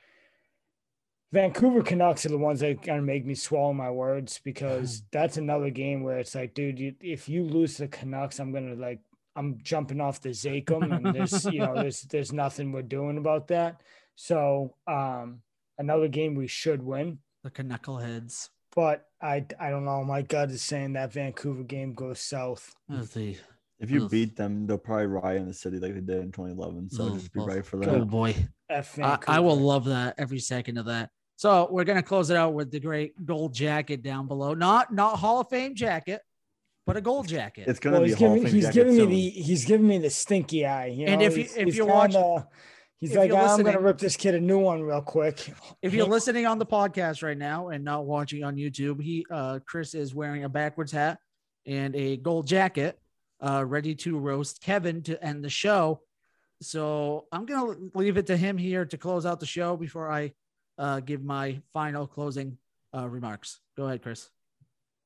Vancouver 1.33 1.83
Canucks 1.83 2.27
are 2.27 2.31
the 2.31 2.39
ones 2.39 2.61
that 2.61 2.83
kind 2.83 2.99
of 2.99 3.05
make 3.05 3.25
me 3.25 3.35
swallow 3.35 3.73
my 3.73 3.91
words 3.91 4.39
because 4.45 5.03
that's 5.13 5.39
another 5.39 5.71
game 5.71 6.03
where 6.03 6.19
it's 6.19 6.35
like, 6.35 6.55
dude, 6.55 6.79
you, 6.79 6.95
if 7.01 7.29
you 7.29 7.45
lose 7.45 7.79
the 7.79 7.89
Canucks, 7.89 8.39
I'm 8.39 8.53
gonna 8.53 8.75
like, 8.75 9.01
I'm 9.35 9.59
jumping 9.63 10.01
off 10.01 10.21
the 10.21 10.31
Zakim, 10.31 10.95
and 10.95 11.15
there's, 11.15 11.47
you 11.47 11.61
know, 11.61 11.75
there's 11.81 12.03
there's 12.03 12.33
nothing 12.33 12.71
we're 12.71 12.83
doing 12.83 13.17
about 13.17 13.49
that. 13.49 13.81
So, 14.15 14.75
um, 14.87 15.41
another 15.79 16.09
game 16.09 16.35
we 16.35 16.47
should 16.47 16.83
win, 16.83 17.19
The 17.45 17.51
knuckleheads. 17.51 18.49
but 18.75 19.05
I 19.21 19.45
I 19.61 19.71
don't 19.71 19.85
know. 19.85 20.05
My 20.05 20.23
gut 20.23 20.51
is 20.51 20.63
saying 20.63 20.95
that 20.95 21.13
Vancouver 21.13 21.63
game 21.63 21.95
goes 21.95 22.21
south. 22.21 22.75
The 22.89 23.37
If 23.81 23.91
you 23.91 24.09
beat 24.09 24.37
them, 24.37 24.67
they'll 24.67 24.79
probably 24.79 25.07
riot 25.07 25.43
in 25.43 25.49
the 25.49 25.55
city 25.55 25.79
like 25.79 25.95
they 25.95 26.01
did 26.01 26.19
in 26.23 26.31
2011. 26.33 26.91
So 26.91 27.07
Ugh, 27.07 27.15
just 27.15 27.33
be 27.33 27.41
ugh. 27.41 27.49
ready 27.49 27.63
for 27.63 27.79
that. 27.79 27.89
oh 27.89 27.99
that. 28.01 28.05
boy. 28.07 28.35
F 28.71 28.99
I, 29.01 29.19
I 29.27 29.41
will 29.41 29.57
love 29.57 29.85
that 29.87 30.15
every 30.19 30.39
second 30.39 30.79
of 30.79 30.87
that. 30.87 31.11
So 31.37 31.69
we're 31.71 31.85
gonna 31.85 32.03
close 32.03 32.31
it 32.31 32.37
out 32.37 32.55
with 32.55 32.71
the 32.71 32.79
great 32.81 33.13
gold 33.25 33.53
jacket 33.55 34.03
down 34.03 34.29
below. 34.29 34.55
Not 34.55 34.93
not 34.95 35.19
Hall 35.19 35.41
of 35.41 35.49
Fame 35.49 35.75
jacket, 35.75 36.21
but 36.87 36.97
a 36.97 37.01
gold 37.01 37.27
jacket. 37.27 37.67
It's 37.67 37.81
gonna 37.81 37.97
Well, 37.97 38.03
be 38.05 38.11
he's 38.11 38.19
Hall 38.19 38.29
giving 38.29 38.45
of 38.45 38.51
Fame 38.51 38.55
he's 38.55 38.65
jacket 38.65 38.75
giving 38.85 38.97
me 38.97 39.07
the 39.07 39.31
he's 39.43 39.65
giving 39.65 39.89
me 39.89 39.99
the 39.99 40.11
stinky 40.11 40.65
eye. 40.65 40.87
You 40.87 41.07
And 41.07 41.21
know? 41.21 41.27
if 41.27 41.37
you- 41.37 41.43
He's- 41.43 41.57
if 41.57 41.65
he's 41.67 41.77
you're 41.77 41.87
watching- 41.87 42.21
kinda- 42.23 42.49
he's 43.03 43.11
if 43.11 43.19
like 43.19 43.33
I'm 43.33 43.63
gonna 43.63 43.81
rip 43.81 43.99
this 43.99 44.17
kid 44.17 44.35
a 44.35 44.41
new 44.41 44.59
one 44.59 44.81
real 44.83 45.03
quick. 45.03 45.53
if 45.83 45.93
you're 45.93 46.07
listening 46.07 46.47
on 46.47 46.59
the 46.59 46.65
podcast 46.65 47.23
right 47.23 47.37
now 47.37 47.69
and 47.69 47.85
not 47.85 48.07
watching 48.07 48.45
on 48.45 48.57
YouTube, 48.57 49.03
he 49.03 49.27
uh 49.31 49.59
Chris 49.67 49.95
is 49.95 50.15
wearing 50.15 50.45
a 50.45 50.49
backwards 50.49 50.93
hat 50.93 51.19
and 51.67 51.95
a 51.97 52.17
gold 52.17 52.47
jacket, 52.47 52.99
uh, 53.41 53.65
ready 53.67 53.95
to 53.97 54.19
roast 54.19 54.63
Kevin 54.63 55.03
to 55.03 55.23
end 55.23 55.45
the 55.45 55.51
show. 55.51 56.01
So 56.63 57.27
I'm 57.33 57.45
gonna 57.45 57.75
leave 57.95 58.17
it 58.17 58.27
to 58.29 58.37
him 58.37 58.57
here 58.57 58.85
to 58.87 58.97
close 58.97 59.27
out 59.27 59.41
the 59.41 59.47
show 59.47 59.77
before 59.77 60.11
I 60.11 60.33
uh 60.79 61.01
give 61.01 61.23
my 61.23 61.61
final 61.73 62.07
closing 62.07 62.57
uh 62.97 63.09
remarks. 63.09 63.59
Go 63.77 63.87
ahead, 63.87 64.03
Chris. 64.03 64.31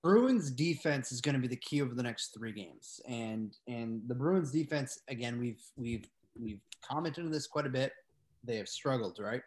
Bruins 0.03 0.53
defense 0.53 1.11
is 1.11 1.21
going 1.21 1.35
to 1.35 1.41
be 1.41 1.49
the 1.49 1.57
key 1.57 1.83
over 1.83 1.93
the 1.93 2.03
next 2.03 2.29
three 2.29 2.53
games, 2.53 3.01
and 3.09 3.57
and 3.67 4.03
the 4.07 4.15
Bruins 4.15 4.53
defense 4.53 5.01
again 5.09 5.41
we've 5.41 5.61
we've 5.77 6.07
we've 6.41 6.61
commented 6.83 7.25
on 7.25 7.31
this 7.31 7.47
quite 7.47 7.67
a 7.67 7.71
bit. 7.71 7.93
They 8.45 8.57
have 8.57 8.69
struggled, 8.69 9.19
right? 9.21 9.43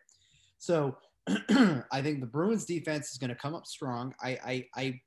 So 0.57 0.97
I 1.27 2.01
think 2.01 2.19
the 2.19 2.27
Bruins 2.27 2.65
defense 2.65 3.11
is 3.11 3.17
going 3.17 3.29
to 3.29 3.35
come 3.35 3.55
up 3.55 3.65
strong. 3.65 4.13
I 4.21 4.37
I 4.43 4.65
I, 4.75 5.01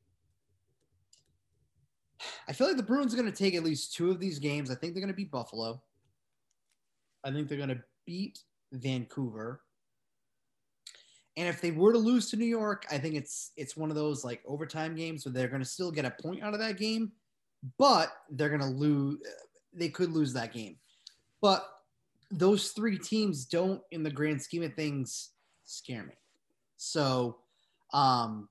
I 2.49 2.53
feel 2.53 2.69
like 2.69 2.77
the 2.77 2.83
Bruins 2.83 3.13
are 3.13 3.17
going 3.17 3.31
to 3.31 3.37
take 3.37 3.55
at 3.55 3.65
least 3.65 3.95
two 3.95 4.11
of 4.11 4.21
these 4.21 4.39
games. 4.39 4.71
I 4.71 4.75
think 4.75 4.95
they're 4.95 5.03
going 5.03 5.13
to 5.13 5.17
beat 5.17 5.31
Buffalo. 5.31 5.83
I 7.25 7.31
think 7.31 7.49
they're 7.49 7.59
going 7.59 7.69
to 7.71 7.83
beat 8.07 8.41
Vancouver. 8.73 9.61
And 11.37 11.49
if 11.49 11.61
they 11.61 11.71
were 11.71 11.93
to 11.93 11.99
lose 11.99 12.29
to 12.31 12.37
New 12.37 12.47
York, 12.47 12.85
I 12.91 12.99
think 12.99 13.15
it's 13.15 13.53
it's 13.57 13.77
one 13.77 13.91
of 13.91 13.97
those 13.97 14.25
like 14.25 14.43
overtime 14.47 14.95
games 14.95 15.25
where 15.25 15.33
they're 15.33 15.49
going 15.49 15.63
to 15.63 15.69
still 15.69 15.91
get 15.91 16.05
a 16.05 16.11
point 16.11 16.43
out 16.43 16.53
of 16.53 16.61
that 16.61 16.79
game, 16.79 17.13
but 17.79 18.13
they're 18.31 18.51
going 18.51 18.61
to 18.61 18.67
lose. 18.67 19.19
They 19.73 19.89
could 19.89 20.13
lose 20.13 20.35
that 20.35 20.53
game, 20.53 20.77
but 21.43 21.69
those 22.31 22.71
three 22.71 22.97
teams 22.97 23.45
don't, 23.45 23.83
in 23.91 24.03
the 24.03 24.11
grand 24.11 24.41
scheme 24.41 24.63
of 24.63 24.73
things, 24.73 25.33
scare 25.65 26.05
me. 26.05 26.15
So, 26.79 27.37
um, 27.93 28.49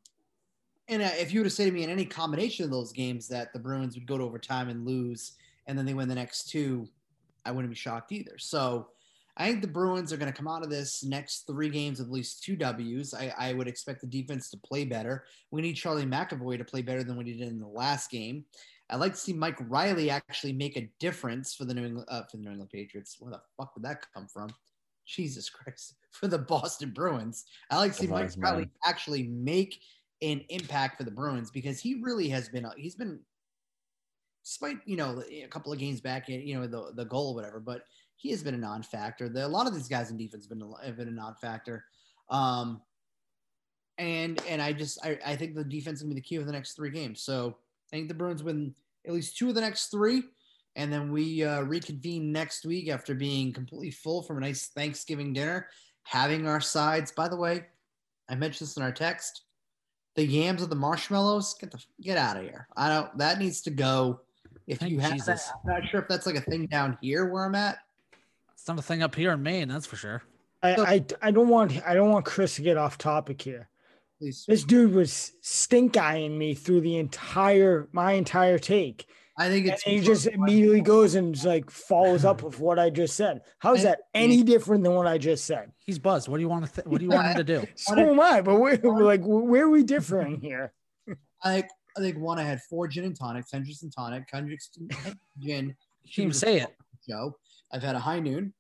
and 0.88 1.02
uh, 1.02 1.10
if 1.18 1.34
you 1.34 1.40
were 1.40 1.46
to 1.46 1.50
say 1.50 1.66
to 1.66 1.72
me 1.72 1.84
in 1.84 1.90
any 1.90 2.06
combination 2.06 2.66
of 2.66 2.72
those 2.72 2.92
games 2.92 3.28
that 3.30 3.54
the 3.54 3.60
Bruins 3.60 3.96
would 3.96 4.06
go 4.06 4.20
to 4.20 4.24
overtime 4.24 4.70
and 4.70 4.86
lose, 4.86 5.32
and 5.66 5.76
then 5.76 5.88
they 5.88 5.96
win 5.96 6.10
the 6.10 6.16
next 6.16 6.50
two, 6.50 6.88
I 7.44 7.52
wouldn't 7.52 7.74
be 7.74 7.76
shocked 7.76 8.12
either. 8.12 8.38
So. 8.38 8.90
I 9.38 9.48
think 9.48 9.62
the 9.62 9.68
Bruins 9.70 10.12
are 10.12 10.18
going 10.18 10.32
to 10.32 10.38
come 10.38 10.50
out 10.50 10.62
of 10.62 10.70
this 10.70 11.06
next 11.06 11.48
three 11.48 11.70
games 11.70 12.00
with 12.00 12.10
at 12.10 12.14
least 12.14 12.44
two 12.44 12.58
W's. 12.58 13.14
I, 13.14 13.34
I 13.38 13.54
would 13.54 13.68
expect 13.68 14.02
the 14.02 14.08
defense 14.08 14.50
to 14.50 14.58
play 14.58 14.84
better. 14.84 15.24
We 15.52 15.62
need 15.62 15.76
Charlie 15.76 16.06
McAvoy 16.06 16.58
to 16.58 16.66
play 16.66 16.82
better 16.82 17.02
than 17.02 17.16
what 17.16 17.26
he 17.26 17.34
did 17.34 17.48
in 17.48 17.62
the 17.62 17.66
last 17.66 18.12
game. 18.12 18.44
I'd 18.92 19.00
like 19.00 19.14
to 19.14 19.18
see 19.18 19.34
Mike 19.34 19.58
Reilly 19.70 20.10
actually 20.10 20.54
make 20.54 20.76
a 20.78 20.90
difference 21.00 21.56
for 21.56 21.64
the 21.64 21.74
New 21.74 21.86
England 21.86 22.08
uh, 22.10 22.24
for 22.24 22.38
the 22.38 22.44
New 22.44 22.52
England 22.52 22.72
Patriots. 22.72 23.16
Where 23.20 23.32
the 23.32 23.42
fuck 23.58 23.74
did 23.74 23.84
that 23.84 24.06
come 24.14 24.28
from? 24.28 24.50
Jesus 25.06 25.50
Christ! 25.50 25.96
For 26.12 26.28
the 26.28 26.38
Boston 26.38 26.92
Bruins, 26.92 27.46
I 27.70 27.78
like 27.78 27.94
to 27.94 28.00
see 28.00 28.08
Mike 28.08 28.36
man. 28.38 28.54
Reilly 28.54 28.70
actually 28.86 29.24
make 29.24 29.80
an 30.22 30.44
impact 30.50 30.98
for 30.98 31.06
the 31.06 31.12
Bruins 31.12 31.50
because 31.50 31.80
he 31.80 32.02
really 32.02 32.28
has 32.28 32.50
been. 32.50 32.68
He's 32.76 32.96
been, 32.96 33.20
despite 34.44 34.78
you 34.86 34.98
know 34.98 35.24
a 35.32 35.48
couple 35.48 35.72
of 35.72 35.80
games 35.80 36.02
back, 36.02 36.28
you 36.28 36.56
know 36.56 36.68
the 36.68 36.92
the 36.94 37.06
goal 37.06 37.32
or 37.32 37.36
whatever, 37.36 37.62
but 37.62 37.84
he 38.18 38.30
has 38.30 38.44
been 38.44 38.54
a 38.54 38.58
non-factor. 38.58 39.30
The, 39.30 39.46
a 39.46 39.48
lot 39.48 39.68
of 39.68 39.74
these 39.74 39.88
guys 39.88 40.12
in 40.12 40.18
defense 40.18 40.46
have 40.46 40.50
been 40.50 40.68
a, 40.68 40.86
have 40.86 40.98
been 40.98 41.08
a 41.08 41.12
non-factor. 41.12 41.86
Um, 42.30 42.82
and 43.98 44.42
and 44.50 44.62
I 44.62 44.74
just 44.74 45.00
I, 45.04 45.18
I 45.26 45.36
think 45.36 45.56
the 45.56 45.64
defense 45.64 46.00
is 46.00 46.04
gonna 46.04 46.14
be 46.14 46.20
the 46.20 46.28
key 46.28 46.36
of 46.36 46.46
the 46.46 46.52
next 46.52 46.74
three 46.74 46.90
games. 46.90 47.22
So 47.22 47.58
I 47.92 47.96
think 47.96 48.08
the 48.08 48.14
Bruins 48.14 48.44
win 48.44 48.74
at 49.06 49.14
least 49.14 49.38
two 49.38 49.50
of 49.50 49.56
the 49.56 49.62
next 49.62 49.88
three, 49.88 50.24
and 50.76 50.92
then 50.92 51.12
we 51.12 51.44
uh, 51.44 51.62
reconvene 51.62 52.32
next 52.32 52.66
week 52.66 52.90
after 52.90 53.14
being 53.14 53.52
completely 53.52 53.92
full 53.92 54.22
from 54.22 54.38
a 54.38 54.42
nice 54.42 54.68
Thanksgiving 54.68 55.34
dinner, 55.34 55.68
having 56.04 56.48
our 56.48 56.62
sides. 56.62 57.12
By 57.12 57.28
the 57.28 57.36
way, 57.36 57.66
I 58.30 58.36
mentioned 58.36 58.68
this 58.68 58.78
in 58.78 58.84
our 58.84 58.92
text. 58.92 59.44
The 60.16 60.26
yams 60.26 60.62
of 60.62 60.70
the 60.70 60.76
marshmallows, 60.76 61.56
get 61.60 61.72
the 61.72 61.84
get 62.02 62.18
out 62.18 62.38
of 62.38 62.44
here. 62.44 62.68
I 62.76 62.90
don't. 62.90 63.18
That 63.18 63.40
needs 63.40 63.62
to 63.62 63.72
go. 63.72 64.22
If 64.68 64.80
Thank 64.80 64.92
you 64.92 65.00
have 65.00 65.26
that, 65.26 65.42
I'm 65.66 65.82
not 65.82 65.90
sure 65.90 66.02
if 66.02 66.08
that's 66.08 66.26
like 66.26 66.36
a 66.36 66.42
thing 66.42 66.68
down 66.68 66.98
here 67.02 67.26
where 67.26 67.46
I'm 67.46 67.56
at. 67.56 67.80
It's 68.54 68.68
not 68.68 68.78
a 68.78 68.82
thing 68.82 69.02
up 69.02 69.16
here 69.16 69.32
in 69.32 69.42
Maine, 69.42 69.70
that's 69.70 69.88
for 69.88 69.96
sure. 69.96 70.22
I, 70.64 70.76
I 70.76 71.06
I 71.22 71.32
don't 71.32 71.50
want 71.50 71.82
I 71.88 71.94
don't 71.94 72.12
want 72.12 72.26
Chris 72.26 72.56
to 72.56 72.62
get 72.62 72.78
off 72.78 72.98
topic 72.98 73.42
here. 73.42 73.68
Please. 74.22 74.46
This 74.48 74.64
dude 74.64 74.94
was 74.94 75.34
stink 75.42 75.98
eyeing 75.98 76.38
me 76.38 76.54
through 76.54 76.82
the 76.82 76.98
entire 76.98 77.90
my 77.92 78.14
entire 78.14 78.60
take. 78.60 79.08
I 79.38 79.50
think 79.50 79.66
And 79.66 79.74
it's 79.74 79.84
he 79.84 80.00
just 80.02 80.28
immediately 80.28 80.82
goes 80.82 81.16
and 81.16 81.34
just, 81.34 81.48
like 81.48 81.72
follows 81.72 82.24
up 82.26 82.44
with 82.44 82.60
what 82.60 82.78
I 82.78 82.90
just 82.90 83.16
said. 83.16 83.42
How 83.60 83.74
is 83.74 83.84
that 83.84 84.02
any 84.14 84.44
different 84.44 84.84
than 84.84 84.94
what 84.94 85.08
I 85.08 85.18
just 85.18 85.46
said? 85.46 85.72
He's 85.80 85.98
buzzed. 85.98 86.28
What 86.28 86.38
do 86.38 86.42
you 86.42 86.50
want 86.50 86.66
to? 86.66 86.72
Th- 86.72 86.86
what 86.86 87.00
do 87.00 87.06
you 87.06 87.12
want 87.12 87.28
him 87.28 87.38
to 87.38 87.44
do? 87.44 87.68
So 87.76 87.98
am 87.98 88.20
I, 88.20 88.42
but 88.42 88.56
we're, 88.56 88.80
we're 88.84 89.04
like, 89.04 89.22
where 89.24 89.66
are 89.66 89.70
we 89.70 89.84
differing 89.84 90.40
here? 90.40 90.74
I 91.44 91.64
I 91.98 92.00
think 92.00 92.20
one 92.20 92.40
I 92.40 92.44
had 92.44 92.62
four 92.70 92.88
gin 92.88 93.04
and 93.04 93.18
tonic, 93.18 93.46
Hendrick's 93.52 93.84
and 93.84 93.92
tonic, 93.92 94.24
Hendrick's 94.32 94.70
gin. 95.40 95.76
You 96.04 96.14
can 96.14 96.24
even 96.24 96.34
say 96.34 96.60
it. 96.60 96.76
Joe. 97.08 97.36
I've 97.74 97.82
had 97.82 97.96
a 97.96 98.00
high 98.00 98.20
noon, 98.20 98.54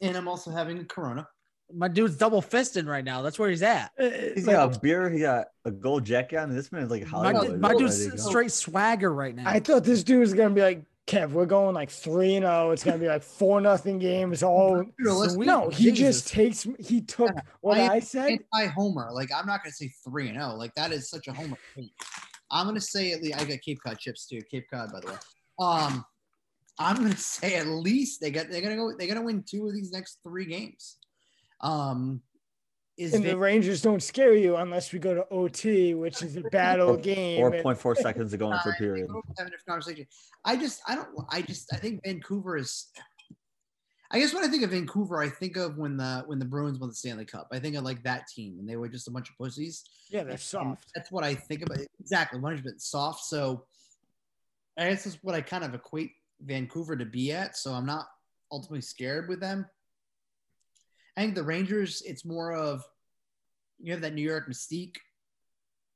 and 0.00 0.16
I'm 0.16 0.26
also 0.26 0.50
having 0.50 0.78
a 0.78 0.84
Corona. 0.84 1.28
My 1.72 1.88
dude's 1.88 2.16
double 2.16 2.40
fisting 2.40 2.86
right 2.86 3.04
now. 3.04 3.20
That's 3.22 3.38
where 3.38 3.50
he's 3.50 3.62
at. 3.62 3.90
He's 3.98 4.46
got 4.46 4.74
a 4.76 4.78
beer. 4.80 5.10
He 5.10 5.20
got 5.20 5.48
a 5.66 5.70
gold 5.70 6.04
jacket 6.04 6.38
on. 6.38 6.48
And 6.50 6.58
this 6.58 6.72
man 6.72 6.82
is 6.82 6.90
like 6.90 7.02
My, 7.02 7.08
Hollywood. 7.32 7.60
my 7.60 7.68
ready 7.68 7.80
dude's 7.80 8.24
straight 8.24 8.52
swagger 8.52 9.12
right 9.12 9.34
now. 9.34 9.44
I 9.46 9.60
thought 9.60 9.84
this 9.84 10.02
dude 10.02 10.20
was 10.20 10.32
gonna 10.32 10.54
be 10.54 10.62
like, 10.62 10.82
Kev, 11.06 11.30
we're 11.32 11.46
going 11.46 11.74
like 11.74 11.90
three 11.90 12.36
and 12.36 12.44
zero. 12.44 12.70
It's 12.70 12.84
gonna 12.84 12.98
be 12.98 13.08
like 13.08 13.22
four 13.22 13.60
nothing 13.60 13.98
games. 13.98 14.42
All 14.42 14.82
Dude, 14.82 15.38
no, 15.38 15.68
he 15.70 15.84
Jesus. 15.90 16.22
just 16.22 16.28
takes. 16.28 16.66
He 16.78 17.00
took 17.00 17.30
Yeah, 17.34 17.40
what 17.60 17.78
I- 17.78 17.94
I 17.94 18.00
said. 18.00 18.30
Anti 18.52 18.66
Homer. 18.74 19.08
Like 19.12 19.30
I'm 19.34 19.46
not 19.46 19.62
gonna 19.62 19.72
say 19.72 19.90
three 20.04 20.28
and 20.28 20.36
zero. 20.38 20.54
Like 20.54 20.74
that 20.74 20.92
is 20.92 21.08
such 21.10 21.28
a 21.28 21.32
Homer. 21.32 21.56
I'm 22.50 22.66
gonna 22.66 22.80
say 22.80 23.12
at 23.12 23.22
least 23.22 23.38
I 23.40 23.44
got 23.44 23.60
Cape 23.60 23.78
Cod 23.84 23.98
chips 23.98 24.26
too. 24.26 24.40
Cape 24.50 24.66
Cod, 24.72 24.90
by 24.92 25.00
the 25.00 25.06
way. 25.08 25.16
Um, 25.60 26.04
I'm 26.78 26.96
gonna 26.96 27.16
say 27.16 27.56
at 27.56 27.66
least 27.66 28.20
they 28.20 28.30
got 28.30 28.50
they're 28.50 28.62
gonna 28.62 28.76
go 28.76 28.92
they're 28.98 29.08
gonna 29.08 29.22
win 29.22 29.42
two 29.46 29.66
of 29.66 29.74
these 29.74 29.90
next 29.92 30.18
three 30.22 30.46
games. 30.46 30.96
Um, 31.60 32.22
is 32.96 33.14
And 33.14 33.24
the 33.24 33.36
Rangers 33.36 33.80
don't 33.80 34.02
scare 34.02 34.34
you 34.34 34.56
unless 34.56 34.92
we 34.92 34.98
go 34.98 35.14
to 35.14 35.28
OT, 35.30 35.94
which 35.94 36.22
is 36.22 36.36
a 36.36 36.40
battle 36.42 36.90
Or- 36.94 36.96
game. 36.96 37.40
Or 37.40 37.52
and- 37.54 37.64
0.4 37.64 37.96
seconds 37.96 38.32
to 38.32 38.36
go 38.36 38.52
in 38.52 38.58
for 38.60 38.72
period. 38.74 39.08
having 39.38 39.52
a 39.52 39.70
conversation. 39.70 40.06
I 40.44 40.56
just, 40.56 40.82
I 40.88 40.96
don't, 40.96 41.08
I 41.30 41.42
just, 41.42 41.72
I 41.72 41.76
think 41.76 42.00
Vancouver 42.04 42.56
is. 42.56 42.86
I 44.10 44.18
guess 44.18 44.32
when 44.32 44.42
I 44.42 44.48
think 44.48 44.62
of 44.64 44.70
Vancouver, 44.70 45.22
I 45.22 45.28
think 45.28 45.56
of 45.58 45.76
when 45.76 45.98
the 45.98 46.24
when 46.26 46.38
the 46.38 46.44
Bruins 46.46 46.78
won 46.78 46.88
the 46.88 46.94
Stanley 46.94 47.26
Cup. 47.26 47.46
I 47.52 47.58
think 47.58 47.76
of 47.76 47.84
like 47.84 48.02
that 48.04 48.26
team, 48.26 48.56
and 48.58 48.66
they 48.66 48.76
were 48.76 48.88
just 48.88 49.06
a 49.06 49.10
bunch 49.10 49.28
of 49.28 49.36
pussies. 49.36 49.84
yeah, 50.08 50.22
they're 50.22 50.30
And 50.32 50.40
soft. 50.40 50.86
That's 50.94 51.12
what 51.12 51.24
I 51.24 51.34
think 51.34 51.60
about. 51.62 51.76
Exactly, 52.00 52.40
one 52.40 52.52
hundred 52.52 52.62
percent 52.64 52.80
soft. 52.80 53.24
So, 53.26 53.66
I 54.78 54.88
guess 54.88 55.04
that's 55.04 55.18
what 55.22 55.34
I 55.34 55.42
kind 55.42 55.62
of 55.62 55.74
equate 55.74 56.12
Vancouver 56.40 56.96
to 56.96 57.04
be 57.04 57.32
at. 57.32 57.54
So 57.58 57.72
I'm 57.74 57.84
not 57.84 58.06
ultimately 58.50 58.80
scared 58.80 59.28
with 59.28 59.40
them. 59.40 59.66
I 61.18 61.22
think 61.22 61.34
the 61.34 61.42
Rangers, 61.42 62.00
it's 62.06 62.24
more 62.24 62.52
of 62.52 62.84
you 63.80 63.90
have 63.92 64.02
that 64.02 64.14
New 64.14 64.22
York 64.22 64.48
mystique. 64.48 64.94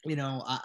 You 0.05 0.17
know, 0.17 0.43
I 0.45 0.61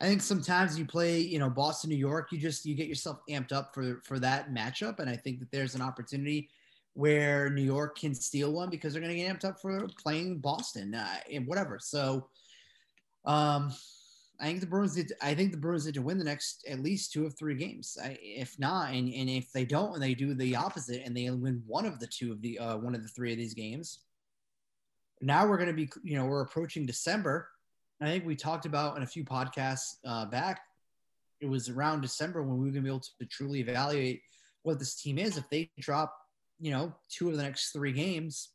I- 0.00 0.06
think 0.06 0.20
sometimes 0.20 0.78
you 0.78 0.84
play, 0.84 1.20
you 1.20 1.38
know, 1.38 1.48
Boston, 1.48 1.88
New 1.88 1.96
York, 1.96 2.30
you 2.30 2.36
just 2.36 2.66
you 2.66 2.74
get 2.74 2.88
yourself 2.88 3.20
amped 3.30 3.52
up 3.52 3.72
for 3.72 4.02
for 4.04 4.18
that 4.18 4.52
matchup, 4.52 4.98
and 4.98 5.08
I 5.08 5.16
think 5.16 5.38
that 5.38 5.50
there's 5.50 5.74
an 5.74 5.80
opportunity 5.80 6.50
where 6.92 7.48
New 7.48 7.62
York 7.62 7.96
can 7.96 8.14
steal 8.14 8.52
one 8.52 8.68
because 8.68 8.92
they're 8.92 9.00
going 9.00 9.16
to 9.16 9.18
get 9.18 9.34
amped 9.34 9.46
up 9.48 9.58
for 9.62 9.88
playing 9.98 10.40
Boston 10.40 10.94
uh, 10.94 11.16
and 11.32 11.46
whatever. 11.46 11.78
So, 11.78 12.28
um, 13.24 13.72
I 14.40 14.46
think 14.46 14.60
the 14.60 14.66
Bruins 14.66 14.94
did. 14.94 15.12
I 15.22 15.34
think 15.34 15.52
the 15.52 15.58
Bruins 15.58 15.86
need 15.86 15.94
to 15.94 16.02
win 16.02 16.18
the 16.18 16.24
next 16.24 16.64
at 16.68 16.80
least 16.80 17.12
two 17.12 17.24
of 17.24 17.38
three 17.38 17.54
games. 17.54 17.96
I, 18.02 18.18
if 18.20 18.58
not, 18.58 18.92
and, 18.92 19.12
and 19.12 19.30
if 19.30 19.52
they 19.52 19.64
don't, 19.64 19.94
and 19.94 20.02
they 20.02 20.14
do 20.14 20.34
the 20.34 20.56
opposite, 20.56 21.02
and 21.04 21.16
they 21.16 21.30
win 21.30 21.62
one 21.66 21.86
of 21.86 22.00
the 22.00 22.06
two 22.06 22.32
of 22.32 22.42
the 22.42 22.58
uh, 22.58 22.76
one 22.76 22.94
of 22.94 23.02
the 23.02 23.08
three 23.08 23.32
of 23.32 23.38
these 23.38 23.54
games, 23.54 24.00
now 25.20 25.46
we're 25.46 25.56
going 25.56 25.68
to 25.68 25.74
be, 25.74 25.88
you 26.02 26.16
know, 26.16 26.24
we're 26.24 26.42
approaching 26.42 26.84
December. 26.84 27.48
I 28.00 28.06
think 28.06 28.26
we 28.26 28.36
talked 28.36 28.66
about 28.66 28.96
in 28.96 29.02
a 29.02 29.06
few 29.06 29.24
podcasts 29.24 29.96
uh, 30.04 30.26
back. 30.26 30.60
It 31.40 31.46
was 31.46 31.68
around 31.68 32.00
December 32.00 32.42
when 32.42 32.58
we 32.58 32.66
were 32.66 32.72
going 32.72 32.74
to 32.74 32.80
be 32.82 32.88
able 32.88 33.04
to 33.20 33.26
truly 33.26 33.60
evaluate 33.60 34.22
what 34.62 34.78
this 34.78 35.00
team 35.00 35.18
is. 35.18 35.36
If 35.38 35.48
they 35.48 35.70
drop, 35.78 36.14
you 36.60 36.70
know, 36.70 36.92
two 37.08 37.30
of 37.30 37.36
the 37.36 37.42
next 37.42 37.70
three 37.70 37.92
games 37.92 38.50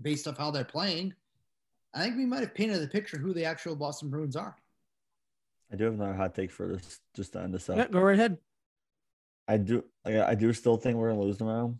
based 0.00 0.28
off 0.28 0.38
how 0.38 0.50
they're 0.50 0.64
playing, 0.64 1.14
I 1.94 2.02
think 2.02 2.16
we 2.16 2.26
might 2.26 2.40
have 2.40 2.54
painted 2.54 2.80
the 2.80 2.88
picture 2.88 3.18
who 3.18 3.32
the 3.32 3.44
actual 3.44 3.74
Boston 3.74 4.10
Bruins 4.10 4.36
are. 4.36 4.56
I 5.72 5.76
do 5.76 5.84
have 5.84 5.94
another 5.94 6.12
hot 6.12 6.34
take 6.34 6.50
for 6.50 6.68
this, 6.68 7.00
just 7.16 7.32
to 7.32 7.40
end 7.40 7.54
this 7.54 7.70
up. 7.70 7.78
Yeah, 7.78 7.88
go 7.88 8.00
right 8.00 8.18
ahead. 8.18 8.36
I 9.48 9.56
do, 9.56 9.84
like, 10.04 10.16
I 10.16 10.34
do 10.34 10.52
still 10.52 10.76
think 10.76 10.96
we're 10.96 11.10
gonna 11.10 11.22
lose 11.22 11.38
tomorrow, 11.38 11.76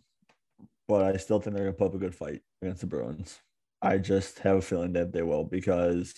but 0.87 1.13
I 1.13 1.17
still 1.17 1.39
think 1.39 1.55
they're 1.55 1.65
gonna 1.65 1.77
put 1.77 1.87
up 1.87 1.95
a 1.95 1.99
good 1.99 2.15
fight 2.15 2.41
against 2.61 2.81
the 2.81 2.87
Bruins. 2.87 3.39
I 3.81 3.99
just 3.99 4.39
have 4.39 4.57
a 4.57 4.61
feeling 4.61 4.93
that 4.93 5.11
they 5.11 5.21
will 5.21 5.43
because 5.43 6.13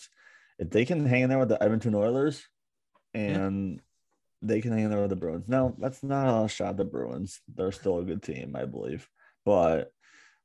if 0.57 0.69
they 0.69 0.85
can 0.85 1.05
hang 1.05 1.23
in 1.23 1.29
there 1.29 1.39
with 1.39 1.49
the 1.49 1.61
Edmonton 1.61 1.95
Oilers, 1.95 2.47
and 3.13 3.81
they 4.41 4.61
can 4.61 4.71
hang 4.71 4.85
in 4.85 4.89
there 4.91 5.01
with 5.01 5.09
the 5.09 5.15
Bruins. 5.15 5.47
Now 5.47 5.75
that's 5.77 6.03
not 6.03 6.45
a 6.45 6.47
shot 6.47 6.69
at 6.69 6.77
the 6.77 6.85
Bruins; 6.85 7.41
they're 7.53 7.71
still 7.71 7.99
a 7.99 8.03
good 8.03 8.23
team, 8.23 8.55
I 8.55 8.65
believe. 8.65 9.09
But 9.43 9.91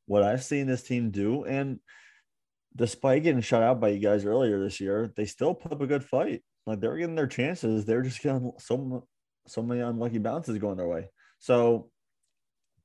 what 0.07 0.23
I've 0.23 0.43
seen 0.43 0.67
this 0.67 0.83
team 0.83 1.11
do, 1.11 1.45
and 1.45 1.79
despite 2.75 3.23
getting 3.23 3.41
shut 3.41 3.63
out 3.63 3.81
by 3.81 3.89
you 3.89 3.99
guys 3.99 4.25
earlier 4.25 4.61
this 4.61 4.81
year, 4.81 5.13
they 5.17 5.27
still 5.27 5.55
put 5.55 5.73
up 5.73 5.81
a 5.81 5.87
good 5.87 6.05
fight. 6.05 6.43
Like 6.67 6.81
they're 6.81 6.97
getting 6.97 7.15
their 7.15 7.27
chances. 7.27 7.85
They're 7.85 8.03
just 8.03 8.23
getting 8.23 8.53
so 8.59 9.07
so 9.47 9.63
many 9.63 9.81
unlucky 9.81 10.19
bounces 10.19 10.59
going 10.59 10.77
their 10.77 10.89
way. 10.89 11.09
So 11.39 11.91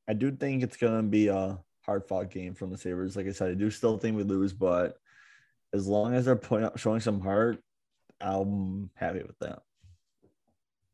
I 0.07 0.13
do 0.13 0.31
think 0.31 0.63
it's 0.63 0.77
gonna 0.77 1.03
be 1.03 1.27
a 1.27 1.59
hard 1.85 2.07
fought 2.07 2.31
game 2.31 2.55
from 2.55 2.71
the 2.71 2.77
Sabres. 2.77 3.15
Like 3.15 3.27
I 3.27 3.31
said, 3.31 3.51
I 3.51 3.53
do 3.53 3.69
still 3.69 3.97
think 3.97 4.17
we 4.17 4.23
lose, 4.23 4.53
but 4.53 4.95
as 5.73 5.87
long 5.87 6.15
as 6.15 6.25
they're 6.25 6.35
putting 6.35 6.65
up, 6.65 6.77
showing 6.77 7.01
some 7.01 7.19
heart, 7.19 7.59
I'm 8.21 8.89
happy 8.95 9.21
with 9.21 9.37
that. 9.39 9.59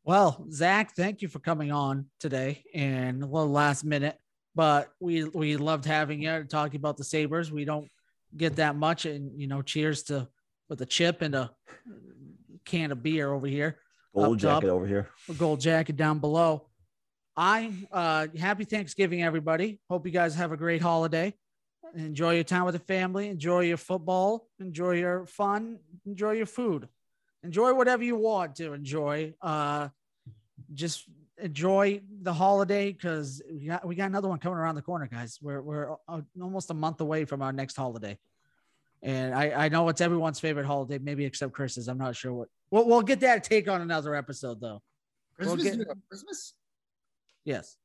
Well, 0.03 0.45
Zach, 0.51 0.95
thank 0.95 1.21
you 1.21 1.27
for 1.27 1.39
coming 1.39 1.71
on 1.71 2.07
today 2.19 2.63
and 2.73 3.21
a 3.21 3.25
little 3.27 3.51
last 3.51 3.83
minute, 3.83 4.17
but 4.55 4.89
we 4.99 5.25
we 5.25 5.57
loved 5.57 5.85
having 5.85 6.23
you 6.23 6.43
talking 6.43 6.79
about 6.79 6.97
the 6.97 7.03
Sabres. 7.03 7.51
We 7.51 7.65
don't 7.65 7.87
get 8.35 8.55
that 8.55 8.75
much, 8.75 9.05
and 9.05 9.39
you 9.39 9.47
know, 9.47 9.61
cheers 9.61 10.03
to 10.03 10.27
with 10.69 10.81
a 10.81 10.85
chip 10.85 11.21
and 11.21 11.35
a 11.35 11.51
can 12.65 12.91
of 12.91 13.01
beer 13.03 13.31
over 13.31 13.47
here, 13.47 13.77
Gold 14.13 14.39
top. 14.39 14.61
jacket 14.61 14.69
over 14.71 14.85
here. 14.87 15.09
gold 15.37 15.59
jacket 15.61 15.95
down 15.97 16.19
below. 16.19 16.67
I 17.37 17.71
uh 17.91 18.27
happy 18.37 18.65
Thanksgiving, 18.65 19.23
everybody. 19.23 19.79
Hope 19.89 20.05
you 20.05 20.11
guys 20.11 20.35
have 20.35 20.51
a 20.51 20.57
great 20.57 20.81
holiday. 20.81 21.33
Enjoy 21.95 22.35
your 22.35 22.43
time 22.43 22.63
with 22.65 22.73
the 22.73 22.79
family. 22.79 23.27
Enjoy 23.29 23.61
your 23.61 23.77
football. 23.77 24.47
Enjoy 24.59 24.91
your 24.91 25.25
fun. 25.25 25.79
Enjoy 26.05 26.31
your 26.31 26.45
food. 26.45 26.87
Enjoy 27.43 27.73
whatever 27.73 28.03
you 28.03 28.15
want 28.15 28.55
to 28.57 28.73
enjoy. 28.73 29.33
Uh, 29.41 29.89
just 30.73 31.05
enjoy 31.37 32.01
the 32.21 32.31
holiday 32.31 32.91
because 32.91 33.41
we 33.51 33.65
got 33.67 33.85
we 33.85 33.95
got 33.95 34.05
another 34.05 34.27
one 34.29 34.37
coming 34.39 34.57
around 34.59 34.75
the 34.75 34.81
corner, 34.81 35.07
guys. 35.07 35.39
We're 35.41 35.61
we're 35.61 35.93
uh, 36.07 36.21
almost 36.41 36.69
a 36.69 36.73
month 36.73 37.01
away 37.01 37.25
from 37.25 37.41
our 37.41 37.51
next 37.51 37.75
holiday, 37.75 38.17
and 39.03 39.33
I 39.33 39.65
I 39.65 39.69
know 39.69 39.87
it's 39.89 40.01
everyone's 40.01 40.39
favorite 40.39 40.65
holiday, 40.65 40.97
maybe 40.99 41.25
except 41.25 41.53
Chris's. 41.53 41.87
I'm 41.87 41.97
not 41.97 42.15
sure 42.15 42.33
what. 42.33 42.47
We'll 42.69 42.87
we'll 42.87 43.01
get 43.01 43.19
that 43.21 43.43
take 43.43 43.67
on 43.67 43.81
another 43.81 44.15
episode 44.15 44.59
though. 44.61 44.81
We'll 45.39 45.55
Christmas, 45.55 45.77
get- 45.77 45.87
Christmas 46.09 46.53
Yes. 47.45 47.77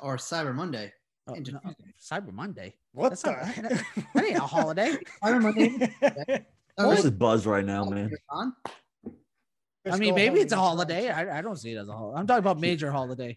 or 0.00 0.16
Cyber 0.16 0.54
Monday. 0.54 0.92
Oh, 1.28 1.34
no, 1.34 1.60
Cyber 2.00 2.32
Monday. 2.32 2.74
What 2.92 3.10
That's 3.10 3.22
the? 3.22 3.30
not- 3.32 4.04
That 4.14 4.24
ain't 4.24 4.36
a 4.36 4.40
holiday. 4.40 4.96
Cyber 5.22 5.42
Monday. 5.42 6.46
This 6.78 7.04
is 7.04 7.10
buzz 7.10 7.46
right 7.46 7.64
now, 7.66 7.84
man. 7.84 8.10
I 8.30 9.98
mean, 9.98 10.14
maybe 10.14 10.40
it's 10.40 10.54
a 10.54 10.56
holiday. 10.56 11.10
I, 11.10 11.38
I 11.38 11.42
don't 11.42 11.56
see 11.56 11.72
it 11.72 11.76
as 11.76 11.88
a 11.88 11.92
holiday. 11.92 12.18
I'm 12.18 12.26
talking 12.26 12.38
about 12.38 12.58
major 12.58 12.90
holiday. 12.90 13.36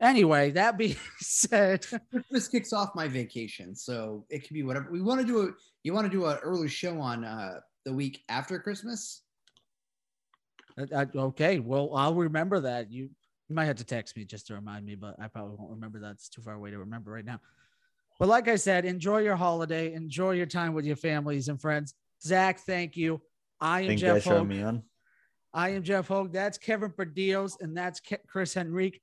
Anyway, 0.00 0.50
that 0.50 0.76
being 0.76 0.96
said, 1.20 1.86
Christmas 2.10 2.48
kicks 2.48 2.72
off 2.72 2.90
my 2.94 3.08
vacation, 3.08 3.74
so 3.74 4.26
it 4.28 4.46
can 4.46 4.54
be 4.54 4.62
whatever 4.62 4.90
we 4.90 5.00
want 5.00 5.20
to 5.20 5.26
do. 5.26 5.42
A, 5.42 5.48
you 5.82 5.92
want 5.92 6.04
to 6.04 6.10
do 6.10 6.26
an 6.26 6.38
early 6.42 6.68
show 6.68 7.00
on 7.00 7.24
uh, 7.24 7.60
the 7.84 7.92
week 7.92 8.22
after 8.28 8.58
Christmas? 8.58 9.22
uh, 10.78 10.86
uh, 10.92 11.06
okay, 11.16 11.60
well, 11.60 11.94
I'll 11.94 12.14
remember 12.14 12.60
that. 12.60 12.90
You 12.90 13.10
you 13.48 13.54
might 13.54 13.66
have 13.66 13.76
to 13.76 13.84
text 13.84 14.16
me 14.16 14.24
just 14.24 14.46
to 14.48 14.54
remind 14.54 14.86
me, 14.86 14.94
but 14.94 15.16
I 15.20 15.28
probably 15.28 15.56
won't 15.58 15.70
remember 15.70 16.00
that. 16.00 16.12
It's 16.12 16.28
too 16.28 16.42
far 16.42 16.54
away 16.54 16.70
to 16.70 16.78
remember 16.78 17.10
right 17.12 17.24
now. 17.24 17.40
But 18.18 18.28
like 18.28 18.48
I 18.48 18.56
said, 18.56 18.84
enjoy 18.84 19.18
your 19.18 19.36
holiday, 19.36 19.92
enjoy 19.92 20.32
your 20.32 20.46
time 20.46 20.72
with 20.72 20.84
your 20.84 20.96
families 20.96 21.48
and 21.48 21.60
friends. 21.60 21.94
Zach, 22.22 22.60
thank 22.60 22.96
you. 22.96 23.20
I 23.60 23.82
am 23.82 23.86
Thank 23.88 24.00
Jeff 24.00 24.14
guys 24.24 24.24
Hogue. 24.24 24.48
me 24.48 24.62
on. 24.62 24.82
I 25.52 25.70
am 25.70 25.82
Jeff 25.82 26.08
Hogue. 26.08 26.32
That's 26.32 26.58
Kevin 26.58 26.90
Perdios, 26.90 27.60
and 27.60 27.76
that's 27.76 28.00
Ke- 28.00 28.26
Chris 28.26 28.56
Henrique. 28.56 29.00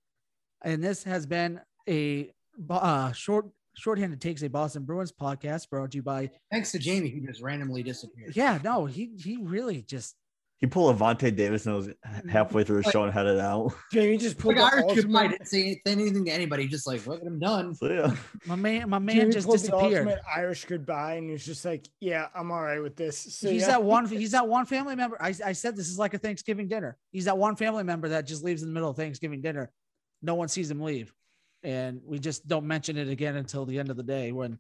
And 0.64 0.84
this 0.84 1.04
has 1.04 1.26
been 1.26 1.60
a 1.88 2.32
bo- 2.58 2.76
uh, 2.76 3.12
short 3.12 3.48
shorthanded 3.76 4.20
takes 4.20 4.44
a 4.44 4.50
Boston 4.50 4.84
Bruins 4.84 5.12
podcast 5.12 5.70
brought 5.70 5.92
to 5.92 5.98
you 5.98 6.04
by. 6.04 6.30
Thanks 6.52 6.72
to 6.74 6.80
Jamie 6.80 7.10
who 7.10 7.26
just 7.26 7.42
randomly 7.42 7.84
disappeared. 7.84 8.36
Yeah, 8.36 8.60
no, 8.64 8.86
he 8.86 9.12
he 9.18 9.38
really 9.38 9.82
just 9.82 10.16
He 10.58 10.68
pulled 10.68 10.96
a 10.96 11.00
Vontae 11.00 11.36
Davis 11.36 11.66
and 11.66 11.76
was 11.76 11.90
halfway 12.30 12.64
through 12.64 12.84
the 12.84 12.92
show 12.92 13.04
and 13.04 13.12
headed 13.14 13.40
out. 13.40 13.74
Jamie 13.92 14.18
just 14.18 14.38
pulled 14.38 14.58
Like 14.58 14.72
the 14.72 14.78
Irish 14.84 14.96
goodbye 15.02 15.28
didn't 15.28 15.48
say 15.48 15.82
anything 15.88 16.26
to 16.26 16.32
anybody. 16.32 16.68
Just 16.68 16.86
like, 16.86 17.08
look 17.08 17.22
at 17.22 17.26
him 17.26 17.40
done. 17.40 17.74
So 17.74 17.88
yeah, 17.88 18.16
My 18.46 18.56
man, 18.56 18.90
my 18.90 19.00
man 19.00 19.16
Jamie 19.16 19.32
just 19.32 19.48
pulled 19.48 19.60
the 19.60 19.64
disappeared. 19.64 20.08
ultimate 20.08 20.20
Irish 20.36 20.66
goodbye, 20.66 21.16
and 21.16 21.26
he 21.26 21.32
was 21.32 21.46
just 21.46 21.66
like, 21.66 21.88
"Yeah, 22.02 22.28
I'm 22.36 22.52
all 22.52 22.62
right 22.62 22.84
with 22.84 22.96
this." 22.96 23.18
So, 23.18 23.50
he's 23.50 23.62
yeah. 23.62 23.68
that 23.70 23.84
one. 23.84 24.06
He's 24.06 24.32
that 24.32 24.48
one 24.48 24.66
family 24.66 24.96
member. 24.96 25.18
I, 25.20 25.34
I 25.44 25.54
said 25.54 25.76
this 25.76 25.90
is 25.90 25.98
like 25.98 26.14
a 26.14 26.20
Thanksgiving 26.20 26.68
dinner. 26.68 26.98
He's 27.12 27.26
that 27.26 27.38
one 27.38 27.56
family 27.56 27.84
member 27.84 28.10
that 28.10 28.28
just 28.28 28.44
leaves 28.44 28.62
in 28.62 28.68
the 28.68 28.74
middle 28.74 28.90
of 28.90 28.98
Thanksgiving 28.98 29.42
dinner. 29.42 29.72
No 30.22 30.36
one 30.36 30.48
sees 30.48 30.70
him 30.70 30.82
leave, 30.82 31.14
and 31.64 32.02
we 32.06 32.20
just 32.20 32.48
don't 32.48 32.66
mention 32.66 32.98
it 32.98 33.10
again 33.10 33.36
until 33.36 33.66
the 33.66 33.80
end 33.80 33.90
of 33.90 33.98
the 33.98 34.04
day 34.04 34.32
when, 34.32 34.60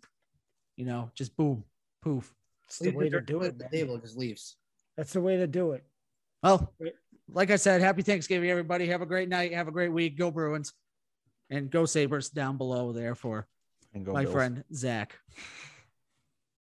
you 0.75 0.85
know, 0.85 1.11
just 1.13 1.35
boom, 1.35 1.63
poof. 2.01 2.33
It's 2.67 2.79
the 2.79 2.91
way 2.91 3.09
to 3.09 3.21
do 3.21 3.41
it. 3.41 3.57
the 3.57 3.67
table 3.69 3.97
just 3.97 4.17
leaves. 4.17 4.55
That's 4.97 5.13
the 5.13 5.21
way 5.21 5.37
to 5.37 5.47
do 5.47 5.71
it. 5.71 5.83
Well, 6.41 6.73
like 7.33 7.51
I 7.51 7.55
said, 7.55 7.81
happy 7.81 8.01
Thanksgiving, 8.01 8.49
everybody. 8.49 8.87
Have 8.87 9.01
a 9.01 9.05
great 9.05 9.29
night. 9.29 9.53
Have 9.53 9.67
a 9.67 9.71
great 9.71 9.91
week. 9.91 10.17
Go 10.17 10.31
Bruins, 10.31 10.73
and 11.49 11.69
go 11.69 11.85
Sabres 11.85 12.29
down 12.29 12.57
below 12.57 12.91
there 12.91 13.15
for 13.15 13.47
and 13.93 14.05
go 14.05 14.13
my 14.13 14.23
Bills. 14.23 14.33
friend 14.33 14.63
Zach. 14.73 15.17